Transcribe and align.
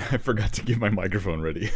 and 0.00 0.08
I 0.14 0.16
forgot 0.18 0.52
to 0.54 0.62
get 0.62 0.78
my 0.78 0.90
microphone 0.90 1.40
ready. 1.40 1.70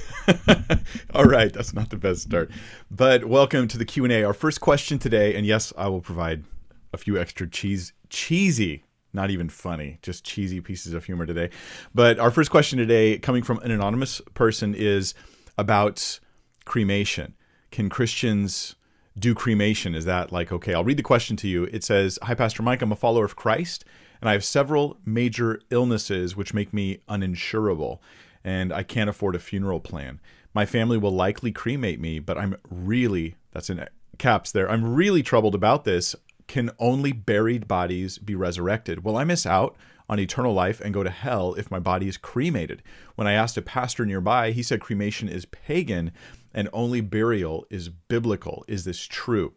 All 1.14 1.24
right, 1.24 1.52
that's 1.52 1.74
not 1.74 1.90
the 1.90 1.96
best 1.96 2.22
start. 2.22 2.50
But 2.90 3.24
welcome 3.26 3.68
to 3.68 3.78
the 3.78 3.84
Q&A. 3.84 4.24
Our 4.24 4.32
first 4.32 4.60
question 4.60 4.98
today, 4.98 5.34
and 5.34 5.46
yes, 5.46 5.72
I 5.76 5.88
will 5.88 6.00
provide 6.00 6.44
a 6.92 6.96
few 6.96 7.18
extra 7.18 7.48
cheese 7.48 7.92
cheesy, 8.08 8.84
not 9.12 9.30
even 9.30 9.48
funny, 9.48 9.98
just 10.02 10.24
cheesy 10.24 10.60
pieces 10.60 10.94
of 10.94 11.04
humor 11.04 11.26
today. 11.26 11.50
But 11.94 12.18
our 12.18 12.30
first 12.30 12.50
question 12.50 12.78
today 12.78 13.18
coming 13.18 13.42
from 13.42 13.58
an 13.58 13.70
anonymous 13.70 14.20
person 14.34 14.74
is 14.74 15.14
about 15.58 16.20
cremation. 16.64 17.34
Can 17.70 17.88
Christians 17.88 18.76
do 19.18 19.34
cremation? 19.34 19.94
Is 19.94 20.04
that 20.04 20.32
like 20.32 20.52
okay? 20.52 20.74
I'll 20.74 20.84
read 20.84 20.96
the 20.96 21.02
question 21.02 21.36
to 21.38 21.48
you. 21.48 21.64
It 21.64 21.84
says, 21.84 22.18
"Hi 22.22 22.34
Pastor 22.34 22.62
Mike, 22.62 22.82
I'm 22.82 22.92
a 22.92 22.96
follower 22.96 23.24
of 23.24 23.36
Christ." 23.36 23.84
And 24.24 24.30
I 24.30 24.32
have 24.32 24.44
several 24.44 24.96
major 25.04 25.60
illnesses 25.68 26.34
which 26.34 26.54
make 26.54 26.72
me 26.72 27.00
uninsurable, 27.10 27.98
and 28.42 28.72
I 28.72 28.82
can't 28.82 29.10
afford 29.10 29.34
a 29.34 29.38
funeral 29.38 29.80
plan. 29.80 30.18
My 30.54 30.64
family 30.64 30.96
will 30.96 31.10
likely 31.10 31.52
cremate 31.52 32.00
me, 32.00 32.20
but 32.20 32.38
I'm 32.38 32.56
really, 32.70 33.34
that's 33.52 33.68
in 33.68 33.86
caps 34.16 34.50
there, 34.50 34.70
I'm 34.70 34.94
really 34.94 35.22
troubled 35.22 35.54
about 35.54 35.84
this. 35.84 36.16
Can 36.46 36.70
only 36.78 37.12
buried 37.12 37.68
bodies 37.68 38.16
be 38.16 38.34
resurrected? 38.34 39.04
Will 39.04 39.18
I 39.18 39.24
miss 39.24 39.44
out 39.44 39.76
on 40.08 40.18
eternal 40.18 40.54
life 40.54 40.80
and 40.80 40.94
go 40.94 41.02
to 41.02 41.10
hell 41.10 41.52
if 41.52 41.70
my 41.70 41.78
body 41.78 42.08
is 42.08 42.16
cremated? 42.16 42.82
When 43.16 43.26
I 43.26 43.34
asked 43.34 43.58
a 43.58 43.62
pastor 43.62 44.06
nearby, 44.06 44.52
he 44.52 44.62
said 44.62 44.80
cremation 44.80 45.28
is 45.28 45.44
pagan 45.44 46.12
and 46.54 46.70
only 46.72 47.02
burial 47.02 47.66
is 47.68 47.90
biblical. 47.90 48.64
Is 48.68 48.84
this 48.86 49.00
true? 49.00 49.52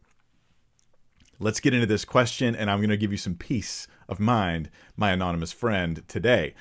Let's 1.40 1.60
get 1.60 1.74
into 1.74 1.86
this 1.86 2.06
question, 2.06 2.56
and 2.56 2.70
I'm 2.70 2.80
going 2.80 2.90
to 2.90 2.98
give 2.98 3.12
you 3.12 3.18
some 3.18 3.36
peace 3.36 3.88
of 4.10 4.20
mind, 4.20 4.70
my 4.96 5.12
anonymous 5.12 5.52
friend, 5.52 6.04
today. 6.08 6.56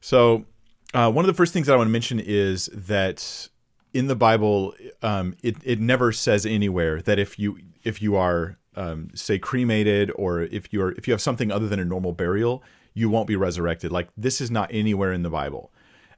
So, 0.00 0.44
uh, 0.94 1.10
one 1.10 1.24
of 1.24 1.26
the 1.26 1.34
first 1.34 1.52
things 1.52 1.66
that 1.66 1.74
I 1.74 1.76
want 1.76 1.88
to 1.88 1.92
mention 1.92 2.20
is 2.20 2.66
that 2.72 3.48
in 3.92 4.06
the 4.06 4.16
Bible, 4.16 4.74
um, 5.02 5.34
it 5.42 5.56
it 5.64 5.80
never 5.80 6.12
says 6.12 6.46
anywhere 6.46 7.00
that 7.02 7.18
if 7.18 7.38
you 7.38 7.58
if 7.84 8.02
you 8.02 8.16
are 8.16 8.58
um, 8.76 9.10
say 9.14 9.38
cremated 9.38 10.10
or 10.14 10.42
if 10.42 10.72
you're 10.72 10.92
if 10.92 11.08
you 11.08 11.12
have 11.12 11.20
something 11.20 11.50
other 11.50 11.68
than 11.68 11.80
a 11.80 11.84
normal 11.84 12.12
burial, 12.12 12.62
you 12.94 13.10
won't 13.10 13.26
be 13.26 13.36
resurrected. 13.36 13.90
Like 13.92 14.08
this 14.16 14.40
is 14.40 14.50
not 14.50 14.70
anywhere 14.72 15.12
in 15.12 15.22
the 15.22 15.30
Bible. 15.30 15.72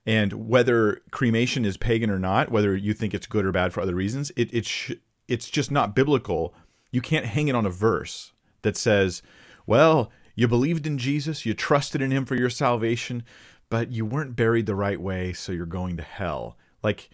And 0.07 0.49
whether 0.49 1.01
cremation 1.11 1.65
is 1.65 1.77
pagan 1.77 2.11
or 2.11 2.19
not, 2.19 2.51
whether 2.51 2.75
you 2.75 2.95
think 2.95 3.13
it's 3.13 3.27
good 3.27 3.45
or 3.45 3.53
bad 3.53 3.73
for 3.73 3.81
other 3.81 3.95
reasons, 3.95 4.31
it 4.37 4.53
it 4.53 4.67
sh- 4.67 4.93
it's 5.29 5.49
just 5.49 5.71
not 5.71 5.95
biblical. 5.95 6.55
You 6.91 7.01
can't 7.01 7.27
hang 7.27 7.49
it 7.49 7.55
on 7.55 7.67
a 7.67 7.71
verse 7.71 8.33
that 8.63 8.77
says, 8.77 9.23
"Well, 9.67 10.11
you 10.35 10.49
believed 10.49 10.87
in 10.87 10.99
Jesus, 10.99 11.45
you 11.45 11.55
trusted 11.55 12.01
in 12.01 12.11
him 12.11 12.25
for 12.25 12.35
your 12.35 12.51
salvation, 12.51 13.25
but 13.69 13.93
you 13.93 14.05
weren't 14.05 14.37
buried 14.37 14.67
the 14.67 14.75
right 14.75 15.01
way, 15.01 15.33
so 15.33 15.53
you're 15.53 15.67
going 15.67 15.97
to 15.97 16.03
hell. 16.03 16.57
Like, 16.83 17.11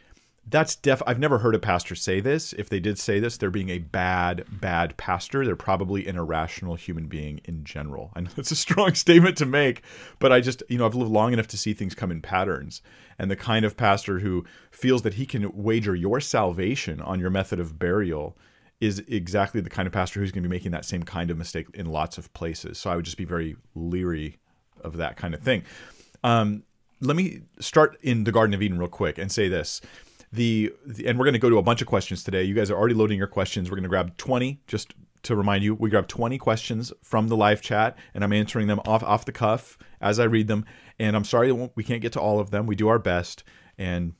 that's 0.49 0.77
def 0.77 1.03
I've 1.07 1.19
never 1.19 1.39
heard 1.39 1.57
a 1.57 1.59
pastor 1.59 1.97
say 1.97 2.21
this. 2.21 2.53
If 2.53 2.69
they 2.69 2.79
did 2.79 2.99
say 2.99 3.19
this, 3.19 3.37
they're 3.37 3.51
being 3.51 3.71
a 3.71 3.81
bad, 3.81 4.45
bad 4.49 4.97
pastor. 4.97 5.45
They're 5.45 5.57
probably 5.57 6.07
an 6.07 6.17
irrational 6.17 6.77
human 6.77 7.09
being 7.09 7.41
in 7.45 7.65
general. 7.65 8.13
I 8.15 8.21
know 8.21 8.31
it's 8.37 8.53
a 8.53 8.57
strong 8.57 8.95
statement 8.95 9.37
to 9.39 9.47
make, 9.47 9.83
but 10.19 10.33
I 10.33 10.41
just, 10.41 10.63
you 10.69 10.79
know, 10.79 10.87
I've 10.87 10.95
lived 10.95 11.11
long 11.11 11.33
enough 11.33 11.49
to 11.49 11.59
see 11.59 11.75
things 11.75 11.95
come 11.95 12.13
in 12.13 12.23
patterns. 12.23 12.81
And 13.19 13.31
the 13.31 13.37
kind 13.37 13.65
of 13.65 13.77
pastor 13.77 14.21
who 14.21 14.45
feels 14.71 15.03
that 15.03 15.15
he 15.15 15.27
can 15.27 15.51
wager 15.53 15.97
your 15.97 16.21
salvation 16.21 17.01
on 17.01 17.19
your 17.19 17.31
method 17.31 17.59
of 17.59 17.79
burial 17.79 18.37
is 18.81 19.03
exactly 19.09 19.61
the 19.61 19.71
kind 19.71 19.87
of 19.87 19.93
pastor 19.93 20.21
who's 20.21 20.33
going 20.33 20.43
to 20.43 20.49
be 20.49 20.55
making 20.55 20.73
that 20.73 20.85
same 20.85 21.03
kind 21.03 21.31
of 21.31 21.39
mistake 21.39 21.67
in 21.75 21.87
lots 21.87 22.19
of 22.19 22.33
places. 22.35 22.79
So 22.79 22.91
I 22.91 22.97
would 22.97 23.05
just 23.05 23.17
be 23.17 23.25
very 23.25 23.57
leery 23.75 24.39
of 24.83 24.97
that 24.99 25.17
kind 25.17 25.35
of 25.35 25.41
thing. 25.41 25.65
Um, 26.23 26.65
let 27.01 27.17
me 27.17 27.43
start 27.59 27.97
in 28.03 28.25
the 28.25 28.33
Garden 28.33 28.55
of 28.55 28.63
Eden 28.63 28.79
real 28.79 28.89
quick 28.89 29.19
and 29.19 29.31
say 29.31 29.49
this. 29.49 29.81
The, 30.33 30.73
the 30.85 31.07
and 31.07 31.19
we're 31.19 31.25
going 31.25 31.35
to 31.35 31.39
go 31.39 31.49
to 31.49 31.59
a 31.59 31.63
bunch 31.63 31.81
of 31.81 31.87
questions 31.87 32.23
today. 32.23 32.43
You 32.43 32.55
guys 32.55 32.71
are 32.71 32.77
already 32.77 32.95
loading 32.95 33.19
your 33.19 33.27
questions. 33.27 33.71
We're 33.71 33.77
going 33.77 33.85
to 33.85 33.89
grab 33.89 34.17
20 34.17 34.61
just 34.67 34.95
to 35.23 35.35
remind 35.35 35.65
you. 35.65 35.75
We 35.75 35.89
grab 35.89 36.09
20 36.09 36.37
questions 36.39 36.93
from 37.03 37.29
the 37.29 37.37
live 37.37 37.61
chat 37.63 37.97
and 38.13 38.23
I'm 38.23 38.33
answering 38.33 38.67
them 38.67 38.81
off 38.87 39.03
off 39.03 39.25
the 39.25 39.33
cuff 39.33 39.79
as 40.01 40.19
I 40.19 40.25
read 40.25 40.49
them. 40.49 40.65
And 40.99 41.17
I'm 41.17 41.25
sorry 41.25 41.53
we 41.53 41.85
can't 41.85 42.03
get 42.03 42.13
to 42.13 42.21
all 42.21 42.41
of 42.41 42.51
them. 42.51 42.67
We 42.67 42.77
do 42.77 42.89
our 42.89 42.99
best 42.99 43.45
and 43.79 44.15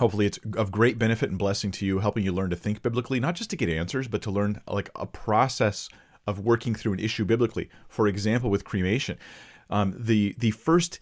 hopefully 0.00 0.24
it's 0.24 0.38
of 0.56 0.72
great 0.72 0.98
benefit 0.98 1.28
and 1.28 1.38
blessing 1.38 1.70
to 1.70 1.84
you 1.84 1.98
helping 1.98 2.24
you 2.24 2.32
learn 2.32 2.48
to 2.48 2.56
think 2.56 2.82
biblically 2.82 3.20
not 3.20 3.34
just 3.34 3.50
to 3.50 3.56
get 3.56 3.68
answers 3.68 4.08
but 4.08 4.22
to 4.22 4.30
learn 4.30 4.60
like 4.66 4.90
a 4.96 5.06
process 5.06 5.90
of 6.26 6.40
working 6.40 6.74
through 6.74 6.94
an 6.94 6.98
issue 6.98 7.24
biblically. 7.24 7.68
For 7.86 8.08
example 8.08 8.50
with 8.50 8.64
cremation 8.64 9.18
um, 9.68 9.94
the 9.96 10.34
the 10.38 10.52
first 10.52 11.00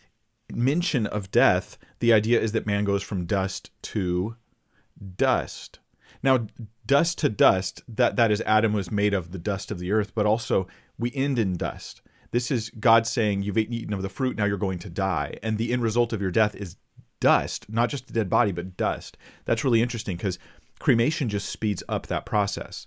mention 0.53 1.07
of 1.07 1.31
death 1.31 1.79
the 2.01 2.13
idea 2.13 2.41
is 2.41 2.53
that 2.53 2.67
man 2.67 2.85
goes 2.85 3.03
from 3.03 3.25
dust 3.25 3.71
to 3.83 4.37
dust. 5.17 5.79
Now 6.21 6.49
dust 6.85 7.19
to 7.19 7.29
dust 7.29 7.83
that 7.87 8.17
that 8.17 8.33
is 8.33 8.43
adam 8.45 8.73
was 8.73 8.91
made 8.91 9.15
of 9.15 9.31
the 9.31 9.39
dust 9.39 9.71
of 9.71 9.79
the 9.79 9.93
earth 9.93 10.13
but 10.13 10.27
also 10.27 10.67
we 10.99 11.13
end 11.15 11.39
in 11.39 11.57
dust. 11.57 12.03
This 12.33 12.51
is 12.51 12.71
god 12.71 13.07
saying 13.07 13.43
you've 13.43 13.59
eaten 13.59 13.95
of 13.95 14.03
the 14.03 14.09
fruit 14.09 14.37
now 14.37 14.45
you're 14.45 14.57
going 14.57 14.81
to 14.81 14.91
die 14.91 15.39
and 15.41 15.57
the 15.57 15.73
end 15.73 15.83
result 15.83 16.13
of 16.13 16.21
your 16.21 16.33
death 16.33 16.57
is 16.57 16.75
dust, 17.21 17.67
not 17.69 17.89
just 17.89 18.11
a 18.11 18.13
dead 18.13 18.31
body, 18.31 18.53
but 18.53 18.77
dust. 18.77 19.17
That's 19.45 19.65
really 19.65 19.83
interesting 19.83 20.17
because 20.17 20.39
cremation 20.79 21.29
just 21.29 21.49
speeds 21.49 21.83
up 21.89 22.07
that 22.07 22.27
process, 22.27 22.87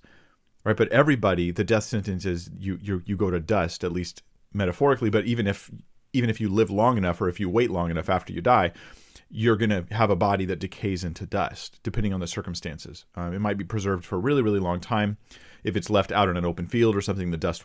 right? 0.64 0.78
But 0.78 0.90
everybody, 0.90 1.52
the 1.52 1.64
death 1.64 1.84
sentence 1.84 2.26
is 2.26 2.50
you 2.58 2.80
you 2.82 3.02
you 3.06 3.16
go 3.16 3.32
to 3.32 3.40
dust, 3.40 3.84
at 3.84 3.92
least 3.92 4.24
metaphorically. 4.54 5.10
But 5.10 5.26
even 5.26 5.48
if 5.48 5.72
even 6.14 6.30
if 6.30 6.42
you 6.42 6.50
live 6.50 6.70
long 6.70 6.98
enough, 6.98 7.22
or 7.22 7.30
if 7.30 7.40
you 7.40 7.50
wait 7.50 7.72
long 7.72 7.90
enough 7.90 8.10
after 8.10 8.34
you 8.34 8.42
die, 8.42 8.72
you're 9.30 9.56
going 9.56 9.70
to 9.70 9.86
have 9.94 10.10
a 10.10 10.16
body 10.16 10.44
that 10.46 10.60
decays 10.60 11.04
into 11.06 11.26
dust, 11.26 11.80
depending 11.84 12.14
on 12.14 12.20
the 12.20 12.28
circumstances. 12.28 13.06
Um, 13.16 13.34
it 13.34 13.40
might 13.40 13.58
be 13.58 13.64
preserved 13.64 14.06
for 14.06 14.16
a 14.16 14.20
really 14.20 14.42
really 14.42 14.60
long 14.60 14.80
time. 14.80 15.18
If 15.64 15.76
it's 15.76 15.92
left 15.92 16.12
out 16.12 16.28
in 16.28 16.38
an 16.38 16.46
open 16.46 16.66
field 16.66 16.96
or 16.96 17.02
something, 17.02 17.30
the 17.30 17.38
dust, 17.38 17.64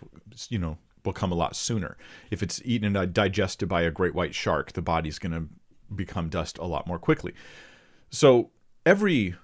you 0.51 0.59
know, 0.59 0.77
will 1.05 1.15
come 1.15 1.33
a 1.33 1.37
lot 1.37 1.57
sooner. 1.57 1.97
If 2.31 2.43
it's 2.43 2.61
eaten 2.65 2.95
and 2.95 3.15
digested 3.15 3.69
by 3.69 3.83
a 3.83 3.91
great 3.91 4.15
white 4.15 4.35
shark, 4.35 4.73
the 4.73 4.83
body's 4.83 5.19
going 5.19 5.33
to 5.33 5.49
become 5.95 6.29
dust 6.29 6.59
a 6.59 6.65
lot 6.65 6.87
more 6.87 6.99
quickly. 6.99 7.35
So 8.11 8.51
every 8.85 9.35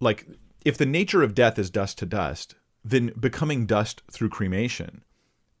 like 0.00 0.26
if 0.64 0.78
the 0.78 0.86
nature 0.86 1.22
of 1.22 1.34
death 1.34 1.58
is 1.58 1.70
dust 1.70 1.98
to 1.98 2.06
dust, 2.06 2.54
then 2.84 3.12
becoming 3.18 3.66
dust 3.66 4.02
through 4.10 4.28
cremation 4.28 5.04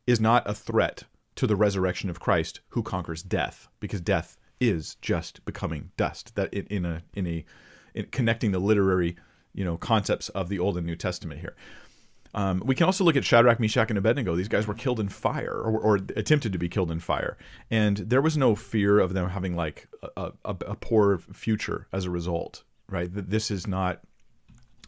is 0.06 0.20
not 0.20 0.48
a 0.48 0.54
threat 0.54 1.04
to 1.36 1.46
the 1.46 1.56
resurrection 1.56 2.10
of 2.10 2.20
Christ 2.20 2.60
who 2.70 2.82
conquers 2.82 3.22
death 3.22 3.68
because 3.80 4.00
death 4.00 4.36
is 4.60 4.96
just 4.96 5.44
becoming 5.44 5.90
dust 5.96 6.36
that 6.36 6.52
in, 6.52 6.66
in 6.66 6.84
a 6.84 7.02
in 7.12 7.26
a 7.26 7.44
in 7.94 8.06
connecting 8.06 8.52
the 8.52 8.58
literary 8.58 9.16
you 9.52 9.64
know 9.64 9.76
concepts 9.76 10.28
of 10.30 10.48
the 10.48 10.58
old 10.58 10.76
and 10.76 10.86
new 10.86 10.96
testament 10.96 11.40
here 11.40 11.56
um, 12.34 12.62
we 12.64 12.74
can 12.74 12.86
also 12.86 13.04
look 13.04 13.16
at 13.16 13.24
Shadrach, 13.24 13.60
Meshach, 13.60 13.90
and 13.90 13.98
Abednego. 13.98 14.34
These 14.34 14.48
guys 14.48 14.66
were 14.66 14.74
killed 14.74 14.98
in 14.98 15.08
fire, 15.08 15.54
or, 15.54 15.78
or, 15.78 15.94
attempted 16.16 16.52
to 16.52 16.58
be 16.58 16.68
killed 16.68 16.90
in 16.90 16.98
fire, 16.98 17.38
and 17.70 17.98
there 17.98 18.20
was 18.20 18.36
no 18.36 18.56
fear 18.56 18.98
of 18.98 19.14
them 19.14 19.30
having 19.30 19.54
like 19.54 19.88
a, 20.16 20.32
a, 20.44 20.56
a 20.66 20.74
poor 20.74 21.18
future 21.18 21.86
as 21.92 22.04
a 22.04 22.10
result. 22.10 22.64
Right? 22.88 23.08
This 23.10 23.50
is 23.50 23.66
not. 23.66 24.00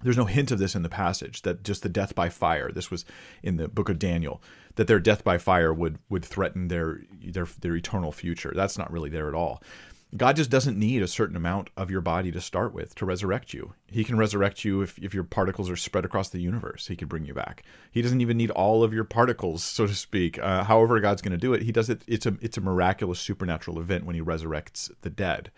There's 0.02 0.16
no 0.16 0.26
hint 0.26 0.50
of 0.50 0.58
this 0.58 0.74
in 0.74 0.82
the 0.82 0.90
passage 0.90 1.42
that 1.42 1.62
just 1.62 1.82
the 1.82 1.88
death 1.88 2.14
by 2.14 2.28
fire. 2.28 2.70
This 2.70 2.90
was 2.90 3.06
in 3.42 3.56
the 3.56 3.66
book 3.68 3.88
of 3.88 3.98
Daniel 3.98 4.42
that 4.74 4.88
their 4.88 5.00
death 5.00 5.24
by 5.24 5.38
fire 5.38 5.72
would 5.72 5.98
would 6.08 6.24
threaten 6.24 6.68
their 6.68 7.00
their 7.22 7.46
their 7.60 7.76
eternal 7.76 8.12
future. 8.12 8.52
That's 8.54 8.76
not 8.76 8.92
really 8.92 9.08
there 9.08 9.28
at 9.28 9.34
all. 9.34 9.62
God 10.14 10.36
just 10.36 10.50
doesn't 10.50 10.78
need 10.78 11.02
a 11.02 11.08
certain 11.08 11.36
amount 11.36 11.70
of 11.76 11.90
your 11.90 12.00
body 12.00 12.30
to 12.30 12.40
start 12.40 12.72
with 12.72 12.94
to 12.94 13.04
resurrect 13.04 13.52
you. 13.52 13.74
He 13.88 14.04
can 14.04 14.16
resurrect 14.16 14.64
you 14.64 14.80
if, 14.80 14.98
if 14.98 15.12
your 15.12 15.24
particles 15.24 15.68
are 15.68 15.76
spread 15.76 16.04
across 16.04 16.28
the 16.28 16.40
universe. 16.40 16.86
He 16.86 16.94
can 16.94 17.08
bring 17.08 17.24
you 17.24 17.34
back. 17.34 17.64
He 17.90 18.02
doesn't 18.02 18.20
even 18.20 18.36
need 18.36 18.50
all 18.50 18.84
of 18.84 18.94
your 18.94 19.04
particles, 19.04 19.64
so 19.64 19.86
to 19.86 19.94
speak. 19.94 20.38
Uh, 20.38 20.64
however, 20.64 21.00
God's 21.00 21.22
going 21.22 21.32
to 21.32 21.38
do 21.38 21.54
it. 21.54 21.62
He 21.62 21.72
does 21.72 21.90
it. 21.90 22.02
It's 22.06 22.24
a 22.24 22.36
it's 22.40 22.56
a 22.56 22.60
miraculous 22.60 23.18
supernatural 23.18 23.80
event 23.80 24.04
when 24.04 24.14
He 24.14 24.22
resurrects 24.22 24.90
the 25.00 25.10
dead. 25.10 25.50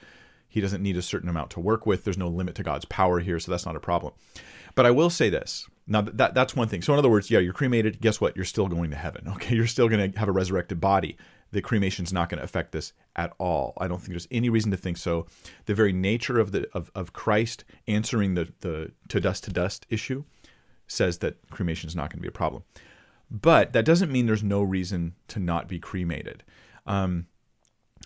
He 0.48 0.62
doesn't 0.62 0.82
need 0.82 0.96
a 0.96 1.02
certain 1.02 1.28
amount 1.28 1.50
to 1.50 1.60
work 1.60 1.84
with. 1.84 2.04
There's 2.04 2.16
no 2.16 2.28
limit 2.28 2.54
to 2.54 2.62
God's 2.62 2.86
power 2.86 3.20
here, 3.20 3.38
so 3.38 3.50
that's 3.50 3.66
not 3.66 3.76
a 3.76 3.80
problem. 3.80 4.14
But 4.74 4.86
I 4.86 4.90
will 4.90 5.10
say 5.10 5.28
this. 5.28 5.66
Now 5.86 6.00
that 6.00 6.32
that's 6.32 6.56
one 6.56 6.68
thing. 6.68 6.80
So 6.80 6.94
in 6.94 6.98
other 6.98 7.10
words, 7.10 7.30
yeah, 7.30 7.38
you're 7.38 7.52
cremated. 7.52 8.00
Guess 8.00 8.18
what? 8.18 8.34
You're 8.34 8.46
still 8.46 8.68
going 8.68 8.90
to 8.90 8.96
heaven. 8.96 9.28
Okay, 9.34 9.54
you're 9.54 9.66
still 9.66 9.88
going 9.88 10.10
to 10.10 10.18
have 10.18 10.28
a 10.28 10.32
resurrected 10.32 10.80
body 10.80 11.18
the 11.50 11.62
cremation 11.62 12.04
is 12.04 12.12
not 12.12 12.28
going 12.28 12.38
to 12.38 12.44
affect 12.44 12.72
this 12.72 12.92
at 13.16 13.32
all. 13.38 13.72
I 13.78 13.88
don't 13.88 13.98
think 13.98 14.10
there's 14.10 14.28
any 14.30 14.50
reason 14.50 14.70
to 14.70 14.76
think 14.76 14.96
so. 14.96 15.26
The 15.66 15.74
very 15.74 15.92
nature 15.92 16.38
of 16.38 16.52
the 16.52 16.68
of, 16.72 16.90
of 16.94 17.12
Christ 17.12 17.64
answering 17.86 18.34
the 18.34 18.52
the 18.60 18.92
to 19.08 19.20
dust 19.20 19.44
to 19.44 19.52
dust 19.52 19.86
issue 19.88 20.24
says 20.86 21.18
that 21.18 21.50
cremation 21.50 21.88
is 21.88 21.96
not 21.96 22.10
going 22.10 22.18
to 22.18 22.22
be 22.22 22.28
a 22.28 22.32
problem. 22.32 22.64
But 23.30 23.72
that 23.72 23.84
doesn't 23.84 24.10
mean 24.10 24.26
there's 24.26 24.42
no 24.42 24.62
reason 24.62 25.14
to 25.28 25.38
not 25.38 25.68
be 25.68 25.78
cremated. 25.78 26.44
Um, 26.86 27.26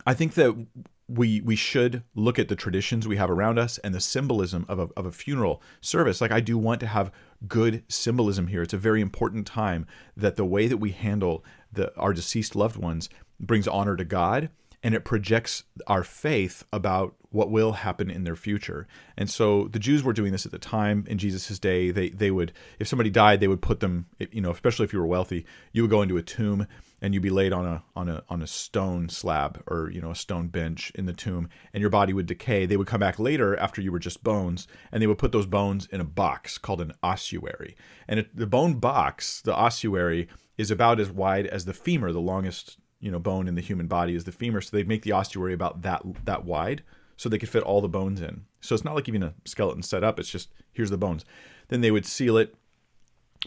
I 0.05 0.15
think 0.15 0.35
that 0.35 0.67
we 1.09 1.41
we 1.41 1.56
should 1.56 2.03
look 2.15 2.39
at 2.39 2.49
the 2.49 2.56
traditions 2.56 3.06
we 3.06 3.17
have 3.17 3.31
around 3.31 3.59
us 3.59 3.79
and 3.79 3.94
the 3.94 4.00
symbolism 4.00 4.65
of 4.69 4.79
a, 4.79 4.89
of 4.97 5.06
a 5.06 5.12
funeral 5.12 5.62
service. 5.81 6.21
Like 6.21 6.33
I 6.33 6.41
do 6.41 6.56
want 6.56 6.81
to 6.81 6.87
have 6.87 7.12
good 7.47 7.85
symbolism 7.89 8.47
here. 8.47 8.62
It's 8.62 8.73
a 8.73 8.79
very 8.79 9.00
important 9.00 9.47
time 9.47 9.87
that 10.17 10.37
the 10.37 10.44
way 10.44 10.67
that 10.69 10.79
we 10.79 10.93
handle 10.93 11.44
the 11.73 11.94
our 11.97 12.12
deceased 12.12 12.56
loved 12.56 12.77
ones 12.77 13.09
brings 13.43 13.69
honor 13.69 13.97
to 13.97 14.05
God 14.05 14.50
and 14.83 14.94
it 14.94 15.05
projects 15.05 15.65
our 15.87 16.03
faith 16.03 16.65
about 16.73 17.15
what 17.31 17.50
will 17.50 17.73
happen 17.73 18.11
in 18.11 18.25
their 18.25 18.37
future. 18.37 18.87
And 19.17 19.31
so 19.31 19.69
the 19.69 19.79
Jews 19.79 20.03
were 20.03 20.12
doing 20.12 20.33
this 20.33 20.44
at 20.44 20.53
the 20.53 20.59
time 20.59 21.05
in 21.09 21.19
Jesus' 21.19 21.59
day. 21.59 21.91
They 21.91 22.11
they 22.11 22.31
would 22.31 22.53
if 22.79 22.89
somebody 22.89 23.11
died, 23.11 23.41
they 23.41 23.49
would 23.49 23.62
put 23.62 23.81
them, 23.81 24.06
you 24.31 24.41
know, 24.41 24.50
especially 24.50 24.85
if 24.85 24.93
you 24.93 24.99
were 24.99 25.06
wealthy, 25.06 25.47
you 25.73 25.83
would 25.83 25.91
go 25.91 26.03
into 26.03 26.17
a 26.17 26.23
tomb 26.23 26.67
and 27.00 27.15
you'd 27.15 27.23
be 27.23 27.31
laid 27.31 27.53
on 27.53 27.65
a 27.65 27.83
on 27.97 28.09
a 28.09 28.23
on 28.29 28.43
a 28.43 28.47
stone 28.47 29.09
slab 29.09 29.62
or 29.67 29.91
you 29.91 30.00
know 30.00 30.11
a 30.11 30.17
stone 30.17 30.49
bench 30.49 30.93
in 30.94 31.06
the 31.06 31.12
tomb, 31.12 31.49
and 31.73 31.81
your 31.81 31.91
body 31.91 32.12
would 32.12 32.27
decay. 32.27 32.67
They 32.67 32.77
would 32.77 32.87
come 32.87 33.00
back 33.00 33.19
later 33.19 33.56
after 33.59 33.81
you 33.81 33.93
were 33.93 33.99
just 33.99 34.25
bones, 34.25 34.67
and 34.91 35.00
they 35.03 35.06
would 35.06 35.19
put 35.19 35.33
those 35.33 35.47
bones 35.47 35.87
in 35.87 36.00
a 36.00 36.05
box 36.05 36.59
called 36.59 36.81
an 36.81 36.93
ossuary. 37.03 37.77
And 38.09 38.21
it, 38.21 38.37
the 38.37 38.47
bone 38.47 38.75
box, 38.75 39.41
the 39.41 39.55
ossuary, 39.55 40.29
is 40.59 40.71
about 40.71 41.00
as 41.00 41.11
wide 41.11 41.47
as 41.47 41.65
the 41.65 41.73
femur, 41.73 42.12
the 42.12 42.21
longest 42.21 42.79
you 43.02 43.10
know 43.10 43.19
bone 43.19 43.49
in 43.49 43.56
the 43.56 43.60
human 43.60 43.88
body 43.88 44.14
is 44.14 44.25
the 44.25 44.32
femur. 44.32 44.62
So 44.62 44.75
they'd 44.75 44.88
make 44.88 45.02
the 45.02 45.12
ossuary 45.12 45.52
about 45.52 45.82
that 45.82 46.02
that 46.25 46.44
wide, 46.44 46.82
so 47.16 47.28
they 47.28 47.38
could 47.38 47.50
fit 47.50 47.62
all 47.62 47.82
the 47.82 47.88
bones 47.88 48.22
in. 48.22 48.44
So 48.60 48.75
it's 48.75 48.84
not 48.84 48.94
like 48.94 49.08
even 49.08 49.22
a 49.22 49.34
skeleton 49.44 49.82
set 49.82 50.04
up. 50.04 50.19
It's 50.19 50.31
just 50.31 50.50
here's 50.72 50.90
the 50.90 50.96
bones. 50.96 51.26
Then 51.69 51.82
they 51.82 51.90
would 51.90 52.06
seal 52.06 52.38
it, 52.38 52.54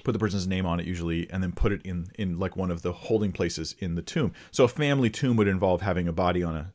put 0.04 0.12
the 0.12 0.20
person's 0.20 0.48
name 0.48 0.66
on 0.66 0.80
it 0.80 0.86
usually, 0.86 1.30
and 1.32 1.42
then 1.42 1.54
put 1.54 1.72
it 1.72 1.82
in 1.84 2.08
in 2.16 2.38
like 2.38 2.56
one 2.56 2.70
of 2.70 2.84
the 2.84 2.92
holding 2.92 3.32
places 3.32 3.76
in 3.80 3.96
the 3.96 4.02
tomb. 4.02 4.34
So 4.52 4.66
a 4.66 4.68
family 4.68 5.10
tomb 5.10 5.38
would 5.38 5.48
involve 5.48 5.82
having 5.82 6.08
a 6.08 6.14
body 6.14 6.44
on 6.44 6.56
a 6.56 6.74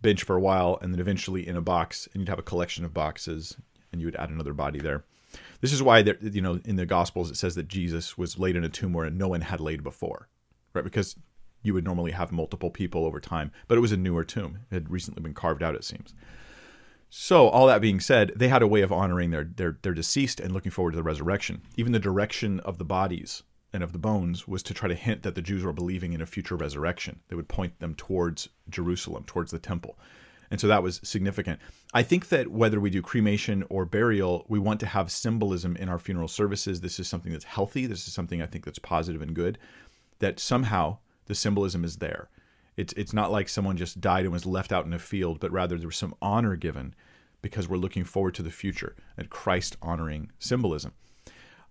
bench 0.00 0.22
for 0.22 0.36
a 0.36 0.40
while, 0.40 0.78
and 0.80 0.94
then 0.94 1.00
eventually 1.00 1.46
in 1.46 1.56
a 1.56 1.60
box, 1.60 2.08
and 2.12 2.20
you'd 2.20 2.28
have 2.28 2.38
a 2.38 2.42
collection 2.42 2.84
of 2.84 2.94
boxes, 2.94 3.56
and 3.90 4.00
you 4.00 4.06
would 4.06 4.16
add 4.16 4.30
another 4.30 4.54
body 4.54 4.78
there. 4.78 5.04
This 5.60 5.72
is 5.72 5.82
why, 5.82 6.02
there, 6.02 6.18
you 6.20 6.42
know, 6.42 6.60
in 6.64 6.76
the 6.76 6.86
Gospels 6.86 7.30
it 7.30 7.36
says 7.36 7.54
that 7.54 7.68
Jesus 7.68 8.18
was 8.18 8.38
laid 8.38 8.56
in 8.56 8.64
a 8.64 8.68
tomb 8.68 8.92
where 8.92 9.08
no 9.10 9.28
one 9.28 9.42
had 9.42 9.60
laid 9.60 9.82
before, 9.82 10.28
right? 10.74 10.84
Because 10.84 11.16
you 11.62 11.74
would 11.74 11.84
normally 11.84 12.12
have 12.12 12.32
multiple 12.32 12.70
people 12.70 13.04
over 13.04 13.20
time, 13.20 13.52
but 13.68 13.78
it 13.78 13.80
was 13.80 13.92
a 13.92 13.96
newer 13.96 14.24
tomb. 14.24 14.58
It 14.70 14.74
had 14.74 14.90
recently 14.90 15.22
been 15.22 15.34
carved 15.34 15.62
out, 15.62 15.74
it 15.74 15.84
seems. 15.84 16.14
So, 17.14 17.48
all 17.48 17.66
that 17.66 17.82
being 17.82 18.00
said, 18.00 18.32
they 18.34 18.48
had 18.48 18.62
a 18.62 18.66
way 18.66 18.80
of 18.80 18.90
honoring 18.90 19.30
their, 19.30 19.44
their, 19.44 19.78
their 19.82 19.92
deceased 19.92 20.40
and 20.40 20.52
looking 20.52 20.72
forward 20.72 20.92
to 20.92 20.96
the 20.96 21.02
resurrection. 21.02 21.60
Even 21.76 21.92
the 21.92 21.98
direction 21.98 22.58
of 22.60 22.78
the 22.78 22.86
bodies 22.86 23.42
and 23.72 23.82
of 23.82 23.92
the 23.92 23.98
bones 23.98 24.48
was 24.48 24.62
to 24.62 24.74
try 24.74 24.88
to 24.88 24.94
hint 24.94 25.22
that 25.22 25.34
the 25.34 25.42
Jews 25.42 25.62
were 25.62 25.72
believing 25.72 26.12
in 26.12 26.20
a 26.20 26.26
future 26.26 26.56
resurrection. 26.56 27.20
They 27.28 27.36
would 27.36 27.48
point 27.48 27.80
them 27.80 27.94
towards 27.94 28.48
Jerusalem, 28.68 29.24
towards 29.26 29.50
the 29.50 29.58
temple. 29.58 29.98
And 30.50 30.60
so 30.60 30.66
that 30.68 30.82
was 30.82 31.00
significant. 31.02 31.60
I 31.94 32.02
think 32.02 32.28
that 32.28 32.48
whether 32.48 32.78
we 32.78 32.90
do 32.90 33.00
cremation 33.00 33.64
or 33.70 33.86
burial, 33.86 34.44
we 34.48 34.58
want 34.58 34.80
to 34.80 34.86
have 34.86 35.10
symbolism 35.10 35.76
in 35.76 35.88
our 35.88 35.98
funeral 35.98 36.28
services. 36.28 36.80
This 36.80 37.00
is 37.00 37.08
something 37.08 37.32
that's 37.32 37.44
healthy. 37.44 37.86
This 37.86 38.06
is 38.06 38.12
something 38.12 38.42
I 38.42 38.46
think 38.46 38.66
that's 38.66 38.78
positive 38.78 39.22
and 39.22 39.34
good. 39.34 39.58
That 40.18 40.38
somehow 40.38 40.98
the 41.26 41.34
symbolism 41.34 41.84
is 41.84 41.96
there. 41.96 42.28
It's 42.76 42.92
it's 42.94 43.12
not 43.12 43.30
like 43.30 43.48
someone 43.48 43.76
just 43.76 44.00
died 44.00 44.24
and 44.24 44.32
was 44.32 44.46
left 44.46 44.72
out 44.72 44.86
in 44.86 44.92
a 44.92 44.98
field, 44.98 45.40
but 45.40 45.52
rather 45.52 45.76
there 45.76 45.88
was 45.88 45.96
some 45.96 46.14
honor 46.22 46.56
given 46.56 46.94
because 47.42 47.68
we're 47.68 47.76
looking 47.76 48.04
forward 48.04 48.34
to 48.34 48.42
the 48.42 48.50
future 48.50 48.96
and 49.16 49.28
Christ 49.28 49.76
honoring 49.82 50.30
symbolism. 50.38 50.92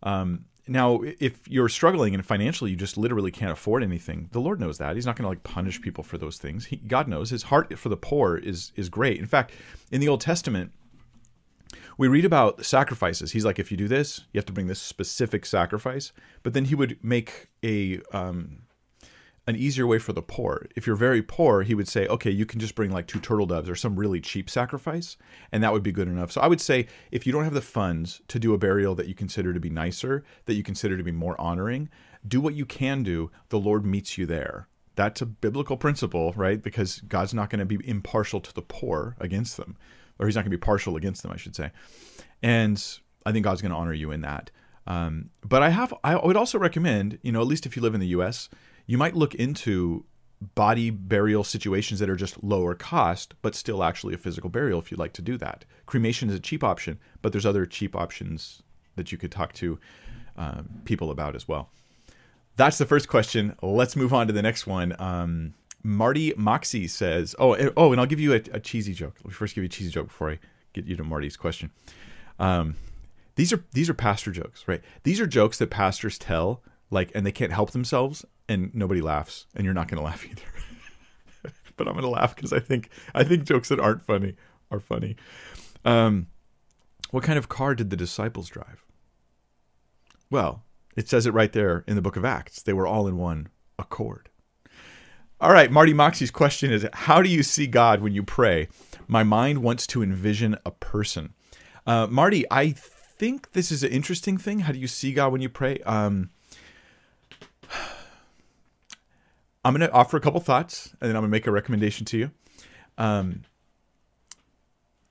Um, 0.03 0.45
now, 0.67 1.01
if 1.19 1.47
you're 1.47 1.69
struggling 1.69 2.13
and 2.13 2.25
financially 2.25 2.71
you 2.71 2.77
just 2.77 2.97
literally 2.97 3.31
can't 3.31 3.51
afford 3.51 3.83
anything, 3.83 4.29
the 4.31 4.39
Lord 4.39 4.59
knows 4.59 4.77
that. 4.77 4.95
He's 4.95 5.05
not 5.05 5.15
going 5.15 5.23
to 5.23 5.29
like 5.29 5.43
punish 5.43 5.81
people 5.81 6.03
for 6.03 6.17
those 6.17 6.37
things. 6.37 6.65
He, 6.65 6.75
God 6.75 7.07
knows 7.07 7.31
His 7.31 7.43
heart 7.43 7.77
for 7.79 7.89
the 7.89 7.97
poor 7.97 8.37
is 8.37 8.71
is 8.75 8.89
great. 8.89 9.19
In 9.19 9.25
fact, 9.25 9.51
in 9.91 10.01
the 10.01 10.07
Old 10.07 10.21
Testament, 10.21 10.71
we 11.97 12.07
read 12.07 12.25
about 12.25 12.63
sacrifices. 12.63 13.31
He's 13.31 13.45
like, 13.45 13.59
if 13.59 13.71
you 13.71 13.77
do 13.77 13.87
this, 13.87 14.21
you 14.31 14.37
have 14.37 14.45
to 14.45 14.53
bring 14.53 14.67
this 14.67 14.81
specific 14.81 15.45
sacrifice. 15.45 16.11
But 16.43 16.53
then 16.53 16.65
He 16.65 16.75
would 16.75 16.97
make 17.03 17.47
a 17.63 17.99
um, 18.13 18.63
an 19.51 19.57
easier 19.57 19.85
way 19.85 19.99
for 19.99 20.13
the 20.13 20.21
poor. 20.21 20.65
If 20.75 20.87
you're 20.87 20.95
very 20.95 21.21
poor, 21.21 21.61
he 21.61 21.75
would 21.75 21.87
say, 21.87 22.07
okay, 22.07 22.31
you 22.31 22.45
can 22.45 22.59
just 22.59 22.73
bring 22.73 22.89
like 22.89 23.05
two 23.05 23.19
turtle 23.19 23.45
doves 23.45 23.69
or 23.69 23.75
some 23.75 23.95
really 23.95 24.19
cheap 24.19 24.49
sacrifice, 24.49 25.17
and 25.51 25.63
that 25.63 25.73
would 25.73 25.83
be 25.83 25.91
good 25.91 26.07
enough. 26.07 26.31
So 26.31 26.41
I 26.41 26.47
would 26.47 26.61
say 26.61 26.87
if 27.11 27.27
you 27.27 27.33
don't 27.33 27.43
have 27.43 27.53
the 27.53 27.61
funds 27.61 28.21
to 28.29 28.39
do 28.39 28.53
a 28.53 28.57
burial 28.57 28.95
that 28.95 29.07
you 29.07 29.13
consider 29.13 29.53
to 29.53 29.59
be 29.59 29.69
nicer, 29.69 30.23
that 30.45 30.55
you 30.55 30.63
consider 30.63 30.97
to 30.97 31.03
be 31.03 31.11
more 31.11 31.39
honoring, 31.39 31.89
do 32.27 32.41
what 32.41 32.55
you 32.55 32.65
can 32.65 33.03
do. 33.03 33.29
The 33.49 33.59
Lord 33.59 33.85
meets 33.85 34.17
you 34.17 34.25
there. 34.25 34.67
That's 34.95 35.21
a 35.21 35.25
biblical 35.25 35.77
principle, 35.77 36.33
right? 36.35 36.61
Because 36.61 37.01
God's 37.01 37.33
not 37.33 37.49
going 37.49 37.59
to 37.59 37.65
be 37.65 37.79
impartial 37.87 38.41
to 38.41 38.53
the 38.53 38.61
poor 38.61 39.15
against 39.19 39.57
them, 39.57 39.77
or 40.17 40.25
He's 40.25 40.35
not 40.35 40.41
going 40.41 40.51
to 40.51 40.57
be 40.57 40.61
partial 40.61 40.95
against 40.95 41.23
them, 41.23 41.31
I 41.31 41.37
should 41.37 41.55
say. 41.55 41.71
And 42.41 42.83
I 43.25 43.31
think 43.31 43.43
God's 43.43 43.61
going 43.61 43.71
to 43.71 43.77
honor 43.77 43.93
you 43.93 44.11
in 44.11 44.21
that. 44.21 44.51
Um, 44.87 45.29
but 45.43 45.61
I 45.61 45.69
have, 45.69 45.93
I 46.03 46.15
would 46.15 46.35
also 46.35 46.57
recommend, 46.57 47.19
you 47.21 47.31
know, 47.31 47.41
at 47.41 47.47
least 47.47 47.65
if 47.65 47.75
you 47.75 47.81
live 47.81 47.93
in 47.93 47.99
the 47.99 48.07
U.S., 48.07 48.49
you 48.91 48.97
might 48.97 49.15
look 49.15 49.33
into 49.35 50.03
body 50.53 50.89
burial 50.89 51.45
situations 51.45 52.01
that 52.01 52.09
are 52.09 52.15
just 52.17 52.43
lower 52.43 52.75
cost, 52.75 53.35
but 53.41 53.55
still 53.55 53.85
actually 53.85 54.13
a 54.13 54.17
physical 54.17 54.49
burial 54.49 54.79
if 54.79 54.91
you'd 54.91 54.99
like 54.99 55.13
to 55.13 55.21
do 55.21 55.37
that. 55.37 55.63
Cremation 55.85 56.27
is 56.27 56.35
a 56.35 56.41
cheap 56.41 56.61
option, 56.61 56.99
but 57.21 57.31
there's 57.31 57.45
other 57.45 57.65
cheap 57.65 57.95
options 57.95 58.63
that 58.97 59.09
you 59.09 59.17
could 59.17 59.31
talk 59.31 59.53
to 59.53 59.79
um, 60.35 60.81
people 60.83 61.09
about 61.09 61.37
as 61.37 61.47
well. 61.47 61.69
That's 62.57 62.77
the 62.77 62.85
first 62.85 63.07
question. 63.07 63.55
Let's 63.61 63.95
move 63.95 64.13
on 64.13 64.27
to 64.27 64.33
the 64.33 64.41
next 64.41 64.67
one. 64.67 64.93
Um, 64.99 65.53
Marty 65.83 66.33
Moxie 66.35 66.89
says, 66.89 67.33
"Oh, 67.39 67.55
oh, 67.77 67.93
and 67.93 68.01
I'll 68.01 68.05
give 68.05 68.19
you 68.19 68.33
a, 68.33 68.41
a, 68.51 68.59
cheesy 68.59 68.93
joke. 68.93 69.15
Let 69.19 69.27
me 69.27 69.31
first 69.31 69.55
give 69.55 69.63
you 69.63 69.67
a 69.67 69.69
cheesy 69.69 69.89
joke 69.89 70.07
before 70.07 70.31
I 70.31 70.39
get 70.73 70.85
you 70.85 70.97
to 70.97 71.03
Marty's 71.05 71.37
question. 71.37 71.71
Um, 72.39 72.75
these 73.35 73.53
are 73.53 73.63
these 73.71 73.89
are 73.89 73.93
pastor 73.93 74.31
jokes, 74.31 74.67
right? 74.67 74.81
These 75.03 75.21
are 75.21 75.27
jokes 75.27 75.59
that 75.59 75.69
pastors 75.69 76.17
tell, 76.17 76.61
like, 76.89 77.09
and 77.15 77.25
they 77.25 77.31
can't 77.31 77.53
help 77.53 77.71
themselves, 77.71 78.25
and 78.51 78.75
nobody 78.75 79.01
laughs, 79.01 79.45
and 79.55 79.65
you're 79.65 79.73
not 79.73 79.87
going 79.87 79.97
to 79.97 80.03
laugh 80.03 80.25
either. 80.25 81.53
but 81.77 81.87
I'm 81.87 81.93
going 81.93 82.03
to 82.03 82.09
laugh 82.09 82.35
because 82.35 82.53
I 82.53 82.59
think 82.59 82.89
I 83.15 83.23
think 83.23 83.45
jokes 83.45 83.69
that 83.69 83.79
aren't 83.79 84.03
funny 84.03 84.35
are 84.69 84.79
funny. 84.79 85.15
Um, 85.85 86.27
what 87.11 87.23
kind 87.23 87.37
of 87.37 87.49
car 87.49 87.75
did 87.75 87.89
the 87.89 87.95
disciples 87.95 88.49
drive? 88.49 88.85
Well, 90.29 90.63
it 90.95 91.09
says 91.09 91.25
it 91.25 91.33
right 91.33 91.51
there 91.51 91.83
in 91.87 91.95
the 91.95 92.01
book 92.01 92.15
of 92.15 92.25
Acts. 92.25 92.61
They 92.61 92.73
were 92.73 92.87
all 92.87 93.07
in 93.07 93.17
one 93.17 93.49
accord. 93.79 94.29
All 95.39 95.51
right, 95.51 95.71
Marty 95.71 95.93
Moxie's 95.93 96.31
question 96.31 96.71
is 96.71 96.87
How 96.93 97.21
do 97.21 97.29
you 97.29 97.43
see 97.43 97.67
God 97.67 98.01
when 98.01 98.13
you 98.13 98.23
pray? 98.23 98.67
My 99.07 99.23
mind 99.23 99.63
wants 99.63 99.87
to 99.87 100.03
envision 100.03 100.57
a 100.65 100.71
person. 100.71 101.33
Uh, 101.85 102.07
Marty, 102.07 102.45
I 102.51 102.71
think 102.71 103.53
this 103.53 103.71
is 103.71 103.83
an 103.83 103.91
interesting 103.91 104.37
thing. 104.37 104.59
How 104.59 104.71
do 104.71 104.79
you 104.79 104.87
see 104.87 105.13
God 105.13 105.31
when 105.31 105.41
you 105.41 105.49
pray? 105.49 105.79
Um, 105.79 106.29
I'm 109.63 109.73
going 109.73 109.87
to 109.87 109.93
offer 109.93 110.17
a 110.17 110.21
couple 110.21 110.39
thoughts 110.39 110.95
and 110.99 111.09
then 111.09 111.15
I'm 111.15 111.21
going 111.21 111.29
to 111.29 111.35
make 111.35 111.47
a 111.47 111.51
recommendation 111.51 112.05
to 112.07 112.17
you. 112.17 112.31
Um, 112.97 113.43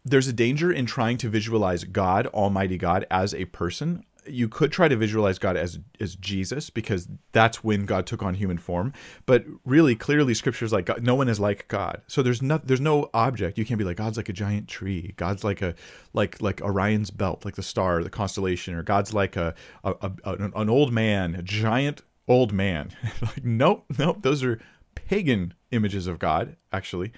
there's 0.04 0.28
a 0.28 0.32
danger 0.32 0.72
in 0.72 0.86
trying 0.86 1.18
to 1.18 1.28
visualize 1.28 1.84
God, 1.84 2.26
Almighty 2.28 2.78
God, 2.78 3.06
as 3.10 3.34
a 3.34 3.44
person. 3.46 4.04
You 4.26 4.48
could 4.48 4.70
try 4.70 4.86
to 4.88 4.96
visualize 4.96 5.38
God 5.38 5.56
as 5.56 5.78
as 5.98 6.14
Jesus 6.14 6.68
because 6.68 7.08
that's 7.32 7.64
when 7.64 7.86
God 7.86 8.06
took 8.06 8.22
on 8.22 8.34
human 8.34 8.58
form. 8.58 8.92
But 9.24 9.46
really, 9.64 9.96
clearly, 9.96 10.34
Scripture's 10.34 10.72
like 10.72 10.86
God, 10.86 11.02
no 11.02 11.14
one 11.14 11.28
is 11.28 11.40
like 11.40 11.68
God. 11.68 12.02
So 12.06 12.22
there's 12.22 12.42
no 12.42 12.58
there's 12.58 12.82
no 12.82 13.08
object. 13.14 13.56
You 13.56 13.64
can't 13.64 13.78
be 13.78 13.84
like 13.84 13.96
God's 13.96 14.18
like 14.18 14.28
a 14.28 14.34
giant 14.34 14.68
tree. 14.68 15.14
God's 15.16 15.42
like 15.42 15.62
a 15.62 15.74
like 16.12 16.40
like 16.42 16.60
Orion's 16.60 17.10
belt, 17.10 17.46
like 17.46 17.56
the 17.56 17.62
star, 17.62 18.02
the 18.02 18.10
constellation, 18.10 18.74
or 18.74 18.82
God's 18.82 19.14
like 19.14 19.36
a, 19.36 19.54
a, 19.84 20.12
a 20.24 20.32
an 20.54 20.68
old 20.68 20.92
man, 20.92 21.34
a 21.34 21.42
giant 21.42 22.02
old 22.28 22.52
man. 22.52 22.90
like, 23.22 23.44
nope, 23.44 23.84
nope. 23.98 24.22
Those 24.22 24.42
are 24.42 24.60
pagan 24.94 25.54
images 25.70 26.06
of 26.06 26.18
God, 26.18 26.56
actually. 26.72 27.12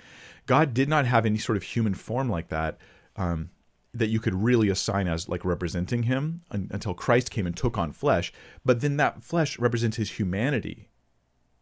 God 0.47 0.75
did 0.75 0.89
not 0.89 1.07
have 1.07 1.27
any 1.27 1.39
sort 1.39 1.57
of 1.57 1.63
human 1.63 1.95
form 1.95 2.29
like 2.29 2.49
that 2.49 2.79
um, 3.17 3.51
that 3.95 4.09
you 4.09 4.21
could 4.21 4.35
really 4.35 4.69
assign 4.69 5.07
as 5.07 5.29
like 5.29 5.45
representing 5.45 6.05
him 6.05 6.43
un- 6.51 6.69
until 6.73 6.95
Christ 6.95 7.31
came 7.31 7.47
and 7.47 7.57
took 7.57 7.79
on 7.79 7.93
flesh. 7.93 8.33
But 8.65 8.81
then 8.81 8.97
that 8.97 9.23
flesh 9.23 9.59
represents 9.59 9.97
his 9.97 10.13
humanity. 10.13 10.89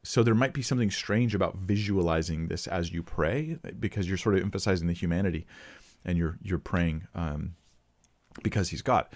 So 0.03 0.23
there 0.23 0.35
might 0.35 0.55
be 0.55 0.63
something 0.63 0.91
strange 0.91 1.35
about 1.35 1.57
visualizing 1.57 2.49
this 2.49 2.67
as 2.67 2.93
you 2.93 3.03
pray 3.03 3.59
because 3.79 4.09
you're 4.09 4.17
sort 4.17 4.37
of 4.37 4.43
emphasizing 4.43 4.87
the 4.87 4.95
humanity 4.95 5.47
and 6.05 6.17
you're 6.17 6.39
you're 6.43 6.59
praying 6.59 7.07
um, 7.15 7.57
because 8.43 8.71
he's 8.71 8.81
God. 8.81 9.07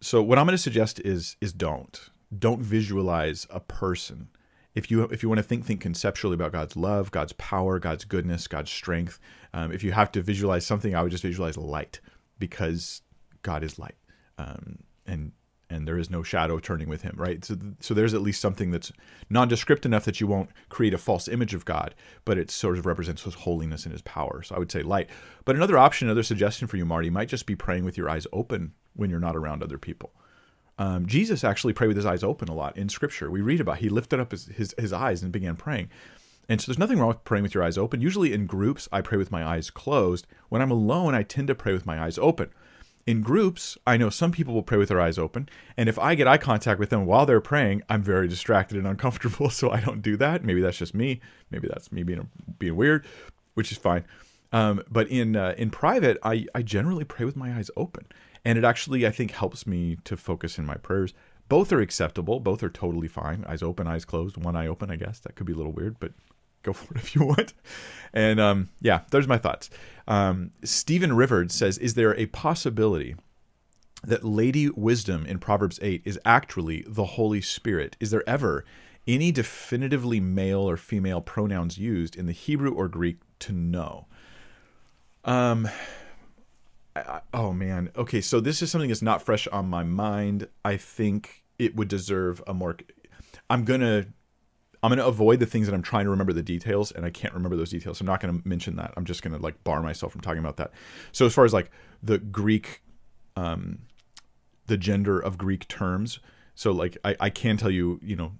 So 0.00 0.22
what 0.22 0.38
I'm 0.38 0.46
going 0.46 0.56
to 0.56 0.62
suggest 0.62 1.00
is 1.00 1.36
is 1.40 1.52
don't 1.52 2.10
don't 2.38 2.62
visualize 2.62 3.46
a 3.50 3.60
person. 3.60 4.28
If 4.74 4.90
you 4.90 5.02
if 5.04 5.22
you 5.22 5.28
want 5.28 5.38
to 5.38 5.42
think 5.42 5.64
think 5.64 5.80
conceptually 5.80 6.34
about 6.34 6.52
God's 6.52 6.76
love, 6.76 7.10
God's 7.10 7.32
power, 7.34 7.78
God's 7.78 8.04
goodness, 8.04 8.46
God's 8.46 8.70
strength, 8.70 9.18
um, 9.54 9.72
if 9.72 9.82
you 9.82 9.92
have 9.92 10.12
to 10.12 10.22
visualize 10.22 10.66
something, 10.66 10.94
I 10.94 11.02
would 11.02 11.12
just 11.12 11.22
visualize 11.22 11.56
light 11.56 12.00
because 12.38 13.00
God 13.42 13.64
is 13.64 13.78
light, 13.78 13.96
um, 14.36 14.80
and 15.06 15.32
and 15.68 15.88
there 15.88 15.98
is 15.98 16.10
no 16.10 16.22
shadow 16.22 16.58
turning 16.58 16.88
with 16.88 17.02
Him, 17.02 17.14
right? 17.16 17.44
So 17.44 17.56
so 17.80 17.94
there's 17.94 18.12
at 18.12 18.20
least 18.20 18.40
something 18.40 18.70
that's 18.70 18.92
nondescript 19.30 19.86
enough 19.86 20.04
that 20.04 20.20
you 20.20 20.26
won't 20.26 20.50
create 20.68 20.94
a 20.94 20.98
false 20.98 21.26
image 21.26 21.54
of 21.54 21.64
God, 21.64 21.94
but 22.26 22.36
it 22.36 22.50
sort 22.50 22.76
of 22.76 22.84
represents 22.84 23.22
His 23.22 23.34
holiness 23.34 23.84
and 23.84 23.92
His 23.92 24.02
power. 24.02 24.42
So 24.42 24.54
I 24.54 24.58
would 24.58 24.70
say 24.70 24.82
light. 24.82 25.08
But 25.44 25.56
another 25.56 25.78
option, 25.78 26.08
another 26.08 26.22
suggestion 26.22 26.68
for 26.68 26.76
you, 26.76 26.84
Marty, 26.84 27.08
might 27.08 27.28
just 27.28 27.46
be 27.46 27.56
praying 27.56 27.84
with 27.84 27.96
your 27.96 28.10
eyes 28.10 28.26
open 28.32 28.74
when 28.94 29.08
you're 29.08 29.20
not 29.20 29.36
around 29.36 29.62
other 29.62 29.78
people. 29.78 30.12
Um, 30.78 31.06
Jesus 31.06 31.42
actually 31.42 31.72
prayed 31.72 31.88
with 31.88 31.96
his 31.96 32.06
eyes 32.06 32.22
open 32.22 32.48
a 32.48 32.54
lot 32.54 32.76
in 32.76 32.88
Scripture. 32.88 33.30
We 33.30 33.40
read 33.40 33.60
about 33.60 33.78
he 33.78 33.88
lifted 33.88 34.20
up 34.20 34.32
his, 34.32 34.46
his, 34.46 34.74
his 34.78 34.92
eyes 34.92 35.22
and 35.22 35.32
began 35.32 35.56
praying. 35.56 35.90
And 36.48 36.60
so 36.60 36.66
there's 36.66 36.78
nothing 36.78 36.98
wrong 36.98 37.08
with 37.08 37.24
praying 37.24 37.42
with 37.42 37.54
your 37.54 37.64
eyes 37.64 37.78
open. 37.78 38.00
Usually 38.00 38.32
in 38.32 38.46
groups, 38.46 38.88
I 38.92 39.00
pray 39.00 39.18
with 39.18 39.32
my 39.32 39.44
eyes 39.44 39.70
closed. 39.70 40.26
When 40.48 40.62
I'm 40.62 40.70
alone, 40.70 41.14
I 41.14 41.22
tend 41.22 41.48
to 41.48 41.54
pray 41.54 41.72
with 41.72 41.86
my 41.86 42.00
eyes 42.00 42.18
open. 42.18 42.50
In 43.06 43.22
groups, 43.22 43.78
I 43.86 43.96
know 43.96 44.10
some 44.10 44.32
people 44.32 44.52
will 44.52 44.62
pray 44.62 44.78
with 44.78 44.88
their 44.88 45.00
eyes 45.00 45.18
open. 45.18 45.48
And 45.76 45.88
if 45.88 45.98
I 45.98 46.14
get 46.14 46.26
eye 46.26 46.38
contact 46.38 46.78
with 46.78 46.90
them 46.90 47.06
while 47.06 47.24
they're 47.24 47.40
praying, 47.40 47.82
I'm 47.88 48.02
very 48.02 48.28
distracted 48.28 48.78
and 48.78 48.86
uncomfortable. 48.86 49.50
So 49.56 49.70
I 49.70 49.80
don't 49.80 50.02
do 50.02 50.16
that. 50.18 50.44
Maybe 50.44 50.60
that's 50.60 50.76
just 50.76 50.94
me. 50.94 51.20
Maybe 51.50 51.68
that's 51.68 51.90
me 51.90 52.02
being, 52.02 52.28
being 52.58 52.76
weird, 52.76 53.06
which 53.54 53.72
is 53.72 53.78
fine. 53.78 54.04
Um, 54.52 54.82
but 54.90 55.08
in 55.08 55.34
uh, 55.36 55.54
in 55.58 55.70
private, 55.70 56.18
I, 56.22 56.46
I 56.54 56.62
generally 56.62 57.04
pray 57.04 57.24
with 57.24 57.36
my 57.36 57.56
eyes 57.56 57.70
open. 57.76 58.06
And 58.46 58.56
it 58.56 58.64
actually, 58.64 59.04
I 59.04 59.10
think, 59.10 59.32
helps 59.32 59.66
me 59.66 59.98
to 60.04 60.16
focus 60.16 60.56
in 60.56 60.64
my 60.64 60.76
prayers. 60.76 61.12
Both 61.48 61.72
are 61.72 61.80
acceptable. 61.80 62.38
Both 62.38 62.62
are 62.62 62.70
totally 62.70 63.08
fine. 63.08 63.44
Eyes 63.48 63.60
open, 63.60 63.88
eyes 63.88 64.04
closed, 64.04 64.36
one 64.36 64.54
eye 64.54 64.68
open, 64.68 64.88
I 64.88 64.94
guess. 64.94 65.18
That 65.18 65.34
could 65.34 65.46
be 65.46 65.52
a 65.52 65.56
little 65.56 65.72
weird, 65.72 65.98
but 65.98 66.12
go 66.62 66.72
for 66.72 66.94
it 66.94 67.00
if 67.00 67.16
you 67.16 67.24
want. 67.26 67.54
And 68.12 68.38
um, 68.38 68.68
yeah, 68.80 69.00
there's 69.10 69.26
my 69.26 69.36
thoughts. 69.36 69.68
Um, 70.06 70.52
Stephen 70.62 71.10
Rivard 71.10 71.50
says, 71.50 71.76
"Is 71.78 71.94
there 71.94 72.16
a 72.16 72.26
possibility 72.26 73.16
that 74.04 74.24
Lady 74.24 74.70
Wisdom 74.70 75.26
in 75.26 75.40
Proverbs 75.40 75.80
eight 75.82 76.02
is 76.04 76.16
actually 76.24 76.84
the 76.86 77.04
Holy 77.04 77.40
Spirit? 77.40 77.96
Is 77.98 78.12
there 78.12 78.28
ever 78.28 78.64
any 79.08 79.32
definitively 79.32 80.20
male 80.20 80.60
or 80.60 80.76
female 80.76 81.20
pronouns 81.20 81.78
used 81.78 82.14
in 82.14 82.26
the 82.26 82.32
Hebrew 82.32 82.72
or 82.72 82.86
Greek 82.86 83.16
to 83.40 83.52
know?" 83.52 84.06
Um. 85.24 85.68
I, 87.00 87.20
oh 87.34 87.52
man. 87.52 87.90
Okay, 87.96 88.20
so 88.20 88.40
this 88.40 88.62
is 88.62 88.70
something 88.70 88.88
that's 88.88 89.02
not 89.02 89.22
fresh 89.22 89.46
on 89.48 89.68
my 89.68 89.82
mind. 89.82 90.48
I 90.64 90.76
think 90.76 91.44
it 91.58 91.76
would 91.76 91.88
deserve 91.88 92.42
a 92.46 92.54
more. 92.54 92.76
I'm 93.48 93.64
gonna 93.64 94.06
I'm 94.82 94.90
to 94.98 95.06
avoid 95.06 95.40
the 95.40 95.46
things 95.46 95.66
that 95.66 95.74
I'm 95.74 95.82
trying 95.82 96.04
to 96.04 96.10
remember 96.10 96.32
the 96.32 96.42
details, 96.42 96.92
and 96.92 97.04
I 97.04 97.10
can't 97.10 97.34
remember 97.34 97.56
those 97.56 97.70
details. 97.70 97.98
So 97.98 98.02
I'm 98.02 98.06
not 98.06 98.20
to 98.40 98.48
mention 98.48 98.76
that. 98.76 98.92
I'm 98.96 99.04
just 99.04 99.22
to 99.34 99.42
like 99.42 99.62
bar 99.64 99.82
myself 99.82 100.12
from 100.12 100.20
talking 100.20 100.38
about 100.38 100.58
that. 100.58 100.70
So 101.12 101.26
as 101.26 101.34
far 101.34 101.44
as 101.44 101.52
like 101.52 101.70
the 102.02 102.18
Greek, 102.18 102.82
um, 103.34 103.80
the 104.66 104.76
gender 104.76 105.18
of 105.18 105.38
Greek 105.38 105.66
terms, 105.68 106.20
so 106.54 106.72
like 106.72 106.96
I, 107.04 107.16
I 107.18 107.30
can 107.30 107.56
tell 107.56 107.70
you, 107.70 107.98
you 108.02 108.16
know, 108.16 108.32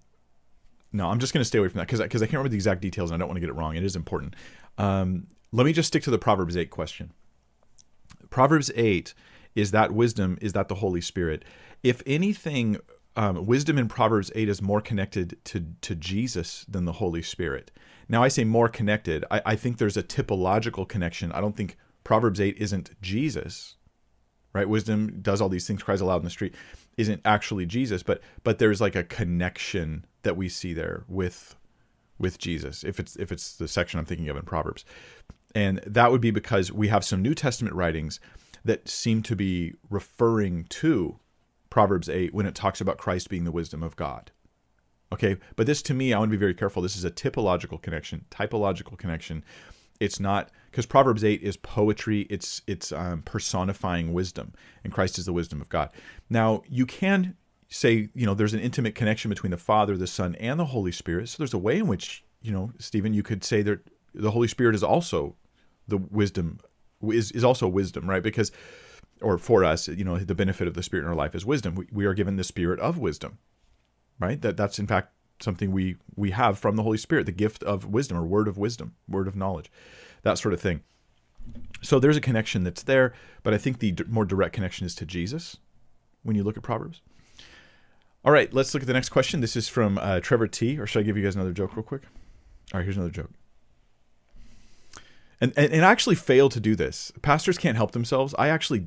no, 0.93 1.09
I'm 1.09 1.19
just 1.19 1.33
to 1.41 1.45
stay 1.45 1.59
away 1.59 1.69
from 1.69 1.79
that 1.79 1.87
because 1.87 2.01
because 2.01 2.23
I 2.23 2.27
can't 2.27 2.35
remember 2.35 2.51
the 2.51 2.57
exact 2.57 2.81
details 2.81 3.11
and 3.11 3.17
I 3.17 3.19
don't 3.19 3.29
want 3.29 3.37
to 3.37 3.41
get 3.41 3.51
it 3.51 3.55
wrong. 3.55 3.75
It 3.75 3.85
is 3.85 3.97
important. 3.97 4.37
Um, 4.79 5.27
let 5.53 5.67
me 5.67 5.73
just 5.73 5.89
stick 5.89 6.03
to 6.05 6.11
the 6.11 6.19
Proverbs 6.19 6.57
eight 6.57 6.71
question. 6.71 7.13
Proverbs 8.37 8.71
eight 8.75 9.15
is 9.55 9.71
that 9.71 9.93
wisdom 9.93 10.37
is 10.43 10.53
that 10.53 10.69
the 10.69 10.75
Holy 10.75 11.01
Spirit. 11.01 11.43
If 11.83 12.03
anything 12.05 12.77
um, 13.17 13.47
wisdom 13.47 13.79
in 13.79 13.89
Proverbs 13.89 14.31
8 14.35 14.47
is 14.51 14.61
more 14.61 14.83
connected 14.83 15.43
to, 15.45 15.69
to 15.81 15.95
Jesus 15.95 16.67
than 16.69 16.85
the 16.85 16.93
Holy 16.93 17.23
Spirit. 17.23 17.71
Now, 18.11 18.23
I 18.23 18.29
say 18.29 18.45
more 18.45 18.69
connected. 18.69 19.25
I, 19.31 19.41
I 19.47 19.57
think 19.57 19.79
there's 19.79 19.97
a 19.97 20.03
typological 20.03 20.87
connection. 20.87 21.33
I 21.33 21.41
don't 21.41 21.57
think 21.57 21.79
Proverbs 22.05 22.39
8 22.39 22.59
isn't 22.59 23.01
Jesus, 23.01 23.77
right? 24.53 24.69
Wisdom 24.69 25.21
does 25.23 25.41
all 25.41 25.49
these 25.49 25.67
things, 25.67 25.83
cries 25.83 26.03
aloud 26.03 26.19
in 26.19 26.25
the 26.25 26.31
street, 26.31 26.55
isn't 26.99 27.23
actually 27.25 27.65
Jesus, 27.65 28.03
but 28.03 28.21
but 28.45 28.59
there's 28.59 28.83
like 28.83 28.95
a 28.95 29.03
connection 29.03 30.05
that 30.25 30.37
we 30.37 30.51
see 30.51 30.75
there 30.75 31.05
with 31.09 31.57
with 32.19 32.39
Jesus. 32.39 32.85
If 32.85 33.01
it's 33.01 33.17
if 33.17 33.33
it's 33.33 33.57
the 33.57 33.69
section 33.69 33.99
I'm 33.99 34.07
thinking 34.07 34.29
of 34.29 34.37
in 34.37 34.43
Proverbs, 34.43 34.85
and 35.57 35.79
that 35.87 36.13
would 36.13 36.21
be 36.21 36.31
because 36.31 36.71
we 36.71 36.89
have 36.89 37.03
some 37.03 37.23
New 37.23 37.35
Testament 37.35 37.75
writings 37.75 38.21
that 38.63 38.91
seem 38.91 39.23
to 39.23 39.35
be 39.35 39.73
referring 39.89 40.65
to 40.65 41.19
Proverbs 41.71 42.11
8 42.11 42.35
when 42.35 42.45
it 42.45 42.55
talks 42.55 42.79
about 42.79 42.99
Christ 42.99 43.31
being 43.31 43.45
the 43.45 43.51
wisdom 43.51 43.83
of 43.83 43.97
God. 43.97 44.33
Okay, 45.11 45.39
but 45.55 45.67
this 45.67 45.81
to 45.83 45.95
me, 45.95 46.13
I 46.13 46.19
want 46.19 46.29
to 46.31 46.37
be 46.37 46.39
very 46.39 46.53
careful. 46.53 46.83
This 46.83 46.95
is 46.95 47.07
a 47.07 47.11
typological 47.11 47.81
connection, 47.81 48.27
typological 48.31 48.99
connection. 48.99 49.43
It's 49.99 50.21
not 50.21 50.51
because 50.71 50.85
Proverbs 50.85 51.25
8 51.25 51.41
is 51.41 51.57
poetry, 51.57 52.27
it's 52.29 52.61
it's 52.67 52.93
um, 52.93 53.23
personifying 53.23 54.13
wisdom, 54.13 54.53
and 54.85 54.93
Christ 54.93 55.19
is 55.19 55.25
the 55.25 55.33
wisdom 55.33 55.63
of 55.63 55.71
God. 55.71 55.91
Now, 56.29 56.65
you 56.69 56.85
can 56.85 57.35
say, 57.69 58.11
you 58.15 58.27
know, 58.27 58.35
there's 58.35 58.53
an 58.53 58.61
intimate 58.61 58.95
connection 58.95 59.31
between 59.31 59.53
the 59.53 59.57
Father, 59.57 59.97
the 59.97 60.07
Son, 60.07 60.35
and 60.35 60.61
the 60.61 60.67
Holy 60.67 60.93
Spirit. 60.93 61.31
So 61.31 61.37
there's 61.39 61.55
a 61.55 61.59
way 61.59 61.79
in 61.79 61.87
which, 61.87 62.25
you 62.43 62.53
know, 62.53 62.73
Stephen, 62.79 63.15
you 63.15 63.23
could 63.23 63.43
say 63.43 63.63
that 63.63 63.81
the 64.13 64.33
Holy 64.33 64.49
Spirit 64.49 64.75
is 64.75 64.83
also 64.83 65.35
the 65.89 65.97
wisdom 65.99 66.61
is, 67.03 67.33
is 67.33 67.45
also 67.45 67.69
wisdom, 67.69 68.09
right? 68.09 68.23
Because 68.23 68.53
or 69.23 69.39
for 69.39 69.65
us, 69.65 69.89
you 69.89 70.05
know, 70.05 70.19
the 70.19 70.35
benefit 70.35 70.69
of 70.69 70.75
the 70.75 70.83
Spirit 70.83 71.05
in 71.05 71.09
our 71.09 71.17
life 71.17 71.35
is 71.35 71.47
wisdom. 71.47 71.75
We, 71.75 71.87
we 71.91 72.05
are 72.05 72.15
given 72.15 72.37
the 72.37 72.45
Spirit 72.45 72.79
of 72.81 72.99
wisdom, 72.99 73.39
right? 74.19 74.41
That 74.41 74.57
that's 74.57 74.79
in 74.79 74.87
fact 74.87 75.13
something 75.41 75.73
we 75.73 75.97
we 76.15 76.31
have 76.31 76.59
from 76.59 76.77
the 76.77 76.83
Holy 76.83 76.99
Spirit, 76.99 77.27
the 77.27 77.33
gift 77.33 77.63
of 77.63 77.87
wisdom 77.87 78.17
or 78.17 78.27
word 78.27 78.49
of 78.49 78.59
wisdom, 78.59 78.95
word 79.09 79.29
of 79.29 79.37
knowledge, 79.37 79.71
that 80.23 80.39
sort 80.39 80.55
of 80.55 80.61
thing. 80.61 80.83
So 81.83 81.99
there's 81.99 82.17
a 82.17 82.21
connection 82.23 82.65
that's 82.65 82.83
there, 82.83 83.13
but 83.43 83.55
I 83.55 83.59
think 83.59 83.79
the 83.79 83.93
d- 83.93 84.05
more 84.09 84.25
direct 84.25 84.55
connection 84.55 84.85
is 84.87 84.95
to 84.97 85.07
Jesus 85.07 85.59
when 86.23 86.35
you 86.35 86.43
look 86.43 86.57
at 86.57 86.63
Proverbs. 86.63 87.01
All 88.25 88.33
right, 88.33 88.53
let's 88.53 88.75
look 88.75 88.83
at 88.83 88.89
the 88.89 88.93
next 88.93 89.11
question. 89.11 89.41
This 89.41 89.55
is 89.55 89.69
from 89.69 89.99
uh, 89.99 90.19
Trevor 90.19 90.49
T. 90.49 90.79
Or 90.79 90.87
should 90.87 90.99
I 90.99 91.03
give 91.05 91.17
you 91.17 91.23
guys 91.23 91.37
another 91.37 91.53
joke 91.53 91.77
real 91.77 91.85
quick? 91.85 92.03
All 92.75 92.79
right, 92.79 92.85
here's 92.85 92.97
another 92.97 93.13
joke. 93.13 93.31
And, 95.41 95.53
and, 95.57 95.73
and 95.73 95.85
I 95.85 95.91
actually 95.91 96.17
failed 96.17 96.53
to 96.53 96.61
do 96.61 96.75
this. 96.75 97.13
Pastors 97.23 97.59
can't 97.59 97.77
help 97.77 97.93
themselves. 97.93 98.35
I 98.39 98.49
actually 98.49 98.87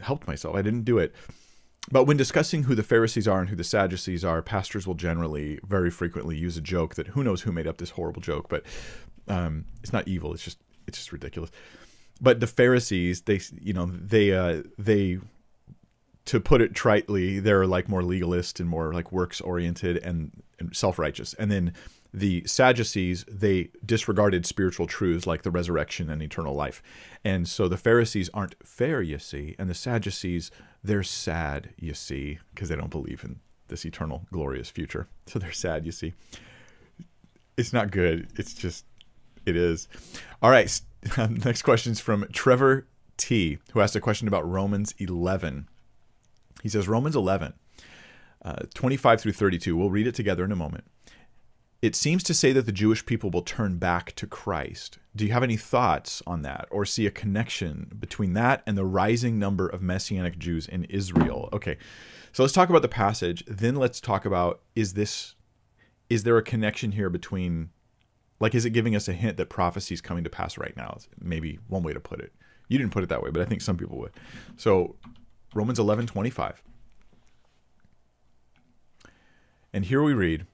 helped 0.00 0.26
myself. 0.26 0.54
I 0.54 0.62
didn't 0.62 0.84
do 0.84 0.98
it. 0.98 1.14
But 1.90 2.04
when 2.04 2.18
discussing 2.18 2.64
who 2.64 2.74
the 2.74 2.82
Pharisees 2.82 3.26
are 3.26 3.40
and 3.40 3.48
who 3.48 3.56
the 3.56 3.64
Sadducees 3.64 4.24
are, 4.24 4.42
pastors 4.42 4.86
will 4.86 4.94
generally, 4.94 5.58
very 5.66 5.90
frequently, 5.90 6.36
use 6.36 6.56
a 6.56 6.60
joke 6.60 6.96
that 6.96 7.08
who 7.08 7.24
knows 7.24 7.42
who 7.42 7.52
made 7.52 7.66
up 7.66 7.78
this 7.78 7.90
horrible 7.90 8.20
joke, 8.20 8.48
but 8.48 8.64
um, 9.26 9.64
it's 9.82 9.92
not 9.92 10.06
evil. 10.06 10.34
It's 10.34 10.44
just 10.44 10.58
it's 10.86 10.98
just 10.98 11.12
ridiculous. 11.12 11.50
But 12.20 12.40
the 12.40 12.46
Pharisees, 12.46 13.22
they 13.22 13.40
you 13.58 13.72
know 13.72 13.86
they 13.86 14.32
uh, 14.32 14.64
they 14.76 15.18
to 16.28 16.40
put 16.40 16.60
it 16.60 16.74
tritely, 16.74 17.42
they're 17.42 17.66
like 17.66 17.88
more 17.88 18.02
legalist 18.02 18.60
and 18.60 18.68
more 18.68 18.92
like 18.92 19.10
works 19.10 19.40
oriented 19.40 19.96
and, 19.96 20.42
and 20.58 20.76
self 20.76 20.98
righteous. 20.98 21.32
And 21.34 21.50
then 21.50 21.72
the 22.12 22.42
Sadducees, 22.46 23.24
they 23.30 23.70
disregarded 23.84 24.46
spiritual 24.46 24.86
truths 24.86 25.26
like 25.26 25.42
the 25.42 25.50
resurrection 25.50 26.08
and 26.08 26.22
eternal 26.22 26.54
life. 26.54 26.82
And 27.24 27.46
so 27.46 27.68
the 27.68 27.76
Pharisees 27.76 28.30
aren't 28.32 28.56
fair, 28.66 29.02
you 29.02 29.18
see, 29.18 29.54
and 29.58 29.68
the 29.68 29.74
Sadducees, 29.74 30.50
they're 30.82 31.02
sad, 31.02 31.70
you 31.76 31.94
see, 31.94 32.38
because 32.54 32.68
they 32.68 32.76
don't 32.76 32.90
believe 32.90 33.24
in 33.24 33.40
this 33.68 33.84
eternal, 33.84 34.26
glorious 34.32 34.70
future. 34.70 35.08
So 35.26 35.38
they're 35.38 35.52
sad, 35.52 35.84
you 35.84 35.92
see. 35.92 36.14
It's 37.56 37.72
not 37.72 37.90
good. 37.90 38.28
It's 38.36 38.54
just, 38.54 38.86
it 39.44 39.56
is. 39.56 39.88
All 40.42 40.50
right. 40.50 40.80
Next 41.18 41.62
question 41.62 41.92
is 41.92 42.00
from 42.00 42.26
Trevor 42.32 42.86
T, 43.16 43.58
who 43.72 43.80
asked 43.80 43.96
a 43.96 44.00
question 44.00 44.28
about 44.28 44.48
Romans 44.48 44.94
11. 44.98 45.68
He 46.62 46.68
says, 46.68 46.88
Romans 46.88 47.14
11, 47.14 47.52
uh, 48.44 48.56
25 48.74 49.20
through 49.20 49.32
32. 49.32 49.76
We'll 49.76 49.90
read 49.90 50.06
it 50.06 50.14
together 50.14 50.44
in 50.44 50.52
a 50.52 50.56
moment 50.56 50.84
it 51.80 51.94
seems 51.94 52.24
to 52.24 52.34
say 52.34 52.52
that 52.52 52.66
the 52.66 52.72
Jewish 52.72 53.06
people 53.06 53.30
will 53.30 53.42
turn 53.42 53.78
back 53.78 54.14
to 54.16 54.26
Christ. 54.26 54.98
Do 55.14 55.24
you 55.24 55.32
have 55.32 55.44
any 55.44 55.56
thoughts 55.56 56.22
on 56.26 56.42
that 56.42 56.66
or 56.70 56.84
see 56.84 57.06
a 57.06 57.10
connection 57.10 57.92
between 57.98 58.32
that 58.32 58.62
and 58.66 58.76
the 58.76 58.84
rising 58.84 59.38
number 59.38 59.68
of 59.68 59.80
Messianic 59.80 60.38
Jews 60.38 60.66
in 60.66 60.84
Israel? 60.84 61.48
Okay. 61.52 61.76
So 62.32 62.42
let's 62.42 62.52
talk 62.52 62.68
about 62.68 62.82
the 62.82 62.88
passage. 62.88 63.44
Then 63.46 63.76
let's 63.76 64.00
talk 64.00 64.24
about 64.24 64.60
is 64.74 64.94
this 64.94 65.36
is 66.10 66.24
there 66.24 66.36
a 66.36 66.42
connection 66.42 66.92
here 66.92 67.10
between 67.10 67.70
like 68.40 68.54
is 68.54 68.64
it 68.64 68.70
giving 68.70 68.96
us 68.96 69.08
a 69.08 69.12
hint 69.12 69.36
that 69.36 69.48
prophecy 69.48 69.94
is 69.94 70.00
coming 70.00 70.24
to 70.24 70.30
pass 70.30 70.58
right 70.58 70.76
now? 70.76 70.98
Maybe 71.20 71.60
one 71.68 71.84
way 71.84 71.92
to 71.92 72.00
put 72.00 72.20
it. 72.20 72.32
You 72.66 72.76
didn't 72.76 72.92
put 72.92 73.04
it 73.04 73.08
that 73.08 73.22
way, 73.22 73.30
but 73.30 73.40
I 73.40 73.44
think 73.44 73.62
some 73.62 73.76
people 73.76 73.98
would. 73.98 74.12
So 74.56 74.96
Romans 75.54 75.78
11:25. 75.78 76.56
And 79.72 79.84
here 79.84 80.02
we 80.02 80.12
read 80.12 80.46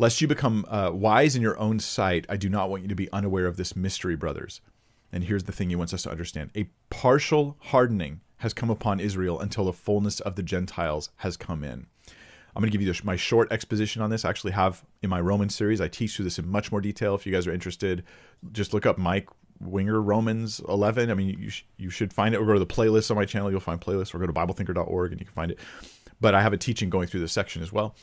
Lest 0.00 0.22
you 0.22 0.26
become 0.26 0.64
uh, 0.66 0.90
wise 0.94 1.36
in 1.36 1.42
your 1.42 1.58
own 1.58 1.78
sight, 1.78 2.24
I 2.26 2.38
do 2.38 2.48
not 2.48 2.70
want 2.70 2.80
you 2.80 2.88
to 2.88 2.94
be 2.94 3.12
unaware 3.12 3.44
of 3.44 3.58
this 3.58 3.76
mystery, 3.76 4.16
brothers. 4.16 4.62
And 5.12 5.24
here's 5.24 5.44
the 5.44 5.52
thing 5.52 5.68
he 5.68 5.76
wants 5.76 5.92
us 5.92 6.04
to 6.04 6.10
understand 6.10 6.52
a 6.56 6.70
partial 6.88 7.58
hardening 7.64 8.22
has 8.38 8.54
come 8.54 8.70
upon 8.70 8.98
Israel 8.98 9.38
until 9.38 9.66
the 9.66 9.74
fullness 9.74 10.18
of 10.20 10.36
the 10.36 10.42
Gentiles 10.42 11.10
has 11.16 11.36
come 11.36 11.62
in. 11.62 11.86
I'm 12.56 12.62
going 12.62 12.70
to 12.70 12.78
give 12.78 12.80
you 12.80 12.94
my 13.04 13.16
short 13.16 13.52
exposition 13.52 14.00
on 14.00 14.08
this. 14.08 14.24
I 14.24 14.30
actually 14.30 14.52
have 14.52 14.86
in 15.02 15.10
my 15.10 15.20
Roman 15.20 15.50
series, 15.50 15.82
I 15.82 15.88
teach 15.88 16.16
through 16.16 16.24
this 16.24 16.38
in 16.38 16.48
much 16.48 16.72
more 16.72 16.80
detail. 16.80 17.14
If 17.14 17.26
you 17.26 17.32
guys 17.32 17.46
are 17.46 17.52
interested, 17.52 18.02
just 18.52 18.72
look 18.72 18.86
up 18.86 18.96
Mike 18.96 19.28
Winger 19.60 20.00
Romans 20.00 20.62
11. 20.66 21.10
I 21.10 21.14
mean, 21.14 21.38
you, 21.38 21.50
sh- 21.50 21.64
you 21.76 21.90
should 21.90 22.14
find 22.14 22.34
it 22.34 22.38
or 22.38 22.46
go 22.46 22.54
to 22.54 22.58
the 22.58 22.64
playlist 22.64 23.10
on 23.10 23.18
my 23.18 23.26
channel. 23.26 23.50
You'll 23.50 23.60
find 23.60 23.78
playlists 23.78 24.14
or 24.14 24.18
go 24.18 24.26
to 24.26 24.32
BibleThinker.org 24.32 25.12
and 25.12 25.20
you 25.20 25.26
can 25.26 25.34
find 25.34 25.50
it. 25.50 25.58
But 26.22 26.34
I 26.34 26.40
have 26.40 26.54
a 26.54 26.56
teaching 26.56 26.88
going 26.88 27.06
through 27.06 27.20
this 27.20 27.32
section 27.32 27.62
as 27.62 27.70
well. 27.70 27.94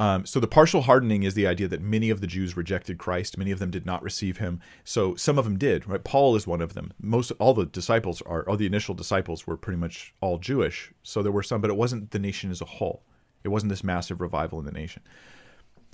Um, 0.00 0.26
so 0.26 0.40
the 0.40 0.48
partial 0.48 0.82
hardening 0.82 1.22
is 1.22 1.34
the 1.34 1.46
idea 1.46 1.68
that 1.68 1.82
many 1.82 2.10
of 2.10 2.20
the 2.20 2.26
Jews 2.26 2.56
rejected 2.56 2.98
Christ. 2.98 3.38
Many 3.38 3.52
of 3.52 3.58
them 3.60 3.70
did 3.70 3.86
not 3.86 4.02
receive 4.02 4.38
him. 4.38 4.58
So 4.82 5.14
some 5.14 5.38
of 5.38 5.44
them 5.44 5.58
did. 5.58 5.86
Right? 5.86 6.02
Paul 6.02 6.34
is 6.36 6.46
one 6.46 6.62
of 6.62 6.74
them. 6.74 6.92
Most 7.00 7.30
all 7.38 7.54
the 7.54 7.66
disciples 7.66 8.22
are, 8.22 8.42
all 8.48 8.56
the 8.56 8.66
initial 8.66 8.94
disciples 8.94 9.46
were 9.46 9.56
pretty 9.58 9.78
much 9.78 10.14
all 10.20 10.38
Jewish. 10.38 10.90
So 11.02 11.22
there 11.22 11.30
were 11.30 11.42
some, 11.42 11.60
but 11.60 11.70
it 11.70 11.76
wasn't 11.76 12.10
the 12.10 12.18
nation 12.18 12.50
as 12.50 12.60
a 12.60 12.64
whole. 12.64 13.04
It 13.44 13.48
wasn't 13.48 13.70
this 13.70 13.84
massive 13.84 14.20
revival 14.20 14.58
in 14.58 14.64
the 14.64 14.72
nation. 14.72 15.02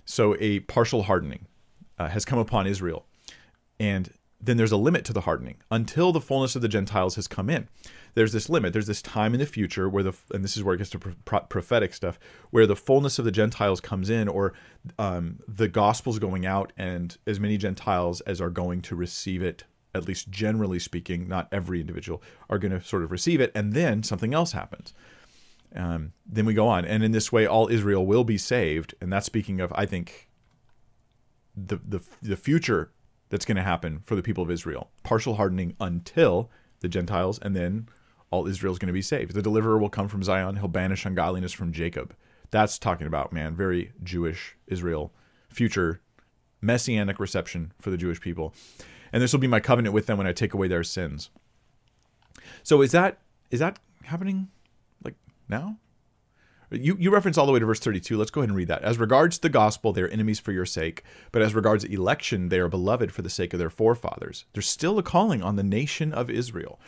So 0.05 0.37
a 0.41 0.61
partial 0.61 1.03
hardening. 1.03 1.47
uh, 1.99 2.09
has 2.09 2.25
come 2.25 2.39
upon 2.39 2.67
Israel. 2.67 3.07
And 3.79 4.13
then 4.41 4.57
there's 4.57 4.73
a 4.73 4.77
limit 4.77 5.05
to 5.07 5.13
the 5.13 5.23
hardening 5.23 5.57
until 5.71 6.13
the 6.13 6.21
fullness 6.21 6.57
of 6.57 6.63
the 6.63 6.69
Gentiles 6.69 7.17
has 7.17 7.27
come 7.27 7.51
in. 7.51 7.69
There's 8.17 8.33
this 8.33 8.49
limit. 8.49 8.73
There's 8.73 8.87
this 8.87 9.03
time 9.03 9.35
in 9.35 9.41
the 9.41 9.47
future 9.47 9.91
where 9.91 10.03
the, 10.03 10.15
and 10.33 10.43
this 10.43 10.57
is 10.57 10.65
where 10.65 10.75
it 10.75 10.79
gets 10.79 10.89
to 10.91 10.99
pro- 10.99 11.41
prophetic 11.41 11.93
stuff, 11.93 12.19
where 12.49 12.67
the 12.67 12.75
fullness 12.75 13.19
of 13.19 13.27
the 13.27 13.31
Gentiles 13.31 13.79
comes 13.79 14.09
in, 14.09 14.27
or 14.27 14.55
um, 14.99 15.41
the 15.47 15.69
gospel's 15.69 16.19
going 16.19 16.47
out, 16.47 16.73
and 16.79 17.19
as 17.27 17.39
many 17.39 17.59
Gentiles 17.59 18.23
as 18.23 18.41
are 18.41 18.49
going 18.49 18.81
to 18.81 18.97
receive 18.97 19.43
it, 19.43 19.65
at 19.95 20.09
least 20.09 20.31
generally 20.31 20.79
speaking, 20.79 21.29
not 21.29 21.47
every 21.53 21.79
individual, 21.79 22.23
are 22.49 22.59
going 22.59 22.73
to 22.73 22.83
sort 22.83 23.03
of 23.03 23.13
receive 23.13 23.39
it, 23.39 23.53
and 23.55 23.75
then 23.75 24.03
something 24.03 24.33
else 24.33 24.53
happens. 24.53 24.95
Um, 25.75 26.13
then 26.25 26.47
we 26.47 26.55
go 26.55 26.69
on, 26.69 26.87
and 26.87 27.05
in 27.05 27.13
this 27.13 27.31
way, 27.31 27.47
all 27.47 27.69
Israel 27.69 28.07
will 28.07 28.25
be 28.25 28.39
saved, 28.39 28.95
and 28.99 29.13
that's 29.13 29.27
speaking 29.27 29.61
of, 29.61 29.75
I 29.75 29.85
think, 29.85 30.31
the 31.55 31.77
the 31.87 32.01
the 32.23 32.37
future 32.39 32.93
that's 33.29 33.45
going 33.45 33.57
to 33.57 33.63
happen 33.63 34.01
for 34.05 34.17
the 34.17 34.23
people 34.23 34.43
of 34.43 34.51
Israel. 34.51 34.91
Partial 35.03 35.35
hardening 35.35 35.77
until 35.79 36.51
the 36.81 36.89
Gentiles, 36.89 37.39
and 37.43 37.55
then 37.55 37.89
all 38.37 38.47
Israel 38.47 38.73
is 38.73 38.79
going 38.79 38.89
to 38.89 38.93
be 38.93 39.03
saved. 39.03 39.35
The 39.35 39.43
deliverer 39.43 39.79
will 39.79 39.89
come 39.89 40.09
from 40.09 40.23
Zion. 40.23 40.57
He'll 40.57 40.69
banish 40.69 41.05
ungodliness 41.07 41.53
from 41.53 41.73
Jacob. 41.73 42.15
That's 42.51 42.79
talking 42.79 43.07
about, 43.07 43.33
man, 43.33 43.57
very 43.57 43.93
Jewish 44.03 44.57
Israel, 44.67 45.13
future 45.49 46.01
messianic 46.61 47.19
reception 47.19 47.73
for 47.81 47.91
the 47.91 47.97
Jewish 47.97 48.21
people. 48.21 48.55
And 49.13 49.23
this 49.23 49.33
will 49.33 49.41
be 49.41 49.47
my 49.47 49.61
covenant 49.61 49.95
with 49.95 50.07
them 50.07 50.19
when 50.19 50.27
I 50.27 50.33
take 50.33 50.55
away 50.55 50.69
their 50.69 50.85
sins. 50.85 51.31
So 52.63 52.83
is 52.83 52.93
that 52.93 53.19
is 53.51 53.61
that 53.61 53.79
happening 54.05 54.49
like 55.03 55.15
now? 55.49 55.79
You, 56.71 56.97
you 56.99 57.13
reference 57.13 57.39
all 57.39 57.47
the 57.47 57.53
way 57.53 57.61
to 57.61 57.67
verse 57.67 57.79
32. 57.79 58.19
Let's 58.19 58.33
go 58.33 58.41
ahead 58.41 58.49
and 58.49 58.57
read 58.57 58.67
that. 58.69 58.83
As 58.83 58.99
regards 58.99 59.39
the 59.39 59.49
gospel, 59.49 59.93
they 59.93 60.03
are 60.03 60.09
enemies 60.09 60.41
for 60.41 60.51
your 60.51 60.67
sake, 60.67 61.05
but 61.31 61.41
as 61.41 61.55
regards 61.55 61.85
election, 61.85 62.49
they 62.49 62.59
are 62.59 62.69
beloved 62.69 63.13
for 63.13 63.23
the 63.23 63.31
sake 63.31 63.53
of 63.53 63.61
their 63.61 63.71
forefathers. 63.71 64.47
There's 64.53 64.69
still 64.69 64.99
a 64.99 65.03
calling 65.03 65.45
on 65.45 65.55
the 65.55 65.63
nation 65.63 66.13
of 66.13 66.29
Israel. 66.29 66.81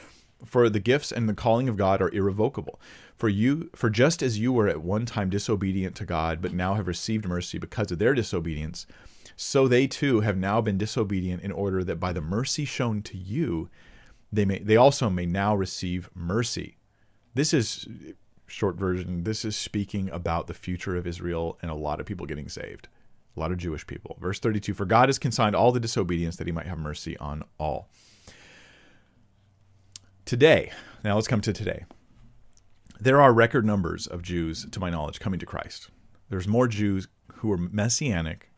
For 0.44 0.68
the 0.68 0.80
gifts 0.80 1.10
and 1.10 1.28
the 1.28 1.34
calling 1.34 1.68
of 1.68 1.76
God 1.76 2.00
are 2.00 2.14
irrevocable. 2.14 2.80
For 3.16 3.28
you, 3.28 3.70
for 3.74 3.90
just 3.90 4.22
as 4.22 4.38
you 4.38 4.52
were 4.52 4.68
at 4.68 4.82
one 4.82 5.04
time 5.04 5.30
disobedient 5.30 5.96
to 5.96 6.04
God, 6.04 6.40
but 6.40 6.52
now 6.52 6.74
have 6.74 6.86
received 6.86 7.26
mercy 7.26 7.58
because 7.58 7.90
of 7.90 7.98
their 7.98 8.14
disobedience, 8.14 8.86
so 9.36 9.66
they 9.66 9.86
too 9.86 10.20
have 10.20 10.36
now 10.36 10.60
been 10.60 10.78
disobedient 10.78 11.42
in 11.42 11.52
order 11.52 11.82
that 11.84 12.00
by 12.00 12.12
the 12.12 12.20
mercy 12.20 12.64
shown 12.64 13.02
to 13.02 13.16
you, 13.16 13.68
they 14.32 14.44
may 14.44 14.58
they 14.58 14.76
also 14.76 15.08
may 15.10 15.26
now 15.26 15.54
receive 15.54 16.10
mercy. 16.14 16.76
This 17.34 17.54
is 17.54 17.86
short 18.48 18.76
version, 18.76 19.24
this 19.24 19.44
is 19.44 19.56
speaking 19.56 20.10
about 20.10 20.46
the 20.46 20.54
future 20.54 20.96
of 20.96 21.06
Israel 21.06 21.58
and 21.62 21.70
a 21.70 21.74
lot 21.74 22.00
of 22.00 22.06
people 22.06 22.26
getting 22.26 22.48
saved, 22.48 22.88
a 23.36 23.40
lot 23.40 23.52
of 23.52 23.58
Jewish 23.58 23.86
people. 23.86 24.16
Verse 24.20 24.38
32 24.40 24.74
For 24.74 24.86
God 24.86 25.08
has 25.08 25.18
consigned 25.18 25.54
all 25.54 25.72
the 25.72 25.80
disobedience 25.80 26.36
that 26.36 26.46
he 26.46 26.52
might 26.52 26.66
have 26.66 26.78
mercy 26.78 27.16
on 27.18 27.44
all. 27.58 27.88
Today, 30.28 30.72
now 31.02 31.14
let's 31.14 31.26
come 31.26 31.40
to 31.40 31.54
today. 31.54 31.86
There 33.00 33.18
are 33.18 33.32
record 33.32 33.64
numbers 33.64 34.06
of 34.06 34.20
Jews, 34.20 34.66
to 34.70 34.78
my 34.78 34.90
knowledge, 34.90 35.20
coming 35.20 35.40
to 35.40 35.46
Christ. 35.46 35.88
There's 36.28 36.46
more 36.46 36.68
Jews 36.68 37.08
who 37.36 37.50
are 37.50 37.56
messianic, 37.56 38.50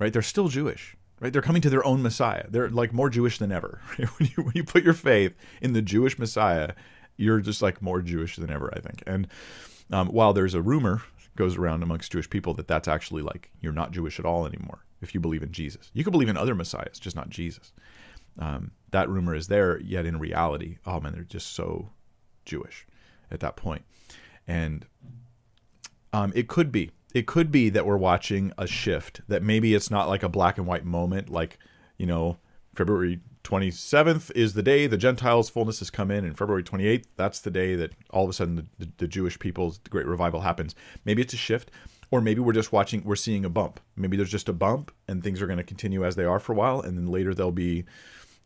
right? 0.00 0.12
They're 0.12 0.22
still 0.22 0.48
Jewish, 0.48 0.96
right? 1.20 1.32
They're 1.32 1.40
coming 1.40 1.62
to 1.62 1.70
their 1.70 1.86
own 1.86 2.02
Messiah. 2.02 2.46
They're 2.48 2.68
like 2.68 2.92
more 2.92 3.08
Jewish 3.08 3.38
than 3.38 3.52
ever. 3.52 3.80
when, 3.96 4.28
you, 4.36 4.42
when 4.42 4.54
you 4.56 4.64
put 4.64 4.82
your 4.82 4.92
faith 4.92 5.36
in 5.62 5.72
the 5.72 5.82
Jewish 5.82 6.18
Messiah, 6.18 6.72
you're 7.16 7.38
just 7.38 7.62
like 7.62 7.80
more 7.80 8.02
Jewish 8.02 8.34
than 8.34 8.50
ever, 8.50 8.68
I 8.74 8.80
think. 8.80 9.04
And 9.06 9.28
um, 9.92 10.08
while 10.08 10.32
there's 10.32 10.54
a 10.54 10.62
rumor 10.62 11.00
goes 11.36 11.56
around 11.56 11.84
amongst 11.84 12.10
Jewish 12.10 12.28
people 12.28 12.54
that 12.54 12.66
that's 12.66 12.88
actually 12.88 13.22
like 13.22 13.52
you're 13.60 13.72
not 13.72 13.92
Jewish 13.92 14.18
at 14.18 14.26
all 14.26 14.44
anymore 14.44 14.80
if 15.00 15.14
you 15.14 15.20
believe 15.20 15.44
in 15.44 15.52
Jesus. 15.52 15.92
You 15.94 16.02
can 16.02 16.10
believe 16.10 16.28
in 16.28 16.36
other 16.36 16.56
messiahs, 16.56 16.98
just 16.98 17.14
not 17.14 17.30
Jesus. 17.30 17.72
Um, 18.38 18.72
that 18.90 19.08
rumor 19.08 19.34
is 19.34 19.48
there, 19.48 19.80
yet 19.80 20.06
in 20.06 20.18
reality, 20.18 20.78
oh 20.86 21.00
man, 21.00 21.12
they're 21.12 21.22
just 21.22 21.52
so 21.52 21.90
Jewish 22.44 22.86
at 23.30 23.40
that 23.40 23.56
point. 23.56 23.82
And 24.46 24.86
um, 26.12 26.32
it 26.34 26.48
could 26.48 26.70
be, 26.70 26.92
it 27.14 27.26
could 27.26 27.50
be 27.50 27.68
that 27.70 27.86
we're 27.86 27.96
watching 27.96 28.52
a 28.56 28.66
shift. 28.66 29.20
That 29.28 29.42
maybe 29.42 29.74
it's 29.74 29.90
not 29.90 30.08
like 30.08 30.22
a 30.22 30.28
black 30.28 30.58
and 30.58 30.66
white 30.66 30.84
moment, 30.84 31.28
like 31.28 31.58
you 31.98 32.06
know 32.06 32.38
February 32.74 33.20
27th 33.46 34.32
is 34.34 34.54
the 34.54 34.62
day 34.62 34.86
the 34.88 34.96
Gentiles' 34.96 35.48
fullness 35.48 35.78
has 35.78 35.88
come 35.88 36.10
in, 36.10 36.24
and 36.24 36.36
February 36.36 36.64
28th, 36.64 37.04
that's 37.16 37.40
the 37.40 37.50
day 37.50 37.76
that 37.76 37.92
all 38.10 38.24
of 38.24 38.30
a 38.30 38.32
sudden 38.32 38.56
the, 38.56 38.66
the, 38.78 38.92
the 38.98 39.08
Jewish 39.08 39.38
people's 39.38 39.78
great 39.88 40.06
revival 40.06 40.40
happens. 40.40 40.74
Maybe 41.04 41.22
it's 41.22 41.32
a 41.32 41.36
shift, 41.36 41.70
or 42.10 42.20
maybe 42.20 42.40
we're 42.40 42.52
just 42.52 42.72
watching, 42.72 43.04
we're 43.04 43.14
seeing 43.14 43.44
a 43.44 43.48
bump. 43.48 43.78
Maybe 43.94 44.16
there's 44.16 44.30
just 44.30 44.48
a 44.48 44.52
bump, 44.52 44.92
and 45.06 45.22
things 45.22 45.40
are 45.40 45.46
going 45.46 45.58
to 45.58 45.64
continue 45.64 46.04
as 46.04 46.16
they 46.16 46.24
are 46.24 46.40
for 46.40 46.52
a 46.52 46.56
while, 46.56 46.80
and 46.80 46.98
then 46.98 47.06
later 47.06 47.34
there'll 47.34 47.52
be 47.52 47.84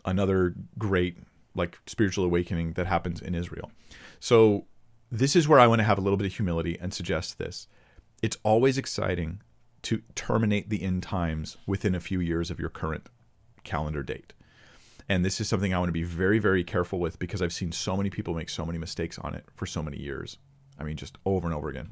another 0.05 0.55
great, 0.79 1.19
like, 1.55 1.79
spiritual 1.87 2.25
awakening 2.25 2.75
that 2.75 2.87
happens 2.87 3.21
in 3.21 3.35
Israel. 3.35 3.71
So, 4.19 4.67
this 5.13 5.35
is 5.35 5.49
where 5.49 5.59
I 5.59 5.67
want 5.67 5.81
to 5.81 5.85
have 5.85 5.99
a 5.99 6.01
little 6.01 6.17
bit 6.17 6.27
of 6.27 6.35
humility 6.35 6.79
and 6.81 6.95
suggest 6.95 7.39
this. 7.39 7.67
It's 8.23 8.37
always 8.45 8.79
exciting 8.79 9.41
to 9.83 10.03
terminate 10.15 10.71
the 10.71 10.83
end 10.83 11.03
times 11.03 11.57
within 11.67 11.95
a 11.95 12.01
few 12.01 12.21
years 12.21 12.51
of 12.51 12.61
your 12.61 12.69
current 12.69 13.09
calendar 13.65 14.03
date 14.03 14.35
and 15.11 15.25
this 15.25 15.41
is 15.41 15.49
something 15.49 15.75
I 15.75 15.79
want 15.81 15.89
to 15.89 15.93
be 15.93 16.05
very, 16.05 16.39
very 16.39 16.63
careful 16.63 17.01
with 17.01 17.19
because 17.19 17.43
I've 17.43 17.53
seen 17.53 17.73
so 17.73 17.97
many 17.97 18.11
people 18.11 18.33
make 18.33 18.49
so 18.49 18.65
many 18.65 18.79
mistakes 18.79 19.19
on 19.19 19.35
it 19.35 19.45
for 19.57 19.67
so 19.67 19.83
many 19.83 19.99
years. 19.99 20.39
I 20.79 20.85
mean, 20.85 20.97
just 20.97 21.19
over 21.27 21.49
and 21.49 21.55
over 21.55 21.69
again. 21.69 21.89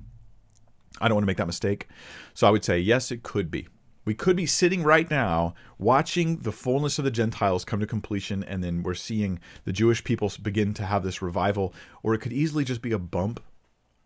I 1.00 1.08
don't 1.08 1.16
want 1.16 1.24
to 1.24 1.26
make 1.26 1.38
that 1.38 1.48
mistake. 1.48 1.88
So 2.32 2.46
I 2.46 2.50
would 2.50 2.64
say, 2.64 2.78
yes, 2.78 3.10
it 3.10 3.24
could 3.24 3.50
be. 3.50 3.66
We 4.08 4.14
could 4.14 4.36
be 4.36 4.46
sitting 4.46 4.84
right 4.84 5.10
now 5.10 5.54
watching 5.76 6.38
the 6.38 6.50
fullness 6.50 6.98
of 6.98 7.04
the 7.04 7.10
Gentiles 7.10 7.62
come 7.62 7.78
to 7.78 7.86
completion, 7.86 8.42
and 8.42 8.64
then 8.64 8.82
we're 8.82 8.94
seeing 8.94 9.38
the 9.66 9.72
Jewish 9.72 10.02
people 10.02 10.32
begin 10.40 10.72
to 10.72 10.86
have 10.86 11.02
this 11.02 11.20
revival, 11.20 11.74
or 12.02 12.14
it 12.14 12.20
could 12.22 12.32
easily 12.32 12.64
just 12.64 12.80
be 12.80 12.92
a 12.92 12.98
bump. 12.98 13.38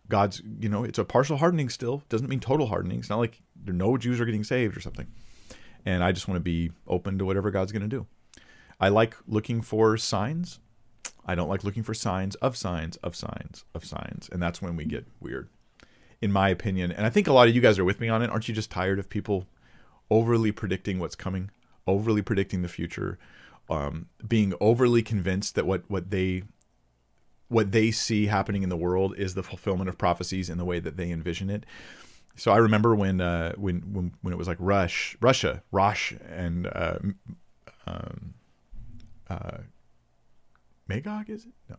God's, 0.09 0.41
you 0.59 0.67
know, 0.67 0.83
it's 0.83 0.99
a 0.99 1.05
partial 1.05 1.37
hardening 1.37 1.69
still. 1.69 2.03
Doesn't 2.09 2.27
mean 2.27 2.41
total 2.41 2.67
hardening. 2.67 2.99
It's 2.99 3.09
not 3.09 3.19
like 3.19 3.43
no 3.65 3.95
Jews 3.95 4.19
are 4.19 4.25
getting 4.25 4.43
saved 4.43 4.75
or 4.75 4.81
something. 4.81 5.07
And 5.85 6.03
I 6.03 6.11
just 6.11 6.27
want 6.27 6.35
to 6.35 6.43
be 6.43 6.73
open 6.85 7.17
to 7.19 7.23
whatever 7.23 7.49
God's 7.49 7.71
going 7.71 7.83
to 7.83 7.87
do. 7.87 8.05
I 8.81 8.89
like 8.89 9.15
looking 9.25 9.61
for 9.61 9.95
signs. 9.95 10.59
I 11.25 11.33
don't 11.33 11.47
like 11.47 11.63
looking 11.63 11.83
for 11.83 11.93
signs 11.93 12.35
of 12.35 12.57
signs 12.57 12.97
of 12.97 13.15
signs 13.15 13.63
of 13.73 13.85
signs. 13.85 14.27
And 14.29 14.43
that's 14.43 14.61
when 14.61 14.75
we 14.75 14.83
get 14.83 15.07
weird, 15.21 15.47
in 16.21 16.33
my 16.33 16.49
opinion. 16.49 16.91
And 16.91 17.05
I 17.05 17.09
think 17.09 17.27
a 17.27 17.33
lot 17.33 17.47
of 17.47 17.55
you 17.55 17.61
guys 17.61 17.79
are 17.79 17.85
with 17.85 18.01
me 18.01 18.09
on 18.09 18.21
it. 18.21 18.29
Aren't 18.29 18.49
you 18.49 18.53
just 18.53 18.69
tired 18.69 18.99
of 18.99 19.07
people 19.07 19.47
overly 20.09 20.51
predicting 20.51 20.99
what's 20.99 21.15
coming, 21.15 21.51
overly 21.87 22.21
predicting 22.21 22.61
the 22.61 22.67
future, 22.67 23.17
um, 23.69 24.07
being 24.27 24.53
overly 24.59 25.01
convinced 25.01 25.55
that 25.55 25.65
what, 25.65 25.83
what 25.87 26.09
they 26.09 26.43
what 27.49 27.71
they 27.71 27.91
see 27.91 28.25
happening 28.25 28.63
in 28.63 28.69
the 28.69 28.77
world 28.77 29.13
is 29.15 29.35
the 29.35 29.43
fulfillment 29.43 29.87
of 29.87 29.97
prophecies 29.97 30.49
in 30.49 30.57
the 30.57 30.65
way 30.65 30.79
that 30.79 30.97
they 30.97 31.11
envision 31.11 31.51
it. 31.51 31.65
So 32.35 32.51
I 32.51 32.57
remember 32.57 32.95
when 32.95 33.21
uh, 33.21 33.53
when 33.57 33.81
when 33.93 34.13
when 34.21 34.33
it 34.33 34.37
was 34.37 34.47
like 34.47 34.57
Rush, 34.59 35.15
Russia, 35.21 35.61
Rosh, 35.71 36.13
and 36.31 36.65
uh, 36.67 36.97
um, 37.85 38.33
uh, 39.29 39.57
Magog, 40.87 41.29
is 41.29 41.45
it? 41.45 41.53
No. 41.69 41.75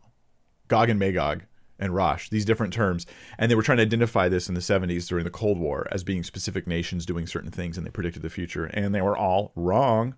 Gog 0.68 0.90
and 0.90 0.98
Magog 0.98 1.42
and 1.78 1.94
Rosh, 1.94 2.28
these 2.28 2.44
different 2.44 2.72
terms. 2.72 3.06
And 3.38 3.50
they 3.50 3.54
were 3.54 3.62
trying 3.62 3.78
to 3.78 3.82
identify 3.82 4.28
this 4.28 4.48
in 4.48 4.54
the 4.54 4.60
70s 4.60 5.08
during 5.08 5.24
the 5.24 5.30
Cold 5.30 5.58
War 5.58 5.88
as 5.90 6.04
being 6.04 6.22
specific 6.22 6.66
nations 6.66 7.06
doing 7.06 7.26
certain 7.26 7.50
things, 7.50 7.76
and 7.76 7.86
they 7.86 7.90
predicted 7.90 8.22
the 8.22 8.30
future. 8.30 8.66
And 8.66 8.94
they 8.94 9.02
were 9.02 9.16
all 9.16 9.52
wrong 9.54 10.14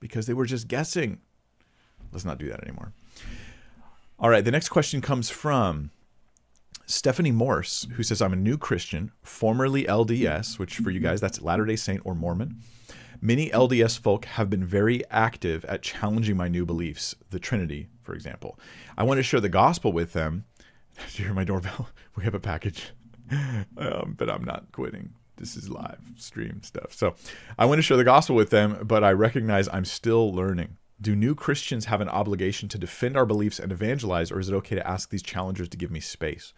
because 0.00 0.26
they 0.26 0.34
were 0.34 0.46
just 0.46 0.68
guessing. 0.68 1.20
Let's 2.12 2.24
not 2.24 2.38
do 2.38 2.48
that 2.48 2.62
anymore. 2.62 2.92
All 4.18 4.30
right, 4.30 4.44
the 4.44 4.50
next 4.50 4.68
question 4.68 5.00
comes 5.00 5.30
from 5.30 5.90
Stephanie 6.86 7.32
Morse, 7.32 7.86
who 7.94 8.02
says, 8.02 8.20
I'm 8.20 8.32
a 8.32 8.36
new 8.36 8.58
Christian, 8.58 9.10
formerly 9.22 9.84
LDS, 9.84 10.58
which 10.58 10.76
for 10.76 10.90
you 10.90 11.00
guys, 11.00 11.20
that's 11.20 11.40
Latter 11.40 11.64
day 11.64 11.76
Saint 11.76 12.02
or 12.04 12.14
Mormon. 12.14 12.60
Many 13.20 13.48
LDS 13.48 13.98
folk 13.98 14.26
have 14.26 14.50
been 14.50 14.64
very 14.64 15.02
active 15.10 15.64
at 15.64 15.80
challenging 15.80 16.36
my 16.36 16.48
new 16.48 16.66
beliefs, 16.66 17.14
the 17.30 17.38
Trinity, 17.38 17.88
for 18.02 18.14
example. 18.14 18.58
I 18.98 19.02
want 19.02 19.18
to 19.18 19.22
share 19.22 19.40
the 19.40 19.48
gospel 19.48 19.92
with 19.92 20.12
them. 20.12 20.44
Did 21.06 21.18
you 21.18 21.24
hear 21.26 21.34
my 21.34 21.44
doorbell? 21.44 21.88
We 22.16 22.22
have 22.22 22.34
a 22.34 22.40
package, 22.40 22.92
um, 23.76 24.14
but 24.16 24.30
I'm 24.30 24.44
not 24.44 24.70
quitting. 24.70 25.14
This 25.36 25.56
is 25.56 25.68
live 25.68 25.98
stream 26.16 26.62
stuff. 26.62 26.92
So 26.92 27.16
I 27.58 27.64
want 27.64 27.78
to 27.78 27.82
share 27.82 27.96
the 27.96 28.04
gospel 28.04 28.36
with 28.36 28.50
them, 28.50 28.78
but 28.84 29.02
I 29.02 29.10
recognize 29.10 29.68
I'm 29.72 29.84
still 29.84 30.32
learning. 30.32 30.76
Do 31.00 31.16
new 31.16 31.34
Christians 31.34 31.86
have 31.86 32.00
an 32.00 32.08
obligation 32.08 32.68
to 32.68 32.78
defend 32.78 33.16
our 33.16 33.26
beliefs 33.26 33.58
and 33.58 33.72
evangelize, 33.72 34.30
or 34.30 34.38
is 34.38 34.48
it 34.48 34.54
okay 34.54 34.76
to 34.76 34.86
ask 34.86 35.10
these 35.10 35.24
challengers 35.24 35.68
to 35.70 35.76
give 35.76 35.90
me 35.90 35.98
space? 35.98 36.54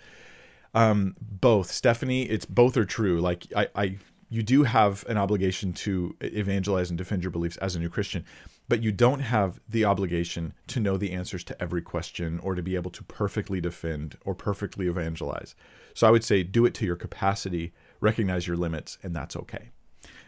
Um, 0.75 1.17
both, 1.19 1.71
Stephanie. 1.71 2.25
It's 2.25 2.45
both 2.45 2.77
are 2.77 2.85
true. 2.85 3.19
Like 3.19 3.47
I, 3.57 3.69
I 3.75 3.97
you 4.29 4.43
do 4.43 4.65
have 4.65 5.07
an 5.09 5.17
obligation 5.17 5.73
to 5.73 6.17
evangelize 6.21 6.91
and 6.91 6.99
defend 6.99 7.23
your 7.23 7.31
beliefs 7.31 7.57
as 7.59 7.77
a 7.77 7.79
new 7.79 7.89
Christian, 7.89 8.27
but 8.69 8.83
you 8.83 8.91
don't 8.91 9.21
have 9.21 9.61
the 9.69 9.85
obligation 9.85 10.53
to 10.67 10.81
know 10.81 10.97
the 10.97 11.13
answers 11.13 11.45
to 11.45 11.63
every 11.63 11.83
question 11.83 12.41
or 12.41 12.55
to 12.55 12.63
be 12.63 12.75
able 12.75 12.91
to 12.91 13.05
perfectly 13.05 13.61
defend 13.61 14.17
or 14.25 14.35
perfectly 14.35 14.89
evangelize. 14.89 15.55
So 15.95 16.07
I 16.07 16.11
would 16.11 16.25
say 16.25 16.43
do 16.43 16.67
it 16.67 16.75
to 16.75 16.87
your 16.87 16.97
capacity, 16.97 17.73
recognize 18.01 18.47
your 18.47 18.57
limits, 18.57 18.99
and 19.03 19.15
that's 19.15 19.37
okay. 19.37 19.71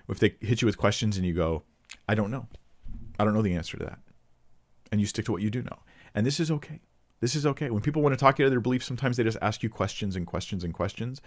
if 0.08 0.18
they 0.18 0.36
hit 0.40 0.62
you 0.62 0.66
with 0.66 0.78
questions 0.78 1.16
and 1.16 1.26
you 1.26 1.34
go, 1.34 1.64
I 2.08 2.14
don't 2.14 2.30
know. 2.30 2.46
I 3.18 3.24
don't 3.24 3.34
know 3.34 3.42
the 3.42 3.54
answer 3.54 3.76
to 3.76 3.84
that. 3.84 3.98
And 4.90 5.00
you 5.00 5.06
stick 5.06 5.26
to 5.26 5.32
what 5.32 5.42
you 5.42 5.50
do 5.50 5.62
know. 5.62 5.80
And 6.14 6.24
this 6.24 6.40
is 6.40 6.50
okay. 6.50 6.80
This 7.20 7.34
is 7.34 7.44
okay. 7.44 7.68
When 7.70 7.82
people 7.82 8.00
want 8.00 8.12
to 8.12 8.16
talk 8.16 8.38
you 8.38 8.46
out 8.46 8.50
their 8.50 8.60
beliefs, 8.60 8.86
sometimes 8.86 9.16
they 9.16 9.24
just 9.24 9.38
ask 9.42 9.62
you 9.62 9.68
questions 9.68 10.16
and 10.16 10.26
questions 10.26 10.64
and 10.64 10.72
questions. 10.72 11.20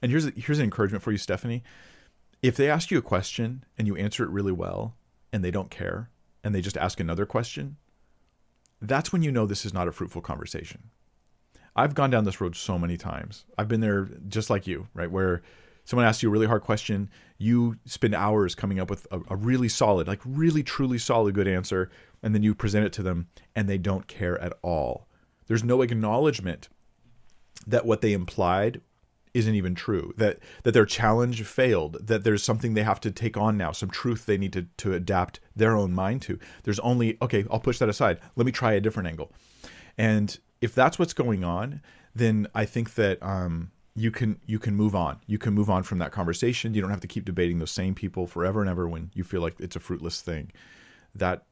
And 0.00 0.10
here's 0.10 0.26
here's 0.36 0.58
an 0.58 0.64
encouragement 0.64 1.02
for 1.02 1.10
you, 1.10 1.18
Stephanie. 1.18 1.62
If 2.42 2.56
they 2.56 2.70
ask 2.70 2.90
you 2.90 2.98
a 2.98 3.02
question 3.02 3.64
and 3.76 3.86
you 3.86 3.96
answer 3.96 4.22
it 4.22 4.30
really 4.30 4.52
well 4.52 4.94
and 5.32 5.44
they 5.44 5.50
don't 5.50 5.70
care 5.70 6.10
and 6.46 6.54
they 6.54 6.60
just 6.60 6.76
ask 6.76 7.00
another 7.00 7.26
question, 7.26 7.76
that's 8.80 9.12
when 9.12 9.20
you 9.20 9.32
know 9.32 9.46
this 9.46 9.66
is 9.66 9.74
not 9.74 9.88
a 9.88 9.92
fruitful 9.92 10.22
conversation. 10.22 10.90
I've 11.74 11.96
gone 11.96 12.08
down 12.08 12.22
this 12.22 12.40
road 12.40 12.54
so 12.54 12.78
many 12.78 12.96
times. 12.96 13.44
I've 13.58 13.66
been 13.66 13.80
there 13.80 14.08
just 14.28 14.48
like 14.48 14.64
you, 14.64 14.86
right? 14.94 15.10
Where 15.10 15.42
someone 15.84 16.06
asks 16.06 16.22
you 16.22 16.28
a 16.28 16.32
really 16.32 16.46
hard 16.46 16.62
question, 16.62 17.10
you 17.36 17.78
spend 17.84 18.14
hours 18.14 18.54
coming 18.54 18.78
up 18.78 18.88
with 18.88 19.08
a, 19.10 19.22
a, 19.28 19.34
really 19.34 19.68
solid, 19.68 20.06
like 20.06 20.20
really 20.24 20.62
truly 20.62 20.98
solid 20.98 21.34
good 21.34 21.48
answer, 21.48 21.90
and 22.22 22.32
then 22.32 22.44
you 22.44 22.54
present 22.54 22.86
it 22.86 22.92
to 22.92 23.02
them 23.02 23.26
and 23.56 23.68
they 23.68 23.76
don't 23.76 24.06
care 24.06 24.40
at 24.40 24.52
all. 24.62 25.08
There's 25.48 25.64
no 25.64 25.82
acknowledgement 25.82 26.68
that 27.66 27.84
what 27.84 28.02
they 28.02 28.12
implied 28.12 28.82
isn't 29.36 29.54
even 29.54 29.74
true 29.74 30.12
that 30.16 30.38
that 30.62 30.72
their 30.72 30.86
challenge 30.86 31.42
failed 31.44 31.98
that 32.06 32.24
there's 32.24 32.42
something 32.42 32.74
they 32.74 32.82
have 32.82 33.00
to 33.00 33.10
take 33.10 33.36
on 33.36 33.56
now 33.56 33.70
some 33.70 33.90
truth 33.90 34.26
they 34.26 34.38
need 34.38 34.52
to 34.52 34.66
to 34.78 34.94
adapt 34.94 35.40
their 35.54 35.76
own 35.76 35.92
mind 35.92 36.22
to. 36.22 36.38
There's 36.64 36.80
only 36.80 37.18
okay 37.20 37.44
I'll 37.50 37.60
push 37.60 37.78
that 37.78 37.88
aside. 37.88 38.18
Let 38.34 38.46
me 38.46 38.52
try 38.52 38.72
a 38.72 38.80
different 38.80 39.08
angle. 39.08 39.32
And 39.98 40.38
if 40.60 40.74
that's 40.74 40.98
what's 40.98 41.12
going 41.12 41.44
on 41.44 41.80
then 42.14 42.46
I 42.54 42.64
think 42.64 42.94
that 42.94 43.22
um, 43.22 43.70
you 43.94 44.10
can 44.10 44.40
you 44.46 44.58
can 44.58 44.74
move 44.74 44.94
on. 44.94 45.20
You 45.26 45.38
can 45.38 45.52
move 45.54 45.68
on 45.68 45.82
from 45.82 45.98
that 45.98 46.12
conversation. 46.12 46.74
You 46.74 46.80
don't 46.80 46.90
have 46.90 47.00
to 47.00 47.06
keep 47.06 47.24
debating 47.24 47.58
those 47.58 47.70
same 47.70 47.94
people 47.94 48.26
forever 48.26 48.60
and 48.60 48.70
ever 48.70 48.88
when 48.88 49.10
you 49.14 49.22
feel 49.22 49.42
like 49.42 49.56
it's 49.58 49.76
a 49.76 49.80
fruitless 49.80 50.22
thing. 50.22 50.50
That 51.14 51.44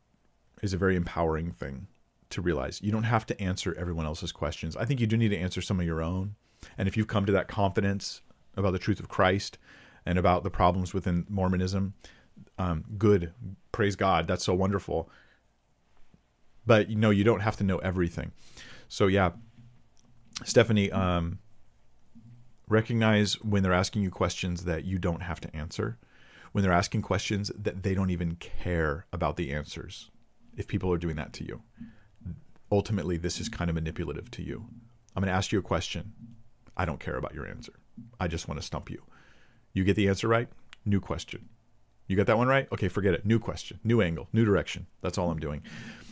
is 0.62 0.72
a 0.72 0.78
very 0.78 0.96
empowering 0.96 1.50
thing 1.50 1.88
to 2.30 2.40
realize. 2.40 2.80
You 2.82 2.92
don't 2.92 3.04
have 3.04 3.26
to 3.26 3.40
answer 3.40 3.74
everyone 3.78 4.06
else's 4.06 4.32
questions. 4.32 4.76
I 4.76 4.84
think 4.84 5.00
you 5.00 5.06
do 5.06 5.16
need 5.16 5.30
to 5.30 5.38
answer 5.38 5.60
some 5.60 5.80
of 5.80 5.86
your 5.86 6.02
own 6.02 6.34
and 6.76 6.88
if 6.88 6.96
you've 6.96 7.08
come 7.08 7.26
to 7.26 7.32
that 7.32 7.48
confidence 7.48 8.22
about 8.56 8.72
the 8.72 8.78
truth 8.78 9.00
of 9.00 9.08
Christ 9.08 9.58
and 10.06 10.18
about 10.18 10.44
the 10.44 10.50
problems 10.50 10.94
within 10.94 11.26
Mormonism, 11.28 11.94
um, 12.58 12.84
good. 12.98 13.32
Praise 13.72 13.96
God. 13.96 14.28
That's 14.28 14.44
so 14.44 14.54
wonderful. 14.54 15.10
But 16.66 16.88
you 16.88 16.96
know, 16.96 17.10
you 17.10 17.24
don't 17.24 17.40
have 17.40 17.56
to 17.56 17.64
know 17.64 17.78
everything. 17.78 18.32
So 18.88 19.06
yeah, 19.06 19.30
Stephanie, 20.44 20.90
um, 20.90 21.38
recognize 22.68 23.40
when 23.42 23.62
they're 23.62 23.72
asking 23.72 24.02
you 24.02 24.10
questions 24.10 24.64
that 24.64 24.84
you 24.84 24.98
don't 24.98 25.22
have 25.22 25.40
to 25.40 25.54
answer. 25.54 25.98
When 26.52 26.62
they're 26.62 26.72
asking 26.72 27.02
questions 27.02 27.50
that 27.56 27.82
they 27.82 27.94
don't 27.94 28.10
even 28.10 28.36
care 28.36 29.06
about 29.12 29.36
the 29.36 29.52
answers. 29.52 30.10
If 30.56 30.68
people 30.68 30.92
are 30.92 30.98
doing 30.98 31.16
that 31.16 31.32
to 31.34 31.44
you, 31.44 31.62
ultimately, 32.70 33.16
this 33.16 33.40
is 33.40 33.48
kind 33.48 33.68
of 33.68 33.74
manipulative 33.74 34.30
to 34.32 34.42
you. 34.42 34.66
I'm 35.16 35.22
going 35.22 35.32
to 35.32 35.36
ask 35.36 35.50
you 35.50 35.58
a 35.58 35.62
question. 35.62 36.12
I 36.76 36.84
don't 36.84 37.00
care 37.00 37.16
about 37.16 37.34
your 37.34 37.46
answer. 37.46 37.72
I 38.18 38.28
just 38.28 38.48
want 38.48 38.60
to 38.60 38.66
stump 38.66 38.90
you. 38.90 39.02
You 39.72 39.84
get 39.84 39.96
the 39.96 40.08
answer 40.08 40.28
right, 40.28 40.48
new 40.84 41.00
question. 41.00 41.48
You 42.06 42.16
got 42.16 42.26
that 42.26 42.38
one 42.38 42.48
right? 42.48 42.68
Okay, 42.72 42.88
forget 42.88 43.14
it. 43.14 43.24
New 43.24 43.38
question, 43.38 43.80
new 43.82 44.02
angle, 44.02 44.28
new 44.32 44.44
direction. 44.44 44.86
That's 45.00 45.16
all 45.16 45.30
I'm 45.30 45.38
doing. 45.38 45.62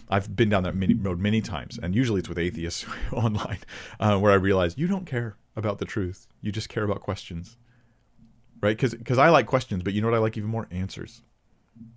I've 0.08 0.34
been 0.34 0.48
down 0.48 0.62
that 0.64 0.74
many, 0.74 0.94
road 0.94 1.18
many 1.18 1.40
times, 1.40 1.78
and 1.82 1.94
usually 1.94 2.20
it's 2.20 2.28
with 2.28 2.38
atheists 2.38 2.86
online, 3.12 3.58
uh, 4.00 4.18
where 4.18 4.32
I 4.32 4.36
realize 4.36 4.76
you 4.76 4.86
don't 4.86 5.06
care 5.06 5.36
about 5.56 5.78
the 5.78 5.84
truth. 5.84 6.26
You 6.40 6.52
just 6.52 6.68
care 6.68 6.84
about 6.84 7.00
questions, 7.00 7.56
right? 8.60 8.78
Because 8.78 9.18
I 9.18 9.28
like 9.28 9.46
questions, 9.46 9.82
but 9.82 9.92
you 9.92 10.00
know 10.00 10.08
what 10.08 10.16
I 10.16 10.20
like 10.20 10.36
even 10.36 10.50
more? 10.50 10.66
Answers. 10.70 11.22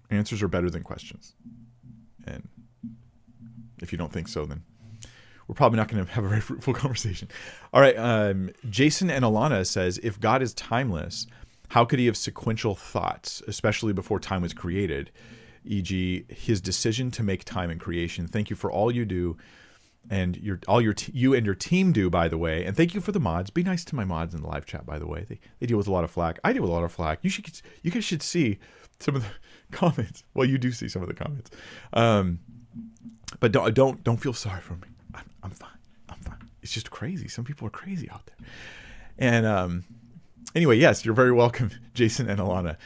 Answers 0.10 0.42
are 0.42 0.48
better 0.48 0.70
than 0.70 0.84
questions. 0.84 1.36
And 2.26 2.48
if 3.82 3.92
you 3.92 3.98
don't 3.98 4.12
think 4.12 4.28
so, 4.28 4.46
then 4.46 4.64
we're 5.48 5.56
probably 5.56 5.78
not 5.78 5.88
going 5.88 6.06
to 6.06 6.12
have 6.12 6.24
a 6.24 6.30
very 6.30 6.42
fruitful 6.42 6.74
conversation. 6.74 7.28
All 7.74 7.82
right. 7.82 7.98
Um, 7.98 8.52
Jason 8.70 9.10
and 9.10 9.24
Alana 9.24 9.66
says, 9.66 10.00
if 10.04 10.20
God 10.20 10.42
is 10.42 10.54
timeless, 10.54 11.28
how 11.70 11.86
could 11.86 12.00
he 12.00 12.06
have 12.06 12.18
sequential 12.18 12.76
thoughts, 12.76 13.42
especially 13.48 13.94
before 13.94 14.20
time 14.20 14.42
was 14.42 14.54
created? 14.54 15.12
E.g., 15.66 16.26
his 16.30 16.62
decision 16.62 17.12
to 17.12 17.24
make 17.24 17.44
time 17.44 17.70
in 17.70 17.80
creation. 17.80 18.28
Thank 18.28 18.50
you 18.50 18.56
for 18.56 18.72
all 18.72 18.92
you 18.92 19.04
do, 19.04 19.36
and 20.10 20.38
your 20.38 20.60
all 20.68 20.80
your 20.80 20.94
t- 20.94 21.12
you 21.16 21.34
and 21.34 21.46
your 21.46 21.56
team 21.56 21.92
do, 21.92 22.10
by 22.10 22.28
the 22.28 22.38
way. 22.38 22.64
And 22.64 22.78
thank 22.78 22.94
you 22.94 23.02
for 23.02 23.12
the 23.12 23.20
mods. 23.20 23.50
Be 23.50 23.64
nice 23.64 23.84
to 23.86 23.96
my 23.96 24.06
mods 24.06 24.36
in 24.36 24.42
the 24.42 24.48
live 24.48 24.68
chat, 24.68 24.86
by 24.86 25.00
the 25.00 25.08
way. 25.08 25.26
They 25.28 25.40
they 25.60 25.66
deal 25.66 25.78
with 25.78 25.88
a 25.88 25.92
lot 25.92 26.04
of 26.04 26.12
flack. 26.12 26.40
I 26.44 26.54
deal 26.54 26.62
with 26.62 26.70
a 26.70 26.74
lot 26.74 26.84
of 26.84 26.92
flack. 26.92 27.20
You 27.24 27.32
should 27.32 27.50
you 27.82 27.90
guys 27.90 28.06
should 28.06 28.22
see 28.22 28.60
some 29.00 29.16
of 29.16 29.24
the 29.24 29.30
comments. 29.76 30.24
Well, 30.36 30.48
you 30.48 30.60
do 30.60 30.72
see 30.72 30.88
some 30.88 31.02
of 31.02 31.08
the 31.08 31.16
comments, 31.16 31.50
um, 31.94 32.40
but 33.40 33.52
don't 33.52 33.74
don't 33.74 34.04
don't 34.04 34.18
feel 34.18 34.34
sorry 34.34 34.62
for 34.62 34.74
me. 34.74 34.88
I'm, 35.46 35.52
fine. 35.52 35.70
I'm 36.10 36.20
fine. 36.20 36.50
It's 36.64 36.72
just 36.72 36.90
crazy. 36.90 37.28
Some 37.28 37.46
people 37.46 37.68
are 37.68 37.72
crazy 37.72 38.10
out 38.10 38.26
there. 38.26 38.48
And 39.18 39.46
um, 39.46 39.84
anyway, 40.56 40.78
yes, 40.78 41.06
you're 41.06 41.14
very 41.14 41.32
welcome, 41.32 41.70
Jason 41.94 42.28
and 42.28 42.40
Alana. 42.40 42.78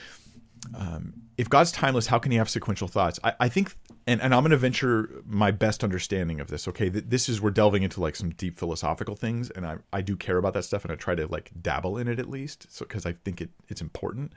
Um, 0.75 1.13
if 1.37 1.49
God's 1.49 1.71
timeless, 1.71 2.07
how 2.07 2.19
can 2.19 2.33
he 2.33 2.37
have 2.37 2.49
sequential 2.49 2.89
thoughts? 2.89 3.17
I, 3.23 3.33
I 3.39 3.49
think, 3.49 3.73
and, 4.05 4.21
and 4.21 4.35
I'm 4.35 4.41
going 4.41 4.51
to 4.51 4.57
venture 4.57 5.23
my 5.25 5.51
best 5.51 5.85
understanding 5.85 6.41
of 6.41 6.49
this. 6.49 6.67
Okay, 6.67 6.89
this 6.89 7.29
is 7.29 7.39
we're 7.39 7.49
delving 7.49 7.83
into 7.83 8.01
like 8.01 8.17
some 8.17 8.31
deep 8.31 8.57
philosophical 8.57 9.15
things, 9.15 9.49
and 9.49 9.65
I 9.65 9.77
I 9.93 10.01
do 10.01 10.17
care 10.17 10.37
about 10.37 10.53
that 10.55 10.63
stuff, 10.63 10.83
and 10.83 10.91
I 10.91 10.95
try 10.95 11.15
to 11.15 11.27
like 11.27 11.51
dabble 11.61 11.97
in 11.97 12.09
it 12.09 12.19
at 12.19 12.29
least, 12.29 12.67
so 12.69 12.85
because 12.85 13.05
I 13.05 13.13
think 13.13 13.39
it 13.39 13.51
it's 13.69 13.79
important. 13.79 14.33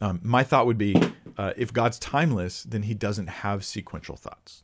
Um, 0.00 0.20
my 0.22 0.44
thought 0.44 0.66
would 0.66 0.78
be, 0.78 0.94
uh, 1.36 1.52
if 1.56 1.72
God's 1.72 1.98
timeless, 1.98 2.62
then 2.62 2.84
He 2.84 2.94
doesn't 2.94 3.26
have 3.26 3.64
sequential 3.64 4.14
thoughts 4.16 4.62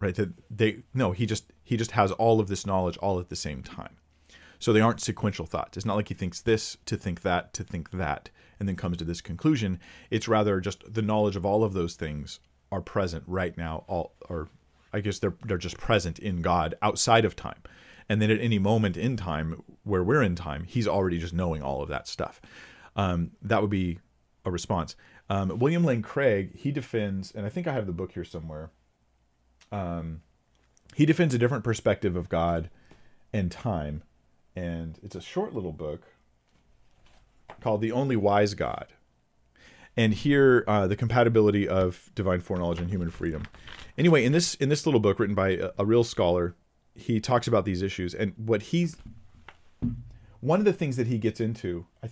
right 0.00 0.14
that 0.16 0.30
they 0.50 0.78
no 0.94 1.12
he 1.12 1.26
just 1.26 1.52
he 1.66 1.76
just 1.76 1.90
has 1.90 2.12
all 2.12 2.38
of 2.38 2.46
this 2.46 2.64
knowledge 2.64 2.96
all 2.98 3.18
at 3.18 3.28
the 3.28 3.34
same 3.34 3.60
time. 3.60 3.96
So 4.60 4.72
they 4.72 4.80
aren't 4.80 5.00
sequential 5.00 5.46
thoughts. 5.46 5.76
It's 5.76 5.84
not 5.84 5.96
like 5.96 6.06
he 6.06 6.14
thinks 6.14 6.40
this 6.40 6.76
to 6.86 6.96
think 6.96 7.22
that 7.22 7.52
to 7.54 7.64
think 7.64 7.90
that 7.90 8.30
and 8.60 8.68
then 8.68 8.76
comes 8.76 8.98
to 8.98 9.04
this 9.04 9.20
conclusion. 9.20 9.80
It's 10.08 10.28
rather 10.28 10.60
just 10.60 10.94
the 10.94 11.02
knowledge 11.02 11.34
of 11.34 11.44
all 11.44 11.64
of 11.64 11.72
those 11.72 11.96
things 11.96 12.38
are 12.70 12.80
present 12.80 13.24
right 13.26 13.56
now 13.56 13.84
all 13.86 14.14
or 14.28 14.48
i 14.92 14.98
guess 14.98 15.20
they're 15.20 15.36
they're 15.44 15.56
just 15.56 15.78
present 15.78 16.18
in 16.18 16.40
god 16.40 16.76
outside 16.80 17.24
of 17.24 17.34
time. 17.34 17.60
And 18.08 18.22
then 18.22 18.30
at 18.30 18.40
any 18.40 18.60
moment 18.60 18.96
in 18.96 19.16
time 19.16 19.64
where 19.82 20.04
we're 20.04 20.22
in 20.22 20.36
time 20.36 20.64
he's 20.68 20.86
already 20.86 21.18
just 21.18 21.34
knowing 21.34 21.62
all 21.62 21.82
of 21.82 21.88
that 21.88 22.06
stuff. 22.06 22.40
Um, 22.94 23.32
that 23.42 23.60
would 23.60 23.70
be 23.70 23.98
a 24.44 24.52
response. 24.52 24.94
Um, 25.28 25.58
william 25.58 25.82
lane 25.82 26.02
craig 26.02 26.56
he 26.56 26.70
defends 26.70 27.32
and 27.32 27.44
i 27.44 27.48
think 27.48 27.66
i 27.66 27.72
have 27.72 27.86
the 27.88 27.92
book 27.92 28.12
here 28.12 28.22
somewhere 28.22 28.70
um, 29.72 30.22
he 30.96 31.04
defends 31.04 31.34
a 31.34 31.38
different 31.38 31.62
perspective 31.62 32.16
of 32.16 32.30
God 32.30 32.70
and 33.30 33.52
time, 33.52 34.02
and 34.56 34.98
it's 35.02 35.14
a 35.14 35.20
short 35.20 35.52
little 35.52 35.72
book 35.72 36.04
called 37.60 37.82
"The 37.82 37.92
Only 37.92 38.16
Wise 38.16 38.54
God." 38.54 38.86
And 39.94 40.14
here, 40.14 40.64
uh, 40.66 40.86
the 40.86 40.96
compatibility 40.96 41.68
of 41.68 42.10
divine 42.14 42.40
foreknowledge 42.40 42.78
and 42.78 42.88
human 42.88 43.10
freedom. 43.10 43.42
Anyway, 43.98 44.24
in 44.24 44.32
this 44.32 44.54
in 44.54 44.70
this 44.70 44.86
little 44.86 44.98
book 44.98 45.20
written 45.20 45.34
by 45.34 45.50
a, 45.50 45.70
a 45.76 45.84
real 45.84 46.02
scholar, 46.02 46.54
he 46.94 47.20
talks 47.20 47.46
about 47.46 47.66
these 47.66 47.82
issues 47.82 48.14
and 48.14 48.32
what 48.38 48.62
he's 48.62 48.96
one 50.40 50.60
of 50.60 50.64
the 50.64 50.72
things 50.72 50.96
that 50.96 51.08
he 51.08 51.18
gets 51.18 51.40
into. 51.40 51.84
I, 52.02 52.08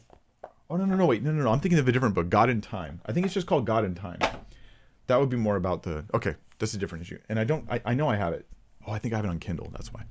oh 0.69 0.77
no 0.77 0.85
no 0.85 0.95
no 0.95 1.07
wait 1.07 1.23
no 1.23 1.33
no 1.33 1.43
no! 1.43 1.51
I'm 1.51 1.61
thinking 1.61 1.79
of 1.79 1.89
a 1.89 1.93
different 1.93 2.15
book, 2.15 2.29
God 2.29 2.51
in 2.51 2.61
Time. 2.61 3.01
I 3.07 3.13
think 3.13 3.25
it's 3.25 3.35
just 3.35 3.47
called 3.47 3.65
God 3.65 3.87
in 3.87 3.95
Time. 3.95 4.19
That 5.07 5.21
would 5.21 5.31
be 5.31 5.39
more 5.39 5.57
about 5.57 5.85
the 5.85 6.05
okay. 6.13 6.35
That's 6.59 6.75
a 6.75 6.79
different 6.79 7.03
issue. 7.03 7.19
And 7.31 7.41
I 7.41 7.45
don't, 7.45 7.67
I, 7.71 7.81
I 7.87 7.95
know 7.95 8.09
I 8.09 8.17
have 8.17 8.35
it. 8.35 8.47
Oh, 8.87 8.93
I 8.93 8.99
think 8.99 9.15
I 9.15 9.19
have 9.19 9.25
it 9.25 9.29
on 9.29 9.39
Kindle. 9.39 9.71
That's 9.73 9.93
why. 9.93 10.05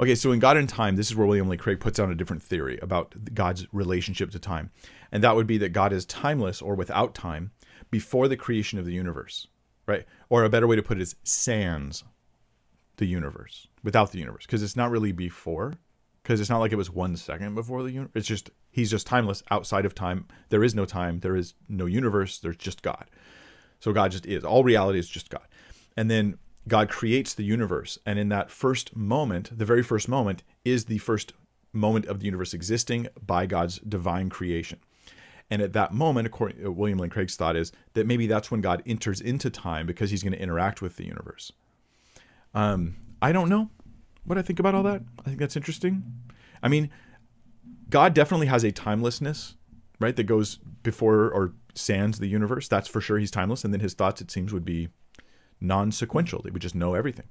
Okay, 0.00 0.14
so 0.14 0.32
in 0.32 0.38
God 0.38 0.56
and 0.56 0.68
Time, 0.68 0.96
this 0.96 1.10
is 1.10 1.16
where 1.16 1.26
William 1.26 1.48
Lane 1.48 1.58
Craig 1.58 1.78
puts 1.78 2.00
out 2.00 2.10
a 2.10 2.14
different 2.14 2.42
theory 2.42 2.78
about 2.80 3.34
God's 3.34 3.66
relationship 3.72 4.30
to 4.30 4.38
time. 4.38 4.70
And 5.12 5.22
that 5.22 5.36
would 5.36 5.46
be 5.46 5.58
that 5.58 5.74
God 5.74 5.92
is 5.92 6.06
timeless 6.06 6.62
or 6.62 6.74
without 6.74 7.14
time 7.14 7.50
before 7.90 8.26
the 8.26 8.36
creation 8.36 8.78
of 8.78 8.86
the 8.86 8.94
universe, 8.94 9.46
right? 9.86 10.06
Or 10.30 10.42
a 10.42 10.48
better 10.48 10.66
way 10.66 10.76
to 10.76 10.82
put 10.82 10.98
it 10.98 11.02
is 11.02 11.16
sans 11.22 12.04
the 12.96 13.06
universe, 13.06 13.68
without 13.82 14.12
the 14.12 14.18
universe, 14.18 14.46
because 14.46 14.62
it's 14.62 14.76
not 14.76 14.90
really 14.90 15.12
before, 15.12 15.74
because 16.22 16.40
it's 16.40 16.50
not 16.50 16.60
like 16.60 16.72
it 16.72 16.76
was 16.76 16.90
one 16.90 17.16
second 17.16 17.54
before 17.54 17.82
the 17.82 17.90
universe. 17.90 18.12
It's 18.14 18.28
just, 18.28 18.50
he's 18.70 18.90
just 18.90 19.06
timeless 19.06 19.42
outside 19.50 19.84
of 19.84 19.94
time. 19.94 20.26
There 20.48 20.64
is 20.64 20.74
no 20.74 20.84
time, 20.84 21.20
there 21.20 21.36
is 21.36 21.54
no 21.68 21.86
universe, 21.86 22.38
there's 22.38 22.56
just 22.56 22.82
God. 22.82 23.10
So 23.80 23.92
God 23.92 24.12
just 24.12 24.26
is. 24.26 24.44
All 24.44 24.64
reality 24.64 24.98
is 24.98 25.08
just 25.08 25.30
God. 25.30 25.46
And 25.96 26.10
then 26.10 26.38
God 26.70 26.88
creates 26.88 27.34
the 27.34 27.42
universe. 27.42 27.98
And 28.06 28.16
in 28.16 28.28
that 28.28 28.48
first 28.48 28.96
moment, 28.96 29.58
the 29.58 29.64
very 29.64 29.82
first 29.82 30.08
moment, 30.08 30.44
is 30.64 30.84
the 30.84 30.98
first 30.98 31.32
moment 31.72 32.06
of 32.06 32.20
the 32.20 32.26
universe 32.26 32.54
existing 32.54 33.08
by 33.20 33.44
God's 33.44 33.80
divine 33.80 34.30
creation. 34.30 34.78
And 35.50 35.60
at 35.60 35.72
that 35.72 35.92
moment, 35.92 36.28
according 36.28 36.58
to 36.58 36.68
uh, 36.68 36.70
William 36.70 36.98
Lane 36.98 37.10
Craig's 37.10 37.34
thought 37.34 37.56
is 37.56 37.72
that 37.94 38.06
maybe 38.06 38.28
that's 38.28 38.52
when 38.52 38.60
God 38.60 38.84
enters 38.86 39.20
into 39.20 39.50
time 39.50 39.84
because 39.84 40.12
he's 40.12 40.22
going 40.22 40.32
to 40.32 40.40
interact 40.40 40.80
with 40.80 40.94
the 40.94 41.04
universe. 41.04 41.50
Um, 42.54 42.96
I 43.20 43.32
don't 43.32 43.48
know 43.48 43.68
what 44.24 44.38
I 44.38 44.42
think 44.42 44.60
about 44.60 44.76
all 44.76 44.84
that. 44.84 45.02
I 45.18 45.22
think 45.22 45.40
that's 45.40 45.56
interesting. 45.56 46.04
I 46.62 46.68
mean, 46.68 46.88
God 47.88 48.14
definitely 48.14 48.46
has 48.46 48.62
a 48.62 48.70
timelessness, 48.70 49.56
right, 49.98 50.14
that 50.14 50.24
goes 50.24 50.60
before 50.84 51.28
or 51.28 51.54
sans 51.74 52.20
the 52.20 52.28
universe. 52.28 52.68
That's 52.68 52.86
for 52.86 53.00
sure. 53.00 53.18
He's 53.18 53.32
timeless. 53.32 53.64
And 53.64 53.74
then 53.74 53.80
his 53.80 53.94
thoughts, 53.94 54.20
it 54.20 54.30
seems, 54.30 54.52
would 54.52 54.64
be 54.64 54.88
non 55.60 55.92
sequential. 55.92 56.42
They 56.42 56.50
would 56.50 56.62
just 56.62 56.74
know 56.74 56.94
everything. 56.94 57.26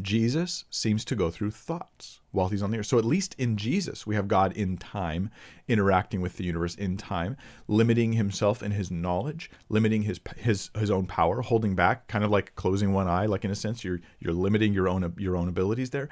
Jesus 0.00 0.64
seems 0.68 1.04
to 1.06 1.16
go 1.16 1.30
through 1.30 1.52
thoughts 1.52 2.20
while 2.30 2.48
he's 2.48 2.62
on 2.62 2.70
the 2.70 2.78
earth. 2.78 2.86
So 2.86 2.98
at 2.98 3.04
least 3.04 3.34
in 3.38 3.56
Jesus, 3.56 4.06
we 4.06 4.14
have 4.14 4.28
God 4.28 4.52
in 4.52 4.76
time, 4.76 5.30
interacting 5.68 6.20
with 6.20 6.36
the 6.36 6.44
universe 6.44 6.74
in 6.74 6.96
time, 6.96 7.36
limiting 7.66 8.12
himself 8.12 8.62
in 8.62 8.72
his 8.72 8.90
knowledge, 8.90 9.50
limiting 9.68 10.02
his 10.02 10.20
his 10.36 10.70
his 10.78 10.90
own 10.90 11.06
power, 11.06 11.40
holding 11.40 11.74
back, 11.74 12.08
kind 12.08 12.24
of 12.24 12.30
like 12.30 12.54
closing 12.56 12.92
one 12.92 13.08
eye, 13.08 13.26
like 13.26 13.44
in 13.44 13.50
a 13.50 13.54
sense 13.54 13.84
you're 13.84 14.00
you're 14.20 14.34
limiting 14.34 14.74
your 14.74 14.88
own 14.88 15.14
your 15.16 15.36
own 15.36 15.48
abilities 15.48 15.90
there. 15.90 16.08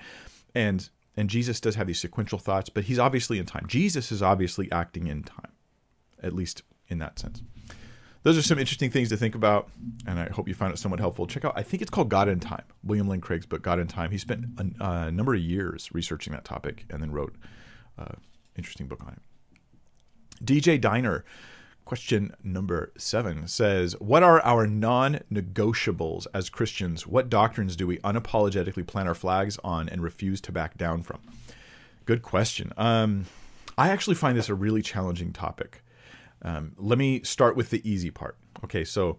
And 0.54 0.88
and 1.16 1.28
Jesus 1.28 1.60
does 1.60 1.74
have 1.74 1.86
these 1.86 2.00
sequential 2.00 2.38
thoughts, 2.38 2.70
but 2.70 2.84
he's 2.84 2.98
obviously 2.98 3.38
in 3.38 3.46
time. 3.46 3.66
Jesus 3.66 4.10
is 4.10 4.22
obviously 4.22 4.70
acting 4.72 5.06
in 5.08 5.22
time, 5.22 5.52
at 6.22 6.32
least 6.32 6.62
in 6.88 6.98
that 6.98 7.18
sense 7.18 7.42
those 8.24 8.38
are 8.38 8.42
some 8.42 8.58
interesting 8.58 8.90
things 8.90 9.10
to 9.10 9.16
think 9.16 9.34
about, 9.34 9.68
and 10.06 10.18
I 10.18 10.30
hope 10.30 10.48
you 10.48 10.54
find 10.54 10.72
it 10.72 10.78
somewhat 10.78 10.98
helpful. 10.98 11.26
Check 11.26 11.44
out, 11.44 11.52
I 11.56 11.62
think 11.62 11.82
it's 11.82 11.90
called 11.90 12.08
God 12.08 12.26
in 12.28 12.40
Time, 12.40 12.64
William 12.82 13.06
Lane 13.06 13.20
Craig's 13.20 13.46
book, 13.46 13.62
God 13.62 13.78
in 13.78 13.86
Time. 13.86 14.10
He 14.10 14.18
spent 14.18 14.46
a, 14.58 14.84
a 14.84 15.10
number 15.12 15.34
of 15.34 15.40
years 15.40 15.90
researching 15.92 16.32
that 16.32 16.44
topic 16.44 16.86
and 16.90 17.02
then 17.02 17.12
wrote 17.12 17.36
an 17.98 18.16
interesting 18.56 18.86
book 18.86 19.02
on 19.06 19.12
it. 19.12 20.44
DJ 20.44 20.80
Diner, 20.80 21.22
question 21.84 22.34
number 22.42 22.92
seven 22.96 23.46
says, 23.46 23.92
What 24.00 24.22
are 24.22 24.40
our 24.42 24.66
non 24.66 25.20
negotiables 25.30 26.26
as 26.32 26.48
Christians? 26.48 27.06
What 27.06 27.28
doctrines 27.28 27.76
do 27.76 27.86
we 27.86 27.98
unapologetically 27.98 28.86
plant 28.86 29.06
our 29.06 29.14
flags 29.14 29.58
on 29.62 29.88
and 29.88 30.02
refuse 30.02 30.40
to 30.42 30.52
back 30.52 30.78
down 30.78 31.02
from? 31.02 31.20
Good 32.06 32.22
question. 32.22 32.72
Um, 32.78 33.26
I 33.76 33.90
actually 33.90 34.16
find 34.16 34.36
this 34.36 34.48
a 34.48 34.54
really 34.54 34.82
challenging 34.82 35.32
topic. 35.32 35.83
Um, 36.44 36.72
let 36.76 36.98
me 36.98 37.22
start 37.22 37.56
with 37.56 37.70
the 37.70 37.88
easy 37.88 38.10
part. 38.10 38.36
Okay, 38.62 38.84
so 38.84 39.18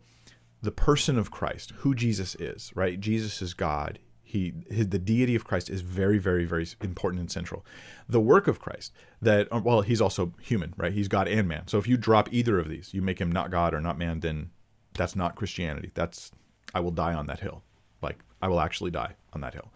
the 0.61 0.71
person 0.71 1.17
of 1.17 1.31
Christ, 1.31 1.73
who 1.77 1.95
Jesus 1.95 2.35
is, 2.35 2.71
right? 2.75 2.99
Jesus 2.99 3.41
is 3.41 3.53
God. 3.53 3.99
He, 4.21 4.53
his, 4.69 4.89
the 4.89 4.99
deity 4.99 5.35
of 5.35 5.45
Christ 5.45 5.69
is 5.69 5.81
very, 5.81 6.17
very, 6.17 6.45
very 6.45 6.67
important 6.81 7.21
and 7.21 7.31
central. 7.31 7.65
The 8.09 8.19
work 8.19 8.47
of 8.47 8.59
Christ, 8.59 8.91
that 9.21 9.47
uh, 9.51 9.61
well, 9.63 9.81
he's 9.81 10.01
also 10.01 10.33
human, 10.41 10.73
right? 10.77 10.91
He's 10.91 11.07
God 11.07 11.27
and 11.27 11.47
man. 11.47 11.67
So 11.67 11.77
if 11.77 11.87
you 11.87 11.97
drop 11.97 12.31
either 12.31 12.59
of 12.59 12.69
these, 12.69 12.93
you 12.93 13.01
make 13.01 13.19
him 13.19 13.31
not 13.31 13.51
God 13.51 13.73
or 13.73 13.81
not 13.81 13.97
man, 13.97 14.19
then 14.19 14.51
that's 14.93 15.15
not 15.15 15.35
Christianity. 15.35 15.91
That's 15.93 16.31
I 16.73 16.79
will 16.79 16.91
die 16.91 17.13
on 17.13 17.27
that 17.27 17.39
hill. 17.39 17.63
Like 18.01 18.19
I 18.41 18.47
will 18.47 18.59
actually 18.59 18.91
die 18.91 19.15
on 19.33 19.41
that 19.41 19.53
hill. 19.53 19.71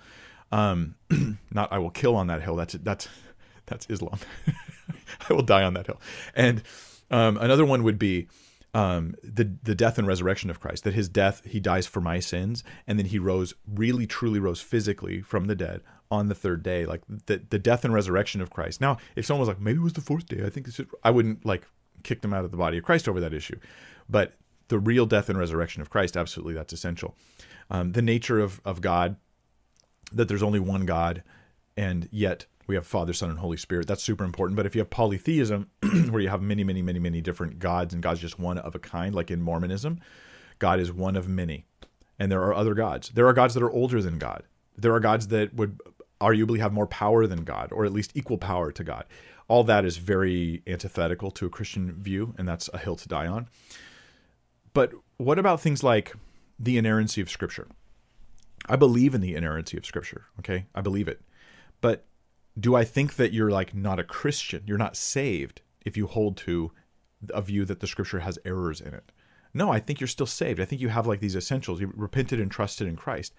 Um, 0.51 0.95
not 1.51 1.71
I 1.71 1.77
will 1.77 1.91
kill 1.91 2.15
on 2.15 2.27
that 2.27 2.41
hill. 2.41 2.55
That's 2.55 2.73
that's 2.73 3.07
that's 3.65 3.85
Islam. 3.89 4.19
I 5.29 5.33
will 5.33 5.43
die 5.43 5.63
on 5.63 5.73
that 5.75 5.85
hill. 5.85 6.01
And 6.35 6.63
um, 7.11 7.37
another 7.37 7.65
one 7.65 7.83
would 7.83 7.99
be 7.99 8.27
um, 8.73 9.15
the 9.23 9.55
the 9.63 9.75
death 9.75 9.97
and 9.97 10.07
resurrection 10.07 10.49
of 10.49 10.59
Christ. 10.59 10.83
That 10.83 10.93
his 10.93 11.09
death, 11.09 11.41
he 11.45 11.59
dies 11.59 11.87
for 11.87 12.01
my 12.01 12.19
sins, 12.19 12.63
and 12.85 12.99
then 12.99 13.07
he 13.07 13.19
rose, 13.19 13.53
really 13.67 14.05
truly 14.05 14.39
rose 14.39 14.61
physically 14.61 15.21
from 15.21 15.45
the 15.45 15.55
dead 15.55 15.81
on 16.11 16.27
the 16.27 16.35
third 16.35 16.63
day. 16.63 16.85
Like 16.85 17.01
the 17.25 17.41
the 17.49 17.59
death 17.59 17.83
and 17.83 17.93
resurrection 17.93 18.41
of 18.41 18.49
Christ. 18.49 18.79
Now, 18.79 18.97
if 19.15 19.25
someone 19.25 19.41
was 19.41 19.49
like, 19.49 19.59
maybe 19.59 19.79
it 19.79 19.83
was 19.83 19.93
the 19.93 20.01
fourth 20.01 20.27
day, 20.27 20.43
I 20.45 20.49
think 20.49 20.65
this 20.65 20.79
is, 20.79 20.85
I 21.03 21.11
wouldn't 21.11 21.45
like 21.45 21.67
kick 22.03 22.21
them 22.21 22.33
out 22.33 22.45
of 22.45 22.51
the 22.51 22.57
body 22.57 22.77
of 22.77 22.83
Christ 22.83 23.09
over 23.09 23.19
that 23.19 23.33
issue, 23.33 23.59
but 24.07 24.33
the 24.69 24.79
real 24.79 25.05
death 25.05 25.29
and 25.29 25.37
resurrection 25.39 25.81
of 25.81 25.89
Christ, 25.89 26.15
absolutely, 26.15 26.53
that's 26.53 26.71
essential. 26.71 27.15
Um, 27.71 27.93
the 27.93 28.01
nature 28.01 28.39
of 28.39 28.61
of 28.65 28.81
God, 28.81 29.15
that 30.11 30.27
there's 30.27 30.43
only 30.43 30.59
one 30.59 30.85
God, 30.85 31.23
and 31.75 32.07
yet 32.11 32.45
we 32.69 32.75
have 32.75 32.85
Father, 32.85 33.13
Son, 33.13 33.31
and 33.31 33.39
Holy 33.39 33.57
Spirit. 33.57 33.87
That's 33.87 34.03
super 34.03 34.23
important. 34.23 34.55
But 34.55 34.67
if 34.67 34.75
you 34.75 34.79
have 34.81 34.91
polytheism, 34.91 35.71
where 36.11 36.21
you 36.21 36.29
have 36.29 36.43
many, 36.43 36.63
many, 36.63 36.83
many, 36.83 36.99
many 36.99 37.19
different 37.19 37.57
gods, 37.57 37.95
and 37.95 38.03
God's 38.03 38.21
just 38.21 38.37
one 38.37 38.59
of 38.59 38.75
a 38.75 38.79
kind, 38.79 39.15
like 39.15 39.31
in 39.31 39.41
Mormonism, 39.41 39.99
God 40.59 40.79
is 40.79 40.91
one 40.91 41.15
of 41.15 41.27
many. 41.27 41.65
And 42.19 42.31
there 42.31 42.43
are 42.43 42.53
other 42.53 42.75
gods. 42.75 43.09
There 43.09 43.27
are 43.27 43.33
gods 43.33 43.55
that 43.55 43.63
are 43.63 43.71
older 43.71 44.03
than 44.03 44.19
God. 44.19 44.43
There 44.77 44.93
are 44.93 44.99
gods 44.99 45.29
that 45.29 45.55
would 45.55 45.81
arguably 46.21 46.59
have 46.59 46.71
more 46.71 46.85
power 46.85 47.25
than 47.25 47.43
God, 47.43 47.71
or 47.71 47.85
at 47.85 47.91
least 47.91 48.11
equal 48.13 48.37
power 48.37 48.71
to 48.71 48.83
God. 48.83 49.05
All 49.47 49.63
that 49.63 49.83
is 49.83 49.97
very 49.97 50.61
antithetical 50.67 51.31
to 51.31 51.47
a 51.47 51.49
Christian 51.49 51.93
view, 51.93 52.35
and 52.37 52.47
that's 52.47 52.69
a 52.71 52.77
hill 52.77 52.97
to 52.97 53.07
die 53.07 53.25
on. 53.25 53.47
But 54.75 54.93
what 55.17 55.39
about 55.39 55.59
things 55.59 55.81
like 55.81 56.13
the 56.59 56.77
inerrancy 56.77 57.19
of 57.19 57.31
Scripture? 57.31 57.67
I 58.67 58.75
believe 58.75 59.15
in 59.15 59.21
the 59.21 59.33
inerrancy 59.33 59.75
of 59.75 59.87
Scripture, 59.87 60.25
okay? 60.37 60.67
I 60.75 60.81
believe 60.81 61.07
it. 61.07 61.21
But 61.81 62.05
do 62.59 62.75
I 62.75 62.83
think 62.83 63.15
that 63.15 63.33
you're 63.33 63.51
like 63.51 63.73
not 63.73 63.99
a 63.99 64.03
Christian? 64.03 64.63
You're 64.65 64.77
not 64.77 64.95
saved 64.95 65.61
if 65.85 65.95
you 65.95 66.07
hold 66.07 66.37
to 66.37 66.71
a 67.33 67.41
view 67.41 67.65
that 67.65 67.79
the 67.79 67.87
scripture 67.87 68.19
has 68.19 68.39
errors 68.45 68.81
in 68.81 68.93
it. 68.93 69.11
No, 69.53 69.71
I 69.71 69.79
think 69.79 69.99
you're 69.99 70.07
still 70.07 70.25
saved. 70.25 70.59
I 70.59 70.65
think 70.65 70.81
you 70.81 70.89
have 70.89 71.07
like 71.07 71.19
these 71.19 71.35
essentials. 71.35 71.81
You 71.81 71.91
repented 71.95 72.39
and 72.39 72.51
trusted 72.51 72.87
in 72.87 72.95
Christ. 72.95 73.33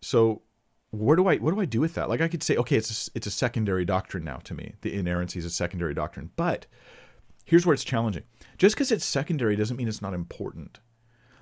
So 0.00 0.42
where 0.90 1.16
do 1.16 1.26
I 1.26 1.36
what 1.36 1.54
do 1.54 1.60
I 1.60 1.64
do 1.64 1.80
with 1.80 1.94
that? 1.94 2.08
Like 2.08 2.20
I 2.20 2.28
could 2.28 2.42
say, 2.42 2.56
okay, 2.56 2.76
it's 2.76 3.08
a, 3.08 3.10
it's 3.14 3.26
a 3.26 3.30
secondary 3.30 3.84
doctrine 3.84 4.24
now 4.24 4.36
to 4.44 4.54
me. 4.54 4.74
The 4.82 4.94
inerrancy 4.94 5.38
is 5.38 5.44
a 5.44 5.50
secondary 5.50 5.94
doctrine. 5.94 6.30
But 6.36 6.66
here's 7.44 7.66
where 7.66 7.74
it's 7.74 7.84
challenging. 7.84 8.24
Just 8.58 8.76
because 8.76 8.92
it's 8.92 9.04
secondary 9.04 9.56
doesn't 9.56 9.76
mean 9.76 9.88
it's 9.88 10.02
not 10.02 10.14
important. 10.14 10.80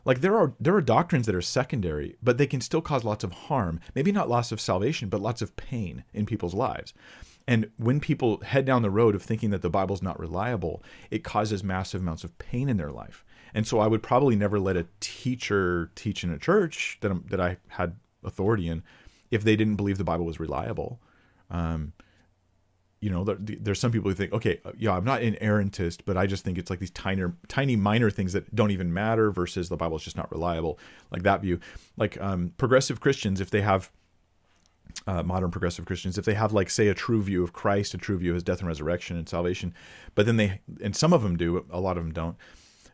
Like 0.04 0.20
there 0.20 0.36
are 0.36 0.54
there 0.58 0.74
are 0.74 0.80
doctrines 0.80 1.26
that 1.26 1.34
are 1.34 1.42
secondary, 1.42 2.16
but 2.22 2.38
they 2.38 2.46
can 2.46 2.60
still 2.60 2.80
cause 2.80 3.04
lots 3.04 3.24
of 3.24 3.32
harm. 3.32 3.80
Maybe 3.94 4.12
not 4.12 4.28
loss 4.28 4.52
of 4.52 4.60
salvation, 4.60 5.08
but 5.08 5.20
lots 5.20 5.42
of 5.42 5.56
pain 5.56 6.04
in 6.12 6.26
people's 6.26 6.54
lives. 6.54 6.94
And 7.46 7.70
when 7.76 8.00
people 8.00 8.40
head 8.42 8.64
down 8.64 8.82
the 8.82 8.90
road 8.90 9.14
of 9.14 9.22
thinking 9.22 9.50
that 9.50 9.62
the 9.62 9.70
Bible's 9.70 10.02
not 10.02 10.20
reliable, 10.20 10.82
it 11.10 11.24
causes 11.24 11.64
massive 11.64 12.00
amounts 12.00 12.22
of 12.22 12.38
pain 12.38 12.68
in 12.68 12.76
their 12.76 12.92
life. 12.92 13.24
And 13.52 13.66
so 13.66 13.80
I 13.80 13.88
would 13.88 14.02
probably 14.02 14.36
never 14.36 14.60
let 14.60 14.76
a 14.76 14.86
teacher 15.00 15.90
teach 15.94 16.22
in 16.22 16.30
a 16.30 16.38
church 16.38 16.98
that, 17.00 17.28
that 17.30 17.40
I 17.40 17.56
had 17.68 17.96
authority 18.22 18.68
in 18.68 18.82
if 19.30 19.42
they 19.42 19.56
didn't 19.56 19.76
believe 19.76 19.98
the 19.98 20.04
Bible 20.04 20.24
was 20.24 20.38
reliable. 20.38 21.00
Um, 21.50 21.92
you 23.00 23.08
know, 23.08 23.24
there, 23.24 23.36
there's 23.38 23.80
some 23.80 23.92
people 23.92 24.10
who 24.10 24.14
think, 24.14 24.32
okay, 24.32 24.60
uh, 24.64 24.72
yeah, 24.76 24.94
I'm 24.94 25.04
not 25.04 25.22
an 25.22 25.36
errantist, 25.40 26.00
but 26.04 26.16
I 26.16 26.26
just 26.26 26.44
think 26.44 26.58
it's 26.58 26.68
like 26.68 26.80
these 26.80 26.90
tiny, 26.90 27.24
tiny 27.48 27.74
minor 27.74 28.10
things 28.10 28.34
that 28.34 28.54
don't 28.54 28.70
even 28.70 28.92
matter 28.92 29.30
versus 29.30 29.68
the 29.70 29.76
Bible 29.76 29.96
is 29.96 30.02
just 30.02 30.16
not 30.16 30.30
reliable. 30.30 30.78
Like 31.10 31.22
that 31.22 31.40
view, 31.40 31.60
like 31.96 32.20
um, 32.20 32.52
progressive 32.58 33.00
Christians, 33.00 33.40
if 33.40 33.50
they 33.50 33.62
have 33.62 33.90
uh, 35.06 35.22
modern 35.22 35.50
progressive 35.50 35.86
Christians, 35.86 36.18
if 36.18 36.26
they 36.26 36.34
have 36.34 36.52
like 36.52 36.68
say 36.68 36.88
a 36.88 36.94
true 36.94 37.22
view 37.22 37.42
of 37.42 37.54
Christ, 37.54 37.94
a 37.94 37.98
true 37.98 38.18
view 38.18 38.30
of 38.32 38.34
His 38.34 38.42
death 38.42 38.58
and 38.58 38.68
resurrection 38.68 39.16
and 39.16 39.26
salvation, 39.26 39.72
but 40.14 40.26
then 40.26 40.36
they, 40.36 40.60
and 40.82 40.94
some 40.94 41.14
of 41.14 41.22
them 41.22 41.38
do, 41.38 41.64
a 41.70 41.80
lot 41.80 41.96
of 41.96 42.04
them 42.04 42.12
don't, 42.12 42.36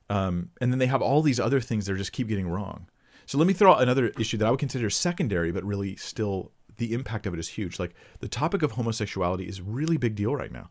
um, 0.08 0.50
and 0.60 0.70
then 0.70 0.78
they 0.78 0.86
have 0.86 1.02
all 1.02 1.20
these 1.20 1.40
other 1.40 1.60
things 1.60 1.86
they 1.86 1.94
just 1.94 2.12
keep 2.12 2.28
getting 2.28 2.48
wrong. 2.48 2.86
So 3.26 3.38
let 3.38 3.48
me 3.48 3.52
throw 3.52 3.72
out 3.72 3.82
another 3.82 4.12
issue 4.20 4.36
that 4.36 4.46
I 4.46 4.50
would 4.50 4.60
consider 4.60 4.88
secondary, 4.88 5.50
but 5.50 5.64
really 5.64 5.96
still 5.96 6.52
the 6.76 6.92
impact 6.92 7.26
of 7.26 7.34
it 7.34 7.40
is 7.40 7.48
huge. 7.48 7.78
Like 7.78 7.94
the 8.20 8.28
topic 8.28 8.62
of 8.62 8.72
homosexuality 8.72 9.48
is 9.48 9.60
really 9.60 9.96
big 9.96 10.14
deal 10.14 10.34
right 10.34 10.52
now. 10.52 10.68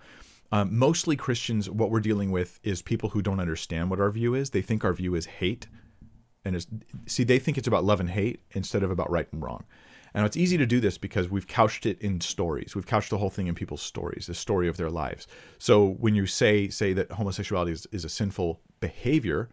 Um, 0.52 0.78
mostly 0.78 1.16
Christians, 1.16 1.70
what 1.70 1.90
we're 1.90 2.00
dealing 2.00 2.32
with 2.32 2.60
is 2.64 2.82
people 2.82 3.10
who 3.10 3.22
don't 3.22 3.40
understand 3.40 3.90
what 3.90 4.00
our 4.00 4.12
view 4.12 4.36
is. 4.36 4.52
They 4.52 4.62
think 4.62 4.84
our 4.84 4.94
view 4.94 5.16
is 5.16 5.26
hate, 5.26 5.68
and 6.44 6.56
is 6.56 6.68
see 7.08 7.24
they 7.24 7.40
think 7.40 7.58
it's 7.58 7.68
about 7.68 7.84
love 7.84 8.00
and 8.00 8.12
hate 8.12 8.42
instead 8.52 8.84
of 8.84 8.92
about 8.92 9.10
right 9.10 9.28
and 9.32 9.42
wrong. 9.42 9.66
And 10.14 10.26
it's 10.26 10.38
easy 10.38 10.58
to 10.58 10.66
do 10.66 10.80
this 10.80 10.98
because 10.98 11.30
we've 11.30 11.48
couched 11.48 11.86
it 11.86 12.00
in 12.00 12.22
stories. 12.22 12.74
We've 12.74 12.86
couched 12.86 13.10
the 13.10 13.18
whole 13.18 13.30
thing 13.30 13.48
in 13.48 13.56
people's 13.56 13.82
stories, 13.82 14.28
the 14.28 14.34
story 14.34 14.70
of 14.70 14.78
their 14.78 14.90
lives. 14.90 15.28
So 15.58 15.86
when 15.86 16.16
you 16.16 16.26
say 16.26 16.70
say 16.70 16.94
that 16.94 17.12
homosexuality 17.12 17.74
is, 17.74 17.88
is 17.92 18.06
a 18.06 18.10
sinful 18.10 18.62
behavior, 18.80 19.50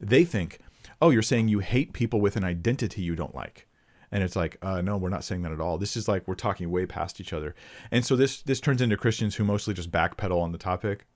they 0.00 0.24
think, 0.24 0.60
oh, 1.02 1.10
you're 1.10 1.22
saying 1.22 1.48
you 1.48 1.58
hate 1.58 1.92
people 1.92 2.20
with 2.20 2.36
an 2.36 2.44
identity 2.44 3.02
you 3.02 3.16
don't 3.16 3.34
like 3.34 3.66
and 4.12 4.22
it's 4.22 4.36
like 4.36 4.56
uh, 4.62 4.80
no 4.80 4.96
we're 4.96 5.08
not 5.08 5.24
saying 5.24 5.42
that 5.42 5.52
at 5.52 5.60
all. 5.60 5.78
This 5.78 5.96
is 5.96 6.08
like 6.08 6.26
we're 6.26 6.34
talking 6.34 6.70
way 6.70 6.86
past 6.86 7.20
each 7.20 7.32
other. 7.32 7.54
And 7.90 8.04
so 8.04 8.16
this 8.16 8.42
this 8.42 8.60
turns 8.60 8.82
into 8.82 8.96
christians 8.96 9.36
who 9.36 9.44
mostly 9.44 9.74
just 9.74 9.90
backpedal 9.90 10.40
on 10.40 10.52
the 10.52 10.58
topic. 10.58 11.06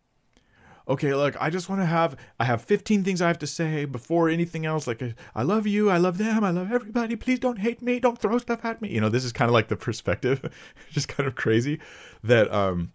Okay 0.86 1.14
look 1.14 1.34
i 1.40 1.48
just 1.48 1.70
want 1.70 1.80
to 1.80 1.86
have 1.86 2.14
i 2.38 2.44
have 2.44 2.60
15 2.60 3.04
things 3.04 3.22
i 3.22 3.26
have 3.26 3.38
to 3.38 3.46
say 3.46 3.86
before 3.86 4.28
anything 4.28 4.66
else 4.66 4.86
like 4.86 5.02
i 5.34 5.42
love 5.42 5.66
you 5.66 5.88
i 5.88 5.96
love 5.96 6.18
them 6.18 6.44
i 6.44 6.50
love 6.50 6.70
everybody 6.70 7.16
please 7.16 7.38
don't 7.38 7.60
hate 7.60 7.80
me 7.80 7.98
don't 7.98 8.18
throw 8.18 8.36
stuff 8.36 8.62
at 8.66 8.82
me. 8.82 8.90
You 8.90 9.00
know 9.00 9.08
this 9.08 9.24
is 9.24 9.32
kind 9.32 9.48
of 9.48 9.54
like 9.54 9.68
the 9.68 9.76
perspective 9.76 10.42
just 10.90 11.08
kind 11.08 11.26
of 11.26 11.34
crazy 11.36 11.80
that 12.22 12.52
um 12.52 12.92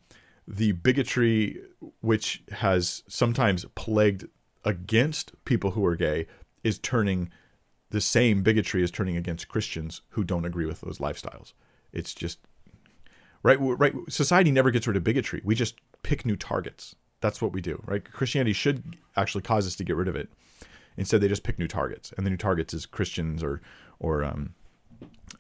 the 0.48 0.74
bigotry 0.74 1.62
which 2.02 2.44
has 2.52 3.04
sometimes 3.08 3.66
plagued 3.74 4.26
against 4.64 5.34
people 5.46 5.72
who 5.72 5.84
are 5.86 5.96
gay 5.96 6.28
is 6.64 6.78
turning 6.80 7.32
the 7.92 8.02
same 8.02 8.44
bigotry 8.44 8.84
is 8.84 8.92
turning 8.92 9.18
against 9.18 9.48
Christians 9.48 10.02
who 10.10 10.24
don't 10.24 10.46
agree 10.46 10.66
with 10.66 10.82
those 10.82 11.00
lifestyles. 11.00 11.54
It's 11.92 12.14
just 12.14 12.40
right 13.44 13.58
right 13.60 13.94
society 14.10 14.52
never 14.52 14.72
gets 14.72 14.88
rid 14.88 14.98
of 14.98 15.04
bigotry. 15.04 15.42
We 15.44 15.56
just 15.56 15.76
pick 16.04 16.26
new 16.26 16.36
targets. 16.36 16.96
That's 17.22 17.42
what 17.42 17.52
we 17.52 17.62
do, 17.62 17.82
right? 17.86 18.04
Christianity 18.04 18.54
should 18.54 18.96
actually 19.18 19.42
cause 19.42 19.68
us 19.68 19.76
to 19.76 19.84
get 19.84 19.96
rid 19.96 20.08
of 20.08 20.16
it. 20.16 20.30
Instead, 20.96 21.22
they 21.22 21.28
just 21.28 21.44
pick 21.44 21.60
new 21.60 21.68
targets, 21.68 22.14
and 22.18 22.26
the 22.26 22.30
new 22.30 22.38
targets 22.38 22.74
is 22.74 22.86
Christians 22.86 23.44
or 23.44 23.62
or 24.00 24.24
um, 24.24 24.54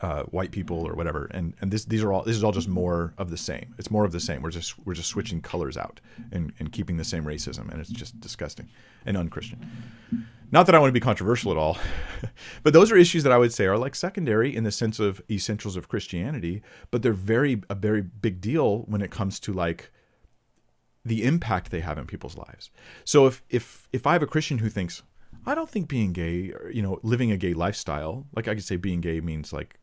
uh, 0.01 0.23
white 0.23 0.51
people 0.51 0.87
or 0.87 0.93
whatever, 0.93 1.25
and 1.31 1.53
and 1.61 1.71
this 1.71 1.85
these 1.85 2.03
are 2.03 2.13
all 2.13 2.23
this 2.23 2.35
is 2.35 2.43
all 2.43 2.51
just 2.51 2.67
more 2.67 3.13
of 3.17 3.29
the 3.29 3.37
same. 3.37 3.75
It's 3.77 3.91
more 3.91 4.05
of 4.05 4.11
the 4.11 4.19
same. 4.19 4.41
We're 4.41 4.51
just 4.51 4.79
we're 4.85 4.93
just 4.93 5.09
switching 5.09 5.41
colors 5.41 5.77
out 5.77 5.99
and, 6.31 6.53
and 6.59 6.71
keeping 6.71 6.97
the 6.97 7.03
same 7.03 7.25
racism, 7.25 7.69
and 7.69 7.81
it's 7.81 7.89
just 7.89 8.19
disgusting 8.19 8.69
and 9.05 9.17
unchristian. 9.17 9.69
Not 10.51 10.65
that 10.65 10.73
I 10.73 10.79
want 10.79 10.89
to 10.89 10.93
be 10.93 10.99
controversial 10.99 11.51
at 11.51 11.57
all, 11.57 11.77
but 12.63 12.73
those 12.73 12.91
are 12.91 12.97
issues 12.97 13.23
that 13.23 13.31
I 13.31 13.37
would 13.37 13.53
say 13.53 13.65
are 13.65 13.77
like 13.77 13.93
secondary 13.93 14.55
in 14.55 14.63
the 14.63 14.71
sense 14.71 14.99
of 14.99 15.21
essentials 15.29 15.75
of 15.75 15.89
Christianity, 15.89 16.61
but 16.91 17.03
they're 17.03 17.13
very 17.13 17.61
a 17.69 17.75
very 17.75 18.01
big 18.01 18.41
deal 18.41 18.79
when 18.87 19.01
it 19.01 19.11
comes 19.11 19.39
to 19.41 19.53
like 19.53 19.91
the 21.03 21.23
impact 21.23 21.71
they 21.71 21.81
have 21.81 21.97
in 21.97 22.05
people's 22.05 22.37
lives. 22.37 22.69
So 23.03 23.27
if 23.27 23.43
if 23.49 23.87
if 23.91 24.07
I 24.07 24.13
have 24.13 24.23
a 24.23 24.27
Christian 24.27 24.59
who 24.59 24.69
thinks 24.69 25.03
I 25.49 25.55
don't 25.55 25.69
think 25.69 25.87
being 25.87 26.13
gay, 26.13 26.53
you 26.71 26.81
know, 26.81 26.99
living 27.01 27.31
a 27.31 27.37
gay 27.37 27.53
lifestyle, 27.53 28.27
like 28.35 28.47
I 28.47 28.53
could 28.53 28.63
say 28.63 28.75
being 28.75 29.01
gay 29.01 29.19
means 29.19 29.51
like 29.51 29.79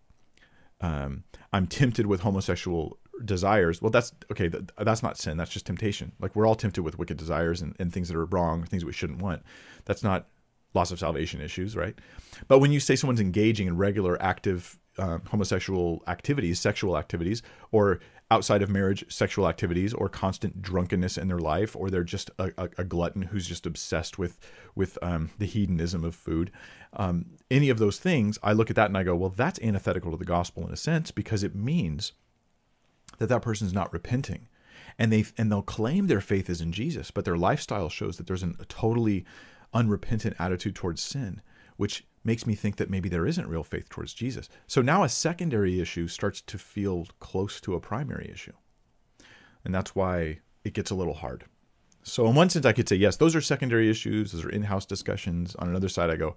um, 0.81 1.25
I'm 1.53 1.67
tempted 1.67 2.07
with 2.07 2.21
homosexual 2.21 2.99
desires. 3.25 3.83
Well, 3.83 3.91
that's 3.91 4.13
okay. 4.31 4.47
That, 4.47 4.71
that's 4.79 5.03
not 5.03 5.19
sin. 5.19 5.37
That's 5.37 5.51
just 5.51 5.67
temptation. 5.67 6.13
Like 6.21 6.37
we're 6.37 6.47
all 6.47 6.55
tempted 6.55 6.83
with 6.83 6.99
wicked 6.99 7.17
desires 7.17 7.63
and, 7.63 7.75
and 7.81 7.93
things 7.93 8.09
that 8.09 8.17
are 8.17 8.27
wrong, 8.27 8.65
things 8.65 8.85
we 8.85 8.93
shouldn't 8.93 9.21
want. 9.21 9.43
That's 9.87 10.05
not 10.05 10.29
loss 10.75 10.93
of 10.93 11.01
salvation 11.01 11.41
issues, 11.41 11.75
right? 11.75 11.99
But 12.47 12.61
when 12.61 12.71
you 12.71 12.79
say 12.79 12.95
someone's 12.95 13.21
engaging 13.21 13.67
in 13.67 13.77
regular, 13.77 14.21
active 14.23 14.79
uh, 14.99 15.19
homosexual 15.29 16.03
activities, 16.07 16.61
sexual 16.61 16.97
activities, 16.97 17.43
or 17.73 18.01
outside 18.31 18.63
of 18.63 18.69
marriage 18.69 19.05
sexual 19.13 19.49
activities, 19.49 19.95
or 19.95 20.09
constant 20.09 20.61
drunkenness 20.61 21.17
in 21.17 21.29
their 21.29 21.39
life, 21.39 21.77
or 21.77 21.91
they're 21.91 22.03
just 22.03 22.31
a, 22.39 22.51
a, 22.59 22.69
a 22.79 22.85
glutton 22.85 23.23
who's 23.23 23.47
just 23.47 23.67
obsessed 23.67 24.19
with 24.19 24.39
with 24.75 24.99
um, 25.01 25.31
the 25.39 25.47
hedonism 25.47 26.05
of 26.05 26.15
food, 26.15 26.51
um, 26.97 27.27
any 27.51 27.69
of 27.69 27.79
those 27.79 27.99
things, 27.99 28.39
I 28.43 28.53
look 28.53 28.71
at 28.71 28.77
that 28.77 28.87
and 28.87 28.99
I 28.99 29.03
go, 29.03 29.15
well, 29.15 29.31
that's 29.31 29.61
antithetical 29.61 30.11
to 30.11 30.17
the 30.17 30.25
gospel 30.25 30.67
in 30.67 30.73
a 30.73 30.77
sense 30.77 31.11
because 31.11 31.43
it 31.43 31.55
means 31.55 32.13
that 33.19 33.29
that 33.29 33.43
person's 33.43 33.73
not 33.73 33.93
repenting. 33.93 34.49
And 34.99 35.13
they 35.13 35.27
and 35.37 35.53
they'll 35.53 35.63
claim 35.63 36.07
their 36.07 36.23
faith 36.23 36.49
is 36.49 36.63
in 36.63 36.73
Jesus, 36.73 37.11
but 37.11 37.27
their 37.27 37.37
lifestyle 37.37 37.91
shows 37.91 38.17
that 38.17 38.27
there's 38.27 38.43
an, 38.43 38.57
a 38.59 38.65
totally 38.65 39.27
unrepentant 39.75 40.37
attitude 40.39 40.75
towards 40.75 41.03
sin, 41.03 41.43
which 41.77 42.07
makes 42.27 42.47
me 42.47 42.55
think 42.55 42.77
that 42.77 42.91
maybe 42.91 43.09
there 43.09 43.27
isn't 43.27 43.49
real 43.49 43.63
faith 43.63 43.89
towards 43.89 44.13
Jesus. 44.13 44.49
So 44.67 44.83
now 44.83 45.05
a 45.05 45.09
secondary 45.09 45.81
issue 45.81 46.09
starts 46.09 46.41
to 46.43 46.59
feel 46.59 47.07
close 47.21 47.61
to 47.63 47.75
a 47.75 47.81
primary 47.81 48.29
issue. 48.31 48.53
And 49.65 49.75
that's 49.75 49.95
why 49.95 50.41
it 50.65 50.75
gets 50.75 50.91
a 50.91 50.95
little 50.95 51.15
hard. 51.15 51.45
So 52.03 52.27
in 52.27 52.35
one 52.35 52.51
sense 52.51 52.67
I 52.67 52.73
could 52.73 52.89
say 52.89 52.97
yes, 52.97 53.17
those 53.17 53.35
are 53.35 53.41
secondary 53.41 53.89
issues, 53.89 54.33
those 54.33 54.45
are 54.45 54.51
in-house 54.51 54.87
discussions. 54.87 55.55
On 55.57 55.69
another 55.69 55.89
side 55.89 56.11
I 56.11 56.17
go, 56.17 56.37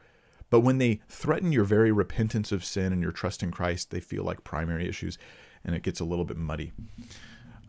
but 0.50 0.62
when 0.62 0.78
they 0.78 1.02
threaten 1.08 1.52
your 1.52 1.64
very 1.64 1.92
repentance 1.92 2.52
of 2.52 2.66
sin 2.66 2.94
and 2.94 3.02
your 3.02 3.12
trust 3.12 3.44
in 3.44 3.52
Christ, 3.52 3.92
they 3.92 4.00
feel 4.00 4.24
like 4.24 4.44
primary 4.44 4.88
issues, 4.88 5.18
and 5.64 5.76
it 5.76 5.84
gets 5.84 6.00
a 6.00 6.06
little 6.06 6.26
bit 6.26 6.38
muddy. 6.38 6.72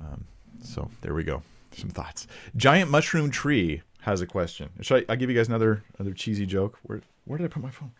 Um, 0.00 0.24
so 0.62 0.90
there 1.02 1.14
we 1.14 1.24
go. 1.24 1.42
Some 1.72 1.90
thoughts. 1.90 2.26
Giant 2.56 2.90
mushroom 2.90 3.30
tree 3.30 3.82
has 4.02 4.20
a 4.20 4.26
question. 4.26 4.70
Should 4.80 5.04
I? 5.08 5.12
I'll 5.12 5.16
give 5.16 5.30
you 5.30 5.36
guys 5.36 5.48
another 5.48 5.82
another 5.98 6.14
cheesy 6.14 6.46
joke. 6.46 6.78
Where 6.82 7.02
where 7.24 7.38
did 7.38 7.44
I 7.44 7.48
put 7.48 7.62
my 7.62 7.70
phone? 7.70 7.92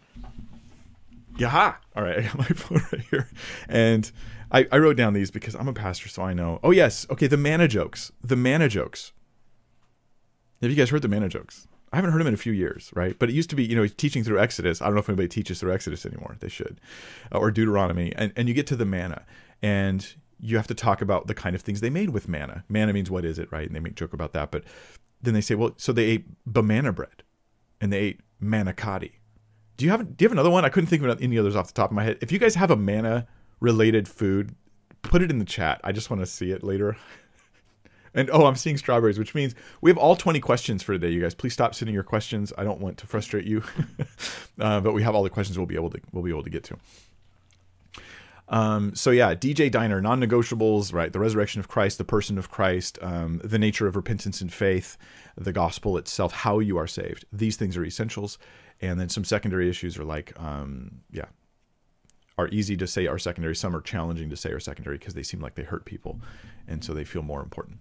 Yeah. 1.38 1.74
All 1.96 2.02
right, 2.02 2.18
I 2.18 2.22
got 2.22 2.38
my 2.38 2.44
phone 2.46 2.82
right 2.92 3.02
here, 3.10 3.28
and 3.68 4.10
I, 4.50 4.66
I 4.72 4.78
wrote 4.78 4.96
down 4.96 5.12
these 5.12 5.30
because 5.30 5.54
I'm 5.54 5.68
a 5.68 5.72
pastor, 5.72 6.08
so 6.08 6.22
I 6.22 6.34
know. 6.34 6.60
Oh 6.62 6.70
yes, 6.70 7.06
okay. 7.10 7.26
The 7.26 7.36
manna 7.36 7.68
jokes. 7.68 8.12
The 8.22 8.36
manna 8.36 8.68
jokes. 8.68 9.12
Have 10.60 10.70
you 10.70 10.76
guys 10.76 10.90
heard 10.90 11.02
the 11.02 11.08
manna 11.08 11.28
jokes? 11.28 11.66
I 11.92 11.96
haven't 11.96 12.12
heard 12.12 12.20
him 12.20 12.28
in 12.28 12.34
a 12.34 12.38
few 12.38 12.52
years, 12.52 12.90
right? 12.94 13.18
But 13.18 13.30
it 13.30 13.32
used 13.32 13.50
to 13.50 13.56
be, 13.56 13.64
you 13.64 13.74
know, 13.74 13.86
teaching 13.86 14.22
through 14.22 14.38
Exodus. 14.38 14.80
I 14.80 14.84
don't 14.84 14.94
know 14.94 15.00
if 15.00 15.08
anybody 15.08 15.26
teaches 15.26 15.58
through 15.58 15.72
Exodus 15.72 16.06
anymore. 16.06 16.36
They 16.38 16.48
should, 16.48 16.80
uh, 17.32 17.38
or 17.38 17.50
Deuteronomy, 17.50 18.12
and 18.16 18.32
and 18.36 18.48
you 18.48 18.54
get 18.54 18.66
to 18.68 18.76
the 18.76 18.84
manna, 18.84 19.24
and 19.62 20.14
you 20.38 20.56
have 20.56 20.66
to 20.68 20.74
talk 20.74 21.02
about 21.02 21.26
the 21.26 21.34
kind 21.34 21.54
of 21.54 21.62
things 21.62 21.80
they 21.80 21.90
made 21.90 22.10
with 22.10 22.28
manna. 22.28 22.64
Manna 22.68 22.92
means 22.92 23.10
what 23.10 23.24
is 23.24 23.38
it, 23.38 23.50
right? 23.52 23.66
And 23.66 23.74
they 23.74 23.80
make 23.80 23.94
joke 23.94 24.12
about 24.12 24.32
that, 24.32 24.50
but 24.50 24.64
then 25.22 25.34
they 25.34 25.40
say, 25.40 25.54
well, 25.54 25.72
so 25.76 25.92
they 25.92 26.04
ate 26.04 26.26
banana 26.46 26.92
bread, 26.92 27.22
and 27.80 27.92
they 27.92 27.98
ate 27.98 28.20
manicotti. 28.42 29.12
Do 29.76 29.84
you 29.84 29.90
have 29.90 30.16
do 30.16 30.22
you 30.22 30.28
have 30.28 30.32
another 30.32 30.50
one? 30.50 30.64
I 30.64 30.68
couldn't 30.68 30.88
think 30.88 31.02
of 31.02 31.22
any 31.22 31.38
others 31.38 31.56
off 31.56 31.68
the 31.68 31.72
top 31.72 31.90
of 31.90 31.94
my 31.94 32.04
head. 32.04 32.18
If 32.20 32.32
you 32.32 32.38
guys 32.38 32.54
have 32.54 32.70
a 32.70 32.76
manna 32.76 33.26
related 33.60 34.08
food, 34.08 34.54
put 35.02 35.22
it 35.22 35.30
in 35.30 35.38
the 35.38 35.44
chat. 35.44 35.80
I 35.82 35.92
just 35.92 36.10
want 36.10 36.20
to 36.20 36.26
see 36.26 36.50
it 36.50 36.62
later. 36.62 36.96
And 38.12 38.28
oh, 38.32 38.46
I'm 38.46 38.56
seeing 38.56 38.76
strawberries, 38.76 39.20
which 39.20 39.36
means 39.36 39.54
we 39.80 39.88
have 39.88 39.96
all 39.96 40.16
20 40.16 40.40
questions 40.40 40.82
for 40.82 40.94
today. 40.94 41.10
You 41.10 41.20
guys, 41.20 41.32
please 41.32 41.52
stop 41.52 41.76
sending 41.76 41.94
your 41.94 42.02
questions. 42.02 42.52
I 42.58 42.64
don't 42.64 42.80
want 42.80 42.98
to 42.98 43.06
frustrate 43.06 43.44
you, 43.44 43.62
uh, 44.58 44.80
but 44.80 44.94
we 44.94 45.04
have 45.04 45.14
all 45.14 45.22
the 45.22 45.30
questions 45.30 45.56
we'll 45.56 45.68
be 45.68 45.76
able 45.76 45.90
to 45.90 46.00
we'll 46.10 46.24
be 46.24 46.30
able 46.30 46.42
to 46.42 46.50
get 46.50 46.64
to. 46.64 46.76
Um, 48.50 48.94
so 48.96 49.12
yeah, 49.12 49.34
DJ 49.34 49.70
Diner, 49.70 50.00
non-negotiables, 50.00 50.92
right? 50.92 51.12
The 51.12 51.20
resurrection 51.20 51.60
of 51.60 51.68
Christ, 51.68 51.98
the 51.98 52.04
person 52.04 52.36
of 52.36 52.50
Christ, 52.50 52.98
um, 53.00 53.40
the 53.44 53.58
nature 53.58 53.86
of 53.86 53.94
repentance 53.94 54.40
and 54.40 54.52
faith, 54.52 54.98
the 55.36 55.52
gospel 55.52 55.96
itself, 55.96 56.32
how 56.32 56.58
you 56.58 56.76
are 56.76 56.88
saved. 56.88 57.24
These 57.32 57.56
things 57.56 57.76
are 57.76 57.84
essentials, 57.84 58.38
and 58.80 58.98
then 58.98 59.08
some 59.08 59.24
secondary 59.24 59.70
issues 59.70 59.96
are 59.98 60.04
like, 60.04 60.32
um, 60.38 61.02
yeah, 61.12 61.26
are 62.36 62.48
easy 62.48 62.76
to 62.76 62.86
say 62.86 63.06
are 63.06 63.18
secondary. 63.18 63.54
Some 63.54 63.76
are 63.76 63.80
challenging 63.80 64.30
to 64.30 64.36
say 64.36 64.50
are 64.50 64.60
secondary 64.60 64.98
because 64.98 65.14
they 65.14 65.22
seem 65.22 65.40
like 65.40 65.54
they 65.54 65.62
hurt 65.62 65.84
people, 65.84 66.20
and 66.66 66.82
so 66.82 66.92
they 66.92 67.04
feel 67.04 67.22
more 67.22 67.42
important. 67.42 67.78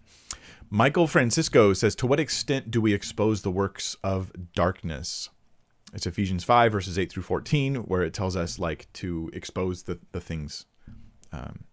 Michael 0.69 1.07
Francisco 1.07 1.73
says, 1.73 1.95
"To 1.95 2.05
what 2.05 2.19
extent 2.19 2.69
do 2.69 2.79
we 2.79 2.93
expose 2.93 3.41
the 3.41 3.51
works 3.51 3.97
of 4.03 4.31
darkness?" 4.53 5.29
It's 5.93 6.05
Ephesians 6.05 6.43
five 6.43 6.71
verses 6.71 6.99
eight 6.99 7.11
through 7.11 7.23
fourteen, 7.23 7.75
where 7.75 8.03
it 8.03 8.13
tells 8.13 8.35
us 8.35 8.59
like 8.59 8.91
to 8.93 9.29
expose 9.33 9.83
the 9.83 9.99
the 10.11 10.21
things. 10.21 10.65
Um, 11.31 11.65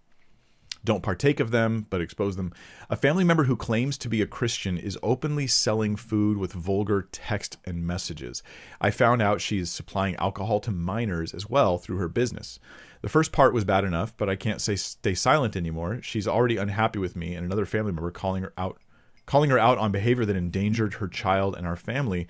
don't 0.85 1.03
partake 1.03 1.41
of 1.41 1.51
them, 1.51 1.87
but 1.91 2.01
expose 2.01 2.37
them. 2.37 2.53
A 2.89 2.97
family 2.97 3.25
member 3.25 3.45
who 3.45 3.57
claims 3.57 3.99
to 3.99 4.09
be 4.09 4.23
a 4.23 4.27
Christian 4.27 4.79
is 4.79 4.97
openly 5.03 5.49
selling 5.49 5.97
food 5.97 6.39
with 6.39 6.53
vulgar 6.53 7.09
text 7.11 7.59
and 7.65 7.85
messages. 7.85 8.43
I 8.81 8.93
found 8.93 9.21
out 9.21 9.41
she 9.41 9.59
is 9.59 9.71
supplying 9.71 10.15
alcohol 10.17 10.61
to 10.61 10.71
minors 10.71 11.35
as 11.35 11.51
well 11.51 11.77
through 11.77 11.97
her 11.97 12.09
business. 12.09 12.61
The 13.03 13.09
first 13.09 13.33
part 13.33 13.53
was 13.53 13.65
bad 13.65 13.83
enough, 13.83 14.17
but 14.17 14.31
I 14.31 14.37
can't 14.37 14.61
say 14.61 14.77
stay 14.77 15.15
silent 15.15 15.57
anymore. 15.57 16.01
She's 16.03 16.29
already 16.29 16.57
unhappy 16.57 17.01
with 17.01 17.17
me 17.17 17.35
and 17.35 17.45
another 17.45 17.67
family 17.67 17.93
member 17.93 18.13
calling 18.13 18.45
her 18.45 18.53
out 18.57 18.79
calling 19.27 19.51
her 19.51 19.59
out 19.59 19.77
on 19.77 19.91
behavior 19.91 20.25
that 20.25 20.37
endangered 20.37 20.95
her 20.95 21.09
child 21.09 21.57
and 21.57 21.67
our 21.67 21.75
family, 21.75 22.29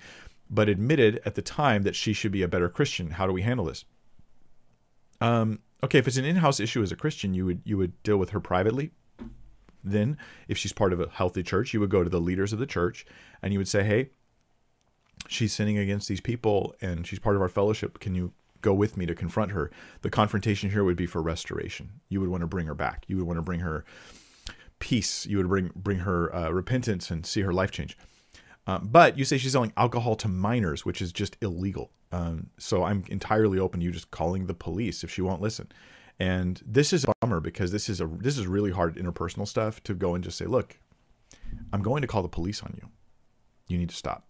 but 0.49 0.69
admitted 0.69 1.21
at 1.25 1.35
the 1.35 1.41
time 1.41 1.83
that 1.83 1.95
she 1.95 2.13
should 2.13 2.31
be 2.31 2.41
a 2.41 2.47
better 2.47 2.69
Christian. 2.69 3.11
How 3.11 3.27
do 3.27 3.33
we 3.33 3.41
handle 3.41 3.65
this? 3.65 3.85
Um, 5.19 5.59
okay, 5.83 5.99
if 5.99 6.07
it's 6.07 6.17
an 6.17 6.25
in-house 6.25 6.59
issue 6.59 6.81
as 6.81 6.91
a 6.91 6.95
Christian, 6.95 7.33
you 7.33 7.45
would 7.45 7.61
you 7.65 7.77
would 7.77 8.01
deal 8.03 8.17
with 8.17 8.31
her 8.31 8.39
privately. 8.39 8.91
Then, 9.83 10.17
if 10.47 10.57
she's 10.57 10.73
part 10.73 10.93
of 10.93 10.99
a 10.99 11.09
healthy 11.09 11.43
church, 11.43 11.73
you 11.73 11.79
would 11.79 11.89
go 11.89 12.03
to 12.03 12.09
the 12.09 12.19
leaders 12.19 12.53
of 12.53 12.59
the 12.59 12.65
church 12.65 13.05
and 13.41 13.53
you 13.53 13.59
would 13.59 13.67
say, 13.67 13.83
"Hey, 13.83 14.09
she's 15.27 15.53
sinning 15.53 15.77
against 15.77 16.07
these 16.07 16.21
people 16.21 16.75
and 16.81 17.05
she's 17.07 17.19
part 17.19 17.35
of 17.35 17.41
our 17.41 17.49
fellowship. 17.49 17.99
Can 17.99 18.15
you 18.15 18.33
go 18.61 18.73
with 18.73 18.97
me 18.97 19.05
to 19.05 19.15
confront 19.15 19.51
her?" 19.51 19.71
The 20.01 20.09
confrontation 20.09 20.71
here 20.71 20.83
would 20.83 20.97
be 20.97 21.05
for 21.05 21.21
restoration. 21.21 22.01
You 22.09 22.19
would 22.19 22.29
want 22.29 22.41
to 22.41 22.47
bring 22.47 22.67
her 22.67 22.75
back. 22.75 23.05
You 23.07 23.17
would 23.17 23.27
want 23.27 23.37
to 23.37 23.43
bring 23.43 23.61
her 23.61 23.85
peace. 24.79 25.25
You 25.25 25.37
would 25.37 25.47
bring 25.47 25.71
bring 25.75 25.99
her 25.99 26.33
uh, 26.35 26.49
repentance 26.49 27.09
and 27.09 27.25
see 27.25 27.41
her 27.41 27.53
life 27.53 27.71
change. 27.71 27.97
Um, 28.67 28.89
but 28.91 29.17
you 29.17 29.23
say 29.23 29.37
she's 29.37 29.53
selling 29.53 29.73
alcohol 29.77 30.15
to 30.17 30.27
minors, 30.27 30.85
which 30.85 31.01
is 31.01 31.13
just 31.13 31.37
illegal. 31.41 31.91
Um, 32.11 32.49
so 32.59 32.83
I'm 32.83 33.05
entirely 33.07 33.57
open 33.57 33.79
to 33.79 33.85
you 33.85 33.91
just 33.91 34.11
calling 34.11 34.45
the 34.45 34.53
police 34.53 35.03
if 35.03 35.11
she 35.11 35.21
won't 35.21 35.41
listen. 35.41 35.71
And 36.19 36.61
this 36.65 36.91
is 36.91 37.05
a 37.05 37.13
bummer 37.21 37.39
because 37.39 37.71
this 37.71 37.89
is 37.89 38.01
a 38.01 38.07
this 38.07 38.37
is 38.37 38.45
really 38.45 38.71
hard 38.71 38.95
interpersonal 38.97 39.47
stuff 39.47 39.81
to 39.83 39.93
go 39.93 40.15
and 40.15 40.23
just 40.23 40.37
say, 40.37 40.45
look, 40.45 40.79
I'm 41.71 41.81
going 41.81 42.01
to 42.01 42.07
call 42.07 42.23
the 42.23 42.29
police 42.29 42.61
on 42.61 42.73
you. 42.75 42.89
You 43.67 43.77
need 43.77 43.89
to 43.89 43.95
stop. 43.95 44.25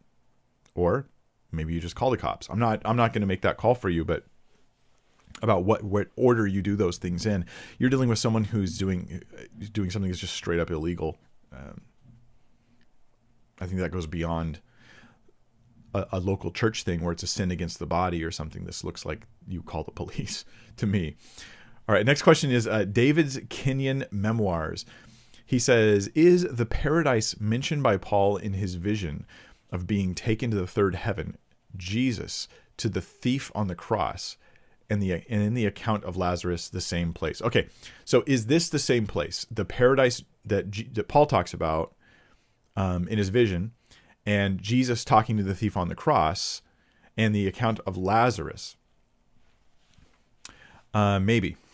Or 0.75 1.07
maybe 1.51 1.73
you 1.73 1.79
just 1.79 1.95
call 1.95 2.11
the 2.11 2.17
cops. 2.17 2.47
I'm 2.49 2.59
not 2.59 2.81
I'm 2.85 2.97
not 2.97 3.13
going 3.13 3.21
to 3.21 3.27
make 3.27 3.41
that 3.41 3.57
call 3.57 3.73
for 3.73 3.89
you, 3.89 4.05
but 4.05 4.25
about 5.41 5.63
what 5.63 5.83
what 5.83 6.09
order 6.15 6.45
you 6.45 6.61
do 6.61 6.75
those 6.75 6.97
things 6.97 7.25
in. 7.25 7.45
You're 7.79 7.89
dealing 7.89 8.09
with 8.09 8.19
someone 8.19 8.43
who's 8.43 8.77
doing 8.77 9.23
doing 9.71 9.89
something 9.89 10.11
that's 10.11 10.21
just 10.21 10.35
straight 10.35 10.59
up 10.59 10.69
illegal. 10.69 11.17
Um, 11.53 11.81
I 13.59 13.65
think 13.65 13.79
that 13.79 13.91
goes 13.91 14.07
beyond 14.07 14.59
a, 15.93 16.05
a, 16.13 16.19
local 16.19 16.51
church 16.51 16.83
thing 16.83 17.01
where 17.01 17.11
it's 17.11 17.23
a 17.23 17.27
sin 17.27 17.51
against 17.51 17.79
the 17.79 17.85
body 17.85 18.23
or 18.23 18.31
something. 18.31 18.65
This 18.65 18.83
looks 18.83 19.05
like 19.05 19.25
you 19.47 19.61
call 19.61 19.83
the 19.83 19.91
police 20.03 20.45
to 20.77 20.85
me. 20.85 21.15
All 21.87 21.95
right, 21.95 22.05
next 22.05 22.21
question 22.21 22.51
is 22.51 22.67
uh, 22.67 22.83
David's 22.83 23.39
Kenyon 23.49 24.05
Memoirs. 24.11 24.85
He 25.45 25.59
says, 25.59 26.07
Is 26.09 26.43
the 26.43 26.65
paradise 26.65 27.39
mentioned 27.39 27.81
by 27.81 27.95
Paul 27.95 28.35
in 28.35 28.53
his 28.53 28.75
vision 28.75 29.25
of 29.71 29.87
being 29.87 30.13
taken 30.13 30.51
to 30.51 30.57
the 30.57 30.67
third 30.67 30.95
heaven, 30.95 31.37
Jesus, 31.75 32.49
to 32.75 32.89
the 32.89 33.01
thief 33.01 33.51
on 33.55 33.67
the 33.67 33.75
cross, 33.75 34.35
and 34.89 35.01
the 35.01 35.13
and 35.13 35.41
in 35.41 35.53
the 35.53 35.65
account 35.65 36.03
of 36.03 36.17
Lazarus, 36.17 36.67
the 36.67 36.81
same 36.81 37.13
place? 37.13 37.41
Okay, 37.41 37.69
so 38.03 38.23
is 38.27 38.47
this 38.47 38.67
the 38.69 38.79
same 38.79 39.07
place? 39.07 39.45
The 39.49 39.65
paradise 39.65 40.23
that, 40.43 40.69
G- 40.69 40.89
that 40.93 41.07
Paul 41.07 41.25
talks 41.25 41.53
about 41.53 41.93
um, 42.77 43.07
in 43.09 43.17
his 43.17 43.27
vision 43.27 43.71
and 44.25 44.61
Jesus 44.61 45.03
talking 45.03 45.35
to 45.35 45.43
the 45.43 45.55
thief 45.55 45.75
on 45.75 45.89
the 45.89 45.95
cross 45.95 46.61
and 47.17 47.35
the 47.35 47.47
account 47.47 47.81
of 47.85 47.97
Lazarus. 47.97 48.77
Uh, 50.93 51.19
maybe. 51.19 51.57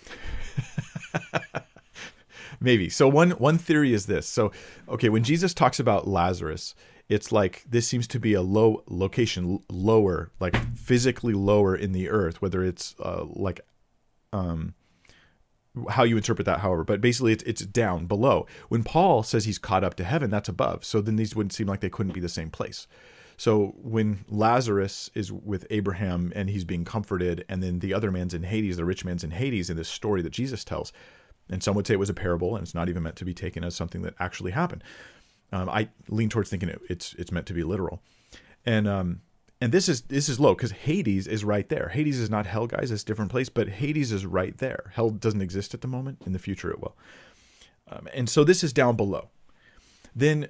Maybe. 2.60 2.89
So 2.89 3.10
one 3.10 3.32
one 3.32 3.58
theory 3.58 3.93
is 3.93 4.06
this. 4.06 4.28
So 4.28 4.54
okay, 4.88 5.10
when 5.10 5.24
Jesus 5.24 5.54
talks 5.54 5.82
about 5.82 6.08
Lazarus, 6.08 6.76
it's 7.10 7.30
like 7.32 7.64
this 7.70 7.88
seems 7.88 8.08
to 8.08 8.20
be 8.20 8.34
a 8.34 8.41
low 8.41 8.84
location 8.88 9.62
lower, 9.70 10.32
like 10.39 10.56
physically 10.78 11.34
lower 11.34 11.76
in 11.76 11.91
the 11.91 12.10
earth, 12.10 12.41
whether 12.41 12.64
it's 12.64 12.95
uh, 12.99 13.26
like 13.28 13.60
um 14.32 14.76
how 15.89 16.03
you 16.03 16.17
interpret 16.17 16.45
that 16.45 16.59
however 16.59 16.84
but 16.84 17.01
basically 17.01 17.34
it's, 17.34 17.43
it's 17.43 17.65
down 17.65 18.05
below. 18.05 18.45
When 18.69 18.84
paul 18.84 19.24
says 19.24 19.45
he's 19.45 19.57
caught 19.57 19.84
up 19.84 19.95
to 19.95 20.03
heaven 20.03 20.30
that's 20.30 20.49
above. 20.49 20.86
So 20.86 21.01
then 21.01 21.15
these 21.15 21.36
wouldn't 21.36 21.53
seem 21.53 21.67
like 21.67 21.80
they 21.80 21.89
couldn't 21.89 22.13
be 22.13 22.19
the 22.19 22.30
same 22.30 22.49
place. 22.49 22.88
So 23.38 23.76
when 23.82 24.26
Lazarus 24.30 25.09
is 25.13 25.32
with 25.32 25.65
Abraham 25.69 26.32
and 26.36 26.49
he's 26.49 26.63
being 26.63 26.86
comforted, 26.86 27.45
and 27.49 27.63
then 27.63 27.80
the 27.80 27.93
other 27.93 28.11
man's 28.11 28.34
in 28.34 28.43
Hades, 28.43 28.78
the 28.78 28.86
rich 28.86 29.03
man's 29.03 29.24
in 29.24 29.32
Hades 29.32 29.69
in 29.69 29.78
this 29.78 29.89
story 29.89 30.21
that 30.21 30.32
Jesus 30.32 30.63
tells, 30.63 30.93
and 31.49 31.63
some 31.63 31.76
would 31.76 31.88
say 31.88 31.93
it 31.95 31.99
was 31.99 32.09
a 32.09 32.13
parable 32.13 32.55
and 32.55 32.63
it's 32.63 32.76
not 32.76 32.89
even 32.89 33.03
meant 33.03 33.15
to 33.17 33.26
be 33.26 33.34
taken 33.34 33.63
as 33.63 33.76
something 33.76 34.01
that 34.03 34.13
actually 34.19 34.51
happened. 34.51 34.84
Um, 35.51 35.69
I 35.69 35.89
lean 36.07 36.30
towards 36.30 36.49
thinking 36.49 36.69
it, 36.69 36.82
it's 36.89 37.13
it's 37.15 37.32
meant 37.32 37.45
to 37.47 37.53
be 37.53 37.63
literal, 37.63 38.01
and 38.65 38.88
um, 38.88 39.21
and 39.64 39.72
this 39.72 39.88
is 39.88 40.01
this 40.01 40.28
is 40.28 40.41
low 40.41 40.53
because 40.53 40.74
Hades 40.74 41.26
is 41.26 41.45
right 41.45 41.70
there. 41.70 41.88
Hades 41.93 42.20
is 42.20 42.30
not 42.30 42.45
hell, 42.45 42.68
guys; 42.68 42.91
it's 42.91 43.03
a 43.03 43.05
different 43.05 43.32
place, 43.32 43.47
but 43.47 43.70
Hades 43.70 44.11
is 44.11 44.26
right 44.26 44.57
there. 44.57 44.91
Hell 44.93 45.09
doesn't 45.09 45.41
exist 45.41 45.74
at 45.74 45.80
the 45.80 45.88
moment. 45.88 46.22
In 46.26 46.34
the 46.34 46.39
future, 46.39 46.70
it 46.70 46.82
will. 46.82 46.97
Um, 47.89 48.09
and 48.14 48.30
so 48.30 48.43
this 48.43 48.61
is 48.61 48.74
down 48.74 48.97
below. 48.97 49.30
Then 50.14 50.49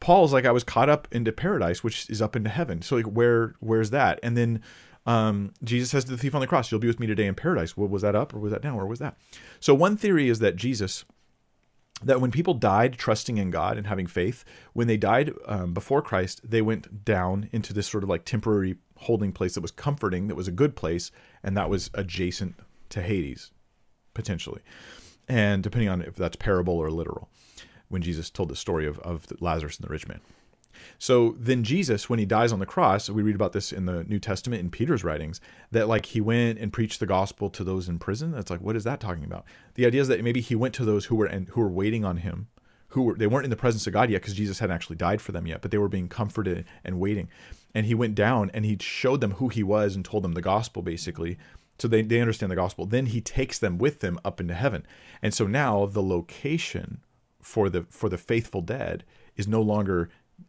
Paul's 0.00 0.32
like, 0.32 0.46
I 0.46 0.52
was 0.52 0.64
caught 0.64 0.88
up 0.88 1.06
into 1.12 1.32
paradise, 1.32 1.84
which 1.84 2.08
is 2.08 2.22
up 2.22 2.34
into 2.34 2.48
heaven. 2.48 2.80
So 2.80 2.96
like, 2.96 3.04
where 3.04 3.56
where's 3.60 3.90
that? 3.90 4.18
And 4.22 4.38
then 4.38 4.62
um, 5.04 5.52
Jesus 5.62 5.90
says 5.90 6.06
to 6.06 6.12
the 6.12 6.16
thief 6.16 6.34
on 6.34 6.40
the 6.40 6.46
cross, 6.46 6.70
"You'll 6.72 6.80
be 6.80 6.86
with 6.86 6.98
me 6.98 7.06
today 7.06 7.26
in 7.26 7.34
paradise." 7.34 7.76
Well, 7.76 7.88
was 7.88 8.00
that 8.00 8.16
up 8.16 8.32
or 8.32 8.38
was 8.38 8.52
that 8.52 8.62
down? 8.62 8.76
Where 8.76 8.86
was 8.86 9.00
that? 9.00 9.18
So 9.60 9.74
one 9.74 9.98
theory 9.98 10.30
is 10.30 10.38
that 10.38 10.56
Jesus, 10.56 11.04
that 12.02 12.20
when 12.20 12.30
people 12.30 12.54
died 12.54 12.98
trusting 12.98 13.38
in 13.38 13.50
God 13.50 13.78
and 13.78 13.86
having 13.86 14.06
faith, 14.06 14.44
when 14.74 14.86
they 14.86 14.96
died 14.96 15.32
um, 15.46 15.72
before 15.72 16.02
Christ, 16.02 16.40
they 16.44 16.60
went 16.60 17.04
down 17.04 17.48
into 17.52 17.72
this 17.72 17.88
sort 17.88 18.02
of 18.02 18.10
like 18.10 18.24
temporary 18.24 18.76
holding 18.98 19.32
place 19.32 19.54
that 19.54 19.62
was 19.62 19.70
comforting, 19.70 20.28
that 20.28 20.34
was 20.34 20.48
a 20.48 20.52
good 20.52 20.76
place, 20.76 21.10
and 21.42 21.56
that 21.56 21.70
was 21.70 21.90
adjacent 21.94 22.56
to 22.90 23.02
Hades, 23.02 23.50
potentially, 24.14 24.62
and 25.28 25.62
depending 25.62 25.88
on 25.88 26.02
if 26.02 26.16
that's 26.16 26.36
parable 26.36 26.74
or 26.74 26.90
literal 26.90 27.28
when 27.88 28.02
Jesus 28.02 28.30
told 28.30 28.48
the 28.48 28.56
story 28.56 28.86
of, 28.86 28.98
of 29.00 29.26
Lazarus 29.40 29.76
and 29.76 29.86
the 29.86 29.92
rich 29.92 30.08
man. 30.08 30.20
So 30.98 31.36
then 31.38 31.64
Jesus, 31.64 32.08
when 32.08 32.18
he 32.18 32.26
dies 32.26 32.52
on 32.52 32.58
the 32.58 32.66
cross, 32.66 33.08
we 33.08 33.22
read 33.22 33.34
about 33.34 33.52
this 33.52 33.72
in 33.72 33.86
the 33.86 34.04
New 34.04 34.18
Testament 34.18 34.60
in 34.60 34.70
Peter's 34.70 35.04
writings, 35.04 35.40
that 35.70 35.88
like 35.88 36.06
he 36.06 36.20
went 36.20 36.58
and 36.58 36.72
preached 36.72 37.00
the 37.00 37.06
gospel 37.06 37.50
to 37.50 37.64
those 37.64 37.88
in 37.88 37.98
prison. 37.98 38.32
That's 38.32 38.50
like, 38.50 38.60
what 38.60 38.76
is 38.76 38.84
that 38.84 39.00
talking 39.00 39.24
about? 39.24 39.44
The 39.74 39.86
idea 39.86 40.00
is 40.00 40.08
that 40.08 40.24
maybe 40.24 40.40
he 40.40 40.54
went 40.54 40.74
to 40.74 40.84
those 40.84 41.06
who 41.06 41.16
were 41.16 41.26
and 41.26 41.48
who 41.50 41.60
were 41.60 41.68
waiting 41.68 42.04
on 42.04 42.18
him, 42.18 42.48
who 42.88 43.02
were 43.02 43.14
they 43.14 43.26
weren't 43.26 43.44
in 43.44 43.50
the 43.50 43.56
presence 43.56 43.86
of 43.86 43.92
God 43.92 44.10
yet 44.10 44.22
because 44.22 44.34
Jesus 44.34 44.58
hadn't 44.58 44.74
actually 44.74 44.96
died 44.96 45.20
for 45.20 45.32
them 45.32 45.46
yet, 45.46 45.62
but 45.62 45.70
they 45.70 45.78
were 45.78 45.88
being 45.88 46.08
comforted 46.08 46.64
and 46.84 47.00
waiting. 47.00 47.28
And 47.74 47.86
he 47.86 47.94
went 47.94 48.14
down 48.14 48.50
and 48.54 48.64
he 48.64 48.78
showed 48.80 49.20
them 49.20 49.32
who 49.32 49.48
he 49.48 49.62
was 49.62 49.94
and 49.94 50.04
told 50.04 50.22
them 50.24 50.32
the 50.32 50.42
gospel 50.42 50.82
basically. 50.82 51.38
So 51.78 51.88
they, 51.88 52.02
they 52.02 52.20
understand 52.20 52.50
the 52.50 52.56
gospel. 52.56 52.86
Then 52.86 53.06
he 53.06 53.20
takes 53.20 53.58
them 53.58 53.76
with 53.76 54.00
them 54.00 54.18
up 54.24 54.40
into 54.40 54.54
heaven. 54.54 54.86
And 55.20 55.34
so 55.34 55.46
now 55.46 55.84
the 55.84 56.02
location 56.02 57.00
for 57.40 57.68
the 57.68 57.82
for 57.90 58.08
the 58.08 58.18
faithful 58.18 58.60
dead 58.60 59.04
is 59.36 59.46
no 59.46 59.60
longer 59.62 60.08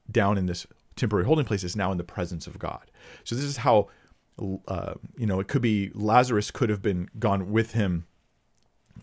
down 0.10 0.38
in 0.38 0.46
this 0.46 0.66
temporary 0.96 1.26
holding 1.26 1.46
place 1.46 1.64
is 1.64 1.76
now 1.76 1.92
in 1.92 1.98
the 1.98 2.04
presence 2.04 2.48
of 2.48 2.60
God. 2.60 2.92
So 3.24 3.36
this 3.36 3.46
is 3.46 3.58
how 3.58 3.88
uh, 4.68 4.94
you 5.18 5.26
know 5.26 5.40
it 5.40 5.48
could 5.48 5.62
be 5.62 5.92
Lazarus 5.94 6.52
could 6.52 6.70
have 6.70 6.82
been 6.82 7.10
gone 7.18 7.52
with 7.52 7.74
him 7.74 8.06